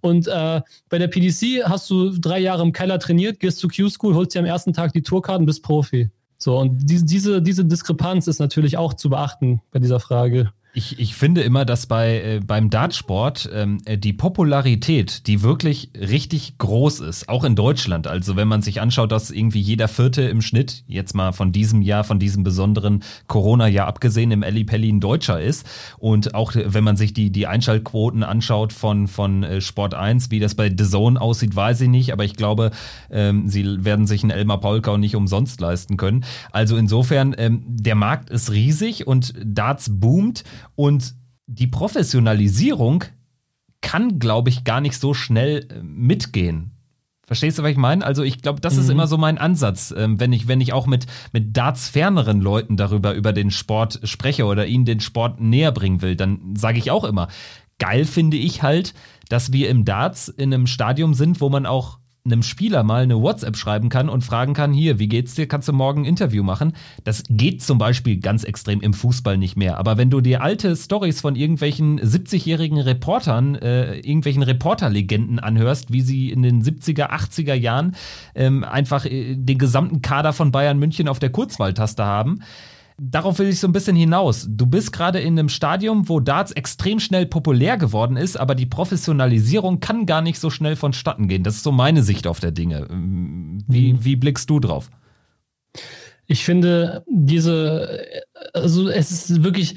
Und 0.00 0.26
äh, 0.26 0.60
bei 0.88 0.98
der 0.98 1.08
PDC 1.08 1.64
hast 1.64 1.88
du 1.90 2.10
drei 2.10 2.40
Jahre 2.40 2.62
im 2.62 2.72
Keller 2.72 2.98
trainiert, 2.98 3.40
gehst 3.40 3.58
zu 3.58 3.68
Q-School, 3.68 4.14
holst 4.14 4.34
dir 4.34 4.40
am 4.40 4.46
ersten 4.46 4.72
Tag 4.72 4.92
die 4.92 5.02
Tourkarten, 5.02 5.46
bist 5.46 5.62
Profi. 5.62 6.10
So, 6.38 6.58
und 6.58 6.90
die, 6.90 7.04
diese, 7.04 7.40
diese 7.40 7.64
Diskrepanz 7.64 8.26
ist 8.26 8.38
natürlich 8.38 8.76
auch 8.76 8.94
zu 8.94 9.08
beachten 9.08 9.62
bei 9.70 9.78
dieser 9.78 10.00
Frage. 10.00 10.52
Ich, 10.76 10.98
ich 10.98 11.14
finde 11.14 11.42
immer, 11.42 11.64
dass 11.64 11.86
bei, 11.86 12.20
äh, 12.20 12.40
beim 12.44 12.68
Dartsport 12.68 13.48
ähm, 13.54 13.78
äh, 13.84 13.96
die 13.96 14.12
Popularität, 14.12 15.28
die 15.28 15.40
wirklich 15.40 15.90
richtig 15.96 16.58
groß 16.58 16.98
ist, 16.98 17.28
auch 17.28 17.44
in 17.44 17.54
Deutschland. 17.54 18.08
Also 18.08 18.34
wenn 18.34 18.48
man 18.48 18.60
sich 18.60 18.80
anschaut, 18.80 19.12
dass 19.12 19.30
irgendwie 19.30 19.60
jeder 19.60 19.86
Vierte 19.86 20.22
im 20.22 20.42
Schnitt, 20.42 20.82
jetzt 20.88 21.14
mal 21.14 21.30
von 21.30 21.52
diesem 21.52 21.80
Jahr, 21.80 22.02
von 22.02 22.18
diesem 22.18 22.42
besonderen 22.42 23.04
Corona-Jahr 23.28 23.86
abgesehen, 23.86 24.32
im 24.32 24.42
Elli 24.42 24.64
Pelli 24.64 24.88
ein 24.88 24.98
Deutscher 24.98 25.40
ist. 25.40 25.64
Und 25.98 26.34
auch 26.34 26.54
wenn 26.56 26.82
man 26.82 26.96
sich 26.96 27.14
die, 27.14 27.30
die 27.30 27.46
Einschaltquoten 27.46 28.24
anschaut 28.24 28.72
von, 28.72 29.06
von 29.06 29.44
äh, 29.44 29.60
Sport 29.60 29.94
1, 29.94 30.32
wie 30.32 30.40
das 30.40 30.56
bei 30.56 30.74
The 30.76 30.84
Zone 30.84 31.20
aussieht, 31.20 31.54
weiß 31.54 31.82
ich 31.82 31.88
nicht. 31.88 32.12
Aber 32.12 32.24
ich 32.24 32.34
glaube, 32.34 32.72
ähm, 33.12 33.48
sie 33.48 33.84
werden 33.84 34.08
sich 34.08 34.24
einen 34.24 34.32
Elmar 34.32 34.58
Paulkau 34.58 34.96
nicht 34.96 35.14
umsonst 35.14 35.60
leisten 35.60 35.96
können. 35.96 36.24
Also 36.50 36.76
insofern, 36.76 37.32
ähm, 37.38 37.62
der 37.64 37.94
Markt 37.94 38.28
ist 38.30 38.50
riesig 38.50 39.06
und 39.06 39.34
Darts 39.40 39.88
boomt. 39.88 40.42
Und 40.74 41.14
die 41.46 41.66
Professionalisierung 41.66 43.04
kann, 43.80 44.18
glaube 44.18 44.50
ich, 44.50 44.64
gar 44.64 44.80
nicht 44.80 44.98
so 44.98 45.14
schnell 45.14 45.68
äh, 45.70 45.82
mitgehen. 45.82 46.70
Verstehst 47.26 47.58
du, 47.58 47.62
was 47.62 47.70
ich 47.70 47.76
meine? 47.78 48.04
Also 48.04 48.22
ich 48.22 48.42
glaube, 48.42 48.60
das 48.60 48.74
mhm. 48.74 48.80
ist 48.80 48.88
immer 48.90 49.06
so 49.06 49.16
mein 49.16 49.38
Ansatz, 49.38 49.94
ähm, 49.96 50.20
wenn 50.20 50.32
ich, 50.32 50.46
wenn 50.46 50.60
ich 50.60 50.72
auch 50.72 50.86
mit, 50.86 51.06
mit 51.32 51.56
dartsferneren 51.56 52.40
Leuten 52.40 52.76
darüber, 52.76 53.14
über 53.14 53.32
den 53.32 53.50
Sport 53.50 54.00
spreche 54.04 54.44
oder 54.44 54.66
ihnen 54.66 54.84
den 54.84 55.00
Sport 55.00 55.40
näher 55.40 55.72
bringen 55.72 56.02
will, 56.02 56.16
dann 56.16 56.54
sage 56.56 56.78
ich 56.78 56.90
auch 56.90 57.04
immer, 57.04 57.28
geil 57.78 58.04
finde 58.04 58.36
ich 58.36 58.62
halt, 58.62 58.94
dass 59.28 59.52
wir 59.52 59.70
im 59.70 59.84
Darts 59.84 60.28
in 60.28 60.52
einem 60.52 60.66
Stadium 60.66 61.14
sind, 61.14 61.40
wo 61.40 61.48
man 61.48 61.64
auch 61.64 61.98
einem 62.26 62.42
Spieler 62.42 62.84
mal 62.84 63.02
eine 63.02 63.20
WhatsApp 63.20 63.54
schreiben 63.54 63.90
kann 63.90 64.08
und 64.08 64.24
fragen 64.24 64.54
kann, 64.54 64.72
hier, 64.72 64.98
wie 64.98 65.08
geht's 65.08 65.34
dir, 65.34 65.46
kannst 65.46 65.68
du 65.68 65.74
morgen 65.74 66.02
ein 66.02 66.04
Interview 66.06 66.42
machen? 66.42 66.72
Das 67.04 67.22
geht 67.28 67.62
zum 67.62 67.76
Beispiel 67.76 68.18
ganz 68.18 68.44
extrem 68.44 68.80
im 68.80 68.94
Fußball 68.94 69.36
nicht 69.36 69.56
mehr. 69.56 69.76
Aber 69.76 69.98
wenn 69.98 70.08
du 70.08 70.22
dir 70.22 70.42
alte 70.42 70.74
Stories 70.74 71.20
von 71.20 71.36
irgendwelchen 71.36 72.00
70-jährigen 72.00 72.78
Reportern, 72.78 73.56
äh, 73.56 73.96
irgendwelchen 73.96 74.42
Reporterlegenden 74.42 75.38
anhörst, 75.38 75.92
wie 75.92 76.00
sie 76.00 76.30
in 76.30 76.40
den 76.40 76.62
70er, 76.62 77.10
80er 77.10 77.52
Jahren 77.52 77.94
ähm, 78.34 78.64
einfach 78.64 79.04
äh, 79.04 79.34
den 79.34 79.58
gesamten 79.58 80.00
Kader 80.00 80.32
von 80.32 80.50
Bayern 80.50 80.78
München 80.78 81.08
auf 81.08 81.18
der 81.18 81.28
Kurzwahltaste 81.28 82.06
haben, 82.06 82.40
Darauf 82.96 83.40
will 83.40 83.48
ich 83.48 83.58
so 83.58 83.66
ein 83.66 83.72
bisschen 83.72 83.96
hinaus. 83.96 84.46
Du 84.48 84.66
bist 84.66 84.92
gerade 84.92 85.18
in 85.18 85.36
einem 85.36 85.48
Stadium, 85.48 86.08
wo 86.08 86.20
Darts 86.20 86.52
extrem 86.52 87.00
schnell 87.00 87.26
populär 87.26 87.76
geworden 87.76 88.16
ist, 88.16 88.36
aber 88.36 88.54
die 88.54 88.66
Professionalisierung 88.66 89.80
kann 89.80 90.06
gar 90.06 90.22
nicht 90.22 90.38
so 90.38 90.48
schnell 90.48 90.76
vonstatten 90.76 91.26
gehen. 91.26 91.42
Das 91.42 91.56
ist 91.56 91.64
so 91.64 91.72
meine 91.72 92.04
Sicht 92.04 92.28
auf 92.28 92.38
der 92.38 92.52
Dinge. 92.52 92.86
Wie, 92.88 93.92
mhm. 93.94 94.04
wie 94.04 94.16
blickst 94.16 94.48
du 94.48 94.60
drauf? 94.60 94.90
Ich 96.26 96.44
finde, 96.44 97.04
diese, 97.08 98.04
also 98.52 98.88
es 98.88 99.10
ist 99.10 99.42
wirklich, 99.42 99.74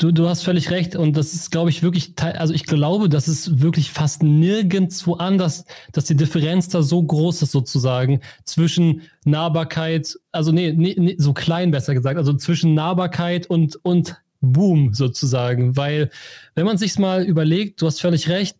Du, 0.00 0.12
du 0.12 0.28
hast 0.28 0.44
völlig 0.44 0.70
recht 0.70 0.94
und 0.94 1.16
das 1.16 1.34
ist, 1.34 1.50
glaube 1.50 1.70
ich, 1.70 1.82
wirklich, 1.82 2.14
also 2.20 2.54
ich 2.54 2.66
glaube, 2.66 3.08
das 3.08 3.26
ist 3.26 3.60
wirklich 3.60 3.90
fast 3.90 4.22
nirgendwo 4.22 5.14
anders, 5.14 5.64
dass 5.90 6.04
die 6.04 6.14
Differenz 6.14 6.68
da 6.68 6.82
so 6.82 7.02
groß 7.02 7.42
ist 7.42 7.50
sozusagen 7.50 8.20
zwischen 8.44 9.02
Nahbarkeit, 9.24 10.16
also 10.30 10.52
nee, 10.52 10.72
nee, 10.72 11.16
so 11.18 11.32
klein 11.32 11.72
besser 11.72 11.94
gesagt, 11.94 12.16
also 12.16 12.32
zwischen 12.34 12.74
Nahbarkeit 12.74 13.48
und, 13.48 13.84
und 13.84 14.22
Boom 14.40 14.94
sozusagen, 14.94 15.76
weil 15.76 16.10
wenn 16.54 16.64
man 16.64 16.78
sich's 16.78 17.00
mal 17.00 17.24
überlegt, 17.24 17.82
du 17.82 17.86
hast 17.86 18.00
völlig 18.00 18.28
recht, 18.28 18.56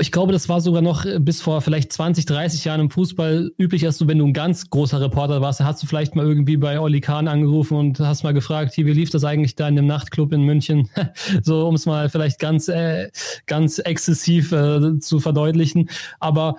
ich 0.00 0.12
glaube, 0.12 0.32
das 0.32 0.48
war 0.48 0.60
sogar 0.60 0.82
noch 0.82 1.04
äh, 1.04 1.18
bis 1.18 1.40
vor 1.40 1.60
vielleicht 1.60 1.92
20, 1.92 2.26
30 2.26 2.64
Jahren 2.64 2.80
im 2.80 2.90
Fußball 2.90 3.52
üblich, 3.58 3.82
dass 3.82 3.98
du, 3.98 4.06
wenn 4.06 4.18
du 4.18 4.26
ein 4.26 4.32
ganz 4.32 4.70
großer 4.70 5.00
Reporter 5.00 5.40
warst, 5.40 5.60
dann 5.60 5.66
hast 5.66 5.82
du 5.82 5.86
vielleicht 5.86 6.14
mal 6.14 6.26
irgendwie 6.26 6.56
bei 6.56 6.78
Olli 6.78 7.00
Kahn 7.00 7.28
angerufen 7.28 7.76
und 7.76 8.00
hast 8.00 8.22
mal 8.22 8.34
gefragt, 8.34 8.74
hier, 8.74 8.86
wie 8.86 8.92
lief 8.92 9.10
das 9.10 9.24
eigentlich 9.24 9.54
da 9.54 9.68
in 9.68 9.76
dem 9.76 9.86
Nachtclub 9.86 10.32
in 10.32 10.42
München? 10.42 10.88
so, 11.42 11.66
um 11.66 11.74
es 11.74 11.86
mal 11.86 12.08
vielleicht 12.08 12.38
ganz, 12.38 12.68
äh, 12.68 13.10
ganz 13.46 13.78
exzessiv 13.78 14.52
äh, 14.52 14.98
zu 15.00 15.20
verdeutlichen. 15.20 15.90
Aber 16.20 16.56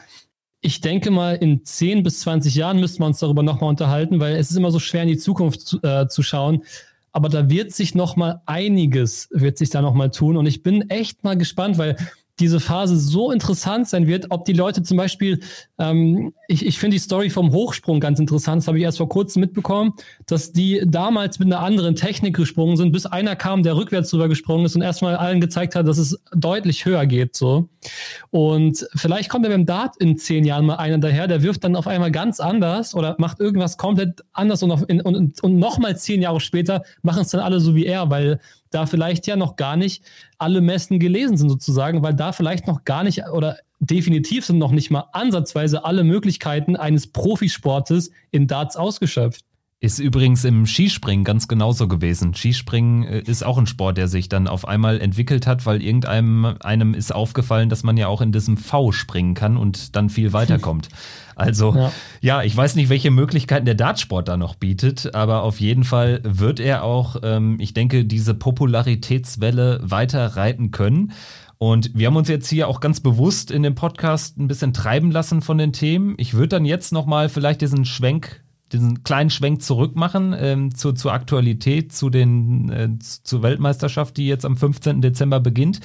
ich 0.62 0.82
denke 0.82 1.12
mal, 1.12 1.36
in 1.36 1.66
10 1.66 2.04
bis 2.04 2.22
20 2.22 2.56
Jahren 2.56 2.80
müssten 2.80 3.02
wir 3.02 3.08
uns 3.08 3.20
darüber 3.20 3.44
nochmal 3.44 3.70
unterhalten, 3.70 4.20
weil 4.20 4.36
es 4.36 4.50
ist 4.50 4.58
immer 4.58 4.72
so 4.72 4.80
schwer 4.80 5.04
in 5.04 5.10
die 5.10 5.18
Zukunft 5.18 5.62
zu, 5.62 5.82
äh, 5.82 6.08
zu 6.08 6.24
schauen. 6.24 6.64
Aber 7.12 7.30
da 7.30 7.50
wird 7.50 7.72
sich 7.72 7.94
nochmal 7.94 8.42
einiges, 8.48 9.30
wird 9.32 9.58
sich 9.58 9.70
da 9.70 9.82
nochmal 9.82 10.10
tun. 10.10 10.36
Und 10.36 10.48
ich 10.48 10.64
bin 10.64 10.90
echt 10.90 11.24
mal 11.24 11.38
gespannt, 11.38 11.78
weil 11.78 11.96
diese 12.40 12.60
Phase 12.60 12.98
so 12.98 13.32
interessant 13.32 13.88
sein 13.88 14.08
wird, 14.08 14.28
ob 14.30 14.46
die 14.46 14.54
Leute 14.54 14.84
zum 14.84 14.98
Beispiel, 14.98 15.40
ähm, 15.78 16.34
ich, 16.54 16.66
ich 16.66 16.78
finde 16.78 16.95
die 16.95 16.99
Story 16.99 17.30
vom 17.30 17.51
Hochsprung 17.51 17.99
ganz 17.99 18.20
interessant, 18.20 18.62
das 18.62 18.68
habe 18.68 18.78
ich 18.78 18.84
erst 18.84 18.99
vor 18.99 19.10
kurzem 19.10 19.41
mitbekommen, 19.41 19.93
dass 20.28 20.51
die 20.51 20.82
damals 20.86 21.39
mit 21.39 21.47
einer 21.47 21.62
anderen 21.62 21.95
Technik 21.95 22.36
gesprungen 22.36 22.78
sind, 22.78 22.91
bis 22.91 23.06
einer 23.06 23.36
kam, 23.36 23.64
der 23.64 23.76
rückwärts 23.76 24.12
drüber 24.12 24.30
gesprungen 24.30 24.66
ist 24.66 24.76
und 24.76 24.82
erstmal 24.82 25.16
allen 25.16 25.41
gezeigt 25.41 25.76
hat, 25.76 25.88
dass 25.88 25.97
es 25.97 26.20
deutlich 26.34 26.86
höher 26.86 27.06
geht. 27.06 27.36
so. 27.36 27.68
Und 28.30 28.88
vielleicht 28.95 29.30
kommt 29.30 29.45
ja 29.45 29.51
beim 29.51 29.66
Dart 29.66 29.97
in 29.97 30.18
zehn 30.18 30.45
Jahren 30.45 30.66
mal 30.66 30.76
einer 30.76 30.99
daher, 30.99 31.28
der 31.28 31.41
wirft 31.41 31.64
dann 31.64 31.76
auf 31.76 31.88
einmal 31.88 32.12
ganz 32.12 32.39
anders 32.39 32.93
oder 32.93 33.16
macht 33.18 33.39
irgendwas 33.39 33.78
komplett 33.78 34.24
anders 34.32 34.62
und, 34.64 34.72
auf, 34.72 34.84
und, 34.84 35.43
und 35.43 35.60
nochmal 35.60 35.97
zehn 35.97 36.22
Jahre 36.22 36.39
später 36.39 36.84
machen 37.01 37.24
es 37.24 37.30
dann 37.30 37.41
alle 37.41 37.60
so 37.60 37.76
wie 37.76 37.86
er, 37.86 38.10
weil 38.10 38.39
da 38.70 38.86
vielleicht 38.86 39.28
ja 39.28 39.36
noch 39.36 39.56
gar 39.56 39.76
nicht 39.76 40.04
alle 40.38 40.62
Messen 40.62 40.99
gelesen 40.99 41.38
sind 41.38 41.49
sozusagen, 41.49 42.01
weil 42.04 42.14
da 42.14 42.32
vielleicht 42.32 42.68
noch 42.68 42.86
gar 42.86 43.04
nicht 43.04 43.24
oder 43.32 43.58
definitiv 43.86 44.46
sind 44.46 44.58
noch 44.58 44.72
nicht 44.72 44.92
mal 44.92 45.06
ansatzweise 45.14 45.86
alle 45.86 46.04
Möglichkeiten 46.04 46.76
eines 46.76 47.08
Profisportes 47.08 48.12
in 48.32 48.48
Darts 48.48 48.76
ausgeschöpft. 48.76 49.44
Ist 49.84 50.00
übrigens 50.00 50.46
im 50.46 50.66
Skispringen 50.66 51.26
ganz 51.26 51.50
genauso 51.50 51.90
gewesen. 51.90 52.34
Skispringen 52.34 53.04
äh, 53.04 53.20
ist 53.20 53.44
auch 53.44 53.58
ein 53.58 53.68
Sport, 53.68 53.98
der 53.98 54.08
sich 54.08 54.30
dann 54.30 54.48
auf 54.48 54.66
einmal 54.66 55.02
entwickelt 55.02 55.46
hat, 55.46 55.66
weil 55.66 55.82
irgendeinem 55.82 56.56
einem 56.62 56.94
ist 56.94 57.14
aufgefallen, 57.14 57.68
dass 57.68 57.84
man 57.84 57.98
ja 57.98 58.08
auch 58.08 58.22
in 58.22 58.32
diesem 58.32 58.56
V 58.56 58.94
springen 58.94 59.34
kann 59.34 59.58
und 59.58 59.98
dann 59.98 60.10
viel 60.10 60.32
weiterkommt. 60.32 60.88
Also 61.36 61.74
ja. 61.74 61.92
ja, 62.22 62.44
ich 62.44 62.56
weiß 62.56 62.76
nicht, 62.76 62.90
welche 62.90 63.10
Möglichkeiten 63.10 63.66
der 63.66 63.74
Dartsport 63.74 64.28
da 64.28 64.38
noch 64.38 64.54
bietet, 64.54 65.16
aber 65.16 65.42
auf 65.42 65.60
jeden 65.60 65.84
Fall 65.84 66.20
wird 66.24 66.60
er 66.60 66.84
auch, 66.84 67.16
ähm, 67.24 67.58
ich 67.60 67.74
denke, 67.74 68.06
diese 68.06 68.36
Popularitätswelle 68.36 69.80
weiter 69.82 70.36
reiten 70.36 70.70
können. 70.70 71.12
Und 71.64 71.91
wir 71.97 72.07
haben 72.07 72.18
uns 72.18 72.28
jetzt 72.28 72.49
hier 72.49 72.68
auch 72.68 72.82
ganz 72.82 72.99
bewusst 72.99 73.49
in 73.49 73.64
dem 73.64 73.74
Podcast 73.74 74.38
ein 74.38 74.49
bisschen 74.49 74.74
treiben 74.74 75.11
lassen 75.11 75.41
von 75.41 75.57
den 75.57 75.72
Themen. 75.72 76.16
Ich 76.18 76.34
würde 76.34 76.49
dann 76.49 76.66
jetzt 76.66 76.91
nochmal 76.91 77.30
vielleicht 77.30 77.61
diesen 77.61 77.86
Schwenk 77.86 78.43
diesen 78.74 79.03
kleinen 79.03 79.30
Schwenk 79.30 79.61
zurück 79.61 79.95
machen 79.95 80.36
ähm, 80.38 80.76
zu, 80.76 80.91
zur 80.91 81.14
Aktualität, 81.14 81.93
zu 81.93 82.09
den, 82.09 82.70
äh, 82.70 82.89
zur 82.99 83.43
Weltmeisterschaft, 83.43 84.18
die 84.18 84.28
jetzt 84.28 84.45
am 84.45 84.57
15. 84.57 84.99
Dezember 84.99 85.39
beginnt. 85.39 85.80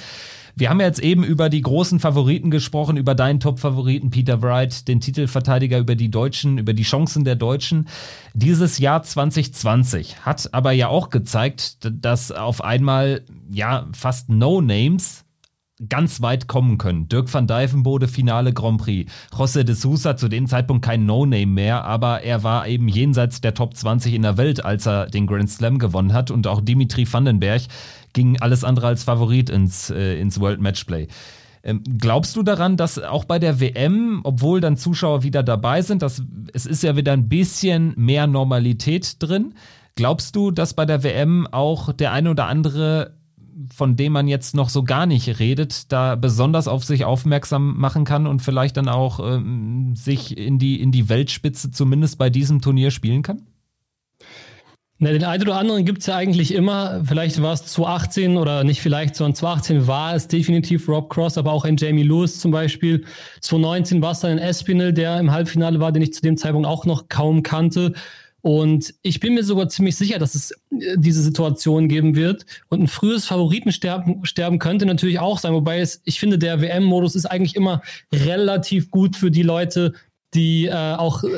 Wir 0.56 0.70
haben 0.70 0.80
jetzt 0.80 0.98
eben 0.98 1.22
über 1.22 1.48
die 1.48 1.60
großen 1.60 2.00
Favoriten 2.00 2.50
gesprochen, 2.50 2.96
über 2.96 3.14
deinen 3.14 3.38
Top-Favoriten 3.38 4.10
Peter 4.10 4.42
Wright, 4.42 4.88
den 4.88 5.00
Titelverteidiger, 5.00 5.78
über 5.78 5.94
die 5.94 6.10
Deutschen, 6.10 6.58
über 6.58 6.72
die 6.72 6.82
Chancen 6.82 7.24
der 7.24 7.36
Deutschen. 7.36 7.86
Dieses 8.34 8.78
Jahr 8.78 9.04
2020 9.04 10.24
hat 10.24 10.52
aber 10.54 10.72
ja 10.72 10.88
auch 10.88 11.10
gezeigt, 11.10 11.88
dass 11.92 12.32
auf 12.32 12.64
einmal 12.64 13.22
ja 13.48 13.86
fast 13.92 14.30
No-Names 14.30 15.26
ganz 15.88 16.20
weit 16.22 16.48
kommen 16.48 16.78
können. 16.78 17.08
Dirk 17.08 17.32
van 17.32 17.46
Dijvenbode, 17.46 18.08
Finale 18.08 18.52
Grand 18.52 18.80
Prix. 18.80 19.10
José 19.32 19.62
de 19.62 19.74
Sousa, 19.74 20.16
zu 20.16 20.28
dem 20.28 20.46
Zeitpunkt 20.46 20.84
kein 20.84 21.06
No-Name 21.06 21.46
mehr, 21.46 21.84
aber 21.84 22.22
er 22.22 22.42
war 22.42 22.66
eben 22.66 22.88
jenseits 22.88 23.40
der 23.40 23.54
Top 23.54 23.76
20 23.76 24.14
in 24.14 24.22
der 24.22 24.36
Welt, 24.36 24.64
als 24.64 24.86
er 24.86 25.06
den 25.06 25.26
Grand 25.26 25.50
Slam 25.50 25.78
gewonnen 25.78 26.12
hat. 26.12 26.30
Und 26.30 26.46
auch 26.46 26.60
Dimitri 26.60 27.06
Vandenberg 27.10 27.62
ging 28.12 28.40
alles 28.40 28.64
andere 28.64 28.88
als 28.88 29.04
Favorit 29.04 29.50
ins, 29.50 29.90
äh, 29.90 30.20
ins 30.20 30.40
World 30.40 30.60
Matchplay. 30.60 31.08
Ähm, 31.62 31.82
glaubst 31.98 32.36
du 32.36 32.42
daran, 32.42 32.76
dass 32.76 32.98
auch 32.98 33.24
bei 33.24 33.38
der 33.38 33.60
WM, 33.60 34.20
obwohl 34.24 34.60
dann 34.60 34.76
Zuschauer 34.76 35.22
wieder 35.22 35.42
dabei 35.42 35.82
sind, 35.82 36.02
dass, 36.02 36.22
es 36.52 36.66
ist 36.66 36.82
ja 36.82 36.96
wieder 36.96 37.12
ein 37.12 37.28
bisschen 37.28 37.94
mehr 37.96 38.26
Normalität 38.26 39.16
drin, 39.22 39.54
glaubst 39.94 40.36
du, 40.36 40.50
dass 40.50 40.74
bei 40.74 40.86
der 40.86 41.02
WM 41.02 41.46
auch 41.50 41.92
der 41.92 42.12
eine 42.12 42.30
oder 42.30 42.46
andere 42.46 43.17
von 43.74 43.96
dem 43.96 44.12
man 44.12 44.28
jetzt 44.28 44.54
noch 44.54 44.68
so 44.68 44.84
gar 44.84 45.06
nicht 45.06 45.38
redet, 45.38 45.92
da 45.92 46.14
besonders 46.14 46.68
auf 46.68 46.84
sich 46.84 47.04
aufmerksam 47.04 47.76
machen 47.78 48.04
kann 48.04 48.26
und 48.26 48.40
vielleicht 48.40 48.76
dann 48.76 48.88
auch 48.88 49.20
ähm, 49.20 49.94
sich 49.96 50.36
in 50.36 50.58
die, 50.58 50.80
in 50.80 50.92
die 50.92 51.08
Weltspitze 51.08 51.70
zumindest 51.70 52.18
bei 52.18 52.30
diesem 52.30 52.60
Turnier 52.60 52.90
spielen 52.90 53.22
kann? 53.22 53.42
Na, 55.00 55.12
den 55.12 55.22
einen 55.22 55.42
oder 55.44 55.56
anderen 55.56 55.84
gibt 55.84 56.00
es 56.00 56.06
ja 56.06 56.16
eigentlich 56.16 56.52
immer. 56.52 57.04
Vielleicht 57.04 57.40
war 57.40 57.52
es 57.52 57.64
2018 57.66 58.36
oder 58.36 58.64
nicht 58.64 58.80
vielleicht, 58.80 59.14
sondern 59.14 59.36
2018 59.36 59.86
war 59.86 60.14
es 60.16 60.26
definitiv 60.26 60.88
Rob 60.88 61.08
Cross, 61.08 61.38
aber 61.38 61.52
auch 61.52 61.64
ein 61.64 61.76
Jamie 61.76 62.02
Lewis 62.02 62.40
zum 62.40 62.50
Beispiel. 62.50 63.04
2019 63.40 64.02
war 64.02 64.10
es 64.10 64.20
dann 64.20 64.32
ein 64.32 64.38
Espinel, 64.38 64.92
der 64.92 65.20
im 65.20 65.30
Halbfinale 65.30 65.78
war, 65.78 65.92
den 65.92 66.02
ich 66.02 66.14
zu 66.14 66.22
dem 66.22 66.36
Zeitpunkt 66.36 66.66
auch 66.66 66.84
noch 66.84 67.08
kaum 67.08 67.44
kannte. 67.44 67.92
Und 68.42 68.94
ich 69.02 69.20
bin 69.20 69.34
mir 69.34 69.42
sogar 69.42 69.68
ziemlich 69.68 69.96
sicher, 69.96 70.18
dass 70.18 70.34
es 70.34 70.52
äh, 70.52 70.96
diese 70.96 71.22
Situation 71.22 71.88
geben 71.88 72.14
wird. 72.14 72.46
Und 72.68 72.82
ein 72.82 72.88
frühes 72.88 73.26
Favoritensterben 73.26 74.24
sterben 74.24 74.58
könnte 74.58 74.86
natürlich 74.86 75.18
auch 75.18 75.38
sein. 75.38 75.54
Wobei 75.54 75.80
es, 75.80 76.00
ich 76.04 76.20
finde, 76.20 76.38
der 76.38 76.60
WM-Modus 76.60 77.16
ist 77.16 77.26
eigentlich 77.26 77.56
immer 77.56 77.82
relativ 78.12 78.90
gut 78.90 79.16
für 79.16 79.30
die 79.30 79.42
Leute, 79.42 79.92
die 80.34 80.66
äh, 80.66 80.94
auch 80.94 81.24
äh, 81.24 81.28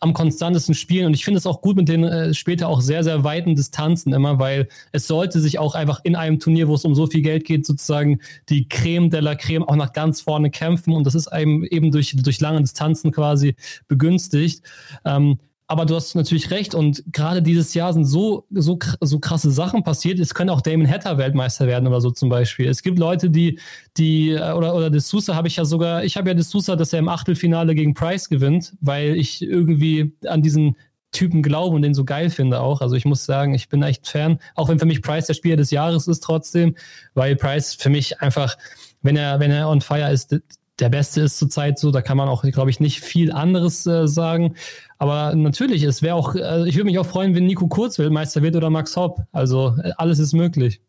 am 0.00 0.14
konstantesten 0.14 0.74
spielen. 0.74 1.06
Und 1.06 1.14
ich 1.14 1.24
finde 1.24 1.38
es 1.38 1.46
auch 1.46 1.60
gut 1.60 1.76
mit 1.76 1.88
den 1.88 2.04
äh, 2.04 2.32
später 2.32 2.68
auch 2.68 2.80
sehr, 2.80 3.04
sehr 3.04 3.22
weiten 3.22 3.54
Distanzen 3.54 4.12
immer, 4.12 4.38
weil 4.38 4.68
es 4.92 5.06
sollte 5.06 5.40
sich 5.40 5.58
auch 5.58 5.74
einfach 5.74 6.00
in 6.04 6.16
einem 6.16 6.38
Turnier, 6.40 6.66
wo 6.66 6.74
es 6.74 6.84
um 6.84 6.94
so 6.94 7.06
viel 7.06 7.22
Geld 7.22 7.44
geht, 7.44 7.66
sozusagen 7.66 8.20
die 8.48 8.66
Creme 8.66 9.10
de 9.10 9.20
la 9.20 9.34
Creme 9.34 9.64
auch 9.68 9.76
nach 9.76 9.92
ganz 9.92 10.22
vorne 10.22 10.50
kämpfen. 10.50 10.94
Und 10.94 11.04
das 11.04 11.14
ist 11.14 11.28
einem 11.28 11.64
eben 11.64 11.90
durch, 11.90 12.16
durch 12.16 12.40
lange 12.40 12.60
Distanzen 12.60 13.12
quasi 13.12 13.56
begünstigt. 13.88 14.62
Ähm, 15.04 15.38
aber 15.70 15.86
du 15.86 15.94
hast 15.94 16.16
natürlich 16.16 16.50
recht 16.50 16.74
und 16.74 17.04
gerade 17.12 17.42
dieses 17.42 17.74
Jahr 17.74 17.92
sind 17.92 18.04
so, 18.04 18.44
so, 18.50 18.76
so 19.00 19.20
krasse 19.20 19.52
Sachen 19.52 19.84
passiert. 19.84 20.18
Es 20.18 20.34
könnte 20.34 20.52
auch 20.52 20.62
Damon 20.62 20.90
Hatter 20.90 21.16
Weltmeister 21.16 21.68
werden 21.68 21.86
oder 21.86 22.00
so 22.00 22.10
zum 22.10 22.28
Beispiel. 22.28 22.66
Es 22.66 22.82
gibt 22.82 22.98
Leute, 22.98 23.30
die, 23.30 23.60
die, 23.96 24.30
äh, 24.30 24.50
oder, 24.50 24.74
oder 24.74 24.90
De 24.90 24.98
Sousa 24.98 25.36
habe 25.36 25.46
ich 25.46 25.54
ja 25.54 25.64
sogar, 25.64 26.02
ich 26.02 26.16
habe 26.16 26.28
ja 26.28 26.34
De 26.34 26.42
Sousa, 26.42 26.74
dass 26.74 26.92
er 26.92 26.98
im 26.98 27.08
Achtelfinale 27.08 27.76
gegen 27.76 27.94
Price 27.94 28.28
gewinnt, 28.28 28.74
weil 28.80 29.14
ich 29.14 29.42
irgendwie 29.42 30.12
an 30.26 30.42
diesen 30.42 30.76
Typen 31.12 31.40
glaube 31.40 31.76
und 31.76 31.82
den 31.82 31.94
so 31.94 32.04
geil 32.04 32.30
finde 32.30 32.60
auch. 32.60 32.80
Also 32.80 32.96
ich 32.96 33.04
muss 33.04 33.24
sagen, 33.24 33.54
ich 33.54 33.68
bin 33.68 33.80
echt 33.84 34.08
Fan, 34.08 34.40
auch 34.56 34.68
wenn 34.68 34.80
für 34.80 34.86
mich 34.86 35.02
Price 35.02 35.26
der 35.26 35.34
Spieler 35.34 35.56
des 35.56 35.70
Jahres 35.70 36.08
ist 36.08 36.24
trotzdem, 36.24 36.74
weil 37.14 37.36
Price 37.36 37.74
für 37.74 37.90
mich 37.90 38.20
einfach, 38.20 38.58
wenn 39.02 39.16
er, 39.16 39.38
wenn 39.38 39.52
er 39.52 39.68
on 39.68 39.82
fire 39.82 40.10
ist, 40.10 40.36
der 40.80 40.88
Beste 40.88 41.22
ist 41.22 41.38
zurzeit 41.38 41.78
so. 41.78 41.90
Da 41.90 42.02
kann 42.02 42.16
man 42.16 42.28
auch, 42.28 42.42
glaube 42.42 42.70
ich, 42.70 42.80
nicht 42.80 43.00
viel 43.00 43.32
anderes 43.32 43.86
äh, 43.86 44.08
sagen. 44.08 44.56
Aber 44.98 45.34
natürlich, 45.34 45.82
es 45.82 46.02
wäre 46.02 46.14
auch, 46.14 46.34
äh, 46.34 46.68
ich 46.68 46.76
würde 46.76 46.84
mich 46.84 46.98
auch 46.98 47.06
freuen, 47.06 47.34
wenn 47.34 47.46
Nico 47.46 47.68
Kurzwill 47.68 48.10
Meister 48.10 48.42
wird 48.42 48.56
oder 48.56 48.70
Max 48.70 48.96
Hopp. 48.96 49.22
Also 49.32 49.76
äh, 49.82 49.92
alles 49.96 50.18
ist 50.18 50.32
möglich. 50.32 50.80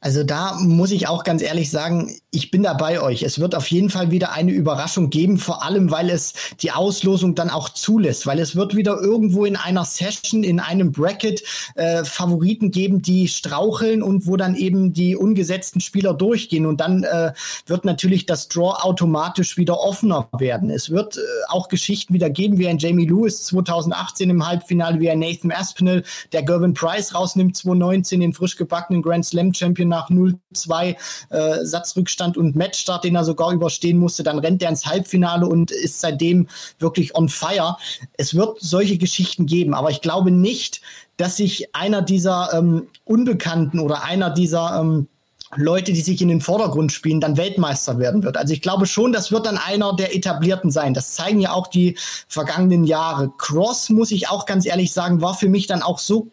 Also 0.00 0.22
da 0.22 0.54
muss 0.60 0.92
ich 0.92 1.08
auch 1.08 1.24
ganz 1.24 1.42
ehrlich 1.42 1.70
sagen, 1.70 2.14
ich 2.30 2.52
bin 2.52 2.62
da 2.62 2.74
bei 2.74 3.00
euch. 3.00 3.24
Es 3.24 3.40
wird 3.40 3.56
auf 3.56 3.66
jeden 3.66 3.90
Fall 3.90 4.12
wieder 4.12 4.30
eine 4.30 4.52
Überraschung 4.52 5.10
geben, 5.10 5.38
vor 5.38 5.64
allem 5.64 5.90
weil 5.90 6.08
es 6.08 6.34
die 6.60 6.70
Auslosung 6.70 7.34
dann 7.34 7.50
auch 7.50 7.68
zulässt, 7.70 8.24
weil 8.24 8.38
es 8.38 8.54
wird 8.54 8.76
wieder 8.76 9.00
irgendwo 9.00 9.44
in 9.44 9.56
einer 9.56 9.84
Session, 9.84 10.44
in 10.44 10.60
einem 10.60 10.92
Bracket 10.92 11.42
äh, 11.74 12.04
Favoriten 12.04 12.70
geben, 12.70 13.02
die 13.02 13.26
straucheln 13.26 14.00
und 14.00 14.28
wo 14.28 14.36
dann 14.36 14.54
eben 14.54 14.92
die 14.92 15.16
ungesetzten 15.16 15.80
Spieler 15.80 16.14
durchgehen 16.14 16.66
und 16.66 16.80
dann 16.80 17.02
äh, 17.02 17.32
wird 17.66 17.84
natürlich 17.84 18.24
das 18.24 18.46
Draw 18.46 18.74
automatisch 18.80 19.56
wieder 19.56 19.80
offener 19.80 20.28
werden. 20.38 20.70
Es 20.70 20.90
wird 20.90 21.16
äh, 21.16 21.20
auch 21.48 21.66
Geschichten 21.66 22.14
wieder 22.14 22.30
geben, 22.30 22.58
wie 22.58 22.68
ein 22.68 22.78
Jamie 22.78 23.06
Lewis 23.06 23.46
2018 23.46 24.30
im 24.30 24.46
Halbfinale, 24.46 25.00
wie 25.00 25.10
ein 25.10 25.18
Nathan 25.18 25.50
Aspinall, 25.50 26.04
der 26.32 26.44
Gervin 26.44 26.74
Price 26.74 27.16
rausnimmt 27.16 27.56
2019, 27.56 28.20
den 28.20 28.32
frisch 28.32 28.56
gebackenen 28.56 29.02
Grand 29.02 29.26
Slam 29.26 29.52
Champion 29.52 29.87
nach 29.88 30.10
0-2 30.10 30.96
äh, 31.30 31.64
Satzrückstand 31.64 32.36
und 32.36 32.56
Matchstart, 32.56 33.04
den 33.04 33.16
er 33.16 33.24
sogar 33.24 33.52
überstehen 33.52 33.98
musste. 33.98 34.22
Dann 34.22 34.38
rennt 34.38 34.62
er 34.62 34.70
ins 34.70 34.86
Halbfinale 34.86 35.46
und 35.46 35.70
ist 35.70 36.00
seitdem 36.00 36.48
wirklich 36.78 37.14
on 37.14 37.28
fire. 37.28 37.76
Es 38.16 38.34
wird 38.34 38.58
solche 38.60 38.98
Geschichten 38.98 39.46
geben, 39.46 39.74
aber 39.74 39.90
ich 39.90 40.00
glaube 40.00 40.30
nicht, 40.30 40.80
dass 41.16 41.36
sich 41.36 41.74
einer 41.74 42.02
dieser 42.02 42.50
ähm, 42.52 42.88
Unbekannten 43.04 43.80
oder 43.80 44.04
einer 44.04 44.30
dieser 44.30 44.80
ähm, 44.80 45.08
Leute, 45.56 45.92
die 45.92 46.02
sich 46.02 46.20
in 46.20 46.28
den 46.28 46.40
Vordergrund 46.40 46.92
spielen, 46.92 47.20
dann 47.20 47.38
Weltmeister 47.38 47.98
werden 47.98 48.22
wird. 48.22 48.36
Also 48.36 48.52
ich 48.52 48.60
glaube 48.60 48.86
schon, 48.86 49.12
das 49.12 49.32
wird 49.32 49.46
dann 49.46 49.56
einer 49.56 49.94
der 49.96 50.14
etablierten 50.14 50.70
sein. 50.70 50.92
Das 50.92 51.14
zeigen 51.14 51.40
ja 51.40 51.52
auch 51.52 51.68
die 51.68 51.96
vergangenen 52.28 52.84
Jahre. 52.84 53.32
Cross, 53.38 53.88
muss 53.88 54.10
ich 54.10 54.28
auch 54.28 54.44
ganz 54.44 54.66
ehrlich 54.66 54.92
sagen, 54.92 55.22
war 55.22 55.34
für 55.34 55.48
mich 55.48 55.66
dann 55.66 55.82
auch 55.82 55.98
so 55.98 56.28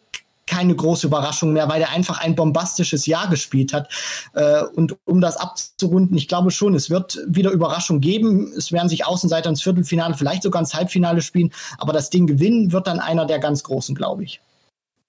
keine 0.47 0.75
große 0.75 1.07
Überraschung 1.07 1.53
mehr, 1.53 1.69
weil 1.69 1.81
er 1.81 1.91
einfach 1.91 2.19
ein 2.19 2.35
bombastisches 2.35 3.05
Jahr 3.05 3.29
gespielt 3.29 3.73
hat. 3.73 3.89
Äh, 4.33 4.63
und 4.75 4.95
um 5.05 5.21
das 5.21 5.37
abzurunden, 5.37 6.17
ich 6.17 6.27
glaube 6.27 6.51
schon, 6.51 6.75
es 6.75 6.89
wird 6.89 7.19
wieder 7.27 7.51
Überraschung 7.51 7.99
geben. 7.99 8.53
Es 8.55 8.71
werden 8.71 8.89
sich 8.89 9.05
Außenseiter 9.05 9.49
ins 9.49 9.61
Viertelfinale, 9.61 10.15
vielleicht 10.15 10.43
sogar 10.43 10.61
ins 10.61 10.73
Halbfinale 10.73 11.21
spielen. 11.21 11.51
Aber 11.77 11.93
das 11.93 12.09
Ding 12.09 12.27
gewinnen 12.27 12.71
wird 12.71 12.87
dann 12.87 12.99
einer 12.99 13.25
der 13.25 13.39
ganz 13.39 13.63
Großen, 13.63 13.95
glaube 13.95 14.23
ich. 14.23 14.41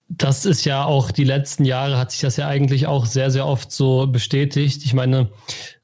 Das 0.09 0.47
ist 0.47 0.65
ja 0.65 0.85
auch 0.85 1.11
die 1.11 1.25
letzten 1.25 1.65
Jahre 1.65 1.99
hat 1.99 2.13
sich 2.13 2.21
das 2.21 2.37
ja 2.37 2.47
eigentlich 2.47 2.87
auch 2.87 3.07
sehr, 3.07 3.31
sehr 3.31 3.45
oft 3.45 3.73
so 3.73 4.07
bestätigt. 4.07 4.85
Ich 4.85 4.95
meine, 4.95 5.31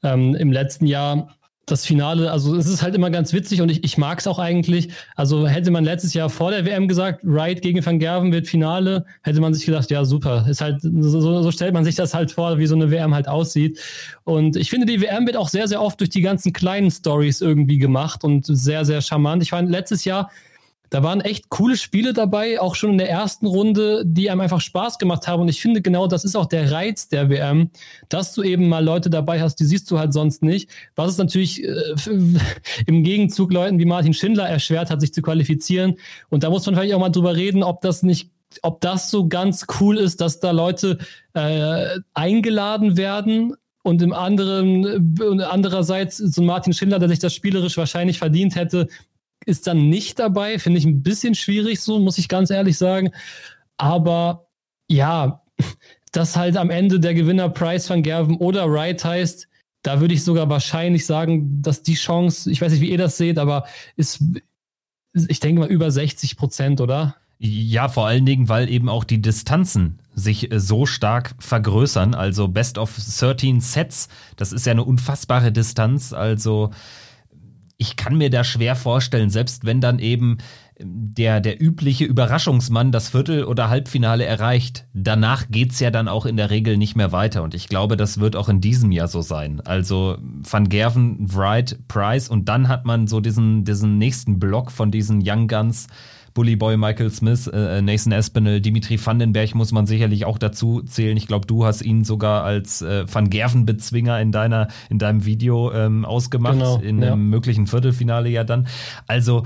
ähm, 0.01 0.33
im 0.33 0.51
letzten 0.51 0.85
Jahr 0.85 1.35
das 1.65 1.85
Finale, 1.85 2.29
also 2.29 2.55
es 2.55 2.67
ist 2.67 2.81
halt 2.81 2.93
immer 2.93 3.09
ganz 3.09 3.31
witzig 3.31 3.61
und 3.61 3.69
ich, 3.69 3.83
ich 3.85 3.97
mag 3.97 4.19
es 4.19 4.27
auch 4.27 4.37
eigentlich. 4.37 4.89
Also 5.15 5.47
hätte 5.47 5.71
man 5.71 5.85
letztes 5.85 6.13
Jahr 6.13 6.29
vor 6.29 6.51
der 6.51 6.65
WM 6.65 6.89
gesagt, 6.89 7.21
Wright 7.23 7.61
gegen 7.61 7.85
Van 7.85 7.99
Gerven 7.99 8.33
wird 8.33 8.47
Finale, 8.47 9.05
hätte 9.21 9.39
man 9.39 9.53
sich 9.53 9.65
gedacht, 9.65 9.89
ja 9.89 10.03
super. 10.03 10.45
Ist 10.49 10.59
halt, 10.59 10.81
so, 10.81 11.41
so 11.41 11.51
stellt 11.51 11.73
man 11.73 11.85
sich 11.85 11.95
das 11.95 12.13
halt 12.13 12.31
vor, 12.31 12.57
wie 12.57 12.67
so 12.67 12.75
eine 12.75 12.91
WM 12.91 13.13
halt 13.13 13.29
aussieht. 13.29 13.79
Und 14.25 14.57
ich 14.57 14.69
finde, 14.69 14.85
die 14.85 15.01
WM 15.01 15.25
wird 15.25 15.37
auch 15.37 15.47
sehr, 15.47 15.69
sehr 15.69 15.81
oft 15.81 15.99
durch 16.01 16.09
die 16.09 16.21
ganzen 16.21 16.51
kleinen 16.51 16.91
Stories 16.91 17.39
irgendwie 17.39 17.77
gemacht 17.77 18.25
und 18.25 18.45
sehr, 18.45 18.83
sehr 18.83 19.01
charmant. 19.01 19.41
Ich 19.41 19.51
fand 19.51 19.69
letztes 19.69 20.03
Jahr 20.03 20.29
da 20.93 21.01
waren 21.01 21.21
echt 21.21 21.49
coole 21.49 21.75
Spiele 21.75 22.13
dabei, 22.13 22.61
auch 22.61 22.75
schon 22.75 22.91
in 22.91 22.97
der 22.99 23.09
ersten 23.09 23.47
Runde, 23.47 24.03
die 24.05 24.29
einem 24.29 24.41
einfach 24.41 24.61
Spaß 24.61 24.99
gemacht 24.99 25.27
haben. 25.27 25.41
Und 25.41 25.47
ich 25.47 25.59
finde 25.59 25.81
genau, 25.81 26.05
das 26.05 26.23
ist 26.23 26.35
auch 26.35 26.45
der 26.45 26.71
Reiz 26.71 27.07
der 27.07 27.31
WM, 27.31 27.71
dass 28.09 28.31
du 28.35 28.43
eben 28.43 28.69
mal 28.69 28.85
Leute 28.85 29.09
dabei 29.09 29.41
hast, 29.41 29.55
die 29.55 29.65
siehst 29.65 29.89
du 29.89 29.97
halt 29.97 30.13
sonst 30.13 30.43
nicht. 30.43 30.69
Was 30.95 31.09
es 31.09 31.17
natürlich 31.17 31.63
äh, 31.63 31.73
im 32.85 33.03
Gegenzug 33.03 33.51
Leuten 33.51 33.79
wie 33.79 33.85
Martin 33.85 34.13
Schindler 34.13 34.47
erschwert 34.47 34.91
hat, 34.91 35.01
sich 35.01 35.11
zu 35.15 35.23
qualifizieren. 35.23 35.95
Und 36.29 36.43
da 36.43 36.51
muss 36.51 36.63
man 36.67 36.75
vielleicht 36.75 36.93
auch 36.93 36.99
mal 36.99 37.09
drüber 37.09 37.35
reden, 37.35 37.63
ob 37.63 37.81
das 37.81 38.03
nicht 38.03 38.29
ob 38.61 38.79
das 38.81 39.09
so 39.09 39.27
ganz 39.27 39.65
cool 39.79 39.97
ist, 39.97 40.21
dass 40.21 40.39
da 40.39 40.51
Leute 40.51 40.99
äh, 41.33 41.99
eingeladen 42.13 42.97
werden 42.97 43.55
und 43.81 44.03
im 44.03 44.13
anderen, 44.13 45.19
äh, 45.19 45.43
andererseits 45.43 46.17
so 46.17 46.43
Martin 46.43 46.73
Schindler, 46.73 46.99
der 46.99 47.09
sich 47.09 47.17
das 47.17 47.33
spielerisch 47.33 47.77
wahrscheinlich 47.77 48.19
verdient 48.19 48.55
hätte, 48.55 48.89
ist 49.45 49.67
dann 49.67 49.89
nicht 49.89 50.19
dabei. 50.19 50.59
Finde 50.59 50.79
ich 50.79 50.85
ein 50.85 51.03
bisschen 51.03 51.35
schwierig, 51.35 51.81
so 51.81 51.99
muss 51.99 52.17
ich 52.17 52.27
ganz 52.27 52.49
ehrlich 52.49 52.77
sagen. 52.77 53.11
Aber 53.77 54.47
ja, 54.89 55.43
dass 56.11 56.35
halt 56.35 56.57
am 56.57 56.69
Ende 56.69 56.99
der 56.99 57.13
Gewinner 57.13 57.49
Price 57.49 57.89
van 57.89 58.03
Gerven 58.03 58.37
oder 58.37 58.71
Wright 58.71 59.03
heißt, 59.03 59.47
da 59.81 59.99
würde 59.99 60.13
ich 60.13 60.23
sogar 60.23 60.49
wahrscheinlich 60.49 61.05
sagen, 61.05 61.61
dass 61.61 61.83
die 61.83 61.95
Chance, 61.95 62.49
ich 62.49 62.61
weiß 62.61 62.71
nicht, 62.71 62.81
wie 62.81 62.91
ihr 62.91 62.97
das 62.97 63.17
seht, 63.17 63.37
aber 63.37 63.65
ist, 63.95 64.23
ich 65.13 65.39
denke 65.39 65.61
mal, 65.61 65.69
über 65.69 65.91
60 65.91 66.37
Prozent, 66.37 66.79
oder? 66.79 67.15
Ja, 67.39 67.89
vor 67.89 68.07
allen 68.07 68.25
Dingen, 68.25 68.47
weil 68.47 68.69
eben 68.69 68.87
auch 68.87 69.03
die 69.03 69.21
Distanzen 69.21 69.99
sich 70.15 70.49
äh, 70.51 70.61
so 70.61 70.85
stark 70.85 71.35
vergrößern. 71.39 72.15
Also 72.15 72.47
Best 72.47 72.77
of 72.77 72.95
13 72.95 73.59
Sets, 73.59 74.07
das 74.37 74.53
ist 74.53 74.65
ja 74.65 74.71
eine 74.71 74.85
unfassbare 74.85 75.51
Distanz. 75.51 76.13
Also 76.13 76.71
ich 77.77 77.95
kann 77.95 78.17
mir 78.17 78.29
da 78.29 78.43
schwer 78.43 78.75
vorstellen, 78.75 79.29
selbst 79.29 79.65
wenn 79.65 79.81
dann 79.81 79.99
eben 79.99 80.37
der, 80.79 81.39
der 81.39 81.61
übliche 81.61 82.05
Überraschungsmann 82.05 82.91
das 82.91 83.09
Viertel- 83.09 83.45
oder 83.45 83.69
Halbfinale 83.69 84.25
erreicht, 84.25 84.85
danach 84.93 85.45
geht's 85.49 85.79
ja 85.79 85.91
dann 85.91 86.07
auch 86.07 86.25
in 86.25 86.37
der 86.37 86.49
Regel 86.49 86.77
nicht 86.77 86.95
mehr 86.95 87.11
weiter. 87.11 87.43
Und 87.43 87.53
ich 87.53 87.67
glaube, 87.67 87.95
das 87.97 88.19
wird 88.19 88.35
auch 88.35 88.49
in 88.49 88.61
diesem 88.61 88.91
Jahr 88.91 89.07
so 89.07 89.21
sein. 89.21 89.61
Also 89.61 90.17
Van 90.21 90.69
Gerven, 90.69 91.33
Wright, 91.33 91.79
Price 91.87 92.29
und 92.29 92.49
dann 92.49 92.67
hat 92.67 92.85
man 92.85 93.07
so 93.07 93.19
diesen, 93.19 93.65
diesen 93.65 93.97
nächsten 93.97 94.39
Block 94.39 94.71
von 94.71 94.91
diesen 94.91 95.21
Young 95.23 95.47
Guns. 95.47 95.87
Bully 96.33 96.55
Boy, 96.55 96.77
Michael 96.77 97.11
Smith, 97.11 97.47
äh, 97.47 97.81
Nathan 97.81 98.11
Espinel, 98.11 98.61
Dimitri 98.61 99.03
Vandenberg 99.03 99.53
muss 99.55 99.71
man 99.71 99.85
sicherlich 99.85 100.25
auch 100.25 100.37
dazu 100.37 100.81
zählen. 100.81 101.15
Ich 101.17 101.27
glaube, 101.27 101.45
du 101.45 101.65
hast 101.65 101.81
ihn 101.81 102.03
sogar 102.03 102.43
als 102.43 102.81
äh, 102.81 103.05
Van 103.11 103.29
Gerven-Bezwinger 103.29 104.19
in 104.19 104.31
deiner, 104.31 104.67
in 104.89 104.99
deinem 104.99 105.25
Video 105.25 105.71
ähm, 105.71 106.05
ausgemacht, 106.05 106.55
genau, 106.55 106.77
in 106.79 107.03
einem 107.03 107.29
möglichen 107.29 107.67
Viertelfinale 107.67 108.29
ja 108.29 108.43
dann. 108.43 108.67
Also 109.07 109.43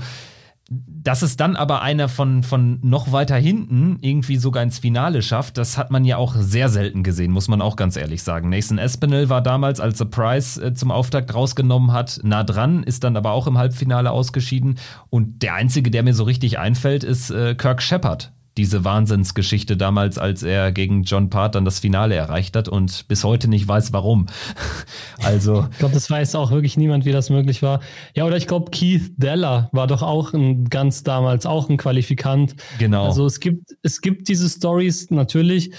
dass 0.70 1.22
es 1.22 1.36
dann 1.36 1.56
aber 1.56 1.80
einer 1.80 2.10
von, 2.10 2.42
von 2.42 2.78
noch 2.82 3.10
weiter 3.10 3.36
hinten 3.36 3.96
irgendwie 4.02 4.36
sogar 4.36 4.62
ins 4.62 4.78
Finale 4.78 5.22
schafft, 5.22 5.56
das 5.56 5.78
hat 5.78 5.90
man 5.90 6.04
ja 6.04 6.18
auch 6.18 6.34
sehr 6.36 6.68
selten 6.68 7.02
gesehen, 7.02 7.32
muss 7.32 7.48
man 7.48 7.62
auch 7.62 7.74
ganz 7.74 7.96
ehrlich 7.96 8.22
sagen. 8.22 8.50
Nathan 8.50 8.76
Espinel 8.76 9.30
war 9.30 9.40
damals, 9.40 9.80
als 9.80 9.96
Surprise 9.96 10.62
äh, 10.62 10.74
zum 10.74 10.90
Auftakt 10.90 11.34
rausgenommen 11.34 11.92
hat, 11.92 12.20
nah 12.22 12.44
dran, 12.44 12.82
ist 12.82 13.02
dann 13.04 13.16
aber 13.16 13.32
auch 13.32 13.46
im 13.46 13.56
Halbfinale 13.56 14.10
ausgeschieden. 14.10 14.78
Und 15.08 15.42
der 15.42 15.54
einzige, 15.54 15.90
der 15.90 16.02
mir 16.02 16.14
so 16.14 16.24
richtig 16.24 16.58
einfällt, 16.58 17.02
ist 17.02 17.30
äh, 17.30 17.54
Kirk 17.54 17.80
Shepard, 17.80 18.32
diese 18.58 18.84
Wahnsinnsgeschichte 18.84 19.76
damals, 19.76 20.18
als 20.18 20.42
er 20.42 20.72
gegen 20.72 21.04
John 21.04 21.30
Part 21.30 21.54
dann 21.54 21.64
das 21.64 21.78
Finale 21.78 22.16
erreicht 22.16 22.56
hat 22.56 22.68
und 22.68 23.06
bis 23.06 23.22
heute 23.24 23.48
nicht 23.48 23.66
weiß, 23.66 23.92
warum. 23.92 24.26
also. 25.22 25.66
Ich 25.70 25.78
glaube, 25.78 25.94
das 25.94 26.10
weiß 26.10 26.34
auch 26.34 26.50
wirklich 26.50 26.76
niemand, 26.76 27.04
wie 27.04 27.12
das 27.12 27.30
möglich 27.30 27.62
war. 27.62 27.80
Ja, 28.14 28.24
oder 28.24 28.36
ich 28.36 28.48
glaube, 28.48 28.70
Keith 28.72 29.12
Deller 29.16 29.70
war 29.72 29.86
doch 29.86 30.02
auch 30.02 30.34
ein 30.34 30.64
ganz 30.64 31.04
damals 31.04 31.46
auch 31.46 31.70
ein 31.70 31.76
Qualifikant. 31.76 32.56
Genau. 32.78 33.06
Also 33.06 33.24
es 33.24 33.38
gibt, 33.38 33.76
es 33.82 34.00
gibt 34.00 34.28
diese 34.28 34.48
Stories 34.48 35.10
natürlich. 35.10 35.72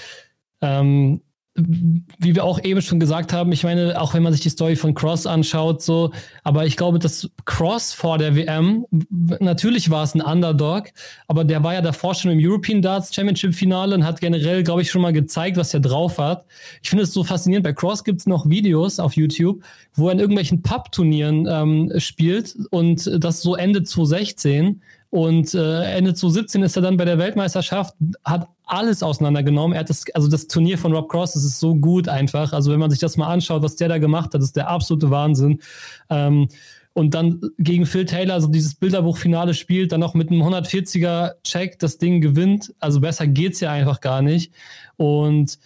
Ähm, 0.62 1.20
wie 1.56 2.34
wir 2.34 2.44
auch 2.44 2.62
eben 2.62 2.80
schon 2.80 3.00
gesagt 3.00 3.32
haben, 3.32 3.50
ich 3.50 3.64
meine, 3.64 4.00
auch 4.00 4.14
wenn 4.14 4.22
man 4.22 4.32
sich 4.32 4.40
die 4.40 4.50
Story 4.50 4.76
von 4.76 4.94
Cross 4.94 5.26
anschaut, 5.26 5.82
so, 5.82 6.12
aber 6.44 6.64
ich 6.64 6.76
glaube, 6.76 7.00
dass 7.00 7.28
Cross 7.44 7.92
vor 7.92 8.18
der 8.18 8.36
WM, 8.36 8.86
natürlich 9.10 9.90
war 9.90 10.04
es 10.04 10.14
ein 10.14 10.20
Underdog, 10.20 10.90
aber 11.26 11.44
der 11.44 11.64
war 11.64 11.74
ja 11.74 11.80
davor 11.82 12.14
schon 12.14 12.30
im 12.30 12.38
European 12.40 12.82
Darts 12.82 13.12
Championship 13.12 13.54
Finale 13.54 13.96
und 13.96 14.04
hat 14.04 14.20
generell, 14.20 14.62
glaube 14.62 14.82
ich, 14.82 14.90
schon 14.90 15.02
mal 15.02 15.12
gezeigt, 15.12 15.56
was 15.56 15.74
er 15.74 15.80
drauf 15.80 16.18
hat. 16.18 16.44
Ich 16.82 16.90
finde 16.90 17.02
es 17.04 17.12
so 17.12 17.24
faszinierend. 17.24 17.64
Bei 17.64 17.72
Cross 17.72 18.04
gibt 18.04 18.20
es 18.20 18.26
noch 18.26 18.48
Videos 18.48 19.00
auf 19.00 19.14
YouTube, 19.14 19.60
wo 19.94 20.06
er 20.06 20.12
in 20.12 20.20
irgendwelchen 20.20 20.62
Pub-Turnieren 20.62 21.48
ähm, 21.50 21.92
spielt 21.98 22.56
und 22.70 23.10
das 23.18 23.42
so 23.42 23.56
Ende 23.56 23.82
2016 23.82 24.80
und 25.10 25.54
äh, 25.54 25.96
Ende 25.96 26.14
2017 26.14 26.62
ist 26.62 26.76
er 26.76 26.82
dann 26.82 26.96
bei 26.96 27.04
der 27.04 27.18
Weltmeisterschaft, 27.18 27.94
hat 28.24 28.48
alles 28.70 29.02
auseinandergenommen. 29.02 29.74
Er 29.74 29.80
hat 29.80 29.90
das, 29.90 30.04
also 30.14 30.28
das 30.28 30.46
Turnier 30.46 30.78
von 30.78 30.92
Rob 30.92 31.08
Cross, 31.08 31.32
das 31.32 31.44
ist 31.44 31.60
so 31.60 31.74
gut 31.74 32.08
einfach. 32.08 32.52
Also 32.52 32.70
wenn 32.70 32.80
man 32.80 32.90
sich 32.90 33.00
das 33.00 33.16
mal 33.16 33.28
anschaut, 33.28 33.62
was 33.62 33.76
der 33.76 33.88
da 33.88 33.98
gemacht 33.98 34.34
hat, 34.34 34.42
ist 34.42 34.56
der 34.56 34.68
absolute 34.68 35.10
Wahnsinn. 35.10 35.60
Ähm, 36.08 36.48
und 36.92 37.14
dann 37.14 37.40
gegen 37.58 37.86
Phil 37.86 38.04
Taylor 38.04 38.40
so 38.40 38.48
dieses 38.48 38.74
Bilderbuchfinale 38.74 39.54
spielt, 39.54 39.92
dann 39.92 40.00
noch 40.00 40.14
mit 40.14 40.30
einem 40.30 40.42
140er 40.42 41.34
Check 41.44 41.78
das 41.78 41.98
Ding 41.98 42.20
gewinnt. 42.20 42.74
Also 42.80 43.00
besser 43.00 43.26
geht's 43.26 43.60
ja 43.60 43.70
einfach 43.70 44.00
gar 44.00 44.22
nicht. 44.22 44.52
Und 44.96 45.58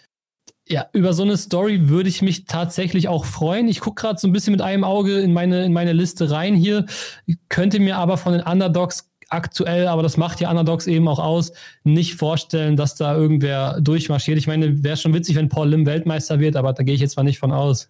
ja, 0.67 0.87
über 0.93 1.13
so 1.13 1.23
eine 1.23 1.37
Story 1.37 1.89
würde 1.89 2.09
ich 2.09 2.23
mich 2.23 2.47
tatsächlich 2.47 3.09
auch 3.09 3.25
freuen. 3.25 3.69
Ich 3.69 3.81
gucke 3.81 4.01
gerade 4.01 4.19
so 4.19 4.27
ein 4.27 4.33
bisschen 4.33 4.53
mit 4.53 4.63
einem 4.63 4.85
Auge 4.85 5.19
in 5.21 5.33
meine, 5.33 5.65
in 5.65 5.73
meine 5.73 5.93
Liste 5.93 6.31
rein 6.31 6.55
hier. 6.55 6.87
Ich 7.27 7.37
könnte 7.49 7.81
mir 7.81 7.97
aber 7.97 8.17
von 8.17 8.33
den 8.33 8.43
Underdogs 8.43 9.11
aktuell, 9.29 9.87
aber 9.89 10.03
das 10.03 10.17
macht 10.17 10.41
ja 10.41 10.51
Underdogs 10.51 10.87
eben 10.87 11.09
auch 11.09 11.19
aus, 11.19 11.53
nicht 11.83 12.15
vorstellen, 12.15 12.77
dass 12.77 12.95
da 12.95 13.15
irgendwer 13.15 13.81
durchmarschiert. 13.81 14.39
Ich 14.39 14.47
meine, 14.47 14.83
wäre 14.83 14.97
schon 14.97 15.15
witzig, 15.15 15.37
wenn 15.37 15.49
Paul 15.49 15.71
Lim 15.71 15.87
Weltmeister 15.87 16.41
wird, 16.41 16.57
aber 16.57 16.73
da 16.73 16.83
gehe 16.83 16.95
ich 16.95 17.01
jetzt 17.01 17.17
mal 17.17 17.23
nicht 17.23 17.39
von 17.39 17.53
aus. 17.53 17.89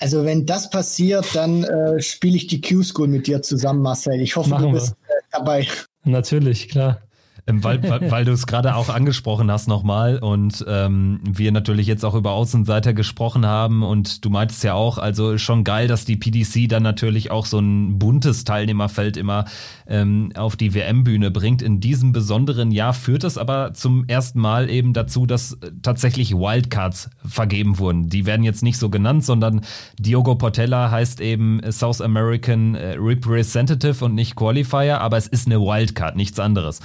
Also 0.00 0.24
wenn 0.24 0.44
das 0.44 0.70
passiert, 0.70 1.26
dann 1.34 1.64
äh, 1.64 2.00
spiele 2.00 2.36
ich 2.36 2.48
die 2.48 2.60
Q-School 2.60 3.08
mit 3.08 3.26
dir 3.26 3.42
zusammen, 3.42 3.82
Marcel. 3.82 4.20
Ich 4.20 4.34
hoffe, 4.34 4.50
Machen 4.50 4.66
du 4.66 4.72
bist 4.72 4.94
äh, 5.08 5.12
dabei. 5.30 5.68
Natürlich, 6.04 6.68
klar. 6.68 7.00
Weil, 7.46 7.82
weil, 7.82 8.10
weil 8.10 8.24
du 8.24 8.32
es 8.32 8.46
gerade 8.46 8.74
auch 8.74 8.88
angesprochen 8.88 9.50
hast 9.50 9.68
nochmal 9.68 10.18
und 10.18 10.64
ähm, 10.66 11.20
wir 11.24 11.52
natürlich 11.52 11.86
jetzt 11.86 12.04
auch 12.04 12.14
über 12.14 12.32
Außenseiter 12.32 12.94
gesprochen 12.94 13.44
haben 13.44 13.82
und 13.82 14.24
du 14.24 14.30
meintest 14.30 14.64
ja 14.64 14.74
auch, 14.74 14.96
also 14.96 15.36
schon 15.36 15.62
geil, 15.62 15.86
dass 15.86 16.04
die 16.06 16.16
PDC 16.16 16.68
dann 16.68 16.82
natürlich 16.82 17.30
auch 17.30 17.44
so 17.44 17.58
ein 17.58 17.98
buntes 17.98 18.44
Teilnehmerfeld 18.44 19.16
immer 19.18 19.44
ähm, 19.86 20.32
auf 20.36 20.56
die 20.56 20.74
WM-Bühne 20.74 21.30
bringt. 21.30 21.60
In 21.60 21.80
diesem 21.80 22.12
besonderen 22.12 22.70
Jahr 22.70 22.94
führt 22.94 23.24
es 23.24 23.36
aber 23.36 23.74
zum 23.74 24.08
ersten 24.08 24.40
Mal 24.40 24.70
eben 24.70 24.94
dazu, 24.94 25.26
dass 25.26 25.58
tatsächlich 25.82 26.32
Wildcards 26.32 27.10
vergeben 27.26 27.78
wurden. 27.78 28.08
Die 28.08 28.24
werden 28.24 28.44
jetzt 28.44 28.62
nicht 28.62 28.78
so 28.78 28.88
genannt, 28.88 29.24
sondern 29.24 29.60
Diogo 29.98 30.34
Portella 30.36 30.90
heißt 30.90 31.20
eben 31.20 31.60
South 31.70 32.00
American 32.00 32.74
äh, 32.74 32.96
Representative 32.98 34.02
und 34.02 34.14
nicht 34.14 34.34
Qualifier, 34.34 35.02
aber 35.02 35.18
es 35.18 35.26
ist 35.26 35.46
eine 35.46 35.60
Wildcard, 35.60 36.16
nichts 36.16 36.38
anderes. 36.38 36.80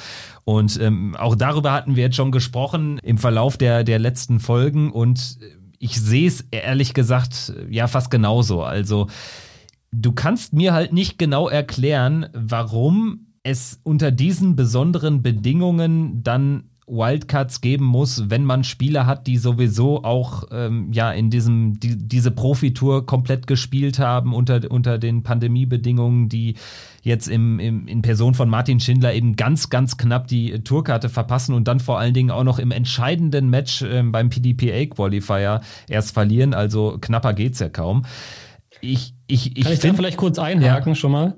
Und 0.50 0.82
ähm, 0.82 1.16
auch 1.16 1.36
darüber 1.36 1.72
hatten 1.74 1.96
wir 1.96 2.06
jetzt 2.06 2.16
schon 2.16 2.32
gesprochen 2.32 2.98
im 3.04 3.20
Verlauf 3.20 3.56
der, 3.56 3.84
der 3.84 4.00
letzten 4.00 4.40
Folgen 4.40 4.92
und 4.92 5.38
ich 5.78 6.02
sehe 6.02 6.28
es 6.28 6.42
ehrlich 6.50 6.96
gesagt 6.96 7.54
ja 7.70 7.86
fast 7.86 8.10
genauso. 8.10 8.64
Also 8.64 9.06
du 9.92 10.12
kannst 10.12 10.54
mir 10.54 10.74
halt 10.74 10.92
nicht 10.92 11.20
genau 11.20 11.50
erklären, 11.50 12.30
warum 12.34 13.28
es 13.44 13.80
unter 13.84 14.10
diesen 14.10 14.56
besonderen 14.56 15.22
Bedingungen 15.22 16.24
dann 16.24 16.69
Wildcards 16.90 17.62
geben 17.62 17.86
muss, 17.86 18.30
wenn 18.30 18.44
man 18.44 18.64
Spieler 18.64 19.06
hat, 19.06 19.28
die 19.28 19.38
sowieso 19.38 20.04
auch 20.04 20.46
ähm, 20.52 20.92
ja 20.92 21.12
in 21.12 21.30
diesem 21.30 21.80
die, 21.80 21.96
diese 21.96 22.32
Profitour 22.32 23.06
komplett 23.06 23.48
gespielt 23.48 24.00
haben 24.00 24.34
unter 24.34 24.70
unter 24.70 24.98
den 24.98 25.24
Pandemiebedingungen, 25.24 26.30
die 26.30 26.56
jetzt 27.04 27.28
im, 27.28 27.60
im 27.60 27.88
in 27.88 28.02
Person 28.02 28.34
von 28.34 28.50
Martin 28.50 28.80
Schindler 28.80 29.14
eben 29.14 29.36
ganz 29.36 29.70
ganz 29.70 29.98
knapp 29.98 30.28
die 30.28 30.64
Tourkarte 30.64 31.10
verpassen 31.10 31.54
und 31.54 31.68
dann 31.68 31.80
vor 31.80 32.00
allen 32.00 32.14
Dingen 32.14 32.32
auch 32.32 32.44
noch 32.44 32.60
im 32.60 32.72
entscheidenden 32.72 33.50
Match 33.50 33.84
ähm, 33.84 34.12
beim 34.12 34.30
PDPA 34.30 34.86
Qualifier 34.94 35.62
erst 35.88 36.14
verlieren. 36.14 36.54
Also 36.54 36.98
knapper 37.00 37.34
geht's 37.34 37.60
ja 37.60 37.70
kaum. 37.70 38.04
Ich 38.82 39.14
ich 39.28 39.58
ich 39.58 39.64
kann 39.64 39.74
ich 39.74 39.80
da 39.80 39.94
vielleicht 39.94 40.18
kurz 40.18 40.40
einhaken 40.40 40.94
ja. 40.94 40.96
schon 40.96 41.12
mal, 41.12 41.38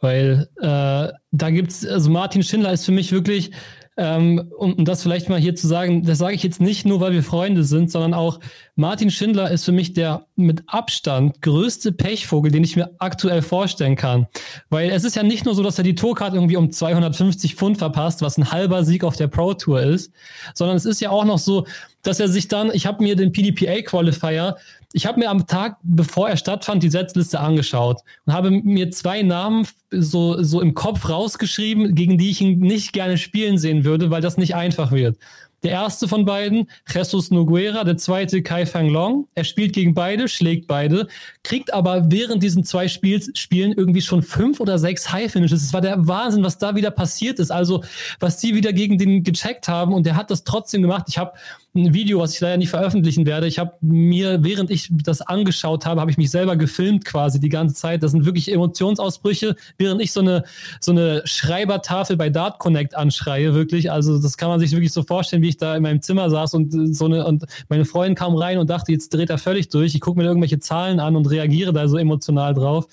weil 0.00 0.48
äh, 0.60 1.08
da 1.32 1.50
gibt's 1.50 1.86
also 1.86 2.10
Martin 2.10 2.42
Schindler 2.42 2.72
ist 2.72 2.84
für 2.84 2.92
mich 2.92 3.12
wirklich 3.12 3.52
ähm, 3.96 4.50
um, 4.56 4.84
das 4.84 5.02
vielleicht 5.02 5.28
mal 5.28 5.38
hier 5.38 5.54
zu 5.54 5.66
sagen, 5.66 6.04
das 6.04 6.18
sage 6.18 6.34
ich 6.34 6.42
jetzt 6.42 6.60
nicht 6.60 6.86
nur, 6.86 7.00
weil 7.00 7.12
wir 7.12 7.22
Freunde 7.22 7.64
sind, 7.64 7.90
sondern 7.90 8.14
auch 8.14 8.40
Martin 8.76 9.10
Schindler 9.10 9.50
ist 9.50 9.64
für 9.64 9.72
mich 9.72 9.92
der 9.92 10.26
mit 10.36 10.62
Abstand 10.68 11.42
größte 11.42 11.92
Pechvogel, 11.92 12.50
den 12.50 12.64
ich 12.64 12.76
mir 12.76 12.90
aktuell 12.98 13.42
vorstellen 13.42 13.96
kann. 13.96 14.26
Weil 14.70 14.90
es 14.90 15.04
ist 15.04 15.16
ja 15.16 15.22
nicht 15.22 15.44
nur 15.44 15.54
so, 15.54 15.62
dass 15.62 15.76
er 15.76 15.84
die 15.84 15.96
Tourcard 15.96 16.34
irgendwie 16.34 16.56
um 16.56 16.70
250 16.70 17.56
Pfund 17.56 17.78
verpasst, 17.78 18.22
was 18.22 18.38
ein 18.38 18.50
halber 18.52 18.84
Sieg 18.84 19.04
auf 19.04 19.16
der 19.16 19.28
Pro 19.28 19.54
Tour 19.54 19.82
ist, 19.82 20.12
sondern 20.54 20.76
es 20.76 20.86
ist 20.86 21.00
ja 21.00 21.10
auch 21.10 21.24
noch 21.24 21.38
so, 21.38 21.66
dass 22.02 22.20
er 22.20 22.28
sich 22.28 22.48
dann, 22.48 22.70
ich 22.72 22.86
habe 22.86 23.02
mir 23.02 23.16
den 23.16 23.32
PDPA 23.32 23.82
Qualifier 23.82 24.56
ich 24.92 25.06
habe 25.06 25.20
mir 25.20 25.30
am 25.30 25.46
Tag, 25.46 25.76
bevor 25.82 26.28
er 26.28 26.36
stattfand, 26.36 26.82
die 26.82 26.90
Setzliste 26.90 27.38
angeschaut 27.38 28.00
und 28.26 28.32
habe 28.32 28.50
mir 28.50 28.90
zwei 28.90 29.22
Namen 29.22 29.66
so, 29.90 30.42
so 30.42 30.60
im 30.60 30.74
Kopf 30.74 31.08
rausgeschrieben, 31.08 31.94
gegen 31.94 32.18
die 32.18 32.30
ich 32.30 32.40
ihn 32.40 32.58
nicht 32.58 32.92
gerne 32.92 33.16
spielen 33.16 33.56
sehen 33.56 33.84
würde, 33.84 34.10
weil 34.10 34.20
das 34.20 34.36
nicht 34.36 34.56
einfach 34.56 34.90
wird. 34.90 35.16
Der 35.62 35.72
erste 35.72 36.08
von 36.08 36.24
beiden, 36.24 36.70
Jesus 36.92 37.30
Noguera, 37.30 37.84
der 37.84 37.98
zweite 37.98 38.42
Kai 38.42 38.64
Fang 38.64 38.88
Long. 38.88 39.28
Er 39.34 39.44
spielt 39.44 39.74
gegen 39.74 39.92
beide, 39.92 40.26
schlägt 40.26 40.66
beide, 40.66 41.06
kriegt 41.42 41.72
aber 41.72 42.10
während 42.10 42.42
diesen 42.42 42.64
zwei 42.64 42.88
Spiels, 42.88 43.30
Spielen 43.34 43.72
irgendwie 43.72 44.02
schon 44.02 44.22
fünf 44.22 44.60
oder 44.60 44.78
sechs 44.78 45.10
High-Finishes. 45.10 45.62
Es 45.62 45.72
war 45.72 45.80
der 45.80 46.06
Wahnsinn, 46.06 46.44
was 46.44 46.58
da 46.58 46.76
wieder 46.76 46.90
passiert 46.90 47.38
ist. 47.38 47.50
Also, 47.50 47.82
was 48.18 48.38
die 48.38 48.54
wieder 48.54 48.72
gegen 48.72 48.98
den 48.98 49.22
gecheckt 49.22 49.68
haben 49.68 49.94
und 49.94 50.04
der 50.04 50.16
hat 50.16 50.30
das 50.30 50.44
trotzdem 50.44 50.82
gemacht. 50.82 51.06
Ich 51.08 51.18
habe 51.18 51.32
ein 51.74 51.94
Video, 51.94 52.18
was 52.18 52.34
ich 52.34 52.40
leider 52.40 52.56
nicht 52.56 52.70
veröffentlichen 52.70 53.26
werde. 53.26 53.46
Ich 53.46 53.58
habe 53.58 53.74
mir, 53.80 54.42
während 54.42 54.70
ich 54.70 54.88
das 54.90 55.20
angeschaut 55.20 55.86
habe, 55.86 56.00
habe 56.00 56.10
ich 56.10 56.18
mich 56.18 56.30
selber 56.30 56.56
gefilmt 56.56 57.04
quasi 57.04 57.38
die 57.38 57.48
ganze 57.48 57.76
Zeit. 57.76 58.02
Das 58.02 58.10
sind 58.10 58.24
wirklich 58.24 58.52
Emotionsausbrüche, 58.52 59.54
während 59.78 60.02
ich 60.02 60.12
so 60.12 60.20
eine, 60.20 60.42
so 60.80 60.90
eine 60.90 61.22
Schreibertafel 61.24 62.16
bei 62.16 62.28
Dart 62.28 62.58
Connect 62.58 62.96
anschreie, 62.96 63.54
wirklich. 63.54 63.90
Also 63.90 64.20
das 64.20 64.36
kann 64.36 64.48
man 64.48 64.58
sich 64.58 64.72
wirklich 64.72 64.92
so 64.92 65.04
vorstellen, 65.04 65.42
wie 65.42 65.48
ich 65.50 65.58
da 65.58 65.76
in 65.76 65.84
meinem 65.84 66.02
Zimmer 66.02 66.28
saß 66.28 66.54
und 66.54 66.96
so 66.96 67.04
eine, 67.04 67.24
und 67.24 67.44
meine 67.68 67.84
Freundin 67.84 68.16
kam 68.16 68.34
rein 68.34 68.58
und 68.58 68.68
dachte, 68.68 68.90
jetzt 68.90 69.14
dreht 69.14 69.30
er 69.30 69.38
völlig 69.38 69.68
durch. 69.68 69.94
Ich 69.94 70.00
gucke 70.00 70.18
mir 70.18 70.26
irgendwelche 70.26 70.58
Zahlen 70.58 70.98
an 70.98 71.14
und 71.14 71.29
reagiere 71.30 71.72
da 71.72 71.88
so 71.88 71.96
emotional 71.96 72.54
drauf, 72.54 72.86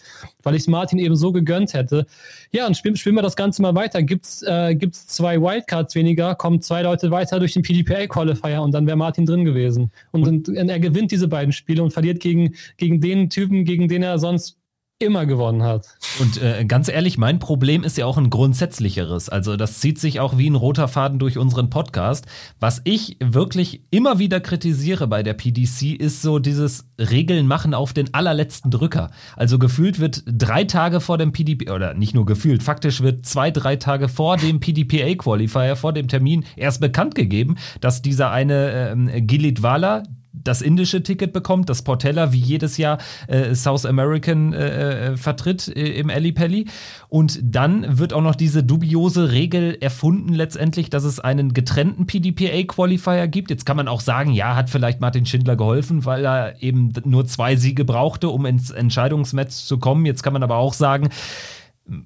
weil 0.43 0.55
ich 0.55 0.61
es 0.61 0.67
Martin 0.67 0.99
eben 0.99 1.15
so 1.15 1.31
gegönnt 1.31 1.73
hätte. 1.73 2.05
Ja, 2.51 2.67
und 2.67 2.77
spielen, 2.77 2.95
spielen 2.95 3.15
wir 3.15 3.21
das 3.21 3.35
Ganze 3.35 3.61
mal 3.61 3.75
weiter. 3.75 4.03
Gibt's, 4.03 4.43
äh, 4.43 4.75
gibt's 4.75 5.07
zwei 5.07 5.41
Wildcards 5.41 5.95
weniger, 5.95 6.35
kommen 6.35 6.61
zwei 6.61 6.81
Leute 6.81 7.11
weiter 7.11 7.39
durch 7.39 7.53
den 7.53 7.63
PDPA-Qualifier 7.63 8.61
und 8.61 8.71
dann 8.71 8.87
wäre 8.87 8.97
Martin 8.97 9.25
drin 9.25 9.45
gewesen. 9.45 9.91
Und, 10.11 10.27
und, 10.27 10.49
er 10.49 10.79
gewinnt 10.79 11.11
diese 11.11 11.27
beiden 11.27 11.51
Spiele 11.51 11.83
und 11.83 11.91
verliert 11.91 12.19
gegen, 12.19 12.55
gegen 12.77 13.01
den 13.01 13.29
Typen, 13.29 13.65
gegen 13.65 13.87
den 13.87 14.03
er 14.03 14.19
sonst 14.19 14.57
immer 14.99 15.27
gewonnen 15.27 15.61
hat. 15.61 15.85
Und 16.19 16.41
äh, 16.41 16.65
ganz 16.65 16.87
ehrlich, 16.87 17.19
mein 17.19 17.37
Problem 17.37 17.83
ist 17.83 17.97
ja 17.97 18.07
auch 18.07 18.17
ein 18.17 18.31
grundsätzlicheres. 18.31 19.29
Also 19.29 19.55
das 19.55 19.79
zieht 19.79 19.99
sich 19.99 20.19
auch 20.19 20.39
wie 20.39 20.49
ein 20.49 20.55
roter 20.55 20.87
Faden 20.87 21.19
durch 21.19 21.37
unseren 21.37 21.69
Podcast. 21.69 22.25
Was 22.59 22.81
ich 22.83 23.17
wirklich 23.23 23.83
immer 23.91 24.17
wieder 24.17 24.39
kritisiere 24.39 25.05
bei 25.05 25.21
der 25.21 25.35
PDC 25.35 25.99
ist 25.99 26.23
so 26.23 26.39
dieses 26.39 26.89
Regeln 26.97 27.45
machen 27.45 27.75
auf 27.75 27.93
den 27.93 28.11
allerletzten 28.15 28.71
Drücker. 28.71 29.11
Also 29.35 29.59
gefühlt 29.59 29.99
wird 29.99 30.23
drei 30.25 30.63
Tage 30.63 30.99
vor 30.99 31.19
dem 31.19 31.31
PDP 31.31 31.69
oder 31.69 31.93
nicht 31.93 32.15
nur 32.15 32.25
gefühlt, 32.25 32.63
faktisch 32.63 33.01
wird 33.01 33.23
zwei, 33.27 33.51
drei 33.51 33.75
Tage 33.75 34.09
vor 34.09 34.37
dem 34.37 34.59
PDPA 34.59 35.13
Qualifier, 35.13 35.75
vor 35.75 35.93
dem 35.93 36.07
Termin 36.07 36.43
erst 36.55 36.81
bekannt 36.81 37.13
gegeben, 37.13 37.55
dass 37.81 38.01
dieser 38.01 38.31
eine 38.31 38.95
äh, 39.11 39.21
Gilit 39.21 39.61
Wala, 39.61 40.03
das 40.43 40.61
indische 40.61 41.03
Ticket 41.03 41.33
bekommt, 41.33 41.69
das 41.69 41.81
Portella 41.81 42.31
wie 42.33 42.39
jedes 42.39 42.77
Jahr 42.77 42.97
äh, 43.27 43.55
South 43.55 43.85
American 43.85 44.53
äh, 44.53 45.11
äh, 45.11 45.17
vertritt 45.17 45.67
äh, 45.67 45.99
im 45.99 46.09
Ali 46.09 46.31
Pelli. 46.31 46.65
Und 47.09 47.39
dann 47.41 47.97
wird 47.97 48.13
auch 48.13 48.21
noch 48.21 48.35
diese 48.35 48.63
dubiose 48.63 49.31
Regel 49.31 49.77
erfunden 49.79 50.33
letztendlich, 50.33 50.89
dass 50.89 51.03
es 51.03 51.19
einen 51.19 51.53
getrennten 51.53 52.05
PDPA-Qualifier 52.05 53.27
gibt. 53.27 53.49
Jetzt 53.49 53.65
kann 53.65 53.77
man 53.77 53.87
auch 53.87 54.01
sagen, 54.01 54.31
ja, 54.31 54.55
hat 54.55 54.69
vielleicht 54.69 55.01
Martin 55.01 55.25
Schindler 55.25 55.55
geholfen, 55.55 56.05
weil 56.05 56.25
er 56.25 56.61
eben 56.61 56.93
nur 57.05 57.25
zwei 57.25 57.55
Siege 57.55 57.85
brauchte, 57.85 58.29
um 58.29 58.45
ins 58.45 58.71
Entscheidungsmatch 58.71 59.53
zu 59.53 59.77
kommen. 59.77 60.05
Jetzt 60.05 60.23
kann 60.23 60.33
man 60.33 60.43
aber 60.43 60.57
auch 60.57 60.73
sagen, 60.73 61.09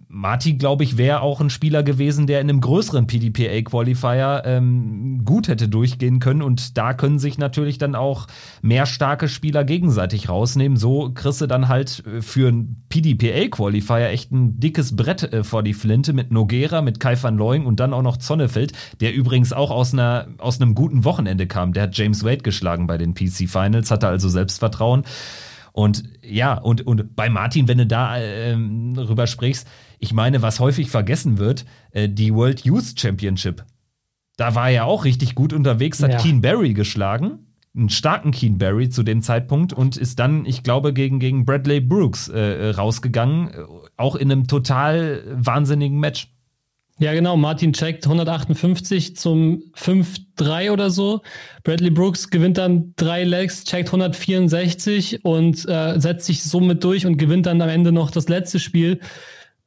Martin, 0.08 0.60
glaube 0.60 0.84
ich, 0.84 0.98
wäre 0.98 1.22
auch 1.22 1.42
ein 1.42 1.50
Spieler 1.50 1.82
gewesen, 1.82 2.28
der 2.28 2.40
in 2.42 2.50
einem 2.50 2.62
größeren 2.62 3.08
PDPA-Qualifier 3.08 4.44
ähm, 4.46 5.24
gut 5.26 5.48
hätte 5.48 5.68
durchgehen 5.68 6.20
können. 6.20 6.44
Und 6.44 6.78
da 6.78 6.94
können 6.94 7.18
sich 7.18 7.38
natürlich 7.38 7.78
dann 7.80 7.96
auch 7.96 8.28
mehr 8.62 8.86
starke 8.86 9.28
Spieler 9.28 9.64
gegenseitig 9.64 10.30
rausnehmen. 10.30 10.78
So 10.78 11.12
kriegst 11.14 11.42
du 11.42 11.48
dann 11.48 11.68
halt 11.68 12.04
äh, 12.06 12.22
für 12.22 12.50
ein 12.50 12.84
PDPA-Qualifier 12.90 14.10
echt 14.10 14.32
ein 14.32 14.60
dickes 14.60 14.96
Brett 14.96 15.24
äh, 15.34 15.44
vor 15.44 15.64
die 15.64 15.74
Flinte 15.74 16.14
mit 16.14 16.32
Nogera, 16.32 16.82
mit 16.82 17.00
Kai 17.00 17.22
van 17.22 17.38
Looying 17.38 17.66
und 17.66 17.80
dann 17.80 17.94
auch 17.94 18.04
noch 18.04 18.18
Zonnefeld, 18.18 18.74
der 19.00 19.14
übrigens 19.14 19.52
auch 19.52 19.72
aus, 19.72 19.94
einer, 19.94 20.28
aus 20.38 20.62
einem 20.62 20.76
guten 20.76 21.06
Wochenende 21.06 21.48
kam. 21.48 21.74
Der 21.74 21.84
hat 21.84 21.98
James 21.98 22.24
Wade 22.24 22.44
geschlagen 22.44 22.86
bei 22.86 22.98
den 22.98 23.16
PC 23.16 23.50
Finals, 23.50 23.90
hatte 23.90 24.08
also 24.08 24.30
Selbstvertrauen. 24.30 25.04
Und 25.72 26.04
ja, 26.22 26.54
und, 26.54 26.86
und 26.86 27.16
bei 27.16 27.30
Martin, 27.30 27.68
wenn 27.68 27.78
du 27.78 27.86
da 27.86 28.18
äh, 28.18 28.54
rüber 28.54 29.28
sprichst, 29.28 29.68
ich 30.00 30.14
meine, 30.14 30.42
was 30.42 30.60
häufig 30.60 30.90
vergessen 30.90 31.38
wird, 31.38 31.66
äh, 31.92 32.10
die 32.10 32.34
World 32.34 32.66
Youth 32.66 33.00
Championship. 33.00 33.64
Da 34.38 34.56
war 34.56 34.70
er 34.70 34.86
auch 34.86 35.06
richtig 35.06 35.36
gut 35.36 35.54
unterwegs, 35.54 36.02
hat 36.02 36.12
ja. 36.12 36.18
Keen 36.18 36.42
Barry 36.42 36.74
geschlagen, 36.74 37.40
einen 37.76 37.90
starken 37.90 38.32
Keen 38.32 38.58
Barry 38.58 38.90
zu 38.90 39.04
dem 39.04 39.22
Zeitpunkt 39.22 39.72
und 39.72 39.98
ist 39.98 40.20
dann, 40.20 40.46
ich 40.46 40.64
glaube, 40.64 40.94
gegen, 40.94 41.20
gegen 41.20 41.46
Bradley 41.46 41.80
Brooks 41.80 42.28
äh, 42.28 42.70
rausgegangen, 42.72 43.52
auch 43.98 44.16
in 44.16 44.32
einem 44.32 44.48
total 44.48 45.24
wahnsinnigen 45.32 46.00
Match. 46.00 46.28
Ja, 47.02 47.16
genau. 47.16 47.36
Martin 47.36 47.74
checkt 47.74 48.06
158 48.06 49.16
zum 49.16 49.64
5-3 49.76 50.72
oder 50.72 50.92
so. 50.92 51.22
Bradley 51.64 51.90
Brooks 51.90 52.30
gewinnt 52.30 52.60
dann 52.60 52.94
drei 52.96 53.24
Legs, 53.24 53.64
checkt 53.64 53.88
164 53.88 55.26
und 55.26 55.68
äh, 55.68 56.00
setzt 56.00 56.28
sich 56.28 56.44
somit 56.44 56.84
durch 56.84 57.08
und 57.08 57.18
gewinnt 57.18 57.48
dann 57.48 57.60
am 57.60 57.70
Ende 57.70 57.92
noch 57.92 58.12
das 58.12 58.30
letzte 58.30 58.60
Spiel. 58.60 59.00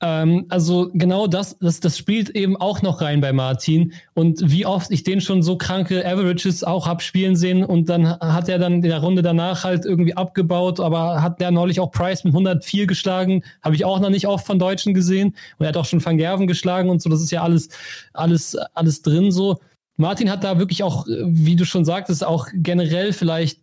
Ähm, 0.05 0.44
also 0.50 0.90
genau 0.92 1.26
das, 1.26 1.59
das, 1.61 1.80
das 1.80 1.96
spielt 1.96 2.28
eben 2.30 2.59
auch 2.59 2.82
noch 2.82 3.00
rein 3.00 3.22
bei 3.22 3.32
Martin. 3.32 3.94
Und 4.12 4.38
wie 4.44 4.66
oft 4.66 4.90
ich 4.90 5.02
den 5.02 5.22
schon 5.22 5.42
so 5.42 5.57
kranke 5.57 6.05
Averages 6.05 6.62
auch 6.62 6.86
hab 6.86 7.00
spielen 7.00 7.36
sehen 7.36 7.64
und 7.64 7.88
dann 7.88 8.11
hat 8.20 8.50
er 8.50 8.59
dann 8.59 8.74
in 8.74 8.82
der 8.82 8.98
Runde 8.98 9.22
danach 9.22 9.64
halt 9.64 9.86
irgendwie 9.86 10.14
abgebaut, 10.14 10.78
aber 10.78 11.22
hat 11.22 11.40
der 11.40 11.50
neulich 11.50 11.80
auch 11.80 11.90
Price 11.90 12.22
mit 12.22 12.34
104 12.34 12.86
geschlagen, 12.86 13.42
habe 13.62 13.76
ich 13.76 13.86
auch 13.86 13.98
noch 13.98 14.11
nicht 14.11 14.28
oft 14.28 14.46
von 14.46 14.59
Deutschen 14.59 14.92
gesehen. 14.92 15.34
Und 15.59 15.64
er 15.64 15.68
hat 15.68 15.78
auch 15.78 15.86
schon 15.86 16.05
Van 16.05 16.18
Gerven 16.18 16.46
geschlagen 16.46 16.90
und 16.90 17.00
so, 17.00 17.09
das 17.09 17.22
ist 17.22 17.30
ja 17.30 17.42
alles, 17.42 17.70
alles, 18.12 18.57
alles 18.74 19.00
drin 19.00 19.32
so. 19.32 19.59
Martin 19.96 20.30
hat 20.30 20.44
da 20.44 20.59
wirklich 20.59 20.82
auch, 20.82 21.07
wie 21.07 21.57
du 21.57 21.64
schon 21.64 21.86
sagtest, 21.86 22.26
auch 22.26 22.48
generell 22.52 23.12
vielleicht 23.14 23.61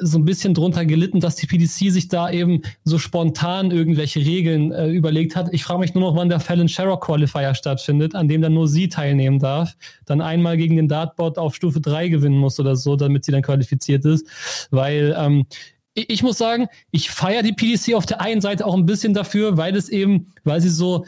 so 0.00 0.18
ein 0.18 0.24
bisschen 0.24 0.54
drunter 0.54 0.84
gelitten, 0.84 1.20
dass 1.20 1.36
die 1.36 1.46
PDC 1.46 1.92
sich 1.92 2.08
da 2.08 2.30
eben 2.30 2.62
so 2.84 2.98
spontan 2.98 3.70
irgendwelche 3.70 4.20
Regeln 4.20 4.72
äh, 4.72 4.88
überlegt 4.88 5.36
hat. 5.36 5.48
Ich 5.52 5.64
frage 5.64 5.80
mich 5.80 5.94
nur 5.94 6.02
noch, 6.02 6.16
wann 6.16 6.28
der 6.28 6.40
Fallon 6.40 6.68
Sherrock 6.68 7.04
Qualifier 7.04 7.54
stattfindet, 7.54 8.14
an 8.14 8.28
dem 8.28 8.42
dann 8.42 8.54
nur 8.54 8.68
sie 8.68 8.88
teilnehmen 8.88 9.38
darf, 9.38 9.76
dann 10.06 10.20
einmal 10.20 10.56
gegen 10.56 10.76
den 10.76 10.88
Dartbot 10.88 11.38
auf 11.38 11.54
Stufe 11.54 11.80
3 11.80 12.08
gewinnen 12.08 12.38
muss 12.38 12.58
oder 12.60 12.76
so, 12.76 12.96
damit 12.96 13.24
sie 13.24 13.32
dann 13.32 13.42
qualifiziert 13.42 14.04
ist. 14.04 14.26
Weil 14.70 15.14
ähm, 15.18 15.46
ich, 15.94 16.22
muss 16.22 16.38
sagen, 16.38 16.68
ich 16.90 17.10
feiere 17.10 17.42
die 17.42 17.52
PDC 17.52 17.94
auf 17.94 18.06
der 18.06 18.20
einen 18.20 18.40
Seite 18.40 18.66
auch 18.66 18.74
ein 18.74 18.86
bisschen 18.86 19.14
dafür, 19.14 19.56
weil 19.56 19.76
es 19.76 19.88
eben, 19.88 20.32
weil 20.44 20.60
sie 20.60 20.70
so, 20.70 21.04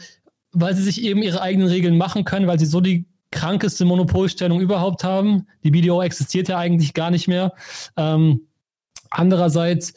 weil 0.51 0.75
sie 0.75 0.83
sich 0.83 1.03
eben 1.03 1.21
ihre 1.23 1.41
eigenen 1.41 1.67
Regeln 1.67 1.97
machen 1.97 2.23
können, 2.23 2.47
weil 2.47 2.59
sie 2.59 2.65
so 2.65 2.81
die 2.81 3.05
krankeste 3.31 3.85
Monopolstellung 3.85 4.61
überhaupt 4.61 5.03
haben. 5.03 5.47
Die 5.63 5.71
BDO 5.71 6.01
existiert 6.01 6.47
ja 6.47 6.57
eigentlich 6.57 6.93
gar 6.93 7.11
nicht 7.11 7.27
mehr. 7.27 7.53
Ähm, 7.97 8.41
Andererseits 9.15 9.93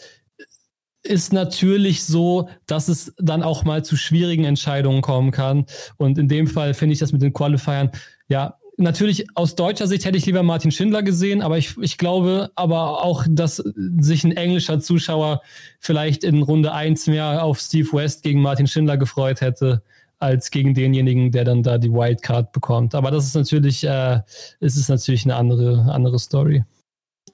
ist 1.03 1.33
natürlich 1.33 2.05
so, 2.05 2.49
dass 2.67 2.89
es 2.89 3.13
dann 3.19 3.43
auch 3.43 3.65
mal 3.65 3.85
zu 3.85 3.97
schwierigen 3.97 4.45
Entscheidungen 4.45 5.03
kommen 5.03 5.33
kann. 5.33 5.67
Und 5.97 6.19
in 6.19 6.29
dem 6.29 6.47
Fall 6.47 6.75
finde 6.75 6.93
ich 6.93 6.99
das 6.99 7.13
mit 7.13 7.23
den 7.23 7.33
Qualifiern, 7.33 7.91
ja, 8.29 8.59
natürlich 8.77 9.27
aus 9.35 9.57
deutscher 9.57 9.89
Sicht 9.89 10.05
hätte 10.05 10.17
ich 10.17 10.27
lieber 10.27 10.45
Martin 10.45 10.71
Schindler 10.71 11.03
gesehen, 11.03 11.43
aber 11.43 11.59
ich, 11.59 11.77
ich 11.79 11.99
glaube 11.99 12.53
aber 12.55 13.03
auch, 13.03 13.25
dass 13.29 13.57
sich 13.57 14.23
ein 14.23 14.37
englischer 14.37 14.79
Zuschauer 14.79 15.43
vielleicht 15.81 16.23
in 16.23 16.43
Runde 16.43 16.73
1 16.73 17.09
mehr 17.09 17.43
auf 17.43 17.59
Steve 17.59 17.93
West 17.93 18.23
gegen 18.23 18.41
Martin 18.41 18.69
Schindler 18.69 18.97
gefreut 18.97 19.41
hätte, 19.41 19.83
als 20.21 20.53
gegen 20.53 20.75
denjenigen, 20.75 21.33
der 21.33 21.45
dann 21.45 21.65
da 21.65 21.79
die 21.79 21.93
Wildcard 21.93 22.53
bekommt. 22.53 22.95
Aber 22.95 23.11
das 23.11 23.25
ist 23.25 23.35
natürlich, 23.35 23.83
äh, 23.83 24.21
ist 24.61 24.77
es 24.77 24.89
natürlich 24.89 25.25
eine 25.25 25.35
andere, 25.35 25.91
andere 25.91 26.21
Story. 26.21 26.65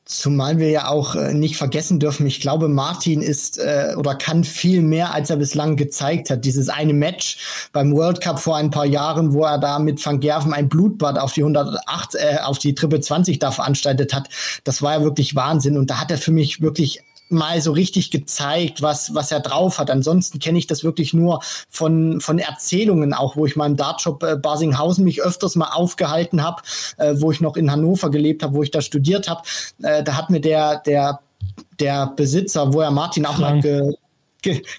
Zumal 0.07 0.59
wir 0.59 0.69
ja 0.69 0.89
auch 0.89 1.15
äh, 1.15 1.33
nicht 1.33 1.57
vergessen 1.57 1.99
dürfen, 1.99 2.27
ich 2.27 2.41
glaube, 2.41 2.69
Martin 2.69 3.23
ist 3.23 3.59
äh, 3.59 3.95
oder 3.97 4.15
kann 4.15 4.45
viel 4.45 4.83
mehr, 4.83 5.15
als 5.15 5.31
er 5.31 5.37
bislang 5.37 5.77
gezeigt 5.77 6.29
hat. 6.29 6.45
Dieses 6.45 6.69
eine 6.69 6.93
Match 6.93 7.69
beim 7.73 7.95
World 7.95 8.21
Cup 8.21 8.39
vor 8.39 8.57
ein 8.57 8.71
paar 8.71 8.85
Jahren, 8.85 9.33
wo 9.33 9.45
er 9.45 9.59
da 9.59 9.79
mit 9.79 10.05
Van 10.05 10.21
Gerven 10.21 10.53
ein 10.53 10.69
Blutbad 10.69 11.19
auf 11.19 11.33
die 11.33 11.41
108, 11.43 12.17
äh, 12.17 12.37
auf 12.43 12.59
die 12.59 12.75
Triple 12.75 13.01
20 13.01 13.39
da 13.39 13.51
veranstaltet 13.51 14.13
hat, 14.13 14.29
das 14.65 14.83
war 14.83 14.99
ja 14.99 15.03
wirklich 15.03 15.37
Wahnsinn. 15.37 15.79
Und 15.79 15.89
da 15.89 16.01
hat 16.01 16.11
er 16.11 16.19
für 16.19 16.33
mich 16.33 16.61
wirklich 16.61 17.03
mal 17.29 17.61
so 17.61 17.73
richtig 17.73 18.11
gezeigt, 18.11 18.83
was, 18.83 19.15
was 19.15 19.33
er 19.33 19.41
drauf 19.41 19.79
hat. 19.79 19.91
Ansonsten 19.91 20.39
kenne 20.39 20.59
ich 20.59 20.67
das 20.67 20.85
wirklich 20.85 21.15
nur 21.15 21.41
von, 21.69 22.21
von 22.21 22.39
Erzählungen, 22.39 23.15
auch 23.15 23.37
wo 23.37 23.47
ich 23.47 23.57
mal 23.57 23.67
im 23.67 23.77
Dartshop 23.77 24.23
äh, 24.23 24.37
Basinghausen 24.37 25.05
mich 25.05 25.23
öfters 25.23 25.57
mal 25.57 25.71
aufgehalten 25.73 26.43
habe, 26.43 26.63
äh, 26.99 27.15
wo 27.17 27.33
ich 27.33 27.41
noch 27.41 27.57
in 27.57 27.71
Hannover 27.71 28.11
gelebt 28.11 28.43
habe, 28.43 28.55
wo 28.55 28.63
ich 28.63 28.71
da 28.71 28.81
studiert 28.81 29.29
habe. 29.29 29.43
Äh, 29.83 30.03
da 30.03 30.17
hat 30.17 30.31
mir 30.31 30.41
der, 30.41 30.81
der, 30.81 31.21
der 31.81 32.13
Besitzer, 32.15 32.73
wo 32.73 32.81
er 32.81 32.91
Martin 32.91 33.27
auch 33.27 33.37
Frank. 33.37 33.65
mal 33.65 33.95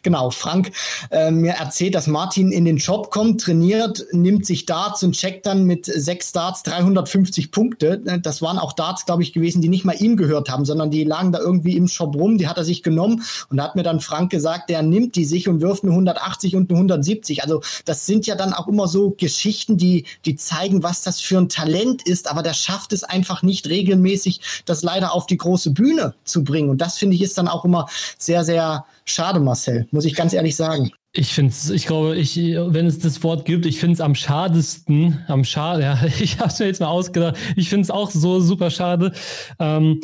genau, 0.04 0.30
Frank 0.32 0.72
äh, 1.12 1.32
mir 1.32 1.54
erzählt, 1.54 1.96
dass 1.96 2.08
Martin 2.08 2.52
in 2.52 2.66
den 2.66 2.78
Job 2.78 3.12
kommt, 3.12 3.42
trainiert, 3.42 4.06
nimmt 4.12 4.46
sich 4.46 4.66
Darts 4.66 5.04
und 5.04 5.14
checkt 5.14 5.46
dann 5.46 5.66
mit 5.66 5.86
sechs 5.86 6.32
Darts 6.32 6.64
350 6.64 7.52
Punkte. 7.52 8.00
Das 8.22 8.42
waren 8.42 8.58
auch 8.58 8.74
Darts, 8.74 9.06
glaube 9.06 9.24
ich, 9.24 9.34
gewesen, 9.34 9.62
die 9.62 9.70
nicht 9.70 9.86
mal 9.86 9.96
ihm 10.00 10.18
gehört 10.18 10.50
haben, 10.50 10.66
sondern 10.66 10.92
die 10.92 11.04
lagen 11.04 11.32
da 11.32 11.40
irgendwie 11.40 11.76
im 11.76 11.88
Shop 11.88 12.16
rum. 12.16 12.38
Die 12.38 12.48
hat 12.48 12.58
er 12.58 12.64
sich 12.64 12.84
genommen 12.84 13.24
und 13.50 13.58
da 13.58 13.64
hat 13.64 13.76
mir 13.76 13.84
dann 13.84 14.00
Frank 14.00 14.32
gesagt, 14.32 14.70
der 14.70 14.82
nimmt 14.82 15.16
die 15.16 15.26
sich 15.26 15.48
und 15.48 15.62
wirft 15.62 15.84
eine 15.84 15.92
180 15.92 16.56
und 16.56 16.70
eine 16.70 16.78
170. 16.78 17.44
Also 17.44 17.62
das 17.86 18.06
sind 18.06 18.28
ja 18.28 18.36
dann 18.36 18.54
auch 18.54 18.68
immer 18.68 18.88
so 18.88 19.12
Geschichten, 19.12 19.78
die, 19.78 20.06
die 20.26 20.36
zeigen, 20.36 20.84
was 20.84 21.04
das 21.04 21.22
für 21.22 21.38
ein 21.38 21.50
Talent 21.50 22.04
ist, 22.08 22.30
aber 22.30 22.44
der 22.44 22.54
schafft 22.54 22.94
es 22.94 23.04
einfach 23.04 23.44
nicht 23.44 23.68
regelmäßig, 23.68 24.64
das 24.66 24.84
leider 24.84 25.14
auf 25.14 25.26
die 25.26 25.38
große 25.38 25.72
Bühne 25.72 26.14
zu 26.24 26.44
bringen. 26.44 26.70
Und 26.70 26.82
das 26.82 26.98
finde 26.98 27.16
ich 27.16 27.22
ist 27.22 27.38
dann 27.38 27.48
auch 27.48 27.66
immer 27.66 27.88
sehr, 28.18 28.44
sehr 28.44 28.86
schade, 29.06 29.40
Marcel, 29.40 29.88
muss 29.92 30.06
ich 30.06 30.16
ganz 30.16 30.34
ehrlich 30.34 30.56
sagen. 30.56 30.92
Ich 31.14 31.34
finde 31.34 31.52
es, 31.52 31.70
ich 31.70 31.86
glaube, 31.86 32.16
ich, 32.18 32.36
wenn 32.38 32.88
es 32.88 33.00
das 33.00 33.24
Wort 33.24 33.46
gibt, 33.46 33.66
ich 33.66 33.80
finde 33.80 33.94
es 33.94 34.02
am 34.02 34.16
schadesten, 34.16 35.24
am 35.28 35.46
schade, 35.46 35.82
ja, 35.84 36.00
ich 36.20 36.40
habe 36.40 36.50
es 36.50 36.60
mir 36.60 36.66
jetzt 36.66 36.82
mal 36.82 36.88
ausgedacht, 36.88 37.38
ich 37.56 37.70
finde 37.70 37.84
es 37.84 37.92
auch 37.92 38.12
so 38.12 38.42
super 38.42 38.70
schade. 38.70 39.14
Ähm, 39.60 40.02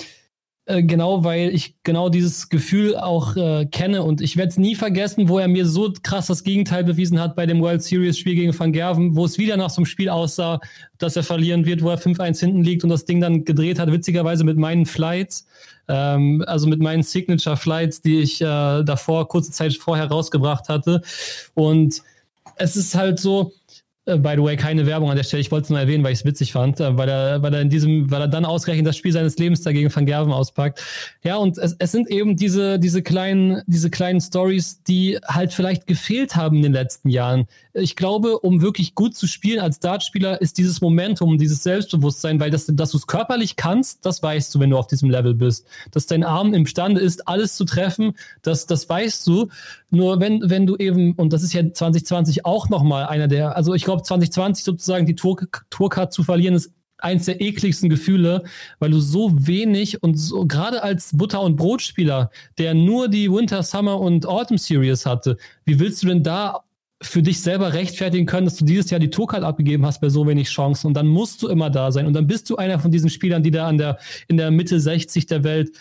äh, 0.66 0.84
genau, 0.84 1.24
weil 1.24 1.50
ich 1.50 1.76
genau 1.84 2.10
dieses 2.10 2.50
Gefühl 2.50 2.96
auch 2.96 3.36
äh, 3.36 3.66
kenne. 3.66 4.04
Und 4.04 4.22
ich 4.22 4.38
werde 4.38 4.50
es 4.50 4.58
nie 4.58 4.76
vergessen, 4.76 5.28
wo 5.28 5.40
er 5.40 5.48
mir 5.48 5.66
so 5.66 5.92
krass 6.04 6.28
das 6.28 6.44
Gegenteil 6.44 6.84
bewiesen 6.84 7.20
hat 7.20 7.36
bei 7.36 7.48
dem 7.48 7.62
World 7.62 7.82
Series 7.82 8.18
Spiel 8.18 8.36
gegen 8.36 8.58
Van 8.58 8.72
Gerven, 8.72 9.16
wo 9.16 9.26
es 9.26 9.40
wieder 9.40 9.58
nach 9.58 9.72
so 9.72 9.78
einem 9.78 9.88
Spiel 9.88 10.10
aussah, 10.10 10.60
dass 11.00 11.16
er 11.16 11.24
verlieren 11.24 11.66
wird, 11.66 11.82
wo 11.82 11.90
er 11.90 11.98
5-1 11.98 12.40
hinten 12.40 12.64
liegt 12.64 12.84
und 12.84 12.92
das 12.92 13.06
Ding 13.06 13.20
dann 13.20 13.44
gedreht 13.44 13.80
hat, 13.80 13.92
witzigerweise 13.92 14.44
mit 14.44 14.58
meinen 14.58 14.86
Flights, 14.86 15.48
ähm, 15.88 16.44
also 16.46 16.68
mit 16.68 16.80
meinen 16.80 17.02
Signature 17.02 17.58
Flights, 17.58 18.02
die 18.02 18.20
ich 18.20 18.40
äh, 18.42 18.84
davor, 18.84 19.28
kurze 19.28 19.52
Zeit 19.52 19.74
vorher 19.74 20.08
rausgebracht 20.08 20.70
hatte. 20.70 21.02
Und 21.56 22.04
es 22.58 22.76
ist 22.76 22.94
halt 22.94 23.20
so, 23.20 23.54
by 24.06 24.34
the 24.36 24.44
way, 24.44 24.56
keine 24.56 24.86
Werbung 24.88 25.12
an 25.12 25.16
der 25.16 25.24
Stelle. 25.24 25.42
Ich 25.42 25.52
wollte 25.52 25.66
es 25.66 25.70
nur 25.70 25.80
erwähnen, 25.80 26.04
weil 26.04 26.14
ich 26.14 26.20
es 26.20 26.26
witzig 26.26 26.52
fand, 26.52 26.80
äh, 26.80 26.98
weil 26.98 27.08
er, 27.08 27.42
weil 27.44 27.54
er 27.54 27.62
in 27.62 27.70
diesem, 27.70 28.10
weil 28.10 28.22
er 28.22 28.28
dann 28.28 28.46
ausgerechnet 28.46 28.88
das 28.88 28.98
Spiel 28.98 29.12
seines 29.12 29.38
Lebens 29.38 29.62
dagegen 29.62 29.94
Van 29.96 30.06
Gerven 30.06 30.34
auspackt. 30.34 30.84
Ja, 31.24 31.36
und 31.38 31.58
es, 31.58 31.76
es 31.78 31.92
sind 31.92 32.10
eben 32.10 32.36
diese, 32.36 32.80
diese 32.80 33.04
kleinen, 33.04 33.62
diese 33.68 33.92
kleinen 33.92 34.20
Stories, 34.20 34.82
die 34.84 35.20
halt 35.26 35.54
vielleicht 35.54 35.86
gefehlt 35.86 36.36
haben 36.36 36.58
in 36.58 36.64
den 36.64 36.74
letzten 36.74 37.10
Jahren. 37.10 37.46
Ich 37.74 37.96
glaube, 37.96 38.40
um 38.40 38.62
wirklich 38.62 38.96
gut 38.96 39.16
zu 39.16 39.28
spielen 39.28 39.60
als 39.60 39.80
Dartspieler, 39.80 40.42
ist 40.42 40.58
dieses 40.58 40.82
Momentum, 40.82 41.38
dieses 41.38 41.64
Selbstbewusstsein, 41.64 42.40
weil 42.40 42.52
das, 42.52 42.66
dass 42.68 42.92
du 42.92 42.98
es 42.98 43.08
körperlich 43.08 43.56
kannst, 43.56 44.06
das 44.06 44.22
weißt 44.22 44.54
du, 44.54 44.60
wenn 44.60 44.70
du 44.70 44.78
auf 44.78 44.88
diesem 44.88 45.10
Level 45.10 45.34
bist. 45.34 45.66
Dass 45.92 46.06
dein 46.06 46.24
Arm 46.24 46.54
imstande 46.54 47.00
ist, 47.00 47.28
alles 47.28 47.56
zu 47.56 47.64
treffen, 47.66 48.14
das, 48.42 48.66
das 48.66 48.90
weißt 48.90 49.26
du. 49.28 49.48
Nur 49.90 50.20
wenn, 50.20 50.50
wenn 50.50 50.66
du 50.66 50.76
eben, 50.76 51.14
und 51.14 51.32
das 51.34 51.44
ist 51.44 51.54
ja 51.54 51.62
2020 51.62 52.46
auch 52.46 52.70
nochmal 52.70 53.06
einer 53.06 53.28
der, 53.28 53.56
also 53.56 53.74
ich 53.74 53.86
glaube 53.86 54.04
2020 54.04 54.64
sozusagen 54.64 55.06
die 55.06 55.16
Tour, 55.16 55.38
Tourcard 55.70 56.12
zu 56.12 56.24
verlieren, 56.24 56.56
ist 56.56 56.74
eins 57.02 57.26
der 57.26 57.42
ekligsten 57.42 57.90
Gefühle, 57.90 58.44
weil 58.80 58.92
du 58.92 59.00
so 59.00 59.32
wenig 59.48 60.04
und 60.04 60.16
so, 60.16 60.46
gerade 60.46 60.84
als 60.84 61.18
Butter- 61.18 61.42
und 61.42 61.56
Brotspieler, 61.56 62.32
der 62.58 62.74
nur 62.74 63.08
die 63.08 63.32
Winter, 63.32 63.64
Summer 63.64 64.00
und 64.00 64.26
Autumn 64.26 64.58
Series 64.58 65.06
hatte, 65.06 65.38
wie 65.66 65.80
willst 65.80 66.04
du 66.04 66.08
denn 66.08 66.24
da 66.24 66.64
für 67.02 67.24
dich 67.24 67.42
selber 67.42 67.74
rechtfertigen 67.74 68.26
können, 68.26 68.46
dass 68.46 68.58
du 68.58 68.66
dieses 68.66 68.92
Jahr 68.92 69.00
die 69.00 69.10
Tourcard 69.10 69.44
abgegeben 69.44 69.86
hast 69.86 70.02
bei 70.02 70.10
so 70.10 70.28
wenig 70.28 70.50
Chancen 70.50 70.88
und 70.88 70.94
dann 70.94 71.08
musst 71.08 71.42
du 71.42 71.48
immer 71.48 71.70
da 71.70 71.92
sein 71.92 72.06
und 72.06 72.14
dann 72.14 72.28
bist 72.28 72.50
du 72.50 72.58
einer 72.58 72.80
von 72.80 72.92
diesen 72.92 73.10
Spielern, 73.10 73.42
die 73.42 73.52
da 73.52 73.68
an 73.68 73.78
der, 73.78 73.98
in 74.28 74.38
der 74.38 74.52
Mitte 74.52 74.80
60 74.80 75.26
der 75.26 75.44
Welt 75.44 75.72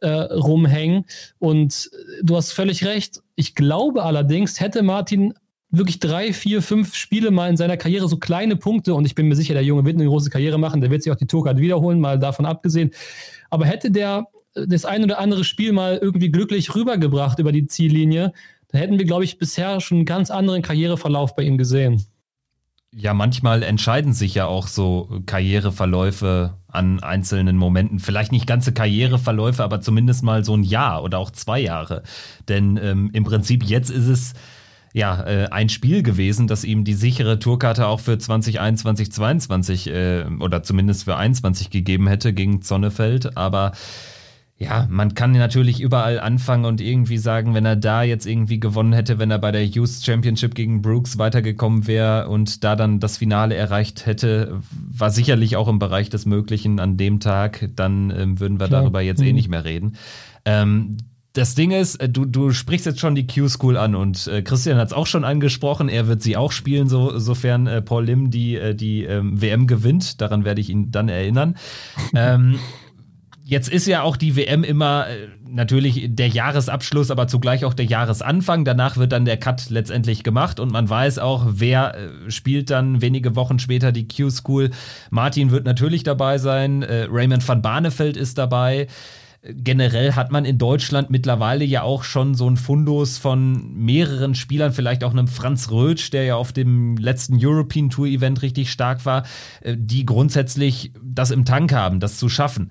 äh, 0.00 0.08
rumhängen 0.08 1.04
und 1.38 1.90
du 2.22 2.36
hast 2.36 2.52
völlig 2.52 2.84
recht. 2.84 3.20
Ich 3.34 3.54
glaube 3.54 4.02
allerdings, 4.02 4.58
hätte 4.58 4.82
Martin 4.82 5.34
wirklich 5.70 6.00
drei, 6.00 6.32
vier, 6.32 6.62
fünf 6.62 6.94
Spiele 6.94 7.30
mal 7.30 7.50
in 7.50 7.56
seiner 7.56 7.76
Karriere 7.76 8.08
so 8.08 8.16
kleine 8.16 8.56
Punkte 8.56 8.94
und 8.94 9.04
ich 9.04 9.14
bin 9.14 9.28
mir 9.28 9.36
sicher, 9.36 9.54
der 9.54 9.62
Junge 9.62 9.84
wird 9.84 9.96
eine 9.96 10.06
große 10.06 10.30
Karriere 10.30 10.58
machen, 10.58 10.80
der 10.80 10.90
wird 10.90 11.02
sich 11.02 11.12
auch 11.12 11.16
die 11.16 11.26
Tourcard 11.26 11.58
wiederholen, 11.58 12.00
mal 12.00 12.18
davon 12.18 12.46
abgesehen. 12.46 12.90
Aber 13.50 13.66
hätte 13.66 13.90
der 13.90 14.26
das 14.54 14.84
ein 14.84 15.04
oder 15.04 15.18
andere 15.18 15.44
Spiel 15.44 15.72
mal 15.72 15.98
irgendwie 16.00 16.30
glücklich 16.30 16.74
rübergebracht 16.74 17.38
über 17.38 17.52
die 17.52 17.66
Ziellinie, 17.66 18.32
da 18.72 18.78
hätten 18.78 18.98
wir, 18.98 19.06
glaube 19.06 19.24
ich, 19.24 19.38
bisher 19.38 19.80
schon 19.80 19.98
einen 19.98 20.06
ganz 20.06 20.30
anderen 20.30 20.62
Karriereverlauf 20.62 21.34
bei 21.34 21.42
ihm 21.42 21.58
gesehen. 21.58 22.04
Ja, 22.92 23.14
manchmal 23.14 23.62
entscheiden 23.62 24.12
sich 24.12 24.34
ja 24.34 24.46
auch 24.46 24.66
so 24.66 25.20
Karriereverläufe 25.24 26.54
an 26.66 27.00
einzelnen 27.00 27.56
Momenten. 27.56 28.00
Vielleicht 28.00 28.32
nicht 28.32 28.48
ganze 28.48 28.72
Karriereverläufe, 28.72 29.62
aber 29.62 29.80
zumindest 29.80 30.24
mal 30.24 30.44
so 30.44 30.56
ein 30.56 30.64
Jahr 30.64 31.04
oder 31.04 31.18
auch 31.18 31.30
zwei 31.30 31.60
Jahre. 31.60 32.02
Denn 32.48 32.76
ähm, 32.82 33.10
im 33.12 33.22
Prinzip 33.22 33.62
jetzt 33.62 33.90
ist 33.90 34.08
es 34.08 34.32
ja 34.92 35.22
äh, 35.24 35.46
ein 35.50 35.68
Spiel 35.68 36.02
gewesen, 36.02 36.48
das 36.48 36.64
ihm 36.64 36.82
die 36.82 36.94
sichere 36.94 37.38
Tourkarte 37.38 37.86
auch 37.86 38.00
für 38.00 38.18
2021, 38.18 39.12
2022 39.12 39.86
äh, 39.86 40.24
oder 40.40 40.64
zumindest 40.64 41.04
für 41.04 41.16
21 41.16 41.70
gegeben 41.70 42.08
hätte 42.08 42.32
gegen 42.32 42.60
Zonnefeld. 42.60 43.36
Aber 43.36 43.70
ja, 44.62 44.86
man 44.90 45.14
kann 45.14 45.32
natürlich 45.32 45.80
überall 45.80 46.20
anfangen 46.20 46.66
und 46.66 46.82
irgendwie 46.82 47.16
sagen, 47.16 47.54
wenn 47.54 47.64
er 47.64 47.76
da 47.76 48.02
jetzt 48.02 48.26
irgendwie 48.26 48.60
gewonnen 48.60 48.92
hätte, 48.92 49.18
wenn 49.18 49.30
er 49.30 49.38
bei 49.38 49.52
der 49.52 49.64
Youth 49.64 50.02
Championship 50.02 50.54
gegen 50.54 50.82
Brooks 50.82 51.16
weitergekommen 51.16 51.86
wäre 51.86 52.28
und 52.28 52.62
da 52.62 52.76
dann 52.76 53.00
das 53.00 53.16
Finale 53.16 53.54
erreicht 53.54 54.04
hätte, 54.04 54.60
war 54.70 55.08
sicherlich 55.08 55.56
auch 55.56 55.66
im 55.66 55.78
Bereich 55.78 56.10
des 56.10 56.26
Möglichen 56.26 56.78
an 56.78 56.98
dem 56.98 57.20
Tag, 57.20 57.70
dann 57.74 58.10
ähm, 58.10 58.38
würden 58.38 58.60
wir 58.60 58.66
Klar. 58.66 58.82
darüber 58.82 59.00
jetzt 59.00 59.20
eh 59.20 59.24
mhm. 59.24 59.30
eh 59.30 59.32
nicht 59.32 59.48
mehr 59.48 59.64
reden. 59.64 59.96
Ähm, 60.44 60.98
das 61.32 61.54
Ding 61.54 61.70
ist, 61.70 61.96
äh, 61.96 62.10
du, 62.10 62.26
du 62.26 62.50
sprichst 62.50 62.84
jetzt 62.84 63.00
schon 63.00 63.14
die 63.14 63.26
Q-School 63.26 63.78
an 63.78 63.94
und 63.94 64.26
äh, 64.26 64.42
Christian 64.42 64.76
hat 64.76 64.88
es 64.88 64.92
auch 64.92 65.06
schon 65.06 65.24
angesprochen, 65.24 65.88
er 65.88 66.06
wird 66.06 66.20
sie 66.20 66.36
auch 66.36 66.52
spielen, 66.52 66.86
so, 66.86 67.18
sofern 67.18 67.66
äh, 67.66 67.80
Paul 67.80 68.04
Lim 68.04 68.30
die, 68.30 68.56
äh, 68.56 68.74
die 68.74 69.04
ähm, 69.04 69.40
WM 69.40 69.66
gewinnt. 69.66 70.20
Daran 70.20 70.44
werde 70.44 70.60
ich 70.60 70.68
ihn 70.68 70.90
dann 70.90 71.08
erinnern. 71.08 71.56
ähm, 72.14 72.58
Jetzt 73.50 73.68
ist 73.68 73.88
ja 73.88 74.02
auch 74.02 74.16
die 74.16 74.36
WM 74.36 74.62
immer 74.62 75.08
äh, 75.08 75.26
natürlich 75.44 76.06
der 76.08 76.28
Jahresabschluss, 76.28 77.10
aber 77.10 77.26
zugleich 77.26 77.64
auch 77.64 77.74
der 77.74 77.84
Jahresanfang. 77.84 78.64
Danach 78.64 78.96
wird 78.96 79.10
dann 79.10 79.24
der 79.24 79.38
Cut 79.38 79.70
letztendlich 79.70 80.22
gemacht 80.22 80.60
und 80.60 80.70
man 80.70 80.88
weiß 80.88 81.18
auch, 81.18 81.46
wer 81.50 81.96
äh, 81.96 82.30
spielt 82.30 82.70
dann 82.70 83.02
wenige 83.02 83.34
Wochen 83.34 83.58
später 83.58 83.90
die 83.90 84.06
Q-School. 84.06 84.70
Martin 85.10 85.50
wird 85.50 85.64
natürlich 85.64 86.04
dabei 86.04 86.38
sein, 86.38 86.84
äh, 86.84 87.08
Raymond 87.10 87.46
van 87.46 87.60
Barneveld 87.60 88.16
ist 88.16 88.38
dabei. 88.38 88.86
Generell 89.42 90.12
hat 90.12 90.30
man 90.30 90.44
in 90.44 90.58
Deutschland 90.58 91.10
mittlerweile 91.10 91.64
ja 91.64 91.82
auch 91.82 92.04
schon 92.04 92.36
so 92.36 92.48
ein 92.48 92.56
Fundus 92.56 93.18
von 93.18 93.74
mehreren 93.74 94.36
Spielern, 94.36 94.72
vielleicht 94.72 95.02
auch 95.02 95.10
einem 95.10 95.26
Franz 95.26 95.72
Rötsch, 95.72 96.12
der 96.12 96.22
ja 96.22 96.36
auf 96.36 96.52
dem 96.52 96.96
letzten 96.98 97.36
European 97.44 97.90
Tour 97.90 98.06
Event 98.06 98.42
richtig 98.42 98.70
stark 98.70 99.06
war, 99.06 99.24
die 99.64 100.04
grundsätzlich 100.06 100.92
das 101.02 101.30
im 101.30 101.46
Tank 101.46 101.72
haben, 101.72 101.98
das 102.00 102.18
zu 102.18 102.28
schaffen. 102.28 102.70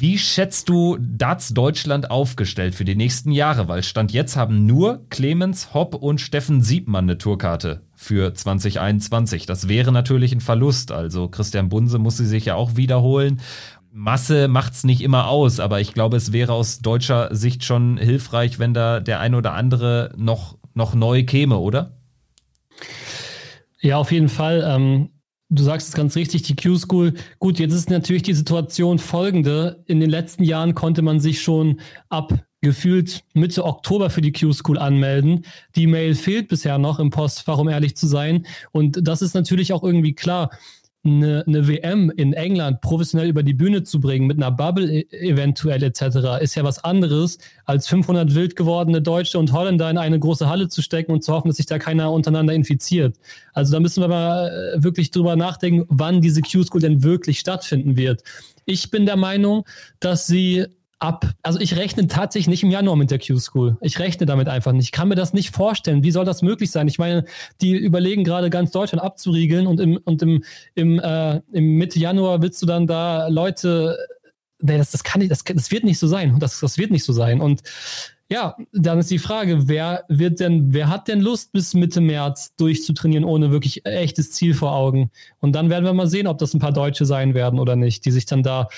Wie 0.00 0.16
schätzt 0.16 0.70
du 0.70 0.96
Darts 0.98 1.52
Deutschland 1.52 2.10
aufgestellt 2.10 2.74
für 2.74 2.86
die 2.86 2.96
nächsten 2.96 3.32
Jahre? 3.32 3.68
Weil 3.68 3.82
Stand 3.82 4.12
jetzt 4.12 4.34
haben 4.34 4.64
nur 4.64 5.04
Clemens 5.10 5.74
Hopp 5.74 5.94
und 5.94 6.22
Steffen 6.22 6.62
Siebmann 6.62 7.04
eine 7.04 7.18
Tourkarte 7.18 7.82
für 7.96 8.32
2021. 8.32 9.44
Das 9.44 9.68
wäre 9.68 9.92
natürlich 9.92 10.32
ein 10.32 10.40
Verlust. 10.40 10.90
Also 10.90 11.28
Christian 11.28 11.68
Bunse 11.68 11.98
muss 11.98 12.16
sie 12.16 12.24
sich 12.24 12.46
ja 12.46 12.54
auch 12.54 12.76
wiederholen. 12.76 13.42
Masse 13.92 14.48
macht's 14.48 14.84
nicht 14.84 15.02
immer 15.02 15.28
aus, 15.28 15.60
aber 15.60 15.82
ich 15.82 15.92
glaube, 15.92 16.16
es 16.16 16.32
wäre 16.32 16.54
aus 16.54 16.78
deutscher 16.78 17.34
Sicht 17.34 17.62
schon 17.62 17.98
hilfreich, 17.98 18.58
wenn 18.58 18.72
da 18.72 19.00
der 19.00 19.20
ein 19.20 19.34
oder 19.34 19.52
andere 19.52 20.14
noch, 20.16 20.56
noch 20.72 20.94
neu 20.94 21.24
käme, 21.24 21.58
oder? 21.58 21.98
Ja, 23.80 23.98
auf 23.98 24.12
jeden 24.12 24.30
Fall. 24.30 24.64
Ähm 24.66 25.10
Du 25.52 25.64
sagst 25.64 25.88
es 25.88 25.94
ganz 25.94 26.14
richtig, 26.14 26.42
die 26.42 26.54
Q-School. 26.54 27.14
Gut, 27.40 27.58
jetzt 27.58 27.72
ist 27.72 27.90
natürlich 27.90 28.22
die 28.22 28.34
Situation 28.34 29.00
folgende. 29.00 29.82
In 29.86 29.98
den 29.98 30.08
letzten 30.08 30.44
Jahren 30.44 30.76
konnte 30.76 31.02
man 31.02 31.18
sich 31.18 31.42
schon 31.42 31.80
ab 32.08 32.32
gefühlt 32.60 33.24
Mitte 33.34 33.64
Oktober 33.64 34.10
für 34.10 34.20
die 34.20 34.30
Q-School 34.30 34.78
anmelden. 34.78 35.44
Die 35.74 35.88
Mail 35.88 36.14
fehlt 36.14 36.46
bisher 36.46 36.78
noch 36.78 37.00
im 37.00 37.10
Postfach, 37.10 37.58
um 37.58 37.68
ehrlich 37.68 37.96
zu 37.96 38.06
sein. 38.06 38.46
Und 38.70 39.00
das 39.02 39.22
ist 39.22 39.34
natürlich 39.34 39.72
auch 39.72 39.82
irgendwie 39.82 40.14
klar 40.14 40.50
eine, 41.02 41.44
eine 41.46 41.66
WM 41.66 42.10
in 42.14 42.34
England 42.34 42.82
professionell 42.82 43.28
über 43.28 43.42
die 43.42 43.54
Bühne 43.54 43.84
zu 43.84 44.00
bringen, 44.00 44.26
mit 44.26 44.36
einer 44.36 44.50
Bubble 44.50 44.90
e, 44.90 45.06
eventuell 45.10 45.82
etc., 45.82 46.40
ist 46.40 46.54
ja 46.54 46.64
was 46.64 46.84
anderes, 46.84 47.38
als 47.64 47.88
500 47.88 48.34
wild 48.34 48.54
gewordene 48.54 49.00
Deutsche 49.00 49.38
und 49.38 49.52
Holländer 49.52 49.90
in 49.90 49.98
eine 49.98 50.18
große 50.18 50.48
Halle 50.48 50.68
zu 50.68 50.82
stecken 50.82 51.12
und 51.12 51.24
zu 51.24 51.32
hoffen, 51.32 51.48
dass 51.48 51.56
sich 51.56 51.66
da 51.66 51.78
keiner 51.78 52.12
untereinander 52.12 52.52
infiziert. 52.52 53.18
Also 53.54 53.72
da 53.72 53.80
müssen 53.80 54.02
wir 54.02 54.08
mal 54.08 54.48
äh, 54.48 54.82
wirklich 54.82 55.10
drüber 55.10 55.36
nachdenken, 55.36 55.86
wann 55.88 56.20
diese 56.20 56.42
Q-School 56.42 56.80
denn 56.80 57.02
wirklich 57.02 57.40
stattfinden 57.40 57.96
wird. 57.96 58.22
Ich 58.66 58.90
bin 58.90 59.06
der 59.06 59.16
Meinung, 59.16 59.64
dass 60.00 60.26
sie 60.26 60.66
ab. 61.00 61.26
Also 61.42 61.58
ich 61.58 61.76
rechne 61.76 62.06
tatsächlich 62.06 62.48
nicht 62.48 62.62
im 62.62 62.70
Januar 62.70 62.96
mit 62.96 63.10
der 63.10 63.18
Q-School. 63.18 63.76
Ich 63.80 63.98
rechne 63.98 64.26
damit 64.26 64.48
einfach 64.48 64.72
nicht. 64.72 64.84
Ich 64.84 64.92
kann 64.92 65.08
mir 65.08 65.14
das 65.14 65.32
nicht 65.32 65.54
vorstellen. 65.54 66.02
Wie 66.02 66.10
soll 66.10 66.24
das 66.24 66.42
möglich 66.42 66.70
sein? 66.70 66.86
Ich 66.88 66.98
meine, 66.98 67.24
die 67.60 67.72
überlegen 67.72 68.22
gerade 68.22 68.50
ganz 68.50 68.70
Deutschland 68.70 69.02
abzuriegeln 69.02 69.66
und 69.66 69.80
im, 69.80 69.96
und 70.04 70.22
im, 70.22 70.44
im, 70.74 71.00
äh, 71.00 71.40
im 71.52 71.76
Mitte 71.76 71.98
Januar 71.98 72.42
willst 72.42 72.60
du 72.62 72.66
dann 72.66 72.86
da 72.86 73.28
Leute. 73.28 73.96
Nee, 74.60 74.76
das, 74.76 74.90
das 74.90 75.02
kann 75.02 75.20
nicht, 75.20 75.30
das, 75.30 75.42
das 75.42 75.70
wird 75.70 75.84
nicht 75.84 75.98
so 75.98 76.06
sein. 76.06 76.38
Das, 76.38 76.60
das 76.60 76.76
wird 76.76 76.90
nicht 76.90 77.04
so 77.04 77.12
sein. 77.12 77.40
Und 77.40 77.62
Ja, 78.32 78.56
dann 78.72 79.00
ist 79.00 79.10
die 79.10 79.18
Frage, 79.18 79.68
wer 79.68 80.04
wird 80.08 80.38
denn, 80.38 80.72
wer 80.72 80.88
hat 80.88 81.08
denn 81.08 81.20
Lust 81.20 81.50
bis 81.50 81.74
Mitte 81.74 82.00
März 82.00 82.54
durchzutrainieren 82.54 83.24
ohne 83.24 83.50
wirklich 83.50 83.84
echtes 83.84 84.30
Ziel 84.30 84.54
vor 84.54 84.72
Augen? 84.72 85.10
Und 85.40 85.52
dann 85.52 85.68
werden 85.68 85.84
wir 85.84 85.92
mal 85.92 86.06
sehen, 86.06 86.28
ob 86.28 86.38
das 86.38 86.54
ein 86.54 86.60
paar 86.60 86.72
Deutsche 86.72 87.06
sein 87.06 87.34
werden 87.34 87.58
oder 87.58 87.74
nicht, 87.74 88.04
die 88.04 88.12
sich 88.12 88.26
dann 88.26 88.44
da 88.44 88.68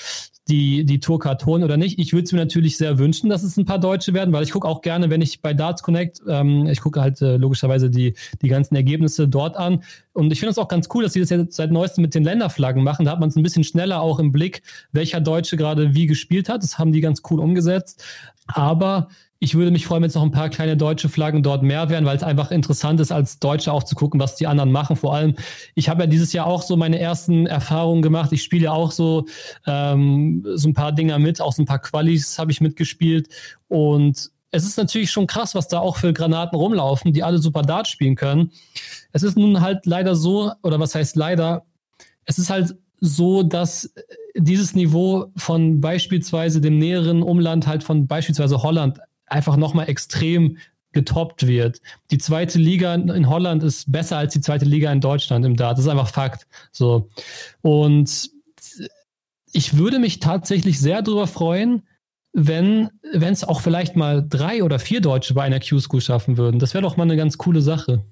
die, 0.47 0.85
die 0.85 0.99
Tourcard 0.99 1.45
holen 1.45 1.63
oder 1.63 1.77
nicht. 1.77 1.99
Ich 1.99 2.13
würde 2.13 2.23
es 2.25 2.31
mir 2.31 2.39
natürlich 2.39 2.77
sehr 2.77 2.97
wünschen, 2.97 3.29
dass 3.29 3.43
es 3.43 3.55
ein 3.55 3.65
paar 3.65 3.79
Deutsche 3.79 4.13
werden, 4.13 4.33
weil 4.33 4.43
ich 4.43 4.51
gucke 4.51 4.67
auch 4.67 4.81
gerne, 4.81 5.09
wenn 5.09 5.21
ich 5.21 5.41
bei 5.41 5.53
Darts 5.53 5.83
Connect, 5.83 6.21
ähm, 6.27 6.65
ich 6.65 6.81
gucke 6.81 6.99
halt 6.99 7.21
äh, 7.21 7.37
logischerweise 7.37 7.89
die, 7.89 8.15
die 8.41 8.47
ganzen 8.47 8.75
Ergebnisse 8.75 9.27
dort 9.27 9.55
an. 9.55 9.83
Und 10.13 10.33
ich 10.33 10.39
finde 10.39 10.51
es 10.51 10.57
auch 10.57 10.67
ganz 10.67 10.89
cool, 10.93 11.03
dass 11.03 11.13
sie 11.13 11.21
das 11.21 11.29
jetzt 11.29 11.55
seit 11.55 11.71
neuestem 11.71 12.01
mit 12.01 12.13
den 12.13 12.23
Länderflaggen 12.23 12.83
machen. 12.83 13.05
Da 13.05 13.11
hat 13.11 13.19
man 13.19 13.29
es 13.29 13.35
ein 13.35 13.43
bisschen 13.43 13.63
schneller 13.63 14.01
auch 14.01 14.19
im 14.19 14.31
Blick, 14.31 14.63
welcher 14.91 15.21
Deutsche 15.21 15.55
gerade 15.57 15.93
wie 15.93 16.07
gespielt 16.07 16.49
hat. 16.49 16.63
Das 16.63 16.77
haben 16.77 16.91
die 16.91 17.01
ganz 17.01 17.21
cool 17.29 17.39
umgesetzt. 17.39 18.03
Aber 18.47 19.07
ich 19.43 19.55
würde 19.55 19.71
mich 19.71 19.85
freuen, 19.85 20.01
wenn 20.01 20.07
es 20.07 20.15
noch 20.15 20.23
ein 20.23 20.31
paar 20.31 20.47
kleine 20.47 20.77
deutsche 20.77 21.09
Flaggen 21.09 21.43
dort 21.43 21.63
mehr 21.63 21.89
wären, 21.89 22.05
weil 22.05 22.15
es 22.15 22.23
einfach 22.23 22.49
interessant 22.49 23.01
ist, 23.01 23.11
als 23.11 23.39
Deutsche 23.39 23.73
auch 23.73 23.83
zu 23.83 23.93
gucken, 23.93 24.17
was 24.21 24.37
die 24.37 24.47
anderen 24.47 24.71
machen. 24.71 24.95
Vor 24.95 25.13
allem, 25.13 25.35
ich 25.75 25.89
habe 25.89 26.03
ja 26.03 26.07
dieses 26.07 26.31
Jahr 26.31 26.47
auch 26.47 26.61
so 26.61 26.77
meine 26.77 26.97
ersten 26.97 27.45
Erfahrungen 27.45 28.01
gemacht. 28.01 28.31
Ich 28.31 28.41
spiele 28.41 28.63
ja 28.63 28.71
auch 28.71 28.91
so, 28.91 29.25
ähm, 29.67 30.45
so 30.55 30.69
ein 30.69 30.73
paar 30.73 30.93
Dinger 30.93 31.19
mit, 31.19 31.41
auch 31.41 31.51
so 31.51 31.61
ein 31.61 31.65
paar 31.65 31.79
Qualis 31.79 32.39
habe 32.39 32.53
ich 32.53 32.61
mitgespielt. 32.61 33.27
Und 33.67 34.31
es 34.51 34.63
ist 34.63 34.77
natürlich 34.77 35.11
schon 35.11 35.27
krass, 35.27 35.55
was 35.55 35.67
da 35.67 35.79
auch 35.79 35.97
für 35.97 36.13
Granaten 36.13 36.57
rumlaufen, 36.57 37.11
die 37.11 37.23
alle 37.23 37.39
super 37.39 37.63
Dart 37.63 37.89
spielen 37.89 38.15
können. 38.15 38.49
Es 39.11 39.23
ist 39.23 39.37
nun 39.37 39.59
halt 39.59 39.85
leider 39.85 40.15
so, 40.15 40.53
oder 40.63 40.79
was 40.79 40.95
heißt 40.95 41.17
leider, 41.17 41.65
es 42.23 42.37
ist 42.37 42.49
halt 42.49 42.77
so, 43.01 43.43
dass 43.43 43.93
dieses 44.35 44.73
Niveau 44.73 45.25
von 45.35 45.81
beispielsweise 45.81 46.61
dem 46.61 46.79
näheren 46.79 47.21
Umland 47.21 47.67
halt 47.67 47.83
von 47.83 48.07
beispielsweise 48.07 48.63
Holland 48.63 48.99
einfach 49.33 49.57
nochmal 49.57 49.89
extrem 49.89 50.57
getoppt 50.93 51.47
wird. 51.47 51.81
Die 52.11 52.19
zweite 52.19 52.59
Liga 52.59 52.93
in 52.93 53.27
Holland 53.27 53.63
ist 53.63 53.91
besser 53.91 54.17
als 54.17 54.33
die 54.33 54.41
zweite 54.41 54.65
Liga 54.65 54.91
in 54.91 55.01
Deutschland 55.01 55.43
im 55.43 55.55
Dart. 55.55 55.77
Das 55.77 55.85
ist 55.85 55.91
einfach 55.91 56.07
Fakt. 56.07 56.47
So. 56.71 57.09
Und 57.61 58.29
ich 59.51 59.77
würde 59.77 59.99
mich 59.99 60.19
tatsächlich 60.19 60.79
sehr 60.79 61.01
darüber 61.01 61.27
freuen, 61.27 61.83
wenn 62.31 62.89
es 63.11 63.43
auch 63.43 63.61
vielleicht 63.61 63.95
mal 63.95 64.25
drei 64.27 64.63
oder 64.63 64.79
vier 64.79 65.01
Deutsche 65.01 65.33
bei 65.33 65.43
einer 65.43 65.59
Q-School 65.59 66.01
schaffen 66.01 66.37
würden. 66.37 66.59
Das 66.59 66.73
wäre 66.73 66.81
doch 66.81 66.97
mal 66.97 67.03
eine 67.03 67.17
ganz 67.17 67.37
coole 67.37 67.61
Sache. 67.61 68.03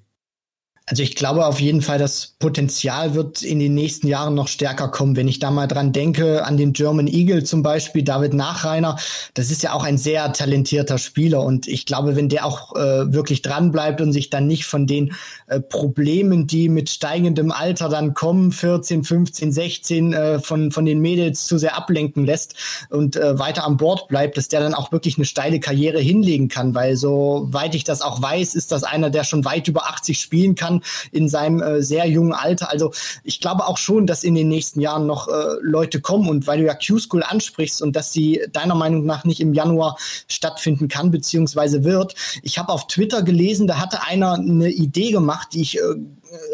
Also 0.86 1.04
ich 1.04 1.14
glaube 1.14 1.46
auf 1.46 1.60
jeden 1.60 1.80
Fall, 1.80 1.98
das 1.98 2.34
Potenzial 2.40 3.14
wird 3.14 3.42
in 3.42 3.60
den 3.60 3.72
nächsten 3.72 4.08
Jahren 4.08 4.34
noch 4.34 4.48
stärker 4.48 4.88
kommen. 4.88 5.14
Wenn 5.14 5.28
ich 5.28 5.38
da 5.38 5.52
mal 5.52 5.68
dran 5.68 5.92
denke, 5.92 6.44
an 6.44 6.56
den 6.56 6.72
German 6.72 7.06
Eagle 7.06 7.44
zum 7.44 7.62
Beispiel, 7.62 8.02
David 8.02 8.34
Nachreiner, 8.34 8.98
das 9.34 9.52
ist 9.52 9.62
ja 9.62 9.74
auch 9.74 9.84
ein 9.84 9.96
sehr 9.96 10.32
talentierter 10.32 10.98
Spieler. 10.98 11.44
Und 11.44 11.68
ich 11.68 11.86
glaube, 11.86 12.16
wenn 12.16 12.28
der 12.28 12.44
auch 12.44 12.74
äh, 12.74 13.12
wirklich 13.12 13.42
dran 13.42 13.70
bleibt 13.70 14.00
und 14.00 14.12
sich 14.12 14.28
dann 14.28 14.48
nicht 14.48 14.64
von 14.64 14.88
den 14.88 15.14
äh, 15.46 15.60
Problemen, 15.60 16.48
die 16.48 16.68
mit 16.68 16.90
steigendem 16.90 17.52
Alter 17.52 17.88
dann 17.88 18.12
kommen, 18.12 18.50
14, 18.50 19.04
15, 19.04 19.52
16, 19.52 20.12
äh, 20.12 20.38
von, 20.40 20.72
von 20.72 20.84
den 20.84 20.98
Mädels 20.98 21.46
zu 21.46 21.58
sehr 21.58 21.76
ablenken 21.76 22.26
lässt 22.26 22.56
und 22.90 23.14
äh, 23.14 23.38
weiter 23.38 23.64
an 23.64 23.76
Bord 23.76 24.08
bleibt, 24.08 24.36
dass 24.36 24.48
der 24.48 24.58
dann 24.58 24.74
auch 24.74 24.90
wirklich 24.90 25.16
eine 25.16 25.26
steile 25.26 25.60
Karriere 25.60 26.00
hinlegen 26.00 26.48
kann. 26.48 26.74
Weil 26.74 26.96
soweit 26.96 27.76
ich 27.76 27.84
das 27.84 28.02
auch 28.02 28.20
weiß, 28.20 28.56
ist 28.56 28.72
das 28.72 28.82
einer, 28.82 29.10
der 29.10 29.22
schon 29.22 29.44
weit 29.44 29.68
über 29.68 29.86
80 29.86 30.20
spielen 30.20 30.56
kann 30.56 30.71
kann 30.72 30.82
in 31.10 31.28
seinem 31.28 31.62
äh, 31.62 31.82
sehr 31.82 32.06
jungen 32.06 32.32
Alter. 32.32 32.70
Also 32.70 32.92
ich 33.24 33.40
glaube 33.40 33.66
auch 33.66 33.78
schon, 33.78 34.06
dass 34.06 34.24
in 34.24 34.34
den 34.34 34.48
nächsten 34.48 34.80
Jahren 34.80 35.06
noch 35.06 35.28
äh, 35.28 35.32
Leute 35.60 36.00
kommen 36.00 36.28
und 36.28 36.46
weil 36.46 36.60
du 36.60 36.66
ja 36.66 36.74
Q-School 36.74 37.22
ansprichst 37.22 37.82
und 37.82 37.96
dass 37.96 38.12
sie 38.12 38.42
deiner 38.52 38.74
Meinung 38.74 39.04
nach 39.04 39.24
nicht 39.24 39.40
im 39.40 39.54
Januar 39.54 39.96
stattfinden 40.28 40.88
kann 40.88 41.10
beziehungsweise 41.10 41.84
wird. 41.84 42.14
Ich 42.42 42.58
habe 42.58 42.72
auf 42.72 42.86
Twitter 42.86 43.22
gelesen, 43.22 43.66
da 43.66 43.78
hatte 43.78 44.02
einer 44.02 44.34
eine 44.34 44.70
Idee 44.70 45.10
gemacht, 45.10 45.48
die 45.52 45.62
ich 45.62 45.78
äh, 45.78 45.82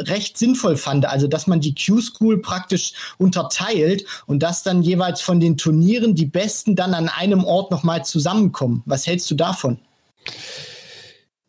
recht 0.01 0.39
sinnvoll 0.39 0.77
fand. 0.77 1.07
Also, 1.07 1.29
dass 1.29 1.47
man 1.47 1.61
die 1.61 1.75
Q-School 1.75 2.41
praktisch 2.41 2.93
unterteilt 3.19 4.05
und 4.27 4.43
dass 4.43 4.63
dann 4.63 4.83
jeweils 4.83 5.21
von 5.21 5.41
den 5.41 5.57
Turnieren 5.57 6.15
die 6.15 6.27
Besten 6.27 6.75
dann 6.75 6.95
an 6.95 7.09
einem 7.09 7.45
Ort 7.45 7.71
nochmal 7.71 8.05
zusammenkommen. 8.05 8.83
Was 8.87 9.07
hältst 9.07 9.31
du 9.31 9.35
davon? 9.35 9.79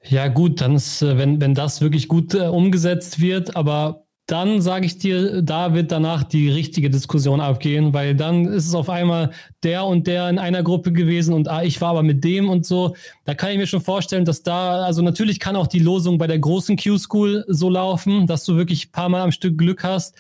Ja, 0.10 0.28
gut, 0.28 0.60
dann 0.60 0.76
ist, 0.76 1.04
äh, 1.04 1.18
wenn, 1.18 1.40
wenn 1.40 1.54
das 1.54 1.82
wirklich 1.82 2.08
gut 2.08 2.34
äh, 2.34 2.48
umgesetzt 2.48 3.20
wird, 3.20 3.56
aber 3.56 4.06
dann 4.26 4.62
sage 4.62 4.86
ich 4.86 4.98
dir, 4.98 5.42
da 5.42 5.74
wird 5.74 5.92
danach 5.92 6.24
die 6.24 6.50
richtige 6.50 6.90
Diskussion 6.90 7.42
abgehen, 7.42 7.94
weil 7.94 8.16
dann 8.16 8.46
ist 8.46 8.68
es 8.68 8.76
auf 8.76 8.90
einmal 8.90 9.32
der 9.64 9.86
und 9.86 10.08
der 10.08 10.30
in 10.30 10.40
einer 10.40 10.64
Gruppe 10.64 10.94
gewesen 10.94 11.34
und 11.34 11.48
ah, 11.48 11.64
ich 11.64 11.80
war 11.82 11.90
aber 11.90 12.04
mit 12.04 12.24
dem 12.24 12.50
und 12.50 12.66
so. 12.66 12.96
Da 13.26 13.34
kann 13.36 13.52
ich 13.52 13.58
mir 13.58 13.68
schon 13.68 13.82
vorstellen, 13.82 14.26
dass 14.26 14.44
da, 14.44 14.84
also 14.84 15.02
natürlich 15.04 15.40
kann 15.40 15.56
auch 15.56 15.68
die 15.68 15.80
Losung 15.80 16.18
bei 16.18 16.28
der 16.28 16.40
großen 16.40 16.78
Q-School 16.78 17.46
so 17.48 17.70
laufen, 17.70 18.28
dass 18.28 18.46
du 18.46 18.56
wirklich 18.56 18.88
ein 18.88 18.92
paar 18.92 19.10
Mal 19.10 19.22
am 19.22 19.32
Stück 19.32 19.58
Glück 19.58 19.84
hast. 19.84 20.16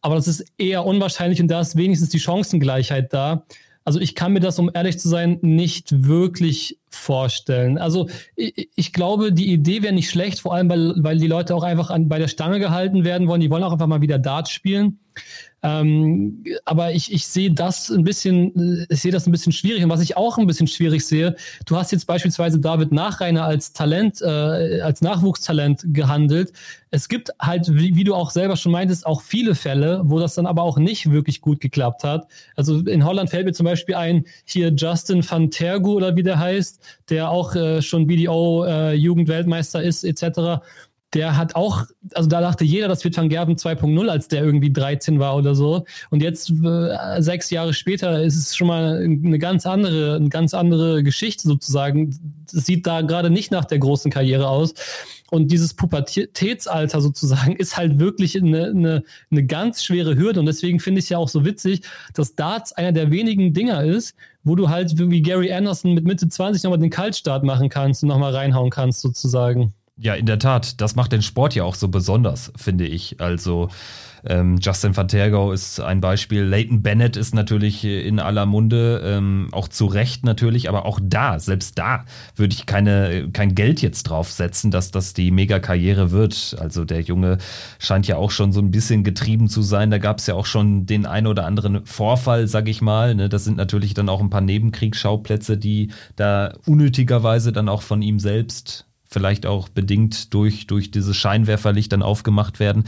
Aber 0.00 0.16
das 0.16 0.28
ist 0.28 0.44
eher 0.58 0.84
unwahrscheinlich 0.84 1.40
und 1.40 1.48
da 1.48 1.60
ist 1.60 1.76
wenigstens 1.76 2.10
die 2.10 2.20
Chancengleichheit 2.20 3.12
da. 3.12 3.44
Also 3.86 4.00
ich 4.00 4.16
kann 4.16 4.32
mir 4.32 4.40
das, 4.40 4.58
um 4.58 4.68
ehrlich 4.74 4.98
zu 4.98 5.08
sein, 5.08 5.38
nicht 5.42 6.06
wirklich 6.08 6.80
vorstellen. 6.88 7.78
Also 7.78 8.08
ich, 8.34 8.68
ich 8.74 8.92
glaube, 8.92 9.32
die 9.32 9.52
Idee 9.52 9.82
wäre 9.82 9.94
nicht 9.94 10.10
schlecht, 10.10 10.40
vor 10.40 10.54
allem 10.54 10.68
weil, 10.68 10.94
weil 10.96 11.18
die 11.18 11.28
Leute 11.28 11.54
auch 11.54 11.62
einfach 11.62 11.90
an, 11.90 12.08
bei 12.08 12.18
der 12.18 12.26
Stange 12.26 12.58
gehalten 12.58 13.04
werden 13.04 13.28
wollen. 13.28 13.40
Die 13.40 13.48
wollen 13.48 13.62
auch 13.62 13.72
einfach 13.72 13.86
mal 13.86 14.00
wieder 14.00 14.18
Dart 14.18 14.48
spielen. 14.48 14.98
Ähm, 15.62 16.44
aber 16.64 16.92
ich, 16.92 17.12
ich 17.12 17.26
sehe 17.26 17.50
das 17.50 17.90
ein 17.90 18.04
bisschen, 18.04 18.86
ich 18.88 19.00
sehe 19.00 19.10
das 19.10 19.26
ein 19.26 19.32
bisschen 19.32 19.52
schwierig. 19.52 19.82
Und 19.82 19.90
was 19.90 20.00
ich 20.00 20.16
auch 20.16 20.38
ein 20.38 20.46
bisschen 20.46 20.66
schwierig 20.66 21.04
sehe, 21.06 21.34
du 21.64 21.76
hast 21.76 21.92
jetzt 21.92 22.06
beispielsweise 22.06 22.60
David 22.60 22.92
Nachreiner 22.92 23.44
als 23.44 23.72
Talent, 23.72 24.20
äh, 24.20 24.80
als 24.80 25.00
Nachwuchstalent 25.00 25.82
gehandelt. 25.92 26.52
Es 26.90 27.08
gibt 27.08 27.30
halt, 27.40 27.68
wie, 27.74 27.96
wie, 27.96 28.04
du 28.04 28.14
auch 28.14 28.30
selber 28.30 28.56
schon 28.56 28.72
meintest, 28.72 29.06
auch 29.06 29.22
viele 29.22 29.54
Fälle, 29.54 30.02
wo 30.04 30.20
das 30.20 30.34
dann 30.34 30.46
aber 30.46 30.62
auch 30.62 30.78
nicht 30.78 31.10
wirklich 31.10 31.40
gut 31.40 31.60
geklappt 31.60 32.04
hat. 32.04 32.28
Also 32.54 32.78
in 32.80 33.04
Holland 33.04 33.30
fällt 33.30 33.46
mir 33.46 33.52
zum 33.52 33.64
Beispiel 33.64 33.96
ein, 33.96 34.24
hier 34.44 34.72
Justin 34.72 35.28
van 35.28 35.50
Tergu 35.50 35.94
oder 35.94 36.16
wie 36.16 36.22
der 36.22 36.38
heißt, 36.38 36.80
der 37.10 37.30
auch 37.30 37.56
äh, 37.56 37.82
schon 37.82 38.06
BDO 38.06 38.64
äh, 38.64 38.96
ist, 38.96 40.04
etc 40.04 40.60
der 41.16 41.36
hat 41.36 41.56
auch, 41.56 41.84
also 42.12 42.28
da 42.28 42.42
dachte 42.42 42.62
jeder, 42.64 42.88
das 42.88 43.02
wird 43.02 43.16
Van 43.16 43.30
Gerven 43.30 43.56
2.0, 43.56 44.06
als 44.08 44.28
der 44.28 44.44
irgendwie 44.44 44.70
13 44.70 45.18
war 45.18 45.34
oder 45.34 45.54
so. 45.54 45.86
Und 46.10 46.22
jetzt, 46.22 46.50
äh, 46.50 47.22
sechs 47.22 47.48
Jahre 47.48 47.72
später, 47.72 48.22
ist 48.22 48.36
es 48.36 48.54
schon 48.54 48.68
mal 48.68 48.98
eine 48.98 49.38
ganz 49.38 49.64
andere, 49.64 50.16
eine 50.16 50.28
ganz 50.28 50.52
andere 50.52 51.02
Geschichte 51.02 51.48
sozusagen. 51.48 52.14
Das 52.52 52.66
sieht 52.66 52.86
da 52.86 53.00
gerade 53.00 53.30
nicht 53.30 53.50
nach 53.50 53.64
der 53.64 53.78
großen 53.78 54.10
Karriere 54.10 54.48
aus. 54.48 54.74
Und 55.30 55.50
dieses 55.50 55.72
Pubertätsalter 55.72 57.00
sozusagen 57.00 57.56
ist 57.56 57.78
halt 57.78 57.98
wirklich 57.98 58.36
eine, 58.36 58.66
eine, 58.66 59.02
eine 59.30 59.46
ganz 59.46 59.84
schwere 59.84 60.16
Hürde. 60.16 60.40
Und 60.40 60.46
deswegen 60.46 60.80
finde 60.80 60.98
ich 60.98 61.06
es 61.06 61.08
ja 61.08 61.18
auch 61.18 61.30
so 61.30 61.46
witzig, 61.46 61.80
dass 62.12 62.34
Darts 62.34 62.74
einer 62.74 62.92
der 62.92 63.10
wenigen 63.10 63.54
Dinger 63.54 63.82
ist, 63.82 64.14
wo 64.44 64.54
du 64.54 64.68
halt 64.68 64.98
wie 64.98 65.22
Gary 65.22 65.50
Anderson 65.50 65.94
mit 65.94 66.04
Mitte 66.04 66.28
20 66.28 66.62
nochmal 66.62 66.78
den 66.78 66.90
Kaltstart 66.90 67.42
machen 67.42 67.70
kannst 67.70 68.02
und 68.02 68.10
nochmal 68.10 68.34
reinhauen 68.34 68.68
kannst 68.68 69.00
sozusagen. 69.00 69.72
Ja, 69.98 70.14
in 70.14 70.26
der 70.26 70.38
Tat. 70.38 70.80
Das 70.82 70.94
macht 70.94 71.12
den 71.12 71.22
Sport 71.22 71.54
ja 71.54 71.64
auch 71.64 71.74
so 71.74 71.88
besonders, 71.88 72.52
finde 72.56 72.86
ich. 72.86 73.18
Also 73.18 73.70
ähm, 74.26 74.58
Justin 74.60 74.94
Vantergo 74.94 75.52
ist 75.52 75.80
ein 75.80 76.02
Beispiel. 76.02 76.42
Leighton 76.42 76.82
Bennett 76.82 77.16
ist 77.16 77.34
natürlich 77.34 77.82
in 77.84 78.20
aller 78.20 78.44
Munde, 78.44 79.00
ähm, 79.04 79.48
auch 79.52 79.68
zu 79.68 79.86
Recht 79.86 80.24
natürlich, 80.24 80.68
aber 80.68 80.84
auch 80.84 81.00
da, 81.02 81.38
selbst 81.38 81.78
da, 81.78 82.04
würde 82.34 82.54
ich 82.54 82.66
keine, 82.66 83.30
kein 83.32 83.54
Geld 83.54 83.80
jetzt 83.80 84.04
draufsetzen, 84.04 84.70
dass 84.70 84.90
das 84.90 85.14
die 85.14 85.30
Mega-Karriere 85.30 86.10
wird. 86.10 86.56
Also 86.60 86.84
der 86.84 87.00
Junge 87.00 87.38
scheint 87.78 88.06
ja 88.06 88.16
auch 88.16 88.30
schon 88.30 88.52
so 88.52 88.60
ein 88.60 88.70
bisschen 88.70 89.04
getrieben 89.04 89.48
zu 89.48 89.62
sein. 89.62 89.90
Da 89.90 89.96
gab 89.96 90.18
es 90.18 90.26
ja 90.26 90.34
auch 90.34 90.46
schon 90.46 90.84
den 90.84 91.06
ein 91.06 91.26
oder 91.26 91.46
anderen 91.46 91.86
Vorfall, 91.86 92.48
sag 92.48 92.68
ich 92.68 92.82
mal. 92.82 93.14
Ne? 93.14 93.30
Das 93.30 93.44
sind 93.44 93.56
natürlich 93.56 93.94
dann 93.94 94.10
auch 94.10 94.20
ein 94.20 94.30
paar 94.30 94.42
Nebenkriegsschauplätze, 94.42 95.56
die 95.56 95.90
da 96.16 96.52
unnötigerweise 96.66 97.52
dann 97.52 97.70
auch 97.70 97.82
von 97.82 98.02
ihm 98.02 98.18
selbst 98.18 98.85
vielleicht 99.08 99.46
auch 99.46 99.68
bedingt 99.68 100.34
durch, 100.34 100.66
durch 100.66 100.90
dieses 100.90 101.16
Scheinwerferlicht 101.16 101.92
dann 101.92 102.02
aufgemacht 102.02 102.60
werden. 102.60 102.84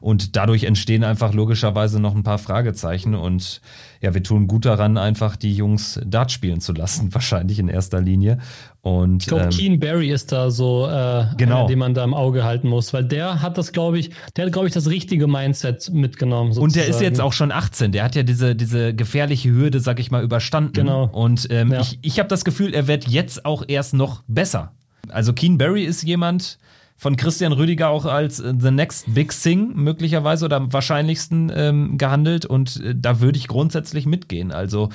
Und 0.00 0.36
dadurch 0.36 0.64
entstehen 0.64 1.04
einfach 1.04 1.32
logischerweise 1.32 2.00
noch 2.00 2.14
ein 2.14 2.22
paar 2.22 2.38
Fragezeichen. 2.38 3.14
Und 3.14 3.60
ja, 4.00 4.14
wir 4.14 4.22
tun 4.22 4.46
gut 4.46 4.64
daran, 4.64 4.96
einfach 4.98 5.36
die 5.36 5.54
Jungs 5.54 6.00
Dart 6.04 6.32
spielen 6.32 6.60
zu 6.60 6.72
lassen, 6.72 7.14
wahrscheinlich 7.14 7.58
in 7.58 7.68
erster 7.68 8.00
Linie. 8.00 8.38
Und, 8.82 9.24
ich 9.24 9.28
glaube, 9.28 9.44
ähm, 9.44 9.50
Keen 9.50 9.78
Barry 9.78 10.10
ist 10.10 10.32
da 10.32 10.50
so, 10.50 10.86
äh, 10.86 11.26
genau. 11.36 11.66
Äh, 11.66 11.68
den 11.68 11.78
man 11.78 11.92
da 11.92 12.02
im 12.02 12.14
Auge 12.14 12.44
halten 12.44 12.66
muss, 12.66 12.94
weil 12.94 13.04
der 13.04 13.42
hat 13.42 13.58
das, 13.58 13.72
glaube 13.72 13.98
ich, 13.98 14.10
der 14.36 14.46
hat, 14.46 14.52
glaube 14.52 14.68
ich, 14.68 14.74
das 14.74 14.88
richtige 14.88 15.26
Mindset 15.26 15.90
mitgenommen. 15.92 16.54
Sozusagen. 16.54 16.64
Und 16.64 16.76
der 16.76 16.88
ist 16.88 17.02
jetzt 17.02 17.20
auch 17.20 17.34
schon 17.34 17.52
18. 17.52 17.92
Der 17.92 18.04
hat 18.04 18.16
ja 18.16 18.22
diese, 18.22 18.56
diese 18.56 18.94
gefährliche 18.94 19.50
Hürde, 19.50 19.80
sag 19.80 20.00
ich 20.00 20.10
mal, 20.10 20.24
überstanden. 20.24 20.72
Genau. 20.72 21.04
Und 21.12 21.46
ähm, 21.50 21.72
ja. 21.72 21.82
ich, 21.82 21.98
ich 22.00 22.18
habe 22.18 22.28
das 22.30 22.44
Gefühl, 22.44 22.72
er 22.72 22.86
wird 22.88 23.06
jetzt 23.06 23.44
auch 23.44 23.64
erst 23.68 23.92
noch 23.92 24.22
besser. 24.26 24.72
Also 25.08 25.32
Keen 25.32 25.58
Barry 25.58 25.84
ist 25.84 26.02
jemand, 26.02 26.58
von 27.00 27.16
Christian 27.16 27.52
Rüdiger 27.52 27.88
auch 27.88 28.04
als 28.04 28.40
äh, 28.40 28.52
The 28.58 28.70
Next 28.70 29.14
Big 29.14 29.32
Thing 29.32 29.72
möglicherweise 29.74 30.44
oder 30.44 30.56
am 30.56 30.70
wahrscheinlichsten 30.70 31.50
ähm, 31.54 31.96
gehandelt 31.96 32.44
und 32.44 32.76
äh, 32.84 32.94
da 32.94 33.20
würde 33.22 33.38
ich 33.38 33.48
grundsätzlich 33.48 34.04
mitgehen. 34.04 34.52
Also 34.52 34.90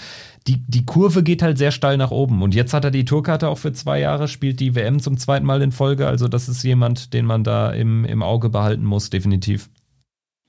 die, 0.45 0.57
die 0.67 0.85
Kurve 0.85 1.23
geht 1.23 1.41
halt 1.41 1.57
sehr 1.57 1.71
steil 1.71 1.97
nach 1.97 2.11
oben 2.11 2.43
und 2.43 2.53
jetzt 2.53 2.75
hat 2.75 2.85
er 2.85 2.91
die 2.91 3.05
Tourkarte 3.05 3.49
auch 3.49 3.57
für 3.57 3.73
zwei 3.73 3.99
Jahre, 3.99 4.27
spielt 4.27 4.59
die 4.59 4.75
WM 4.75 4.99
zum 4.99 5.17
zweiten 5.17 5.47
Mal 5.47 5.63
in 5.63 5.71
Folge. 5.71 6.05
Also 6.05 6.27
das 6.27 6.47
ist 6.47 6.61
jemand, 6.61 7.11
den 7.11 7.25
man 7.25 7.43
da 7.43 7.71
im, 7.71 8.05
im 8.05 8.21
Auge 8.21 8.49
behalten 8.49 8.85
muss, 8.85 9.09
definitiv. 9.09 9.67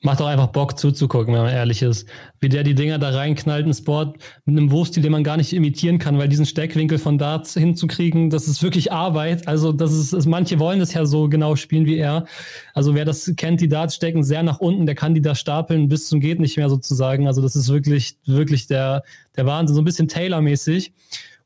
Macht 0.02 0.20
auch 0.20 0.26
einfach 0.26 0.48
Bock 0.48 0.78
zuzugucken, 0.78 1.32
wenn 1.32 1.42
man 1.42 1.52
ehrlich 1.52 1.80
ist. 1.80 2.06
Wie 2.40 2.50
der 2.50 2.62
die 2.62 2.74
Dinger 2.74 2.98
da 2.98 3.10
reinknallt 3.10 3.66
in 3.66 3.72
Sport 3.72 4.18
mit 4.44 4.56
einem 4.56 4.70
Wurfstil, 4.70 5.02
den 5.02 5.10
man 5.10 5.24
gar 5.24 5.38
nicht 5.38 5.54
imitieren 5.54 5.98
kann, 5.98 6.18
weil 6.18 6.28
diesen 6.28 6.44
Steckwinkel 6.44 6.98
von 6.98 7.16
Darts 7.16 7.54
hinzukriegen, 7.54 8.28
das 8.28 8.46
ist 8.46 8.62
wirklich 8.62 8.92
Arbeit. 8.92 9.48
Also 9.48 9.72
das 9.72 9.92
ist, 9.94 10.12
das, 10.12 10.26
manche 10.26 10.58
wollen 10.58 10.80
das 10.80 10.92
ja 10.92 11.06
so 11.06 11.30
genau 11.30 11.56
spielen 11.56 11.86
wie 11.86 11.96
er. 11.96 12.26
Also 12.74 12.94
wer 12.94 13.06
das 13.06 13.32
kennt, 13.36 13.62
die 13.62 13.68
Darts 13.68 13.94
stecken 13.94 14.22
sehr 14.22 14.42
nach 14.42 14.60
unten, 14.60 14.84
der 14.84 14.94
kann 14.94 15.14
die 15.14 15.22
da 15.22 15.34
stapeln 15.34 15.88
bis 15.88 16.08
zum 16.08 16.20
geht 16.20 16.40
nicht 16.40 16.58
mehr 16.58 16.68
sozusagen. 16.68 17.26
Also 17.26 17.40
das 17.40 17.56
ist 17.56 17.70
wirklich, 17.70 18.18
wirklich 18.26 18.66
der, 18.66 19.02
der 19.34 19.46
Wahnsinn, 19.46 19.74
so 19.74 19.80
ein 19.80 19.86
bisschen 19.86 20.08
Taylor-mäßig. 20.08 20.92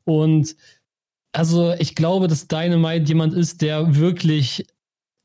Und 0.03 0.57
also 1.31 1.73
ich 1.79 1.95
glaube, 1.95 2.27
dass 2.27 2.47
Dynamite 2.47 3.05
jemand 3.05 3.33
ist, 3.33 3.61
der 3.61 3.95
wirklich 3.95 4.65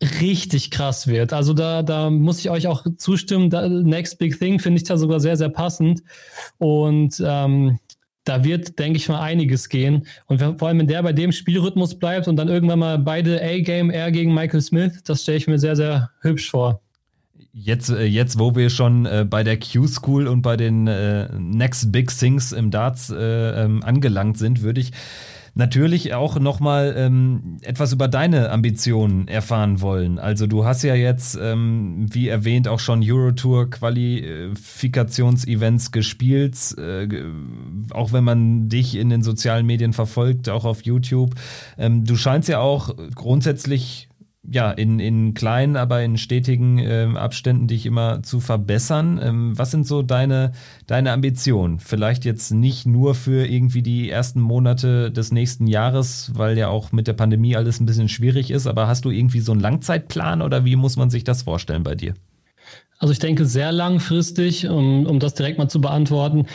richtig 0.03 0.71
krass 0.71 1.07
wird. 1.07 1.33
Also 1.33 1.55
da, 1.55 1.83
da 1.83 2.11
muss 2.11 2.41
ich 2.41 2.51
euch 2.51 2.67
auch 2.67 2.87
zustimmen. 2.97 3.51
Da, 3.51 3.69
Next 3.69 4.19
Big 4.19 4.39
Thing 4.39 4.59
finde 4.59 4.79
ich 4.79 4.85
da 4.85 4.97
sogar 4.97 5.21
sehr, 5.21 5.37
sehr 5.37 5.49
passend. 5.49 6.03
Und 6.59 7.23
ähm, 7.25 7.79
da 8.25 8.45
wird, 8.45 8.79
denke 8.79 8.99
ich 8.99 9.09
mal, 9.09 9.21
einiges 9.21 9.69
gehen. 9.69 10.07
Und 10.27 10.41
vor 10.41 10.69
allem, 10.69 10.81
wenn 10.81 10.87
der 10.89 11.03
bei 11.03 11.13
dem 11.13 11.33
Spielrhythmus 11.33 11.99
bleibt 11.99 12.29
und 12.29 12.37
dann 12.37 12.49
irgendwann 12.49 12.81
mal 12.81 12.99
beide 12.99 13.41
A-Game, 13.41 13.91
R 13.91 14.11
gegen 14.11 14.35
Michael 14.35 14.61
Smith, 14.61 15.03
das 15.05 15.23
stelle 15.23 15.39
ich 15.39 15.47
mir 15.47 15.59
sehr, 15.59 15.77
sehr 15.77 16.11
hübsch 16.21 16.51
vor. 16.51 16.83
Jetzt, 17.53 17.89
äh, 17.89 18.05
jetzt, 18.05 18.39
wo 18.39 18.55
wir 18.55 18.69
schon 18.69 19.07
äh, 19.07 19.25
bei 19.29 19.43
der 19.43 19.59
Q-School 19.59 20.27
und 20.27 20.43
bei 20.43 20.59
den 20.59 20.87
äh, 20.89 21.29
Next 21.39 21.91
Big 21.91 22.11
Things 22.11 22.53
im 22.53 22.71
Darts 22.71 23.09
äh, 23.09 23.65
ähm, 23.65 23.83
angelangt 23.83 24.37
sind, 24.37 24.61
würde 24.61 24.81
ich 24.81 24.93
natürlich 25.57 26.15
auch 26.15 26.39
nochmal 26.39 26.95
ähm, 26.99 27.57
etwas 27.63 27.95
über 27.95 28.09
deine 28.09 28.51
Ambitionen 28.51 29.27
erfahren 29.27 29.81
wollen. 29.81 30.19
Also 30.19 30.47
du 30.47 30.67
hast 30.67 30.83
ja 30.83 30.95
jetzt, 30.95 31.39
ähm, 31.41 32.09
wie 32.11 32.29
erwähnt, 32.29 32.69
auch 32.69 32.79
schon 32.79 33.01
Eurotour-Qualifikationsevents 33.03 35.93
gespielt, 35.93 36.77
äh, 36.79 37.09
auch 37.91 38.13
wenn 38.13 38.25
man 38.25 38.69
dich 38.69 38.97
in 38.97 39.09
den 39.09 39.23
sozialen 39.23 39.65
Medien 39.65 39.95
verfolgt, 39.95 40.51
auch 40.51 40.67
auf 40.67 40.83
YouTube. 40.83 41.35
Ähm, 41.79 42.05
du 42.05 42.17
scheinst 42.17 42.51
ja 42.51 42.61
auch 42.61 42.95
grundsätzlich 43.15 44.06
ja, 44.51 44.71
in, 44.71 45.01
in 45.01 45.35
kleinen, 45.35 45.77
aber 45.77 46.03
in 46.03 46.17
stetigen 46.17 46.79
äh, 46.79 47.09
Abständen 47.15 47.67
dich 47.67 47.87
immer 47.87 48.23
zu 48.23 48.41
verbessern. 48.41 49.21
Ähm, 49.23 49.59
was 49.59 49.71
sind 49.71 49.87
so 49.87 50.03
deine, 50.03 50.53
deine 50.87 51.13
Ambitionen? 51.13 51.79
Vielleicht 51.79 52.25
jetzt 52.25 52.53
nicht 52.53 52.87
nur 52.87 53.15
für 53.15 53.47
irgendwie 53.47 53.83
die 53.83 54.11
ersten 54.11 54.41
Monate 54.41 55.11
des 55.11 55.33
nächsten 55.33 55.67
Jahres, 55.67 56.33
weil 56.35 56.57
ja 56.57 56.69
auch 56.69 56.93
mit 56.93 57.07
der 57.07 57.15
Pandemie 57.15 57.57
alles 57.57 57.81
ein 57.81 57.87
bisschen 57.87 58.09
schwierig 58.09 58.51
ist, 58.51 58.67
aber 58.67 58.87
hast 58.87 59.05
du 59.05 59.11
irgendwie 59.11 59.41
so 59.41 59.53
einen 59.53 59.61
Langzeitplan 59.61 60.43
oder 60.43 60.65
wie 60.65 60.77
muss 60.77 60.97
man 60.97 61.11
sich 61.11 61.25
das 61.25 61.43
vorstellen 61.43 61.83
bei 61.83 61.95
dir? 61.95 62.15
Also 62.99 63.13
ich 63.13 63.19
denke 63.19 63.45
sehr 63.45 63.73
langfristig, 63.73 64.69
um, 64.69 65.07
um 65.07 65.19
das 65.19 65.35
direkt 65.35 65.59
mal 65.59 65.69
zu 65.69 65.81
beantworten. 65.81 66.47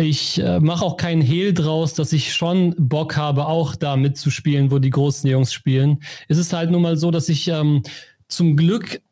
Ich 0.00 0.40
äh, 0.40 0.60
mache 0.60 0.84
auch 0.84 0.96
keinen 0.96 1.20
Hehl 1.20 1.52
draus, 1.52 1.94
dass 1.94 2.12
ich 2.12 2.32
schon 2.32 2.74
Bock 2.78 3.16
habe, 3.16 3.46
auch 3.46 3.76
da 3.76 3.96
mitzuspielen, 3.96 4.70
wo 4.70 4.78
die 4.78 4.90
großen 4.90 5.28
Jungs 5.28 5.52
spielen. 5.52 6.02
Es 6.28 6.38
ist 6.38 6.52
halt 6.52 6.70
nun 6.70 6.82
mal 6.82 6.96
so, 6.96 7.10
dass 7.10 7.28
ich 7.28 7.48
ähm, 7.48 7.82
zum 8.26 8.56
Glück, 8.56 9.02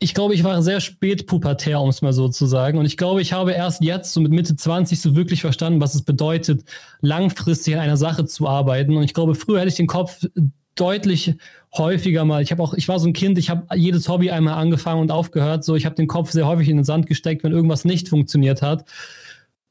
ich 0.00 0.12
glaube, 0.12 0.34
ich 0.34 0.42
war 0.42 0.60
sehr 0.62 0.80
spät 0.80 1.26
pubertär, 1.26 1.80
um 1.80 1.88
es 1.88 2.02
mal 2.02 2.12
so 2.12 2.28
zu 2.28 2.46
sagen. 2.46 2.78
Und 2.78 2.86
ich 2.86 2.96
glaube, 2.96 3.22
ich 3.22 3.32
habe 3.32 3.52
erst 3.52 3.82
jetzt, 3.82 4.12
so 4.12 4.20
mit 4.20 4.32
Mitte 4.32 4.56
20, 4.56 5.00
so 5.00 5.14
wirklich 5.14 5.40
verstanden, 5.40 5.80
was 5.80 5.94
es 5.94 6.02
bedeutet, 6.02 6.64
langfristig 7.00 7.74
an 7.74 7.80
einer 7.80 7.96
Sache 7.96 8.24
zu 8.24 8.48
arbeiten. 8.48 8.96
Und 8.96 9.04
ich 9.04 9.14
glaube, 9.14 9.36
früher 9.36 9.60
hätte 9.60 9.68
ich 9.68 9.76
den 9.76 9.86
Kopf 9.86 10.26
deutlich 10.74 11.36
häufiger 11.76 12.24
mal. 12.24 12.42
Ich 12.42 12.50
habe 12.50 12.62
auch, 12.62 12.74
ich 12.74 12.88
war 12.88 12.98
so 12.98 13.06
ein 13.06 13.12
Kind, 13.12 13.38
ich 13.38 13.50
habe 13.50 13.66
jedes 13.76 14.08
Hobby 14.08 14.30
einmal 14.30 14.54
angefangen 14.54 15.00
und 15.00 15.12
aufgehört. 15.12 15.64
So, 15.64 15.76
ich 15.76 15.86
habe 15.86 15.94
den 15.94 16.08
Kopf 16.08 16.32
sehr 16.32 16.46
häufig 16.46 16.68
in 16.68 16.78
den 16.78 16.84
Sand 16.84 17.06
gesteckt, 17.06 17.44
wenn 17.44 17.52
irgendwas 17.52 17.84
nicht 17.84 18.08
funktioniert 18.08 18.62
hat. 18.62 18.84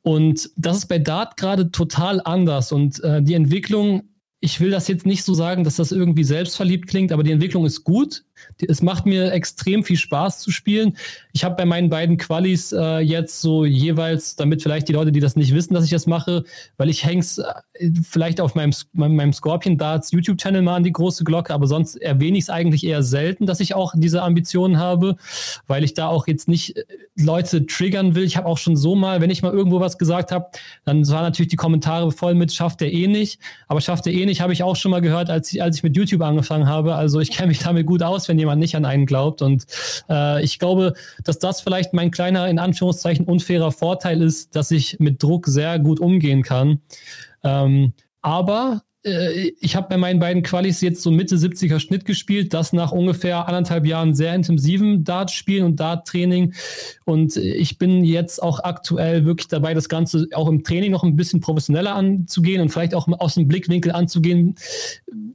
Und 0.03 0.49
das 0.57 0.77
ist 0.77 0.85
bei 0.88 0.99
Dart 0.99 1.38
gerade 1.38 1.71
total 1.71 2.21
anders. 2.23 2.71
Und 2.71 3.03
äh, 3.03 3.23
die 3.23 3.34
Entwicklung, 3.34 4.03
ich 4.41 4.59
will 4.59 4.69
das 4.69 4.88
jetzt 4.89 5.05
nicht 5.05 5.23
so 5.23 5.34
sagen, 5.34 5.63
dass 5.63 5.77
das 5.77 5.91
irgendwie 5.91 6.25
selbstverliebt 6.25 6.88
klingt, 6.88 7.11
aber 7.11 7.23
die 7.23 7.31
Entwicklung 7.31 7.65
ist 7.65 7.84
gut. 7.85 8.25
Es 8.68 8.81
macht 8.81 9.05
mir 9.05 9.31
extrem 9.31 9.84
viel 9.84 9.97
Spaß 9.97 10.39
zu 10.39 10.51
spielen. 10.51 10.97
Ich 11.34 11.43
habe 11.43 11.55
bei 11.55 11.65
meinen 11.65 11.89
beiden 11.89 12.18
Qualis 12.18 12.72
äh, 12.72 12.99
jetzt 12.99 13.41
so 13.41 13.65
jeweils, 13.65 14.35
damit 14.35 14.61
vielleicht 14.61 14.88
die 14.88 14.93
Leute, 14.93 15.11
die 15.11 15.19
das 15.19 15.35
nicht 15.35 15.53
wissen, 15.53 15.73
dass 15.73 15.85
ich 15.85 15.91
das 15.91 16.07
mache, 16.07 16.43
weil 16.77 16.89
ich 16.89 17.05
häng's 17.05 17.38
äh, 17.38 17.91
vielleicht 18.03 18.41
auf 18.41 18.55
meinem, 18.55 18.73
meinem 18.93 19.34
Scorpion 19.34 19.77
Darts 19.77 20.11
YouTube-Channel 20.11 20.61
mal 20.61 20.76
an 20.76 20.84
die 20.84 20.91
große 20.91 21.23
Glocke, 21.23 21.53
aber 21.53 21.68
sonst 21.68 21.95
erwähne 21.95 22.38
ich 22.38 22.45
es 22.45 22.49
eigentlich 22.49 22.85
eher 22.85 23.03
selten, 23.03 23.45
dass 23.45 23.60
ich 23.60 23.76
auch 23.76 23.93
diese 23.95 24.22
Ambitionen 24.22 24.77
habe, 24.77 25.15
weil 25.68 25.84
ich 25.84 25.93
da 25.93 26.07
auch 26.07 26.27
jetzt 26.27 26.47
nicht 26.47 26.77
äh, 26.77 26.84
Leute 27.15 27.65
triggern 27.65 28.15
will. 28.15 28.23
Ich 28.23 28.38
habe 28.38 28.47
auch 28.47 28.57
schon 28.57 28.76
so 28.76 28.95
mal, 28.95 29.22
wenn 29.22 29.30
ich 29.30 29.41
mal 29.41 29.53
irgendwo 29.53 29.80
was 29.80 29.97
gesagt 29.97 30.31
habe, 30.31 30.47
dann 30.85 31.07
waren 31.07 31.23
natürlich 31.23 31.49
die 31.49 31.55
Kommentare 31.55 32.11
voll 32.11 32.34
mit, 32.34 32.51
schafft 32.53 32.81
er 32.81 32.91
eh 32.91 33.07
nicht. 33.07 33.39
Aber 33.68 33.81
schafft 33.81 34.07
er 34.07 34.14
eh 34.14 34.26
nicht, 34.26 34.41
habe 34.41 34.53
ich 34.53 34.64
auch 34.64 34.76
schon 34.76 34.91
mal 34.91 35.01
gehört, 35.01 35.30
als 35.30 35.51
ich, 35.51 35.61
als 35.61 35.77
ich 35.77 35.84
mit 35.84 35.95
YouTube 35.95 36.22
angefangen 36.22 36.68
habe. 36.68 36.95
Also 36.95 37.19
ich 37.19 37.31
kenne 37.31 37.49
mich 37.49 37.60
damit 37.60 37.85
gut 37.85 38.01
aus, 38.01 38.27
wenn 38.27 38.32
jemand 38.39 38.60
nicht 38.60 38.76
an 38.76 38.85
einen 38.85 39.05
glaubt. 39.05 39.41
Und 39.41 39.65
äh, 40.10 40.43
ich 40.43 40.60
glaube, 40.60 40.93
dass 41.23 41.39
das 41.39 41.61
vielleicht 41.61 41.93
mein 41.93 42.11
kleiner, 42.11 42.47
in 42.47 42.60
Anführungszeichen, 42.60 43.26
unfairer 43.26 43.72
Vorteil 43.72 44.22
ist, 44.22 44.55
dass 44.55 44.72
ich 44.72 44.99
mit 44.99 45.22
Druck 45.22 45.47
sehr 45.47 45.80
gut 45.80 45.99
umgehen 45.99 46.43
kann. 46.43 46.81
Ähm, 47.43 47.93
aber 48.22 48.81
ich 49.03 49.75
habe 49.75 49.89
bei 49.89 49.97
meinen 49.97 50.19
beiden 50.19 50.43
Qualis 50.43 50.80
jetzt 50.80 51.01
so 51.01 51.11
Mitte 51.11 51.35
70er 51.35 51.80
Schnitt 51.80 52.05
gespielt, 52.05 52.53
das 52.53 52.71
nach 52.71 52.93
ungefähr 52.93 53.49
anderthalb 53.49 53.85
Jahren 53.85 54.13
sehr 54.13 54.34
intensiven 54.34 55.03
Dart-Spielen 55.03 55.65
und 55.65 55.80
Dart-Training. 55.80 56.53
Und 57.03 57.35
ich 57.35 57.77
bin 57.77 58.05
jetzt 58.05 58.41
auch 58.41 58.61
aktuell 58.63 59.25
wirklich 59.25 59.49
dabei, 59.49 59.73
das 59.73 59.89
Ganze 59.89 60.27
auch 60.34 60.47
im 60.47 60.63
Training 60.63 60.91
noch 60.91 61.03
ein 61.03 61.17
bisschen 61.17 61.41
professioneller 61.41 61.95
anzugehen 61.95 62.61
und 62.61 62.69
vielleicht 62.69 62.95
auch 62.95 63.07
aus 63.19 63.35
dem 63.35 63.49
Blickwinkel 63.49 63.91
anzugehen, 63.91 64.55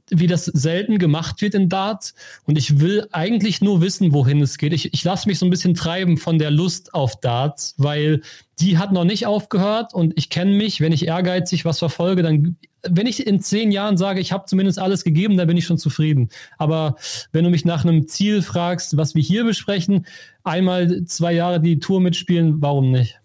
wie 0.09 0.25
das 0.25 0.45
selten 0.45 0.97
gemacht 0.97 1.39
wird 1.43 1.53
in 1.53 1.69
Dart. 1.69 2.15
Und 2.45 2.57
ich 2.57 2.79
will 2.79 3.07
eigentlich 3.11 3.61
nur 3.61 3.81
wissen, 3.81 4.13
wohin 4.13 4.41
es 4.41 4.57
geht. 4.57 4.73
Ich, 4.73 4.95
ich 4.95 5.03
lasse 5.03 5.29
mich 5.29 5.37
so 5.37 5.45
ein 5.45 5.51
bisschen 5.51 5.75
treiben 5.75 6.17
von 6.17 6.39
der 6.39 6.49
Lust 6.49 6.95
auf 6.95 7.19
Darts, 7.19 7.75
weil 7.77 8.21
die 8.59 8.77
hat 8.77 8.91
noch 8.91 9.05
nicht 9.05 9.25
aufgehört 9.25 9.93
und 9.93 10.13
ich 10.17 10.29
kenne 10.29 10.53
mich, 10.53 10.81
wenn 10.81 10.91
ich 10.91 11.07
ehrgeizig 11.07 11.65
was 11.65 11.79
verfolge, 11.79 12.23
dann, 12.23 12.57
wenn 12.83 13.07
ich 13.07 13.25
in 13.25 13.41
zehn 13.41 13.71
Jahren 13.71 13.97
sage, 13.97 14.19
ich 14.19 14.31
habe 14.31 14.45
zumindest 14.45 14.79
alles 14.79 15.03
gegeben, 15.03 15.37
dann 15.37 15.47
bin 15.47 15.57
ich 15.57 15.65
schon 15.65 15.77
zufrieden. 15.77 16.29
Aber 16.57 16.95
wenn 17.31 17.43
du 17.43 17.49
mich 17.49 17.65
nach 17.65 17.83
einem 17.83 18.07
Ziel 18.07 18.41
fragst, 18.41 18.97
was 18.97 19.15
wir 19.15 19.21
hier 19.21 19.43
besprechen, 19.43 20.05
einmal 20.43 21.03
zwei 21.05 21.33
Jahre 21.33 21.59
die 21.59 21.79
Tour 21.79 22.01
mitspielen, 22.01 22.61
warum 22.61 22.91
nicht? 22.91 23.18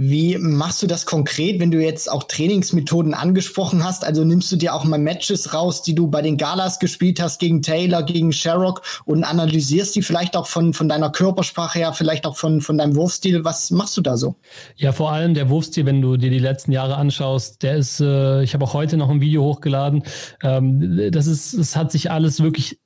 Wie 0.00 0.38
machst 0.38 0.80
du 0.80 0.86
das 0.86 1.06
konkret, 1.06 1.58
wenn 1.58 1.72
du 1.72 1.82
jetzt 1.82 2.08
auch 2.08 2.22
Trainingsmethoden 2.22 3.14
angesprochen 3.14 3.82
hast? 3.82 4.04
Also 4.04 4.22
nimmst 4.22 4.52
du 4.52 4.54
dir 4.54 4.72
auch 4.72 4.84
mal 4.84 4.96
Matches 4.96 5.52
raus, 5.52 5.82
die 5.82 5.96
du 5.96 6.06
bei 6.06 6.22
den 6.22 6.36
Galas 6.36 6.78
gespielt 6.78 7.20
hast, 7.20 7.40
gegen 7.40 7.62
Taylor, 7.62 8.04
gegen 8.04 8.30
Sherrock 8.30 8.82
und 9.06 9.24
analysierst 9.24 9.96
die 9.96 10.02
vielleicht 10.02 10.36
auch 10.36 10.46
von, 10.46 10.72
von 10.72 10.88
deiner 10.88 11.10
Körpersprache 11.10 11.80
her, 11.80 11.92
vielleicht 11.94 12.26
auch 12.26 12.36
von, 12.36 12.60
von 12.60 12.78
deinem 12.78 12.94
Wurfstil? 12.94 13.44
Was 13.44 13.72
machst 13.72 13.96
du 13.96 14.00
da 14.00 14.16
so? 14.16 14.36
Ja, 14.76 14.92
vor 14.92 15.10
allem 15.10 15.34
der 15.34 15.50
Wurfstil, 15.50 15.84
wenn 15.84 16.00
du 16.00 16.16
dir 16.16 16.30
die 16.30 16.38
letzten 16.38 16.70
Jahre 16.70 16.94
anschaust, 16.94 17.64
der 17.64 17.74
ist, 17.74 17.98
äh, 17.98 18.44
ich 18.44 18.54
habe 18.54 18.64
auch 18.64 18.74
heute 18.74 18.98
noch 18.98 19.10
ein 19.10 19.20
Video 19.20 19.42
hochgeladen. 19.42 20.04
Ähm, 20.44 21.10
das 21.10 21.26
ist, 21.26 21.54
es 21.54 21.74
hat 21.74 21.90
sich 21.90 22.08
alles 22.08 22.40
wirklich 22.40 22.78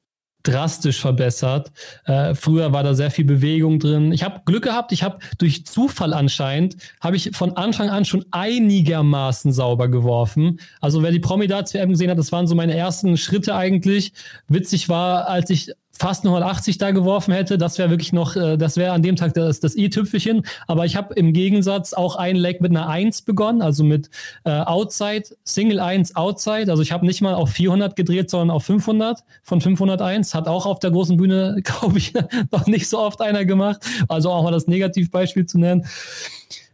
drastisch 0.43 1.01
verbessert. 1.01 1.73
Äh, 2.05 2.35
früher 2.35 2.73
war 2.73 2.83
da 2.83 2.95
sehr 2.95 3.11
viel 3.11 3.25
Bewegung 3.25 3.79
drin. 3.79 4.13
Ich 4.13 4.23
habe 4.23 4.41
Glück 4.45 4.65
gehabt, 4.65 4.93
ich 4.93 5.03
habe 5.03 5.19
durch 5.39 5.67
Zufall 5.67 6.13
anscheinend, 6.15 6.77
habe 7.01 7.17
ich 7.17 7.31
von 7.35 7.57
Anfang 7.57 7.91
an 7.91 8.05
schon 8.05 8.25
einigermaßen 8.31 9.53
sauber 9.53 9.89
geworfen. 9.89 10.61
Also 10.81 11.03
wer 11.03 11.11
die 11.11 11.21
Promi-Darts 11.21 11.75
WM 11.75 11.91
gesehen 11.91 12.11
hat, 12.11 12.19
das 12.19 12.33
waren 12.33 12.47
so 12.47 12.55
meine 12.55 12.75
ersten 12.75 13.17
Schritte 13.17 13.55
eigentlich. 13.55 14.13
Witzig 14.49 14.89
war, 14.89 15.29
als 15.29 15.51
ich 15.51 15.73
fast 16.03 16.25
180 16.25 16.79
da 16.79 16.91
geworfen 16.91 17.33
hätte, 17.33 17.59
das 17.59 17.79
wäre 17.79 17.91
wirklich 17.91 18.13
noch, 18.13 18.35
äh, 18.35 18.57
das 18.57 18.77
wäre 18.77 18.91
an 18.91 19.03
dem 19.03 19.15
Tag 19.15 19.35
das, 19.35 19.61
das 19.61 19.77
i-Tüpfelchen. 19.77 20.45
Aber 20.67 20.85
ich 20.85 20.97
habe 20.97 21.15
im 21.15 21.33
Gegensatz 21.33 21.93
auch 21.93 22.17
ein 22.17 22.35
Leg 22.35 22.61
mit 22.61 22.73
einer 22.73 22.89
1 22.89 23.23
begonnen, 23.23 23.63
also 23.63 23.85
mit 23.85 24.11
äh, 24.43 24.51
Outside, 24.51 25.23
Single 25.45 25.79
1 25.79 26.17
Outside. 26.17 26.73
Also 26.73 26.83
ich 26.83 26.91
habe 26.91 27.07
nicht 27.07 27.21
mal 27.23 27.35
auf 27.35 27.51
400 27.51 27.95
gedreht, 27.95 28.31
sondern 28.31 28.51
auf 28.51 28.65
500 28.65 29.23
von 29.45 29.61
501. 29.61 30.35
Hat 30.35 30.49
auch 30.49 30.67
auf 30.67 30.81
der 30.81 30.91
großen 30.91 31.17
Bühne, 31.17 31.61
glaube 31.63 31.99
ich, 31.99 32.13
noch 32.51 32.67
nicht 32.67 32.89
so 32.89 32.99
oft 32.99 33.21
einer 33.21 33.45
gemacht. 33.45 33.81
Also 34.09 34.33
auch 34.33 34.43
mal 34.43 34.51
das 34.51 34.67
Negativbeispiel 34.67 35.47
zu 35.47 35.61
nennen. 35.61 35.87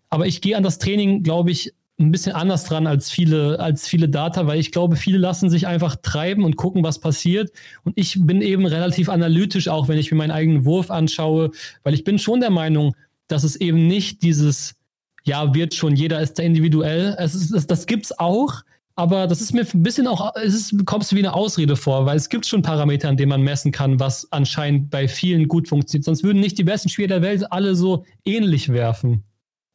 Aber 0.09 0.27
ich 0.27 0.41
gehe 0.41 0.57
an 0.57 0.63
das 0.63 0.79
Training, 0.79 1.23
glaube 1.23 1.51
ich, 1.51 1.75
ein 2.01 2.13
bisschen 2.13 2.35
anders 2.35 2.65
dran 2.65 2.87
als 2.87 3.11
viele, 3.11 3.59
als 3.59 3.89
viele 3.89 4.09
Data, 4.09 4.47
weil 4.47 4.61
ich 4.61 4.71
glaube, 4.71 4.97
viele 4.97 5.19
lassen 5.19 5.51
sich 5.51 5.67
einfach 5.67 5.97
treiben 5.97 6.45
und 6.45 6.57
gucken, 6.57 6.85
was 6.85 7.01
passiert. 7.01 7.51
Und 7.83 7.93
ich 7.97 8.17
bin 8.21 8.41
eben 8.41 8.67
relativ 8.67 9.09
analytisch, 9.09 9.69
auch 9.69 9.89
wenn 9.89 9.99
ich 9.99 10.11
mir 10.11 10.19
meinen 10.19 10.31
eigenen 10.31 10.65
Wurf 10.65 10.91
anschaue, 10.91 11.51
weil 11.83 11.95
ich 11.95 12.05
bin 12.05 12.19
schon 12.19 12.41
der 12.41 12.51
Meinung, 12.51 12.95
dass 13.27 13.43
es 13.43 13.57
eben 13.57 13.89
nicht 13.89 14.23
dieses, 14.23 14.77
ja, 15.25 15.55
wird 15.55 15.75
schon, 15.75 15.97
jeder 15.97 16.21
ist 16.21 16.39
da 16.39 16.45
individuell. 16.45 17.17
Es 17.19 17.35
ist, 17.35 17.53
das, 17.53 17.67
das 17.67 17.87
gibt's 17.87 18.17
auch, 18.17 18.63
aber 18.95 19.27
das 19.27 19.41
ist 19.41 19.53
mir 19.53 19.67
ein 19.73 19.83
bisschen 19.83 20.07
auch, 20.07 20.35
es 20.37 20.55
ist, 20.55 20.87
kommst 20.87 21.11
du 21.11 21.17
wie 21.17 21.21
eine 21.21 21.35
Ausrede 21.35 21.75
vor, 21.75 22.07
weil 22.07 22.17
es 22.17 22.29
gibt 22.29 22.47
schon 22.47 22.63
Parameter, 22.63 23.09
an 23.09 23.17
denen 23.17 23.31
man 23.31 23.43
messen 23.43 23.73
kann, 23.73 23.99
was 23.99 24.31
anscheinend 24.33 24.91
bei 24.91 25.09
vielen 25.09 25.49
gut 25.49 25.69
funktioniert. 25.69 26.05
Sonst 26.05 26.23
würden 26.23 26.41
nicht 26.41 26.59
die 26.59 26.65
besten 26.65 26.89
Spieler 26.89 27.09
der 27.09 27.23
Welt 27.23 27.53
alle 27.53 27.75
so 27.75 28.05
ähnlich 28.25 28.71
werfen. 28.71 29.25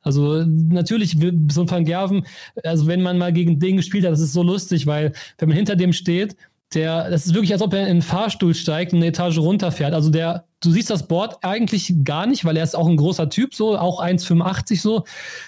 Also 0.03 0.43
natürlich, 0.45 1.17
so 1.49 1.61
ein 1.61 1.71
Van 1.71 1.85
Gerven, 1.85 2.25
also 2.63 2.87
wenn 2.87 3.01
man 3.01 3.17
mal 3.17 3.33
gegen 3.33 3.59
den 3.59 3.77
gespielt 3.77 4.05
hat, 4.05 4.11
das 4.11 4.19
ist 4.19 4.33
so 4.33 4.43
lustig, 4.43 4.85
weil 4.85 5.13
wenn 5.37 5.49
man 5.49 5.55
hinter 5.55 5.75
dem 5.75 5.93
steht, 5.93 6.35
der, 6.73 7.09
das 7.09 7.25
ist 7.25 7.33
wirklich, 7.33 7.53
als 7.53 7.61
ob 7.61 7.73
er 7.73 7.81
in 7.81 7.87
einen 7.87 8.01
Fahrstuhl 8.01 8.53
steigt 8.53 8.93
und 8.93 8.99
eine 8.99 9.07
Etage 9.07 9.37
runterfährt. 9.37 9.93
Also 9.93 10.09
der, 10.09 10.45
du 10.63 10.71
siehst 10.71 10.89
das 10.89 11.07
Board 11.07 11.37
eigentlich 11.41 11.93
gar 12.03 12.25
nicht, 12.25 12.45
weil 12.45 12.57
er 12.57 12.63
ist 12.63 12.75
auch 12.75 12.87
ein 12.87 12.97
großer 12.97 13.29
Typ, 13.29 13.53
so, 13.53 13.77
auch 13.77 14.01
1,85 14.01 14.81
so. 14.81 15.03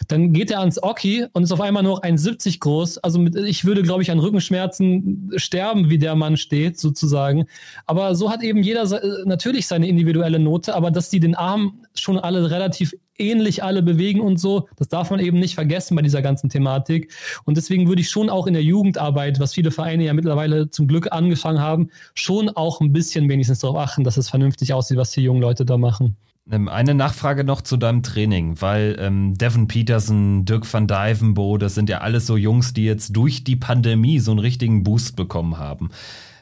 Dann 0.07 0.33
geht 0.33 0.51
er 0.51 0.59
ans 0.59 0.81
Oki 0.81 1.25
und 1.33 1.43
ist 1.43 1.51
auf 1.51 1.61
einmal 1.61 1.83
nur 1.83 2.03
1,70 2.03 2.59
groß. 2.59 2.97
Also 2.99 3.19
mit, 3.19 3.35
ich 3.35 3.65
würde, 3.65 3.83
glaube 3.83 4.03
ich, 4.03 4.11
an 4.11 4.19
Rückenschmerzen 4.19 5.31
sterben, 5.35 5.89
wie 5.89 5.97
der 5.97 6.15
Mann 6.15 6.37
steht, 6.37 6.79
sozusagen. 6.79 7.45
Aber 7.85 8.15
so 8.15 8.29
hat 8.29 8.43
eben 8.43 8.61
jeder 8.61 8.85
natürlich 9.25 9.67
seine 9.67 9.87
individuelle 9.87 10.39
Note, 10.39 10.75
aber 10.75 10.91
dass 10.91 11.09
die 11.09 11.19
den 11.19 11.35
Arm 11.35 11.85
schon 11.93 12.17
alle 12.17 12.51
relativ 12.51 12.93
ähnlich 13.17 13.63
alle 13.63 13.81
bewegen 13.81 14.19
und 14.19 14.37
so. 14.37 14.67
Das 14.75 14.87
darf 14.87 15.09
man 15.09 15.19
eben 15.19 15.39
nicht 15.39 15.55
vergessen 15.55 15.95
bei 15.95 16.01
dieser 16.01 16.21
ganzen 16.21 16.49
Thematik. 16.49 17.13
Und 17.45 17.57
deswegen 17.57 17.87
würde 17.87 18.01
ich 18.01 18.09
schon 18.09 18.29
auch 18.29 18.47
in 18.47 18.53
der 18.53 18.63
Jugendarbeit, 18.63 19.39
was 19.39 19.53
viele 19.53 19.71
Vereine 19.71 20.05
ja 20.05 20.13
mittlerweile 20.13 20.69
zum 20.69 20.87
Glück 20.87 21.11
angefangen 21.11 21.59
haben, 21.59 21.89
schon 22.13 22.49
auch 22.49 22.81
ein 22.81 22.91
bisschen 22.91 23.29
wenigstens 23.29 23.59
darauf 23.59 23.77
achten, 23.77 24.03
dass 24.03 24.17
es 24.17 24.29
vernünftig 24.29 24.73
aussieht, 24.73 24.97
was 25.05 25.11
die 25.11 25.21
jungen 25.21 25.41
Leute 25.41 25.65
da 25.65 25.77
machen. 25.77 26.15
Ähm, 26.51 26.67
eine 26.67 26.95
Nachfrage 26.95 27.43
noch 27.43 27.61
zu 27.61 27.77
deinem 27.77 28.01
Training, 28.01 28.59
weil 28.59 28.97
ähm, 28.99 29.37
Devin 29.37 29.67
Peterson, 29.67 30.45
Dirk 30.45 30.71
van 30.71 30.87
Dijvenbo, 30.87 31.59
das 31.59 31.75
sind 31.75 31.89
ja 31.89 31.99
alles 31.99 32.25
so 32.25 32.37
Jungs, 32.37 32.73
die 32.73 32.85
jetzt 32.85 33.15
durch 33.15 33.43
die 33.43 33.55
Pandemie 33.55 34.19
so 34.19 34.31
einen 34.31 34.39
richtigen 34.39 34.83
Boost 34.83 35.15
bekommen 35.15 35.59
haben. 35.59 35.91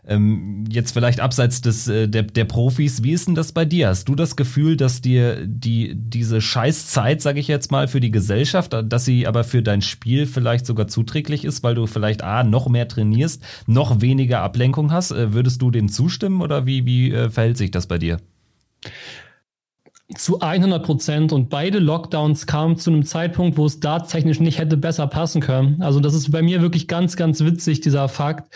Ähm, 0.06 0.66
jetzt 0.70 0.92
vielleicht 0.92 1.20
abseits 1.20 1.62
des, 1.62 1.88
äh, 1.88 2.08
der, 2.08 2.24
der 2.24 2.46
Profis, 2.46 3.04
wie 3.04 3.12
ist 3.12 3.28
denn 3.28 3.36
das 3.36 3.52
bei 3.52 3.66
dir? 3.66 3.90
Hast 3.90 4.08
du 4.08 4.16
das 4.16 4.38
Gefühl, 4.38 4.78
dass 4.78 5.02
dir 5.02 5.46
die, 5.46 5.94
diese 5.96 6.40
Scheißzeit, 6.40 7.22
sage 7.22 7.40
ich 7.40 7.48
jetzt 7.50 7.72
mal, 7.72 7.88
für 7.90 8.02
die 8.02 8.12
Gesellschaft, 8.12 8.74
dass 8.86 9.06
sie 9.06 9.28
aber 9.28 9.44
für 9.44 9.62
dein 9.62 9.82
Spiel 9.82 10.26
vielleicht 10.26 10.66
sogar 10.66 10.88
zuträglich 10.88 11.46
ist, 11.46 11.64
weil 11.64 11.76
du 11.76 11.86
vielleicht 11.86 12.24
A, 12.24 12.44
noch 12.44 12.68
mehr 12.68 12.88
trainierst, 12.88 13.42
noch 13.68 14.00
weniger 14.02 14.42
Ablenkung 14.42 14.92
hast? 14.92 15.12
Äh, 15.12 15.34
würdest 15.34 15.62
du 15.62 15.72
dem 15.72 15.90
zustimmen 15.90 16.42
oder 16.42 16.66
wie, 16.66 16.86
wie 16.86 17.12
äh, 17.12 17.30
verhält 17.30 17.58
sich 17.58 17.72
das 17.72 17.88
bei 17.88 17.98
dir? 17.98 18.20
Zu 20.18 20.42
100 20.42 20.86
Prozent 20.86 21.34
und 21.34 21.50
beide 21.50 21.80
Lockdowns 21.80 22.46
kamen 22.46 22.78
zu 22.78 22.92
einem 22.92 23.06
Zeitpunkt, 23.06 23.58
wo 23.58 23.66
es 23.66 23.80
dartstechnisch 23.80 24.40
nicht 24.40 24.60
hätte 24.60 24.78
besser 24.78 25.08
passen 25.08 25.42
können. 25.42 25.82
Also 25.82 26.00
das 26.00 26.14
ist 26.14 26.32
bei 26.32 26.42
mir 26.42 26.62
wirklich 26.62 26.88
ganz, 26.88 27.16
ganz 27.16 27.44
witzig, 27.44 27.82
dieser 27.82 28.10
Fakt. 28.10 28.54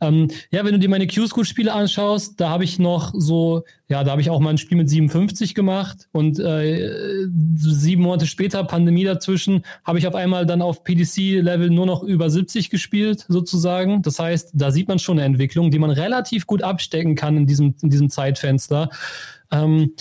Ähm, 0.00 0.28
ja, 0.50 0.64
wenn 0.64 0.72
du 0.72 0.78
dir 0.78 0.88
meine 0.88 1.06
Q-School-Spiele 1.06 1.72
anschaust, 1.72 2.40
da 2.40 2.50
habe 2.50 2.64
ich 2.64 2.78
noch 2.78 3.12
so, 3.16 3.64
ja, 3.88 4.04
da 4.04 4.12
habe 4.12 4.20
ich 4.20 4.30
auch 4.30 4.40
mal 4.40 4.50
ein 4.50 4.58
Spiel 4.58 4.76
mit 4.76 4.88
57 4.88 5.54
gemacht 5.54 6.08
und 6.12 6.38
äh, 6.38 7.26
sieben 7.56 8.02
Monate 8.02 8.26
später, 8.26 8.62
Pandemie 8.64 9.04
dazwischen, 9.04 9.64
habe 9.84 9.98
ich 9.98 10.06
auf 10.06 10.14
einmal 10.14 10.46
dann 10.46 10.62
auf 10.62 10.84
PDC-Level 10.84 11.70
nur 11.70 11.86
noch 11.86 12.02
über 12.02 12.30
70 12.30 12.70
gespielt, 12.70 13.24
sozusagen. 13.26 14.02
Das 14.02 14.18
heißt, 14.18 14.50
da 14.54 14.70
sieht 14.70 14.88
man 14.88 14.98
schon 14.98 15.18
eine 15.18 15.26
Entwicklung, 15.26 15.70
die 15.70 15.78
man 15.78 15.90
relativ 15.90 16.46
gut 16.46 16.62
abstecken 16.62 17.14
kann 17.16 17.36
in 17.36 17.46
diesem, 17.46 17.74
in 17.82 17.90
diesem 17.90 18.10
Zeitfenster. 18.10 18.90
Ähm, 19.50 19.92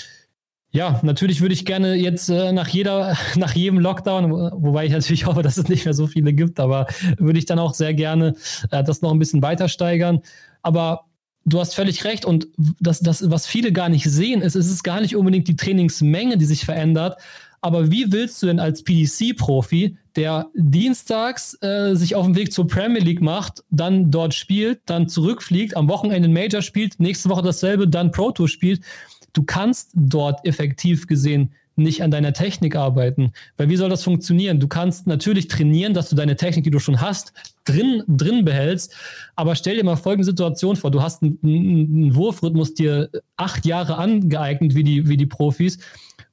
ja, 0.72 1.00
natürlich 1.02 1.42
würde 1.42 1.54
ich 1.54 1.66
gerne 1.66 1.96
jetzt 1.96 2.30
äh, 2.30 2.52
nach 2.52 2.68
jeder, 2.68 3.18
nach 3.36 3.54
jedem 3.54 3.80
Lockdown, 3.80 4.32
wobei 4.32 4.86
ich 4.86 4.92
natürlich 4.92 5.26
hoffe, 5.26 5.42
dass 5.42 5.58
es 5.58 5.68
nicht 5.68 5.86
mehr 5.86 5.94
so 5.94 6.08
viele 6.08 6.34
gibt, 6.34 6.60
aber 6.60 6.88
würde 7.18 7.40
ich 7.40 7.46
dann 7.46 7.60
auch 7.60 7.74
sehr 7.74 7.94
gerne 7.94 8.36
äh, 8.72 8.84
das 8.84 9.02
noch 9.02 9.12
ein 9.12 9.20
bisschen 9.20 9.42
weiter 9.42 9.68
steigern. 9.68 10.22
Aber 10.62 11.06
du 11.46 11.60
hast 11.60 11.74
völlig 11.74 12.04
recht 12.04 12.26
und 12.26 12.48
das, 12.80 13.00
das, 13.00 13.30
was 13.30 13.48
viele 13.48 13.72
gar 13.72 13.90
nicht 13.90 14.06
sehen, 14.06 14.42
ist, 14.42 14.56
ist 14.56 14.70
es 14.70 14.84
gar 14.84 15.02
nicht 15.02 15.16
unbedingt 15.16 15.48
die 15.48 15.56
Trainingsmenge, 15.56 16.38
die 16.38 16.46
sich 16.46 16.66
verändert. 16.66 17.20
Aber 17.62 17.92
wie 17.92 18.12
willst 18.12 18.42
du 18.42 18.48
denn 18.48 18.60
als 18.60 18.84
PDC-Profi, 18.84 19.98
der 20.16 20.48
dienstags 20.56 21.58
äh, 21.62 21.96
sich 21.96 22.16
auf 22.16 22.26
den 22.26 22.36
Weg 22.36 22.54
zur 22.54 22.68
Premier 22.68 23.02
League 23.02 23.22
macht, 23.22 23.64
dann 23.70 24.12
dort 24.12 24.34
spielt, 24.34 24.82
dann 24.86 25.10
zurückfliegt, 25.10 25.76
am 25.76 25.90
Wochenende 25.90 26.30
Major 26.30 26.62
spielt, 26.62 27.00
nächste 27.00 27.30
Woche 27.30 27.42
dasselbe, 27.42 27.88
dann 27.88 28.12
Pro 28.12 28.32
Tour 28.32 28.48
spielt, 28.48 28.82
du 29.34 29.44
kannst 29.44 29.92
dort 29.94 30.46
effektiv 30.46 31.08
gesehen 31.08 31.52
nicht 31.80 32.04
an 32.04 32.12
deiner 32.12 32.34
Technik 32.34 32.76
arbeiten. 32.76 33.32
Weil 33.58 33.70
wie 33.70 33.78
soll 33.78 33.90
das 33.90 34.04
funktionieren? 34.04 34.60
Du 34.60 34.68
kannst 34.68 35.08
natürlich 35.08 35.48
trainieren, 35.48 35.94
dass 35.94 36.10
du 36.10 36.16
deine 36.16 36.36
Technik, 36.36 36.66
die 36.66 36.72
du 36.72 36.80
schon 36.80 37.02
hast, 37.02 37.34
drin, 37.66 38.04
drin 38.08 38.46
behältst. 38.46 38.94
Aber 39.36 39.56
stell 39.56 39.78
dir 39.78 39.84
mal 39.84 39.96
folgende 39.96 40.26
Situation 40.26 40.76
vor. 40.76 40.92
Du 40.92 41.02
hast 41.02 41.24
einen, 41.24 41.40
einen 41.42 42.16
Wurfrhythmus 42.16 42.74
dir 42.74 43.10
acht 43.38 43.66
Jahre 43.66 43.98
angeeignet, 43.98 44.76
wie 44.76 44.84
die, 44.84 45.08
wie 45.08 45.18
die 45.18 45.26
Profis, 45.26 45.80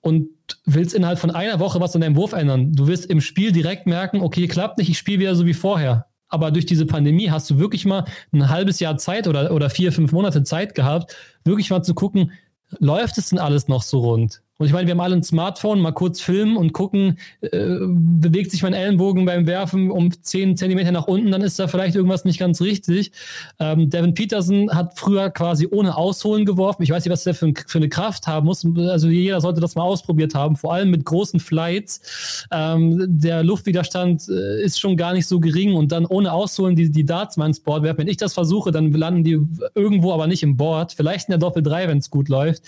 und 0.00 0.28
willst 0.64 0.94
innerhalb 0.94 1.18
von 1.18 1.30
einer 1.30 1.58
Woche 1.58 1.80
was 1.80 1.94
an 1.94 2.00
deinem 2.00 2.16
Wurf 2.16 2.32
ändern. 2.32 2.72
Du 2.72 2.86
wirst 2.86 3.06
im 3.06 3.20
Spiel 3.20 3.50
direkt 3.52 3.86
merken, 3.86 4.20
okay, 4.20 4.46
klappt 4.46 4.78
nicht, 4.78 4.88
ich 4.90 4.98
spiele 4.98 5.20
wieder 5.20 5.34
so 5.34 5.46
wie 5.46 5.54
vorher. 5.54 6.06
Aber 6.28 6.50
durch 6.50 6.66
diese 6.66 6.86
Pandemie 6.86 7.30
hast 7.30 7.48
du 7.50 7.58
wirklich 7.58 7.84
mal 7.84 8.04
ein 8.32 8.48
halbes 8.48 8.80
Jahr 8.80 8.98
Zeit 8.98 9.28
oder, 9.28 9.52
oder 9.52 9.70
vier, 9.70 9.92
fünf 9.92 10.12
Monate 10.12 10.42
Zeit 10.42 10.74
gehabt, 10.74 11.14
wirklich 11.44 11.70
mal 11.70 11.82
zu 11.82 11.94
gucken, 11.94 12.32
läuft 12.78 13.18
es 13.18 13.30
denn 13.30 13.38
alles 13.38 13.68
noch 13.68 13.82
so 13.82 14.00
rund? 14.00 14.42
Und 14.58 14.66
ich 14.66 14.72
meine, 14.72 14.86
wir 14.86 14.92
haben 14.92 15.00
alle 15.00 15.16
ein 15.16 15.22
Smartphone, 15.22 15.80
mal 15.80 15.92
kurz 15.92 16.20
filmen 16.22 16.56
und 16.56 16.72
gucken, 16.72 17.18
äh, 17.42 17.76
bewegt 17.80 18.50
sich 18.50 18.62
mein 18.62 18.72
Ellenbogen 18.72 19.26
beim 19.26 19.46
Werfen 19.46 19.90
um 19.90 20.10
10 20.10 20.56
Zentimeter 20.56 20.92
nach 20.92 21.06
unten, 21.06 21.30
dann 21.30 21.42
ist 21.42 21.58
da 21.58 21.68
vielleicht 21.68 21.94
irgendwas 21.94 22.24
nicht 22.24 22.38
ganz 22.38 22.62
richtig. 22.62 23.12
Ähm, 23.58 23.90
Devin 23.90 24.14
Peterson 24.14 24.70
hat 24.74 24.98
früher 24.98 25.28
quasi 25.30 25.68
ohne 25.70 25.96
Ausholen 25.96 26.46
geworfen. 26.46 26.82
Ich 26.82 26.90
weiß 26.90 27.04
nicht, 27.04 27.12
was 27.12 27.24
der 27.24 27.34
für, 27.34 27.52
für, 27.66 27.78
eine 27.78 27.90
Kraft 27.90 28.26
haben 28.26 28.46
muss. 28.46 28.66
Also 28.88 29.08
jeder 29.08 29.42
sollte 29.42 29.60
das 29.60 29.74
mal 29.74 29.82
ausprobiert 29.82 30.34
haben, 30.34 30.56
vor 30.56 30.72
allem 30.72 30.90
mit 30.90 31.04
großen 31.04 31.38
Flights. 31.38 32.46
Ähm, 32.50 33.04
der 33.06 33.44
Luftwiderstand 33.44 34.26
äh, 34.28 34.62
ist 34.62 34.80
schon 34.80 34.96
gar 34.96 35.12
nicht 35.12 35.26
so 35.26 35.38
gering 35.38 35.74
und 35.74 35.92
dann 35.92 36.06
ohne 36.06 36.32
Ausholen 36.32 36.76
die, 36.76 36.90
die 36.90 37.04
Darts 37.04 37.36
mal 37.36 37.46
ins 37.46 37.60
Board 37.60 37.82
werfen. 37.82 37.98
Wenn 37.98 38.08
ich 38.08 38.16
das 38.16 38.32
versuche, 38.32 38.70
dann 38.70 38.90
landen 38.92 39.22
die 39.22 39.38
irgendwo, 39.74 40.14
aber 40.14 40.26
nicht 40.26 40.42
im 40.42 40.56
Board. 40.56 40.94
Vielleicht 40.94 41.28
in 41.28 41.32
der 41.32 41.38
Doppel 41.38 41.62
3, 41.62 41.88
wenn 41.88 41.98
es 41.98 42.08
gut 42.08 42.30
läuft. 42.30 42.62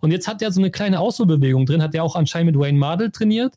Und 0.00 0.12
jetzt 0.12 0.28
hat 0.28 0.42
er 0.42 0.52
so 0.52 0.60
eine 0.60 0.70
kleine 0.70 1.00
Ausholbewegung 1.18 1.66
drin, 1.66 1.82
hat 1.82 1.94
er 1.94 2.04
auch 2.04 2.16
anscheinend 2.16 2.52
mit 2.52 2.60
Wayne 2.60 2.78
Mardell 2.78 3.10
trainiert. 3.10 3.54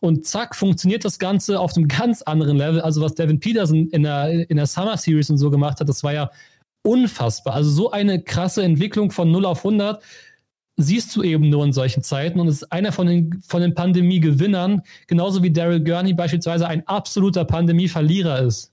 Und 0.00 0.26
zack, 0.26 0.56
funktioniert 0.56 1.04
das 1.04 1.18
Ganze 1.18 1.60
auf 1.60 1.76
einem 1.76 1.88
ganz 1.88 2.22
anderen 2.22 2.56
Level. 2.56 2.80
Also 2.80 3.02
was 3.02 3.14
Devin 3.14 3.40
Peterson 3.40 3.88
in 3.88 4.04
der, 4.04 4.48
in 4.48 4.56
der 4.56 4.66
Summer 4.66 4.96
Series 4.96 5.28
und 5.28 5.36
so 5.36 5.50
gemacht 5.50 5.80
hat, 5.80 5.88
das 5.88 6.02
war 6.02 6.14
ja 6.14 6.30
unfassbar. 6.82 7.54
Also 7.54 7.70
so 7.70 7.90
eine 7.90 8.22
krasse 8.22 8.62
Entwicklung 8.62 9.10
von 9.10 9.30
0 9.30 9.44
auf 9.44 9.58
100 9.58 10.02
siehst 10.76 11.14
du 11.14 11.22
eben 11.22 11.50
nur 11.50 11.62
in 11.64 11.74
solchen 11.74 12.02
Zeiten 12.02 12.40
und 12.40 12.48
ist 12.48 12.72
einer 12.72 12.92
von 12.92 13.06
den, 13.06 13.42
von 13.46 13.60
den 13.60 13.74
Pandemie-Gewinnern, 13.74 14.80
genauso 15.06 15.42
wie 15.42 15.50
Daryl 15.50 15.84
Gurney 15.84 16.14
beispielsweise 16.14 16.66
ein 16.66 16.86
absoluter 16.86 17.44
Pandemie-Verlierer 17.44 18.40
ist. 18.40 18.72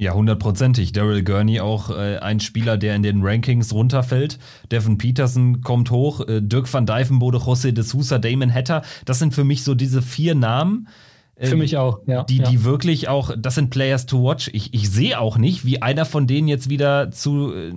Ja, 0.00 0.14
hundertprozentig. 0.14 0.92
Daryl 0.92 1.22
Gurney 1.22 1.60
auch 1.60 1.90
äh, 1.90 2.16
ein 2.16 2.40
Spieler, 2.40 2.78
der 2.78 2.96
in 2.96 3.02
den 3.02 3.20
Rankings 3.22 3.74
runterfällt. 3.74 4.38
Devin 4.72 4.96
Peterson 4.96 5.60
kommt 5.60 5.90
hoch, 5.90 6.26
äh, 6.26 6.40
Dirk 6.40 6.72
van 6.72 6.86
Dijvenbode, 6.86 7.36
José 7.36 7.72
de 7.72 7.84
Sousa, 7.84 8.18
Damon 8.18 8.52
Hatter. 8.52 8.80
Das 9.04 9.18
sind 9.18 9.34
für 9.34 9.44
mich 9.44 9.62
so 9.62 9.74
diese 9.74 10.00
vier 10.00 10.34
Namen. 10.34 10.88
Äh, 11.36 11.48
für 11.48 11.56
mich 11.56 11.76
auch, 11.76 11.98
ja. 12.06 12.24
Die, 12.24 12.38
ja. 12.38 12.48
die 12.48 12.64
wirklich 12.64 13.08
auch, 13.08 13.32
das 13.36 13.56
sind 13.56 13.68
Players 13.68 14.06
to 14.06 14.24
watch. 14.24 14.48
Ich, 14.54 14.72
ich 14.72 14.90
sehe 14.90 15.20
auch 15.20 15.36
nicht, 15.36 15.66
wie 15.66 15.82
einer 15.82 16.06
von 16.06 16.26
denen 16.26 16.48
jetzt 16.48 16.70
wieder 16.70 17.10
zu 17.10 17.52
äh, 17.52 17.70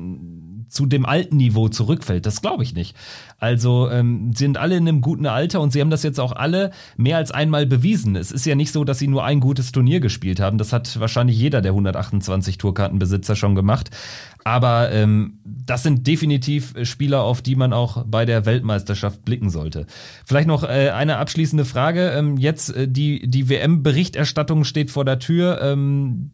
zu 0.74 0.86
dem 0.86 1.06
alten 1.06 1.38
Niveau 1.38 1.70
zurückfällt. 1.70 2.26
Das 2.26 2.42
glaube 2.42 2.64
ich 2.64 2.74
nicht. 2.74 2.96
Also 3.38 3.90
ähm, 3.90 4.32
sind 4.34 4.58
alle 4.58 4.76
in 4.76 4.88
einem 4.88 5.02
guten 5.02 5.28
Alter 5.28 5.62
und 5.62 5.72
sie 5.72 5.82
haben 5.82 5.90
das 5.90 6.04
jetzt 6.04 6.20
auch 6.20 6.32
alle 6.32 6.72
mehr 6.98 7.18
als 7.18 7.32
einmal 7.32 7.66
bewiesen. 7.66 8.16
Es 8.16 8.32
ist 8.32 8.46
ja 8.46 8.56
nicht 8.56 8.72
so, 8.72 8.84
dass 8.84 9.00
sie 9.00 9.08
nur 9.08 9.24
ein 9.24 9.40
gutes 9.40 9.72
Turnier 9.72 10.00
gespielt 10.00 10.40
haben. 10.40 10.58
Das 10.58 10.74
hat 10.74 11.00
wahrscheinlich 11.00 11.38
jeder 11.38 11.62
der 11.62 11.72
128 11.74 12.58
Tourkartenbesitzer 12.58 13.36
schon 13.36 13.56
gemacht. 13.56 13.92
Aber 14.44 14.92
ähm, 14.92 15.40
das 15.46 15.84
sind 15.84 16.08
definitiv 16.08 16.74
Spieler, 16.84 17.24
auf 17.24 17.42
die 17.42 17.56
man 17.56 17.72
auch 17.72 18.04
bei 18.06 18.26
der 18.26 18.46
Weltmeisterschaft 18.46 19.24
blicken 19.24 19.50
sollte. 19.50 19.86
Vielleicht 20.26 20.48
noch 20.48 20.64
äh, 20.64 20.90
eine 20.90 21.18
abschließende 21.18 21.66
Frage. 21.66 22.10
Ähm, 22.10 22.38
jetzt 22.38 22.76
äh, 22.76 22.88
die, 22.88 23.30
die 23.30 23.48
WM-Berichterstattung 23.48 24.64
steht 24.64 24.92
vor 24.92 25.06
der 25.06 25.20
Tür. 25.20 25.62
Ähm, 25.62 26.32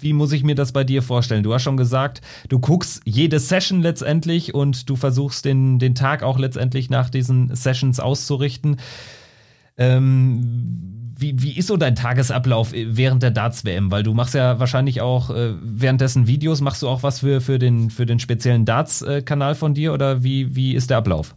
wie 0.00 0.12
muss 0.12 0.32
ich 0.32 0.44
mir 0.44 0.54
das 0.54 0.72
bei 0.72 0.84
dir 0.84 1.02
vorstellen? 1.02 1.42
Du 1.42 1.52
hast 1.54 1.62
schon 1.62 1.76
gesagt, 1.76 2.20
du 2.48 2.58
guckst 2.58 3.02
jede 3.04 3.38
Session 3.40 3.82
letztendlich 3.82 4.54
und 4.54 4.88
du 4.88 4.96
versuchst 4.96 5.44
den, 5.44 5.78
den 5.78 5.94
Tag 5.94 6.22
auch 6.22 6.38
letztendlich 6.38 6.90
nach 6.90 7.10
diesen 7.10 7.54
Sessions 7.54 8.00
auszurichten. 8.00 8.76
Ähm, 9.76 11.14
wie, 11.18 11.42
wie 11.42 11.56
ist 11.56 11.66
so 11.66 11.76
dein 11.76 11.96
Tagesablauf 11.96 12.72
während 12.72 13.22
der 13.22 13.32
Darts-WM? 13.32 13.90
Weil 13.90 14.04
du 14.04 14.14
machst 14.14 14.34
ja 14.34 14.60
wahrscheinlich 14.60 15.00
auch 15.00 15.30
äh, 15.30 15.54
währenddessen 15.60 16.26
Videos, 16.26 16.60
machst 16.60 16.82
du 16.82 16.88
auch 16.88 17.02
was 17.02 17.20
für, 17.20 17.40
für, 17.40 17.58
den, 17.58 17.90
für 17.90 18.06
den 18.06 18.20
speziellen 18.20 18.64
Darts-Kanal 18.64 19.54
von 19.54 19.74
dir 19.74 19.92
oder 19.92 20.22
wie, 20.22 20.54
wie 20.54 20.74
ist 20.74 20.90
der 20.90 20.98
Ablauf? 20.98 21.34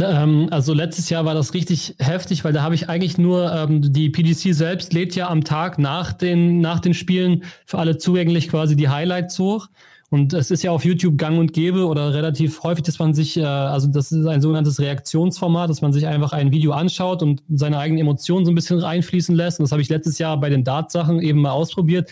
Ähm, 0.00 0.48
also 0.50 0.72
letztes 0.72 1.10
Jahr 1.10 1.24
war 1.24 1.34
das 1.34 1.54
richtig 1.54 1.94
heftig, 1.98 2.44
weil 2.44 2.52
da 2.52 2.62
habe 2.62 2.74
ich 2.74 2.88
eigentlich 2.88 3.18
nur 3.18 3.52
ähm, 3.52 3.92
die 3.92 4.08
PDC 4.10 4.54
selbst 4.54 4.92
lädt 4.92 5.14
ja 5.14 5.28
am 5.28 5.44
Tag 5.44 5.78
nach 5.78 6.12
den, 6.12 6.60
nach 6.60 6.80
den 6.80 6.94
Spielen 6.94 7.44
für 7.66 7.78
alle 7.78 7.98
zugänglich 7.98 8.48
quasi 8.48 8.74
die 8.76 8.88
Highlights 8.88 9.38
hoch. 9.38 9.68
Und 10.08 10.34
es 10.34 10.50
ist 10.50 10.62
ja 10.62 10.72
auf 10.72 10.84
YouTube 10.84 11.16
gang 11.16 11.38
und 11.38 11.54
gäbe 11.54 11.86
oder 11.86 12.12
relativ 12.12 12.62
häufig, 12.64 12.84
dass 12.84 12.98
man 12.98 13.14
sich, 13.14 13.38
äh, 13.38 13.44
also 13.44 13.86
das 13.86 14.12
ist 14.12 14.26
ein 14.26 14.42
sogenanntes 14.42 14.78
Reaktionsformat, 14.78 15.70
dass 15.70 15.80
man 15.80 15.92
sich 15.92 16.06
einfach 16.06 16.32
ein 16.32 16.52
Video 16.52 16.72
anschaut 16.72 17.22
und 17.22 17.42
seine 17.50 17.78
eigenen 17.78 18.02
Emotionen 18.02 18.44
so 18.44 18.52
ein 18.52 18.54
bisschen 18.54 18.78
reinfließen 18.78 19.34
lässt. 19.34 19.58
Und 19.58 19.64
das 19.64 19.72
habe 19.72 19.80
ich 19.80 19.88
letztes 19.88 20.18
Jahr 20.18 20.38
bei 20.38 20.50
den 20.50 20.64
Dart-Sachen 20.64 21.20
eben 21.20 21.40
mal 21.40 21.52
ausprobiert. 21.52 22.10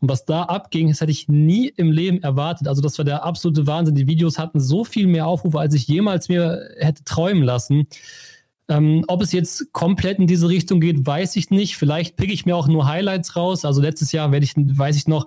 Und 0.00 0.08
was 0.08 0.24
da 0.24 0.44
abging, 0.44 0.88
das 0.88 1.00
hätte 1.00 1.12
ich 1.12 1.28
nie 1.28 1.68
im 1.68 1.90
Leben 1.90 2.22
erwartet. 2.22 2.68
Also 2.68 2.82
das 2.82 2.98
war 2.98 3.04
der 3.04 3.24
absolute 3.24 3.66
Wahnsinn. 3.66 3.94
Die 3.94 4.06
Videos 4.06 4.38
hatten 4.38 4.60
so 4.60 4.84
viel 4.84 5.06
mehr 5.06 5.26
Aufrufe, 5.26 5.58
als 5.58 5.74
ich 5.74 5.86
jemals 5.86 6.28
mir 6.28 6.68
hätte 6.78 7.04
träumen 7.04 7.42
lassen. 7.42 7.86
Ähm, 8.68 9.04
ob 9.08 9.22
es 9.22 9.32
jetzt 9.32 9.72
komplett 9.72 10.18
in 10.18 10.26
diese 10.26 10.48
Richtung 10.48 10.80
geht, 10.80 11.04
weiß 11.04 11.36
ich 11.36 11.50
nicht. 11.50 11.76
Vielleicht 11.76 12.16
picke 12.16 12.32
ich 12.32 12.46
mir 12.46 12.56
auch 12.56 12.68
nur 12.68 12.86
Highlights 12.86 13.36
raus. 13.36 13.64
Also 13.64 13.82
letztes 13.82 14.12
Jahr 14.12 14.32
werde 14.32 14.44
ich, 14.44 14.54
weiß 14.56 14.96
ich 14.96 15.08
noch, 15.08 15.26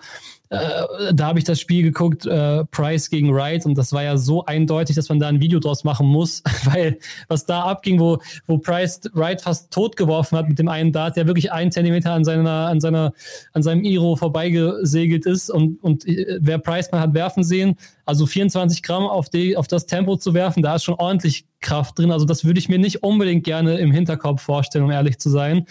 äh, 0.55 1.13
da 1.13 1.27
habe 1.27 1.39
ich 1.39 1.45
das 1.45 1.59
Spiel 1.59 1.83
geguckt, 1.83 2.25
äh, 2.25 2.65
Price 2.65 3.09
gegen 3.09 3.33
Wright, 3.33 3.65
und 3.65 3.77
das 3.77 3.93
war 3.93 4.03
ja 4.03 4.17
so 4.17 4.45
eindeutig, 4.45 4.95
dass 4.95 5.09
man 5.09 5.19
da 5.19 5.27
ein 5.27 5.39
Video 5.39 5.59
draus 5.59 5.83
machen 5.83 6.07
muss, 6.07 6.43
weil 6.65 6.97
was 7.27 7.45
da 7.45 7.63
abging, 7.63 7.99
wo, 7.99 8.19
wo 8.47 8.57
Price 8.57 9.01
Wright 9.13 9.41
fast 9.41 9.71
tot 9.71 9.95
geworfen 9.95 10.37
hat 10.37 10.47
mit 10.47 10.59
dem 10.59 10.67
einen 10.67 10.91
Dart, 10.91 11.17
der 11.17 11.27
wirklich 11.27 11.51
einen 11.51 11.71
Zentimeter 11.71 12.11
an 12.11 12.23
seiner, 12.23 12.67
an 12.67 12.79
seiner, 12.79 13.13
an 13.53 13.63
seinem 13.63 13.83
Iro 13.83 14.15
vorbeigesegelt 14.15 15.25
ist 15.25 15.49
und, 15.49 15.83
und 15.83 16.07
äh, 16.07 16.37
wer 16.39 16.57
Price 16.57 16.91
mal 16.91 17.01
hat 17.01 17.13
werfen 17.13 17.43
sehen, 17.43 17.75
also 18.05 18.25
24 18.25 18.83
Gramm 18.83 19.03
auf, 19.03 19.29
die, 19.29 19.57
auf 19.57 19.67
das 19.67 19.85
Tempo 19.85 20.15
zu 20.15 20.33
werfen, 20.33 20.61
da 20.61 20.75
ist 20.75 20.83
schon 20.83 20.95
ordentlich 20.95 21.45
Kraft 21.61 21.97
drin. 21.97 22.11
Also 22.11 22.25
das 22.25 22.45
würde 22.45 22.59
ich 22.59 22.69
mir 22.69 22.77
nicht 22.77 23.03
unbedingt 23.03 23.43
gerne 23.43 23.77
im 23.79 23.91
Hinterkopf 23.91 24.41
vorstellen, 24.41 24.85
um 24.85 24.91
ehrlich 24.91 25.17
zu 25.17 25.29
sein. 25.29 25.65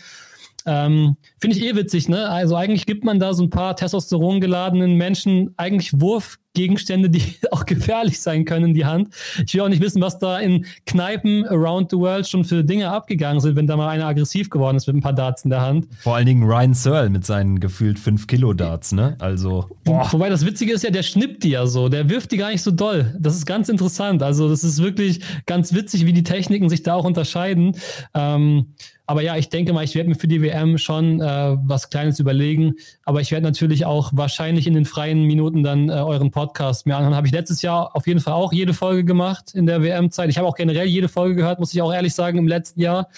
Ähm, 0.66 1.16
Finde 1.40 1.56
ich 1.56 1.64
eh 1.64 1.76
witzig, 1.76 2.08
ne? 2.08 2.28
Also 2.28 2.56
eigentlich 2.56 2.86
gibt 2.86 3.04
man 3.04 3.18
da 3.18 3.34
so 3.34 3.42
ein 3.42 3.50
paar 3.50 3.76
Testosteron 3.76 4.40
geladenen 4.40 4.94
Menschen 4.94 5.52
eigentlich 5.58 6.00
Wurfgegenstände, 6.00 7.10
die 7.10 7.22
auch 7.50 7.66
gefährlich 7.66 8.20
sein 8.20 8.46
können 8.46 8.66
in 8.66 8.74
die 8.74 8.86
Hand. 8.86 9.08
Ich 9.46 9.52
will 9.54 9.60
auch 9.60 9.68
nicht 9.68 9.82
wissen, 9.82 10.00
was 10.00 10.18
da 10.18 10.38
in 10.38 10.64
Kneipen 10.86 11.46
around 11.46 11.90
the 11.90 11.98
world 11.98 12.26
schon 12.26 12.44
für 12.44 12.64
Dinge 12.64 12.88
abgegangen 12.90 13.40
sind, 13.40 13.56
wenn 13.56 13.66
da 13.66 13.76
mal 13.76 13.88
einer 13.88 14.06
aggressiv 14.06 14.48
geworden 14.48 14.76
ist 14.76 14.86
mit 14.86 14.96
ein 14.96 15.02
paar 15.02 15.12
Darts 15.12 15.44
in 15.44 15.50
der 15.50 15.60
Hand. 15.60 15.86
Vor 16.00 16.16
allen 16.16 16.26
Dingen 16.26 16.44
Ryan 16.44 16.72
Searle 16.72 17.10
mit 17.10 17.26
seinen 17.26 17.60
gefühlt 17.60 17.98
5 17.98 18.26
Kilo 18.26 18.54
Darts, 18.54 18.92
ne? 18.92 19.16
Also. 19.18 19.68
Boah. 19.84 20.08
Wobei 20.12 20.30
das 20.30 20.46
Witzige 20.46 20.72
ist 20.72 20.82
ja, 20.82 20.90
der 20.90 21.02
schnippt 21.02 21.44
die 21.44 21.50
ja 21.50 21.66
so. 21.66 21.90
Der 21.90 22.08
wirft 22.08 22.32
die 22.32 22.38
gar 22.38 22.50
nicht 22.50 22.62
so 22.62 22.70
doll. 22.70 23.14
Das 23.18 23.36
ist 23.36 23.44
ganz 23.44 23.68
interessant. 23.68 24.22
Also 24.22 24.48
das 24.48 24.64
ist 24.64 24.82
wirklich 24.82 25.20
ganz 25.44 25.74
witzig, 25.74 26.06
wie 26.06 26.14
die 26.14 26.22
Techniken 26.22 26.70
sich 26.70 26.82
da 26.82 26.94
auch 26.94 27.04
unterscheiden. 27.04 27.76
Ähm, 28.14 28.74
aber 29.06 29.22
ja, 29.22 29.36
ich 29.36 29.50
denke 29.50 29.72
mal, 29.72 29.84
ich 29.84 29.94
werde 29.94 30.08
mir 30.08 30.14
für 30.14 30.28
die 30.28 30.40
WM 30.40 30.78
schon 30.78 31.20
äh, 31.20 31.56
was 31.62 31.90
Kleines 31.90 32.18
überlegen. 32.20 32.74
Aber 33.04 33.20
ich 33.20 33.32
werde 33.32 33.44
natürlich 33.44 33.84
auch 33.84 34.10
wahrscheinlich 34.14 34.66
in 34.66 34.74
den 34.74 34.86
freien 34.86 35.24
Minuten 35.24 35.62
dann 35.62 35.90
äh, 35.90 35.92
euren 35.92 36.30
Podcast 36.30 36.86
mir 36.86 36.96
anhören. 36.96 37.14
Habe 37.14 37.26
ich 37.26 37.32
letztes 37.32 37.60
Jahr 37.60 37.94
auf 37.94 38.06
jeden 38.06 38.20
Fall 38.20 38.32
auch 38.32 38.52
jede 38.52 38.72
Folge 38.72 39.04
gemacht 39.04 39.54
in 39.54 39.66
der 39.66 39.82
WM-Zeit. 39.82 40.30
Ich 40.30 40.38
habe 40.38 40.48
auch 40.48 40.56
generell 40.56 40.86
jede 40.86 41.08
Folge 41.08 41.34
gehört, 41.34 41.58
muss 41.58 41.74
ich 41.74 41.82
auch 41.82 41.92
ehrlich 41.92 42.14
sagen, 42.14 42.38
im 42.38 42.48
letzten 42.48 42.80
Jahr. 42.80 43.08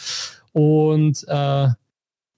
Und 0.53 1.25
äh, 1.29 1.69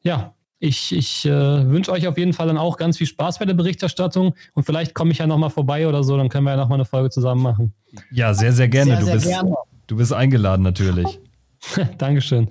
ja, 0.03 0.35
ich, 0.61 0.95
ich 0.95 1.25
äh, 1.25 1.71
wünsche 1.71 1.93
euch 1.93 2.07
auf 2.07 2.19
jeden 2.19 2.33
Fall 2.33 2.49
dann 2.49 2.59
auch 2.59 2.77
ganz 2.77 2.99
viel 2.99 3.07
Spaß 3.07 3.39
bei 3.39 3.45
der 3.45 3.55
Berichterstattung 3.55 4.35
und 4.55 4.65
vielleicht 4.65 4.93
komme 4.93 5.13
ich 5.13 5.19
ja 5.19 5.27
nochmal 5.27 5.51
vorbei 5.51 5.87
oder 5.87 6.03
so, 6.03 6.17
dann 6.17 6.29
können 6.29 6.45
wir 6.45 6.51
ja 6.51 6.57
nochmal 6.57 6.79
eine 6.79 6.85
Folge 6.85 7.11
zusammen 7.11 7.43
machen. 7.43 7.75
Ja, 8.11 8.35
sehr, 8.35 8.53
sehr 8.53 8.69
gerne. 8.69 8.97
Sehr, 8.97 8.99
du, 8.99 9.05
sehr 9.05 9.15
bist, 9.15 9.27
gerne. 9.29 9.55
du 9.87 9.97
bist 9.97 10.13
eingeladen 10.13 10.63
natürlich. 10.63 11.21
Dankeschön. 11.99 12.49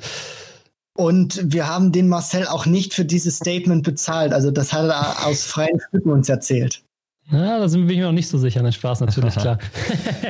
Und 0.97 1.53
wir 1.53 1.67
haben 1.67 1.91
den 1.91 2.07
Marcel 2.07 2.47
auch 2.47 2.65
nicht 2.65 2.93
für 2.93 3.05
dieses 3.05 3.37
Statement 3.37 3.83
bezahlt. 3.83 4.33
Also 4.33 4.49
das 4.49 4.73
hat 4.73 4.89
er 4.89 5.27
aus 5.27 5.43
freien 5.43 5.79
Stücken 5.79 6.09
uns 6.09 6.27
erzählt. 6.27 6.81
Ja, 7.29 7.59
da 7.59 7.67
bin 7.67 7.89
ich 7.89 7.97
mir 7.97 8.05
noch 8.05 8.13
nicht 8.13 8.29
so 8.29 8.37
sicher. 8.37 8.63
Ne, 8.63 8.71
Spaß 8.71 9.01
natürlich, 9.01 9.35
klar. 9.37 9.57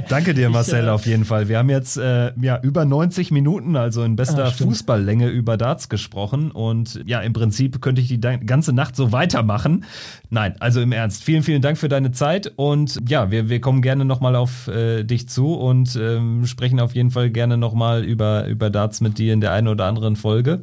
Danke 0.09 0.33
dir, 0.33 0.49
Marcel, 0.49 0.81
ich, 0.81 0.87
äh, 0.87 0.89
auf 0.89 1.05
jeden 1.05 1.25
Fall. 1.25 1.47
Wir 1.47 1.59
haben 1.59 1.69
jetzt 1.69 1.97
äh, 1.97 2.31
ja 2.41 2.59
über 2.61 2.85
90 2.85 3.29
Minuten, 3.29 3.75
also 3.75 4.03
in 4.03 4.15
bester 4.15 4.45
ah, 4.45 4.51
Fußballlänge 4.51 5.27
über 5.27 5.57
Darts 5.57 5.89
gesprochen. 5.89 6.49
Und 6.49 7.03
ja, 7.05 7.19
im 7.21 7.33
Prinzip 7.33 7.81
könnte 7.81 8.01
ich 8.01 8.07
die 8.07 8.19
ganze 8.19 8.73
Nacht 8.73 8.95
so 8.95 9.11
weitermachen. 9.11 9.85
Nein, 10.31 10.55
also 10.59 10.81
im 10.81 10.91
Ernst. 10.91 11.23
Vielen, 11.23 11.43
vielen 11.43 11.61
Dank 11.61 11.77
für 11.77 11.89
deine 11.89 12.11
Zeit. 12.11 12.51
Und 12.55 12.99
ja, 13.07 13.29
wir, 13.29 13.47
wir 13.47 13.61
kommen 13.61 13.83
gerne 13.83 14.03
nochmal 14.03 14.35
auf 14.35 14.67
äh, 14.67 15.03
dich 15.03 15.29
zu 15.29 15.53
und 15.53 15.95
ähm, 15.95 16.47
sprechen 16.47 16.79
auf 16.79 16.95
jeden 16.95 17.11
Fall 17.11 17.29
gerne 17.29 17.57
nochmal 17.57 18.03
über, 18.03 18.47
über 18.47 18.71
Darts 18.71 19.01
mit 19.01 19.19
dir 19.19 19.33
in 19.33 19.41
der 19.41 19.51
einen 19.51 19.67
oder 19.67 19.85
anderen 19.85 20.15
Folge. 20.15 20.61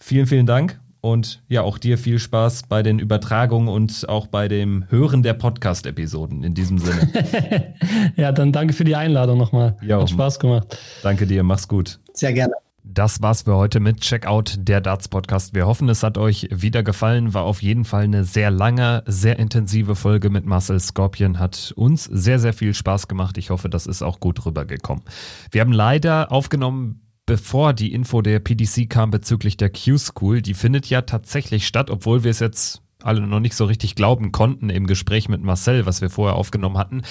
Vielen, 0.00 0.26
vielen 0.26 0.46
Dank 0.46 0.80
und 1.00 1.42
ja, 1.48 1.62
auch 1.62 1.78
dir 1.78 1.98
viel 1.98 2.18
Spaß 2.18 2.64
bei 2.68 2.82
den 2.82 2.98
Übertragungen 2.98 3.68
und 3.68 4.08
auch 4.08 4.26
bei 4.26 4.48
dem 4.48 4.84
Hören 4.88 5.22
der 5.22 5.34
Podcast-Episoden 5.34 6.44
in 6.44 6.54
diesem 6.54 6.78
Sinne. 6.78 7.74
ja, 8.16 8.32
dann 8.32 8.52
danke 8.52 8.74
für 8.74 8.84
die 8.84 8.96
Einladung 8.96 9.38
nochmal. 9.38 9.76
Jo, 9.82 10.02
Hat 10.02 10.10
Spaß 10.10 10.38
gemacht. 10.38 10.78
Danke 11.02 11.26
dir, 11.26 11.42
mach's 11.42 11.68
gut. 11.68 11.98
Sehr 12.12 12.32
gerne. 12.32 12.54
Das 12.92 13.22
war's 13.22 13.42
für 13.42 13.54
heute 13.54 13.78
mit 13.78 14.00
Checkout 14.00 14.56
der 14.58 14.80
Darts 14.80 15.06
Podcast. 15.06 15.54
Wir 15.54 15.66
hoffen, 15.66 15.88
es 15.88 16.02
hat 16.02 16.18
euch 16.18 16.48
wieder 16.50 16.82
gefallen. 16.82 17.34
War 17.34 17.44
auf 17.44 17.62
jeden 17.62 17.84
Fall 17.84 18.02
eine 18.02 18.24
sehr 18.24 18.50
lange, 18.50 19.04
sehr 19.06 19.38
intensive 19.38 19.94
Folge 19.94 20.28
mit 20.28 20.44
Marcel 20.44 20.80
Scorpion. 20.80 21.38
Hat 21.38 21.72
uns 21.76 22.04
sehr, 22.04 22.40
sehr 22.40 22.52
viel 22.52 22.74
Spaß 22.74 23.06
gemacht. 23.06 23.38
Ich 23.38 23.50
hoffe, 23.50 23.68
das 23.68 23.86
ist 23.86 24.02
auch 24.02 24.18
gut 24.18 24.44
rübergekommen. 24.44 25.04
Wir 25.52 25.60
haben 25.60 25.72
leider 25.72 26.32
aufgenommen, 26.32 27.00
bevor 27.30 27.74
die 27.74 27.92
Info 27.92 28.22
der 28.22 28.40
PDC 28.40 28.90
kam 28.90 29.12
bezüglich 29.12 29.56
der 29.56 29.70
Q-School, 29.70 30.42
die 30.42 30.52
findet 30.52 30.90
ja 30.90 31.02
tatsächlich 31.02 31.64
statt, 31.64 31.88
obwohl 31.88 32.24
wir 32.24 32.32
es 32.32 32.40
jetzt 32.40 32.82
alle 33.04 33.20
noch 33.20 33.38
nicht 33.38 33.54
so 33.54 33.66
richtig 33.66 33.94
glauben 33.94 34.32
konnten 34.32 34.68
im 34.68 34.88
Gespräch 34.88 35.28
mit 35.28 35.40
Marcel, 35.40 35.86
was 35.86 36.00
wir 36.00 36.10
vorher 36.10 36.34
aufgenommen 36.34 36.76
hatten. 36.76 37.02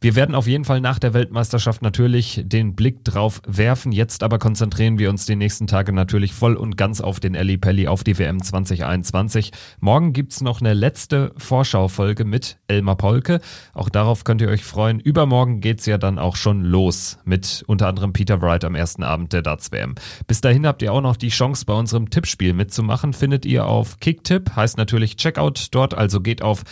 Wir 0.00 0.14
werden 0.16 0.34
auf 0.34 0.46
jeden 0.46 0.64
Fall 0.64 0.80
nach 0.80 0.98
der 0.98 1.14
Weltmeisterschaft 1.14 1.82
natürlich 1.82 2.42
den 2.44 2.74
Blick 2.74 3.04
drauf 3.04 3.40
werfen. 3.46 3.92
Jetzt 3.92 4.22
aber 4.22 4.38
konzentrieren 4.38 4.98
wir 4.98 5.10
uns 5.10 5.26
die 5.26 5.36
nächsten 5.36 5.66
Tage 5.66 5.92
natürlich 5.92 6.32
voll 6.32 6.56
und 6.56 6.76
ganz 6.76 7.00
auf 7.00 7.20
den 7.20 7.34
Elli 7.34 7.56
Pelli, 7.56 7.88
auf 7.88 8.04
die 8.04 8.18
WM 8.18 8.42
2021. 8.42 9.52
Morgen 9.80 10.12
gibt's 10.12 10.40
noch 10.40 10.60
eine 10.60 10.74
letzte 10.74 11.32
Vorschaufolge 11.36 12.24
mit 12.24 12.58
Elmar 12.68 12.96
Polke. 12.96 13.40
Auch 13.72 13.88
darauf 13.88 14.24
könnt 14.24 14.40
ihr 14.40 14.48
euch 14.48 14.64
freuen. 14.64 15.00
Übermorgen 15.00 15.60
geht's 15.60 15.86
ja 15.86 15.98
dann 15.98 16.18
auch 16.18 16.36
schon 16.36 16.62
los 16.62 17.18
mit 17.24 17.64
unter 17.66 17.88
anderem 17.88 18.12
Peter 18.12 18.40
Wright 18.40 18.64
am 18.64 18.74
ersten 18.74 19.02
Abend 19.02 19.32
der 19.32 19.42
Darts 19.42 19.72
WM. 19.72 19.94
Bis 20.26 20.40
dahin 20.40 20.66
habt 20.66 20.82
ihr 20.82 20.92
auch 20.92 21.00
noch 21.00 21.16
die 21.16 21.28
Chance, 21.28 21.64
bei 21.64 21.74
unserem 21.74 22.10
Tippspiel 22.10 22.52
mitzumachen. 22.52 23.12
Findet 23.12 23.46
ihr 23.46 23.66
auf 23.66 24.00
Kicktipp, 24.00 24.56
heißt 24.56 24.76
natürlich 24.76 25.16
Checkout 25.16 25.68
dort, 25.70 25.94
also 25.94 26.20
geht 26.20 26.42
auf 26.42 26.64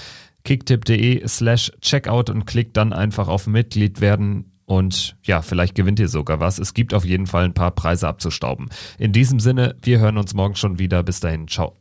kicktip.de 0.45 1.27
slash 1.27 1.73
checkout 1.81 2.31
und 2.31 2.47
klickt 2.47 2.77
dann 2.77 2.93
einfach 2.93 3.29
auf 3.29 3.47
Mitglied 3.47 4.01
werden 4.01 4.53
und 4.65 5.17
ja, 5.25 5.43
vielleicht 5.43 5.75
gewinnt 5.75 6.01
ihr 6.01 6.09
sogar 6.09 6.41
was. 6.41 6.59
Es 6.59 6.73
gibt 6.73 6.95
auf 6.95 7.05
jeden 7.05 7.27
Fall 7.27 7.45
ein 7.45 7.55
paar 7.55 7.73
Preise 7.73 8.09
abzustauben. 8.09 8.71
In 8.99 9.13
diesem 9.13 9.39
Sinne, 9.41 9.77
wir 9.83 9.99
hören 9.99 10.17
uns 10.17 10.35
morgen 10.35 10.55
schon 10.55 10.79
wieder. 10.79 11.03
Bis 11.03 11.21
dahin, 11.21 11.49
ciao. 11.49 11.75